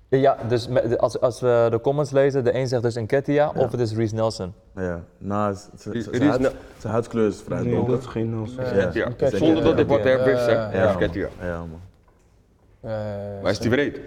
ja, 0.08 0.36
dus 0.48 0.68
met- 0.68 0.88
de- 0.88 0.98
als, 0.98 1.20
als 1.20 1.40
we 1.40 1.66
de 1.70 1.80
comments 1.80 2.10
lezen, 2.10 2.44
de 2.44 2.54
een 2.54 2.68
zegt 2.68 2.82
dus 2.82 2.96
Enketia 2.96 3.52
of 3.56 3.70
het 3.70 3.80
is 3.80 3.94
Reese 3.94 4.14
Nelson. 4.14 4.52
Ja. 4.74 5.04
Nou, 5.18 5.54
z- 5.54 5.58
z- 5.58 5.82
z- 5.82 5.86
Ries- 5.86 6.04
zijn 6.04 6.16
Ries- 6.22 6.30
huid- 6.30 6.54
zijn 6.78 6.92
huidskleur 6.92 7.26
is 7.28 7.40
vrij 7.40 7.60
Nee, 7.62 7.74
donker. 7.74 7.90
dat 7.90 8.00
is 8.00 8.06
geen 8.06 8.30
Nelson. 8.30 8.64
Ja. 8.64 8.90
Ja, 8.92 9.08
Nketiah. 9.08 9.40
zonder 9.40 9.62
dat 9.64 9.78
ik 9.78 9.86
wat 9.86 10.02
Ja. 10.04 10.08
heb 10.10 10.24
zeg, 10.24 10.46
Ja, 10.48 10.70
ja, 10.72 10.82
Ja, 10.82 10.98
is 10.98 11.10
man. 11.18 11.46
Ja, 11.48 11.58
man. 11.58 11.80
eh, 12.80 13.42
Maar 13.42 13.50
is 13.50 13.58
die 13.58 13.70
breed? 13.70 14.00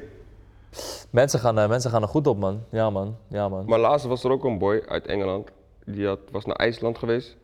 Mensen 1.09 1.39
gaan, 1.39 1.59
eh, 1.59 1.67
mensen 1.69 1.91
gaan 1.91 2.01
er 2.01 2.07
goed 2.07 2.27
op, 2.27 2.37
man. 2.37 2.63
Ja, 2.69 2.89
man. 2.89 3.15
Ja, 3.27 3.49
man. 3.49 3.65
Maar 3.65 3.79
laatst 3.79 4.05
was 4.05 4.23
er 4.23 4.31
ook 4.31 4.43
een 4.43 4.57
boy 4.57 4.83
uit 4.87 5.05
Engeland. 5.05 5.49
Die 5.85 6.07
had, 6.07 6.19
was 6.31 6.45
naar 6.45 6.55
IJsland 6.55 6.97
geweest. 6.97 7.37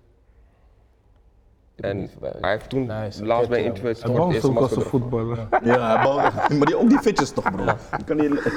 En 1.76 2.10
hij 2.42 2.52
heeft 2.52 2.70
toen 2.70 2.86
Nice, 2.86 3.26
laatst 3.26 3.50
bij 3.50 3.64
interview 3.64 4.04
Hij 4.04 4.16
bouwt 4.16 4.46
ook 4.46 4.58
als 4.58 4.76
een 4.76 4.82
voetballer. 4.82 5.48
Ja, 5.64 6.02
hij. 6.20 6.32
Maar 6.58 6.66
die, 6.66 6.78
ook 6.78 6.90
die 6.90 7.00
fitjes 7.00 7.32
toch, 7.32 7.52
bro? 7.52 7.74
Kan 8.06 8.18
niet... 8.18 8.32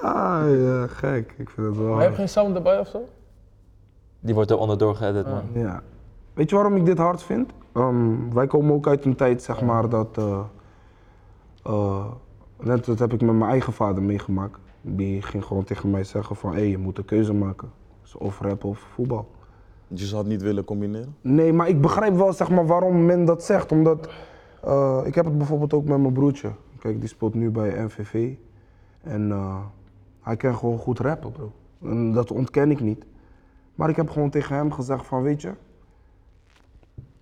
Ah, 0.00 0.42
ja, 0.58 0.86
gek. 0.86 1.34
Ik 1.36 1.50
vind 1.50 1.66
het 1.66 1.76
wel 1.76 1.94
Maar 1.94 2.00
heb 2.02 2.10
je 2.10 2.16
geen 2.16 2.28
sound 2.28 2.56
erbij 2.56 2.78
of 2.78 2.88
zo? 2.88 3.08
Die 4.20 4.34
wordt 4.34 4.50
er 4.50 4.58
onderdoor 4.58 4.94
geëdit, 4.94 5.26
man. 5.26 5.42
Ja. 5.52 5.82
Weet 6.34 6.50
je 6.50 6.54
waarom 6.56 6.76
ik 6.76 6.86
dit 6.86 6.98
hard 6.98 7.22
vind? 7.22 7.52
Ehm, 7.72 8.32
wij 8.32 8.46
komen 8.46 8.74
ook 8.74 8.86
uit 8.86 9.04
een 9.04 9.16
tijd, 9.16 9.42
zeg 9.42 9.62
maar, 9.62 9.88
dat... 9.88 10.18
eh, 10.18 10.40
eh, 11.64 12.06
net 12.60 12.84
dat 12.84 12.98
heb 12.98 13.12
ik 13.12 13.20
met 13.20 13.34
mijn 13.34 13.50
eigen 13.50 13.72
vader 13.72 14.02
meegemaakt. 14.02 14.58
Die 14.80 15.22
ging 15.22 15.44
gewoon 15.44 15.64
tegen 15.64 15.90
mij 15.90 16.04
zeggen 16.04 16.36
van, 16.36 16.54
hé, 16.54 16.60
je 16.60 16.78
moet 16.78 16.98
een 16.98 17.04
keuze 17.04 17.34
maken. 17.34 17.70
Dus 18.02 18.14
of 18.14 18.40
rap 18.40 18.64
of 18.64 18.78
voetbal. 18.78 19.28
Je 19.88 20.04
zou 20.04 20.20
het 20.20 20.30
niet 20.30 20.42
willen 20.42 20.64
combineren? 20.64 21.16
Nee, 21.20 21.52
maar 21.52 21.68
ik 21.68 21.80
begrijp 21.80 22.14
wel 22.14 22.32
zeg 22.32 22.50
maar, 22.50 22.66
waarom 22.66 23.04
men 23.04 23.24
dat 23.24 23.44
zegt. 23.44 23.72
Omdat 23.72 24.08
eh, 24.62 25.00
ik 25.04 25.14
heb 25.14 25.24
het 25.24 25.38
bijvoorbeeld 25.38 25.74
ook 25.74 25.84
met 25.84 26.00
mijn 26.00 26.12
broertje. 26.12 26.50
Kijk, 26.78 27.00
die 27.00 27.08
speelt 27.08 27.34
nu 27.34 27.50
bij 27.50 27.84
NVV. 27.84 28.34
En 29.02 29.30
eh, 29.30 29.58
hij 30.20 30.36
kan 30.36 30.56
gewoon 30.56 30.78
goed 30.78 30.98
rappen, 30.98 31.32
bro. 31.32 31.52
En 31.82 32.12
dat 32.12 32.30
ontken 32.30 32.70
ik 32.70 32.80
niet. 32.80 33.04
Maar 33.74 33.88
ik 33.88 33.96
heb 33.96 34.10
gewoon 34.10 34.30
tegen 34.30 34.56
hem 34.56 34.72
gezegd 34.72 35.06
van, 35.06 35.22
weet 35.22 35.42
je... 35.42 35.52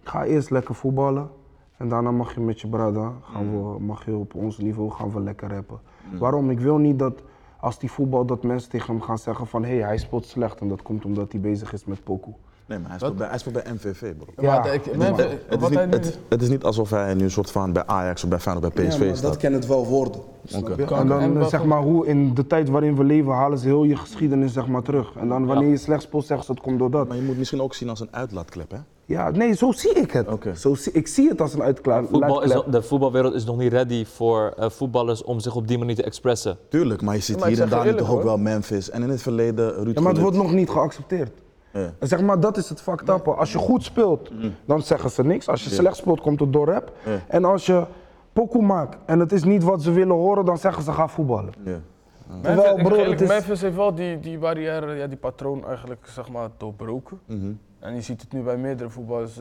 Ga 0.03 0.25
eerst 0.25 0.51
lekker 0.51 0.75
voetballen. 0.75 1.29
En 1.77 1.89
daarna 1.89 2.11
mag 2.11 2.35
je 2.35 2.41
met 2.41 2.61
je 2.61 2.69
brada, 2.69 3.13
gaan 3.23 3.51
we, 3.51 3.81
mag 3.81 4.05
je 4.05 4.17
op 4.17 4.35
ons 4.35 4.59
niveau 4.59 4.91
gaan 4.91 5.11
we 5.11 5.21
lekker 5.21 5.49
rappen. 5.49 5.81
Waarom? 6.19 6.51
Ik 6.51 6.61
wil 6.61 6.79
niet 6.79 6.99
dat 6.99 7.23
als 7.61 7.79
die 7.79 7.91
voetbal, 7.91 8.25
dat 8.25 8.43
mensen 8.43 8.71
tegen 8.71 8.95
hem 8.95 9.03
gaan 9.03 9.19
zeggen 9.19 9.47
van... 9.47 9.65
Hé, 9.65 9.77
hey, 9.77 9.87
hij 9.87 9.99
speelt 9.99 10.27
slecht 10.27 10.61
en 10.61 10.69
dat 10.69 10.83
komt 10.83 11.05
omdat 11.05 11.33
hij 11.33 11.41
bezig 11.41 11.73
is 11.73 11.85
met 11.85 12.05
pokoe. 12.05 12.35
Nee, 12.67 12.79
maar 12.79 12.89
hij 12.89 12.99
speelt, 12.99 13.17
bij, 13.17 13.29
hij 13.29 13.39
speelt 13.39 13.55
bij 13.65 13.73
MVV, 13.73 14.01
bro. 14.17 14.27
Ja. 14.45 14.59
Maar 14.59 14.75
ik- 14.75 14.85
Het, 14.85 14.97
is- 14.97 15.37
het, 15.49 15.71
niet, 15.71 15.95
het, 15.95 16.19
het 16.29 16.43
is 16.43 16.49
niet 16.49 16.65
alsof 16.65 16.91
hij 16.91 17.15
nu 17.15 17.23
een 17.25 17.31
soort 17.31 17.51
van 17.51 17.73
bij 17.73 17.87
Ajax 17.87 18.23
of 18.25 18.29
bij 18.29 18.39
Feyenoord 18.41 18.67
of 18.67 18.73
bij 18.75 18.87
PSV 18.87 18.99
Ja, 18.99 19.07
maar 19.07 19.17
staat. 19.17 19.33
dat 19.33 19.41
kan 19.43 19.53
het 19.53 19.67
wel 19.67 19.87
worden. 19.87 20.21
Je? 20.43 20.85
En 20.95 21.07
dan 21.07 21.39
eh, 21.41 21.47
zeg 21.47 21.65
maar 21.65 21.83
hoe 21.83 22.07
in 22.07 22.35
de 22.35 22.47
tijd 22.47 22.69
waarin 22.69 22.97
we 22.97 23.05
leven 23.05 23.33
halen 23.33 23.59
ze 23.59 23.67
heel 23.67 23.85
je 23.85 23.97
geschiedenis 23.97 24.53
zeg 24.53 24.67
maar 24.67 24.83
terug. 24.83 25.13
En 25.17 25.29
dan 25.29 25.47
wanneer 25.47 25.69
je 25.69 25.77
slecht 25.77 26.03
speelt 26.03 26.27
zeggen 26.27 26.47
ze 26.47 26.53
het 26.53 26.61
komt 26.61 26.79
door 26.79 26.91
dat. 26.91 27.09
Maar 27.09 27.17
je 27.17 27.23
moet 27.23 27.39
misschien 27.39 27.63
ook 27.63 27.75
zien 27.75 27.89
als 27.89 28.01
een 28.01 28.09
uitlaatklep, 28.11 28.71
hè? 28.71 28.79
Ja, 29.07 29.31
nee, 29.31 29.53
zo 29.55 29.73
zie 29.73 29.93
ik 29.93 30.11
het. 30.11 30.29
Oké. 30.29 30.55
Zo 30.55 30.75
zie, 30.75 30.93
ik 30.93 31.07
zie 31.07 31.29
het 31.29 31.41
als 31.41 31.55
een 31.55 31.63
uitklaar. 31.63 32.05
Voetbal 32.05 32.43
is, 32.43 32.53
nog- 32.53 32.65
de 32.65 32.83
voetbalwereld 32.83 33.35
is 33.35 33.45
nog 33.45 33.57
niet 33.59 33.73
ready 33.73 34.05
voor 34.05 34.53
eh, 34.59 34.71
voetballers 34.71 35.23
om 35.25 35.41
zich 35.41 35.55
op 35.55 35.69
die 35.69 35.79
manier 35.79 35.95
te 35.95 36.03
expressen. 36.03 36.57
Tuurlijk, 36.69 37.03
maar 37.03 37.15
je 37.15 37.21
ziet 37.21 37.39
maar 37.39 37.49
hier 37.49 37.61
en 37.61 37.69
daar 37.69 37.85
nu 37.85 37.95
toch 37.95 38.11
ook 38.11 38.23
wel 38.23 38.39
Memphis. 38.39 38.91
En 38.91 39.03
in 39.03 39.09
het 39.09 39.23
verleden 39.23 39.75
Ruud 39.85 39.95
Ja, 39.95 40.01
maar 40.01 40.13
het 40.13 40.21
wordt 40.21 40.37
nog 40.37 40.53
niet 40.53 40.71
geaccepteerd. 40.71 41.31
Ja. 41.75 41.91
En 41.99 42.09
Zeg 42.09 42.21
maar, 42.21 42.41
dat 42.41 42.57
is 42.57 42.69
het 42.69 42.81
fucked 42.81 43.09
up. 43.09 43.29
Als 43.29 43.53
je 43.53 43.59
goed 43.59 43.83
speelt, 43.85 44.31
dan 44.65 44.83
zeggen 44.83 45.11
ze 45.11 45.25
niks. 45.25 45.49
Als 45.49 45.65
je 45.65 45.71
slecht 45.71 45.97
speelt, 45.97 46.21
komt 46.21 46.41
het 46.41 46.53
door 46.53 46.67
rap. 46.67 46.93
Ja. 47.05 47.11
En 47.29 47.45
als 47.45 47.67
je 47.67 47.85
pokoe 48.33 48.63
maakt 48.63 48.97
en 49.07 49.19
het 49.21 49.33
is 49.33 49.45
niet 49.45 49.63
wat 49.63 49.83
ze 49.83 49.91
willen 49.93 50.17
horen, 50.17 50.45
dan 50.45 50.59
zeggen 50.59 50.83
ze 50.83 50.93
ga 50.93 51.09
voetballen. 51.09 51.53
Ja. 51.65 51.79
Terwijl, 52.43 52.75
bro, 52.75 52.89
het 52.89 52.99
eerlijk, 52.99 53.21
is- 53.21 53.29
Memphis 53.29 53.61
heeft 53.61 53.77
wel 53.77 53.95
die, 53.95 54.21
die 54.21 54.39
barrière, 54.39 54.95
ja, 54.95 55.07
die 55.07 55.17
patroon 55.17 55.67
eigenlijk 55.67 56.07
zeg 56.07 56.29
maar 56.31 56.49
doorbroken. 56.57 57.21
Mhm. 57.27 57.53
En 57.79 57.95
je 57.95 58.01
ziet 58.01 58.21
het 58.21 58.33
nu 58.33 58.43
bij 58.43 58.57
meerdere 58.57 58.91
voetballers. 58.91 59.41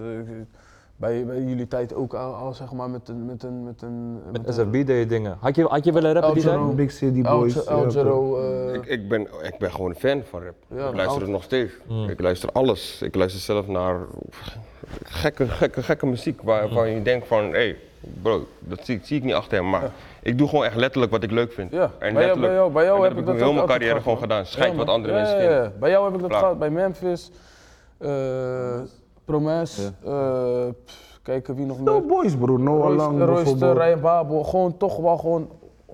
Bij, 1.03 1.25
bij 1.25 1.41
jullie 1.41 1.67
tijd 1.67 1.93
ook 1.93 2.13
al, 2.13 2.34
al 2.34 2.53
zeg 2.53 2.71
maar 2.71 2.89
met 2.89 3.09
een. 3.09 3.25
Met, 3.25 3.43
een, 3.43 3.63
met, 3.63 3.81
een, 3.81 4.19
Met 4.31 4.41
SFB 4.53 4.71
deed 4.71 4.88
je 4.88 5.05
dingen. 5.05 5.38
Had 5.39 5.55
je, 5.55 5.63
had 5.63 5.85
je 5.85 5.91
willen 5.91 6.13
rappen 6.13 6.34
die 6.34 6.43
Algero. 6.45 6.65
tijd? 6.65 6.75
Big 6.75 6.91
City 6.91 7.21
Boys. 7.21 7.65
El 7.65 7.91
Giro, 7.91 8.39
eh, 8.39 8.73
Ik, 8.73 8.85
ik, 8.85 9.09
ben, 9.09 9.21
ik 9.21 9.55
ben 9.59 9.71
gewoon 9.71 9.89
een 9.89 9.95
fan 9.95 10.21
van 10.30 10.43
rap. 10.43 10.55
Ja, 10.67 10.88
ik 10.88 10.95
luister 10.95 11.21
het 11.21 11.30
nog 11.30 11.43
steeds. 11.43 11.73
Ik 12.07 12.19
luister 12.21 12.49
alles. 12.51 13.01
Ik 13.01 13.15
luister 13.15 13.41
zelf 13.41 13.67
naar 13.67 13.99
gekke, 15.03 15.47
gekke, 15.47 15.84
gekke 15.84 16.05
muziek 16.05 16.41
waarvan 16.41 16.89
je 16.89 17.01
denkt 17.01 17.27
van, 17.27 17.43
hé, 17.43 17.49
hey, 17.49 17.75
bro, 18.21 18.47
dat 18.59 18.80
zie, 18.85 18.99
zie 19.03 19.17
ik 19.17 19.23
niet 19.23 19.34
achter 19.34 19.57
hem. 19.57 19.69
Maar 19.69 19.91
ik 20.21 20.38
doe 20.38 20.47
gewoon 20.47 20.65
echt 20.65 20.75
letterlijk 20.75 21.11
wat 21.11 21.23
ik 21.23 21.31
leuk 21.31 21.51
vind. 21.51 21.71
Ja, 21.71 21.91
en 21.99 22.13
bij 22.13 22.25
jou- 22.25 22.39
bij 22.39 22.53
jou- 22.53 22.71
bij 22.71 22.84
jou 22.85 23.03
heb 23.03 23.17
ik 23.17 23.25
dat 23.25 23.35
heel 23.35 23.53
mijn 23.53 23.65
carrière 23.67 23.88
gehad, 23.89 24.03
gewoon 24.03 24.19
man. 24.19 24.27
gedaan. 24.30 24.45
Schijt 24.45 24.71
Ja, 24.71 24.77
wat 24.77 24.88
andere 24.88 25.13
Ja, 25.13 25.19
mensen 25.19 25.38
ja, 25.38 25.43
vinden. 25.47 25.63
ja. 25.63 25.71
Bij 25.80 25.89
jou 25.89 26.05
heb 26.05 26.13
ik 26.21 26.21
dat 26.30 26.39
gehad, 26.39 26.59
bij 26.59 26.69
Memphis, 26.69 27.31
eh 27.97 28.80
Promes, 29.25 29.91
eh, 30.03 30.65
pff, 30.85 31.19
kijken 31.23 31.55
wie 31.55 31.65
nog 31.65 31.77
meer. 31.77 31.85
No 31.85 32.01
boys, 32.01 32.35
bro. 32.37 32.57
Noah 32.57 32.95
Lang 32.95 33.17
Royster, 33.19 33.25
bijvoorbeeld. 33.43 33.77
Ryan 33.77 34.01
Babel, 34.01 34.43
gewoon 34.43 34.77
toch 34.77 34.97
wel 34.97 35.17
gewoon 35.17 35.49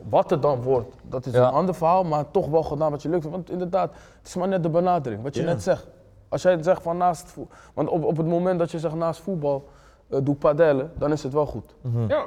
wat 0.09 0.29
het 0.29 0.41
dan 0.41 0.61
wordt. 0.61 0.95
Dat 1.09 1.25
is 1.25 1.33
Ja. 1.33 1.47
een 1.47 1.53
ander 1.53 1.75
verhaal, 1.75 2.03
maar 2.03 2.31
toch 2.31 2.47
wel 2.47 2.63
gedaan 2.63 2.91
wat 2.91 3.01
je 3.01 3.09
leuk 3.09 3.21
vindt. 3.21 3.35
Want 3.35 3.49
inderdaad, 3.49 3.89
het 4.17 4.27
is 4.27 4.35
maar 4.35 4.47
net 4.47 4.63
de 4.63 4.69
benadering, 4.69 5.23
wat 5.23 5.35
je 5.35 5.41
Ja. 5.41 5.47
net 5.47 5.63
zegt. 5.63 5.87
Als 6.29 6.41
jij 6.41 6.63
zegt 6.63 6.81
van 6.81 6.97
naast 6.97 7.29
voetbal, 7.29 7.57
want 7.73 7.89
op, 7.89 8.03
op 8.03 8.17
het 8.17 8.27
moment 8.27 8.59
dat 8.59 8.71
je 8.71 8.79
zegt 8.79 8.95
naast 8.95 9.21
voetbal, 9.21 9.67
eh 10.09 10.19
doe 10.23 10.35
padellen, 10.35 10.91
dan 10.97 11.11
is 11.11 11.23
het 11.23 11.33
wel 11.33 11.45
goed. 11.45 11.75
Ja. 12.07 12.23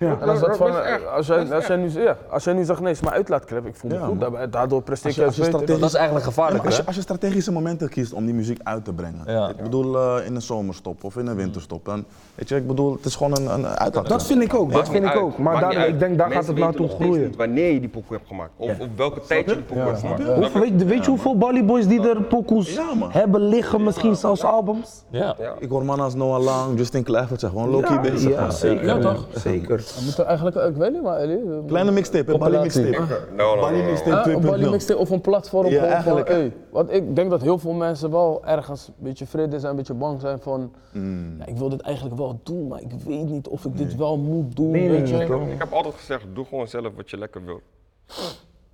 Ja. 0.00 0.16
En 0.20 0.28
als, 0.28 0.40
dat 0.40 0.56
van, 0.56 0.66
als, 1.14 1.26
jij, 1.26 1.52
als, 1.54 1.66
jij 1.66 1.76
nu, 1.76 1.90
ja, 1.90 2.16
als 2.30 2.44
jij 2.44 2.52
nu 2.52 2.64
zegt 2.64 2.80
nee, 2.80 2.92
is 2.92 3.00
mijn 3.00 3.14
uitlaatklep, 3.14 3.66
ik 3.66 3.76
voel 3.76 3.90
me 3.90 3.96
Ja, 3.96 4.04
goed, 4.04 4.20
daarbij- 4.20 4.50
daardoor 4.50 4.82
presteer 4.82 5.06
Als 5.24 5.36
je, 5.36 5.42
als 5.44 5.60
je 5.60 5.64
Dat 5.78 5.82
is 5.82 5.94
eigenlijk 5.94 6.24
gevaarlijk, 6.24 6.56
maar 6.56 6.66
als, 6.66 6.76
hè? 6.76 6.80
je, 6.80 6.86
als 6.86 6.96
je 6.96 7.02
strategische 7.02 7.52
momenten 7.52 7.88
kiest 7.88 8.12
om 8.12 8.24
die 8.24 8.34
muziek 8.34 8.58
uit 8.62 8.84
te 8.84 8.92
brengen. 8.92 9.20
Ja. 9.26 9.48
Ik 9.48 9.56
bedoel, 9.56 9.96
eh, 9.98 10.26
in 10.26 10.34
een 10.34 10.42
zomerstop 10.42 11.04
of 11.04 11.16
in 11.16 11.26
een 11.26 11.36
winterstop. 11.36 11.84
Dan, 11.84 12.04
weet 12.34 12.48
je, 12.48 12.56
ik 12.56 12.66
bedoel, 12.66 12.92
het 12.92 13.04
is 13.04 13.16
gewoon 13.16 13.36
een, 13.36 13.52
een 13.54 13.66
uitlaat. 13.66 14.08
Dat 14.08 14.26
vind 14.26 14.42
ik 14.42 14.54
ook, 14.54 14.72
dat 14.72 14.88
vind 14.88 15.04
ik 15.04 15.16
ook. 15.16 15.38
Maar 15.38 15.60
daar, 15.60 15.88
ik 15.88 15.98
denk 15.98 16.18
daar 16.18 16.30
gaat 16.30 16.46
het 16.46 16.58
naartoe 16.58 16.88
groeien. 16.88 17.22
niet 17.22 17.36
wanneer 17.36 17.72
je 17.72 17.80
die 17.80 17.88
pokoe 17.88 18.16
hebt 18.16 18.28
gemaakt. 18.28 18.50
Of 18.56 18.78
op 18.80 18.88
welke 18.96 19.20
tijd 19.20 19.48
je 19.48 19.54
die 19.54 19.62
pokoe 19.62 19.82
hebt 19.82 20.00
gemaakt. 20.00 20.52
Weet, 20.52 20.84
weet 20.84 21.04
je 21.04 21.10
hoeveel 21.10 21.38
Ballyboys 21.38 21.86
die 21.88 22.08
er 22.08 22.22
pokoes 22.22 22.78
hebben 23.08 23.40
liggen, 23.40 23.84
misschien 23.84 24.16
zelfs 24.16 24.44
albums? 24.44 25.04
Ja. 25.10 25.36
Ik 25.58 25.68
hoor 25.68 25.84
mannen 25.84 26.04
als 26.04 26.14
Noah 26.14 26.42
Lang, 26.42 26.78
Justin 26.78 27.02
Kluivert 27.02 27.40
zeggen 27.40 27.58
gewoon 27.60 27.74
low-key 27.74 28.00
bezig. 28.00 28.30
ja, 28.30 28.50
zeker. 28.50 28.84
Ja, 28.86 28.98
toch? 28.98 29.26
Zeker. 29.34 29.88
We 29.96 30.00
moeten 30.04 30.26
eigenlijk, 30.26 30.56
ik 30.56 30.76
weet 30.76 30.92
niet 30.92 31.02
maar 31.02 31.16
Ellie. 31.16 31.36
eh, 31.36 31.58
Kleine 31.66 31.90
mixtape, 31.90 32.32
hè, 32.32 32.38
Bali 32.38 32.52
Compilatie. 32.56 32.82
mixtape. 32.90 33.20
No, 33.36 33.54
no, 33.54 33.60
Bali 33.60 33.76
no, 33.76 33.82
no. 33.82 33.90
mixtape 33.90 34.16
Ah, 34.30 34.34
een 34.34 34.40
Bali 34.40 34.62
2.0. 34.64 34.70
mixtape 34.70 35.00
of 35.00 35.10
een 35.10 35.20
platform 35.20 35.66
Ja, 35.66 35.70
gewoon 35.70 35.84
van, 35.88 35.92
eigenlijk, 35.94 36.28
hè. 36.28 36.34
hey, 36.34 36.52
Want 36.70 36.92
ik 36.92 37.16
denk 37.16 37.30
dat 37.30 37.42
heel 37.42 37.58
veel 37.58 37.72
mensen 37.72 38.10
wel 38.10 38.42
ergens 38.44 38.88
een 38.88 38.94
beetje 38.98 39.26
vrede 39.26 39.58
zijn, 39.58 39.70
een 39.70 39.76
beetje 39.76 39.94
bang 39.94 40.20
zijn 40.20 40.40
van, 40.40 40.72
Mm. 40.92 41.34
ja, 41.38 41.46
ik 41.46 41.56
wil 41.56 41.68
dit 41.68 41.80
eigenlijk 41.80 42.16
wel 42.16 42.40
doen, 42.42 42.66
maar 42.68 42.80
ik 42.80 42.90
weet 43.06 43.28
niet 43.28 43.48
of 43.48 43.64
ik 43.64 43.76
dit 43.76 43.96
wel 43.96 44.18
moet 44.18 44.56
doen, 44.56 44.70
Nee, 44.70 44.90
weet 44.90 45.00
nee, 45.02 45.10
je. 45.10 45.16
nee, 45.16 45.26
toch? 45.26 45.42
Ik 45.48 45.58
heb 45.58 45.72
altijd 45.72 45.94
gezegd, 45.94 46.24
doe 46.34 46.44
gewoon 46.44 46.68
zelf 46.68 46.88
wat 46.96 47.10
je 47.10 47.18
lekker 47.18 47.44
wil. 47.44 47.60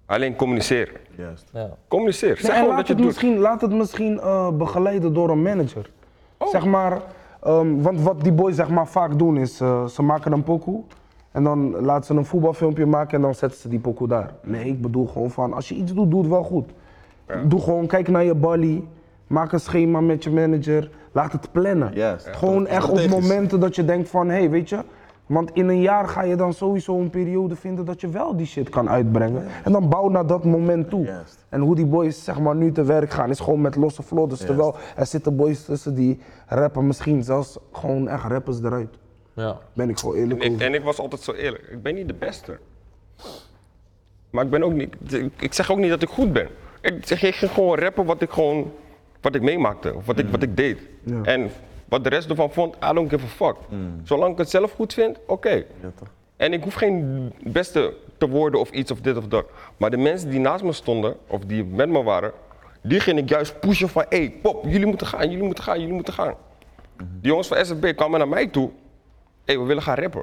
Alleen 0.06 0.36
communiceer. 0.36 0.92
Juist. 1.16 1.44
Ja. 1.52 1.70
Communiceer. 1.88 2.28
Nee, 2.28 2.36
Zeg 2.36 2.48
en 2.50 2.54
gewoon 2.56 2.68
laat 2.68 2.76
dat 2.76 2.86
je 2.86 2.92
het, 2.92 3.02
het 3.04 3.12
doet. 3.12 3.22
misschien, 3.22 3.38
laat 3.38 3.60
het 3.60 3.72
misschien 3.72 4.20
eh, 4.20 4.50
begeleiden 4.50 5.12
door 5.14 5.30
een 5.30 5.42
manager. 5.42 5.90
Zeg 6.50 6.64
maar, 6.64 7.02
ehm, 7.42 7.82
want 7.82 8.00
wat 8.00 8.20
die 8.22 8.32
boys 8.32 8.56
zeg 8.56 8.68
maar 8.68 8.86
vaak 8.88 9.18
doen 9.18 9.36
is, 9.36 9.60
eh, 9.60 9.84
ze 9.86 10.02
maken 10.02 10.32
een 10.32 10.42
pokoe. 10.42 10.82
En 11.36 11.44
dan 11.44 11.80
laten 11.80 12.04
ze 12.04 12.14
een 12.14 12.24
voetbalfilmpje 12.24 12.86
maken 12.86 13.16
en 13.16 13.22
dan 13.22 13.34
zetten 13.34 13.60
ze 13.60 13.68
die 13.68 13.78
pokoe 13.78 14.08
daar. 14.08 14.34
Nee, 14.42 14.64
ik 14.64 14.80
bedoel 14.80 15.06
gewoon 15.06 15.30
van, 15.30 15.52
als 15.52 15.68
je 15.68 15.74
iets 15.74 15.92
doet, 15.92 16.10
doe 16.10 16.20
het 16.20 16.30
wel 16.30 16.42
goed. 16.42 16.70
Doe 17.46 17.60
gewoon, 17.60 17.86
kijk 17.86 18.08
naar 18.08 18.24
je 18.24 18.34
bally. 18.34 18.84
Maak 19.26 19.52
een 19.52 19.60
schema 19.60 20.00
met 20.00 20.24
je 20.24 20.30
manager. 20.30 20.90
Laat 21.12 21.32
het 21.32 21.52
plannen. 21.52 21.90
Gewoon 22.16 22.66
echt 22.66 22.88
op 22.88 23.08
momenten 23.08 23.60
dat 23.60 23.74
je 23.74 23.84
denkt 23.84 24.08
van, 24.08 24.28
hé, 24.28 24.38
hey, 24.38 24.50
weet 24.50 24.68
je. 24.68 24.78
Want 25.26 25.50
in 25.52 25.68
een 25.68 25.80
jaar 25.80 26.08
ga 26.08 26.22
je 26.22 26.36
dan 26.36 26.52
sowieso 26.52 26.98
een 26.98 27.10
periode 27.10 27.56
vinden 27.56 27.84
dat 27.84 28.00
je 28.00 28.08
wel 28.08 28.36
die 28.36 28.46
shit 28.46 28.68
kan 28.68 28.88
uitbrengen. 28.88 29.44
En 29.64 29.72
dan 29.72 29.88
bouw 29.88 30.08
naar 30.08 30.26
dat 30.26 30.44
moment 30.44 30.90
toe. 30.90 31.08
En 31.48 31.60
hoe 31.60 31.74
die 31.74 31.86
boys 31.86 32.24
zeg 32.24 32.40
maar 32.40 32.56
nu 32.56 32.72
te 32.72 32.84
werk 32.84 33.10
gaan 33.10 33.30
is 33.30 33.40
gewoon 33.40 33.60
met 33.60 33.76
losse 33.76 34.02
vlodders. 34.02 34.40
Terwijl 34.40 34.74
er 34.96 35.06
zitten 35.06 35.36
boys 35.36 35.64
tussen 35.64 35.94
die 35.94 36.18
rappen 36.46 36.86
misschien 36.86 37.22
zelfs 37.22 37.58
gewoon 37.72 38.08
echt 38.08 38.24
rappers 38.24 38.62
eruit. 38.62 38.98
Ja. 39.36 39.58
Ben 39.72 39.88
ik 39.88 39.98
gewoon 39.98 40.16
eerlijk 40.16 40.42
En, 40.42 40.52
over. 40.52 40.66
en 40.66 40.74
ik 40.74 40.82
was 40.82 40.98
altijd 40.98 41.22
zo 41.22 41.32
eerlijk. 41.32 41.62
Ik 41.70 41.82
ben 41.82 41.94
niet 41.94 42.08
de 42.08 42.14
beste. 42.14 42.58
Maar 44.30 44.44
ik 44.44 44.50
ben 44.50 44.62
ook 44.62 44.72
niet. 44.72 44.94
Ik 45.36 45.52
zeg 45.52 45.70
ook 45.70 45.78
niet 45.78 45.90
dat 45.90 46.02
ik 46.02 46.08
goed 46.08 46.32
ben. 46.32 46.48
Ik 46.80 47.06
zeg, 47.06 47.22
ik 47.22 47.34
ging 47.34 47.50
gewoon 47.50 47.78
rappen 47.78 48.04
wat 48.04 48.22
ik 48.22 48.30
gewoon. 48.30 48.72
Wat 49.20 49.34
ik 49.34 49.42
meemaakte. 49.42 49.94
Of 49.94 50.06
wat 50.06 50.18
ik, 50.18 50.28
wat 50.28 50.42
ik 50.42 50.56
deed. 50.56 50.78
Ja. 51.04 51.22
En 51.22 51.50
wat 51.88 52.04
de 52.04 52.10
rest 52.10 52.28
ervan 52.30 52.52
vond, 52.52 52.74
I 52.76 52.92
don't 52.92 53.10
give 53.10 53.24
a 53.24 53.28
fuck. 53.28 53.56
Zolang 54.02 54.32
ik 54.32 54.38
het 54.38 54.50
zelf 54.50 54.72
goed 54.72 54.94
vind, 54.94 55.18
oké. 55.26 55.50
Ja? 55.50 55.64
En 56.36 56.52
ik 56.52 56.62
hoef 56.62 56.74
geen 56.74 57.32
beste 57.42 57.94
te 58.18 58.28
worden 58.28 58.60
of 58.60 58.70
iets 58.70 58.90
of 58.90 59.00
dit 59.00 59.16
of 59.16 59.26
dat. 59.26 59.46
Maar 59.76 59.90
de 59.90 59.96
mensen 59.96 60.30
die 60.30 60.40
naast 60.40 60.64
me 60.64 60.72
stonden, 60.72 61.16
of 61.26 61.44
die 61.44 61.64
met 61.64 61.88
me 61.88 62.02
waren, 62.02 62.32
die 62.82 63.00
ging 63.00 63.18
ik 63.18 63.28
juist 63.28 63.60
pushen 63.60 63.88
van, 63.88 64.04
hé, 64.08 64.16
hey, 64.18 64.34
pop, 64.42 64.64
jullie 64.64 64.86
moeten 64.86 65.06
gaan, 65.06 65.30
jullie 65.30 65.44
moeten 65.44 65.64
gaan, 65.64 65.78
jullie 65.80 65.94
moeten 65.94 66.12
gaan. 66.14 66.34
Die 66.96 67.30
jongens 67.30 67.48
van 67.48 67.64
SFB 67.64 67.94
kwamen 67.94 68.18
naar 68.18 68.28
mij 68.28 68.46
toe, 68.46 68.70
hey, 69.46 69.58
we 69.58 69.64
willen 69.64 69.82
gaan 69.82 69.96
rappen. 69.96 70.22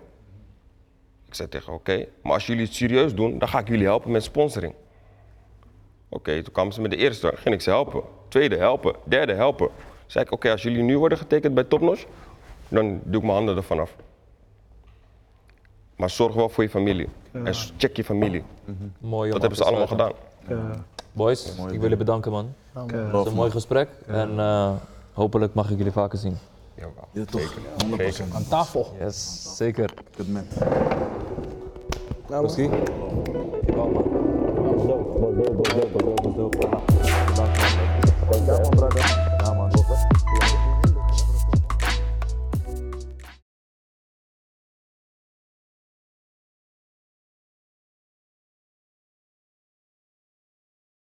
Ik 1.28 1.34
zei 1.34 1.50
tegen, 1.50 1.74
oké, 1.74 2.06
maar 2.24 2.34
als 2.34 2.48
jullie 2.48 2.66
het 2.66 2.74
serieus 2.74 3.16
doen, 3.16 3.40
dan 3.40 3.48
ga 3.48 3.60
ik 3.60 3.68
jullie 3.68 3.86
helpen 3.86 4.12
met 4.12 4.24
sponsoring. 4.24 4.74
Oké, 6.10 6.44
toen 6.44 6.54
kwamen 6.54 6.74
ze 6.74 6.82
met 6.82 6.92
de 6.92 6.98
eerste, 6.98 7.32
ging 7.36 7.56
ik 7.56 7.62
ze 7.62 7.70
helpen. 7.70 8.04
Tweede 8.28 8.58
helpen, 8.58 8.96
derde 9.04 9.34
helpen. 9.34 9.70
Zei 10.06 10.26
ik, 10.26 10.32
oké, 10.32 10.52
als 10.52 10.62
jullie 10.64 10.84
nu 10.84 10.98
worden 10.98 11.18
getekend 11.18 11.54
bij 11.54 11.64
Topnotch, 11.64 12.06
dan 12.68 13.02
doe 13.04 13.16
ik 13.16 13.22
mijn 13.22 13.34
handen 13.34 13.56
ervan 13.58 13.80
af. 13.80 13.96
Maar 15.96 16.10
zorg 16.10 16.34
wel 16.34 16.50
voor 16.50 16.64
je 16.64 16.70
familie. 16.70 17.10
En 17.32 17.54
check 17.78 17.96
je 17.96 18.04
familie. 18.04 18.44
Mooi 19.00 19.26
om 19.26 19.32
Dat 19.32 19.42
hebben 19.42 19.58
ze 19.58 19.64
allemaal 19.64 19.88
gedaan. 19.88 20.12
Boys, 21.12 21.50
ik 21.50 21.56
wil 21.56 21.82
jullie 21.82 21.98
bedanken 21.98 22.32
man. 22.32 22.54
Het 22.74 23.12
was 23.12 23.28
een 23.28 23.34
mooi 23.34 23.52
gesprek 23.52 23.90
en 24.08 24.40
eh, 24.40 24.72
hopelijk 25.14 25.54
mag 25.54 25.70
ik 25.70 25.78
jullie 25.78 25.92
vaker 25.92 26.18
zien. 26.18 26.38
Jawel. 26.76 27.08
Ja, 27.12 27.26
toch? 27.26 27.54
100%. 28.32 28.34
Aan 28.34 28.48
tafel. 28.48 28.96
Yes, 29.00 29.40
zeker. 29.58 29.94
Good 30.16 30.28
man. 30.28 30.48
Nou, 32.30 32.44
misschien. 32.44 32.70
Man. 32.70 32.84
Je. 38.96 39.33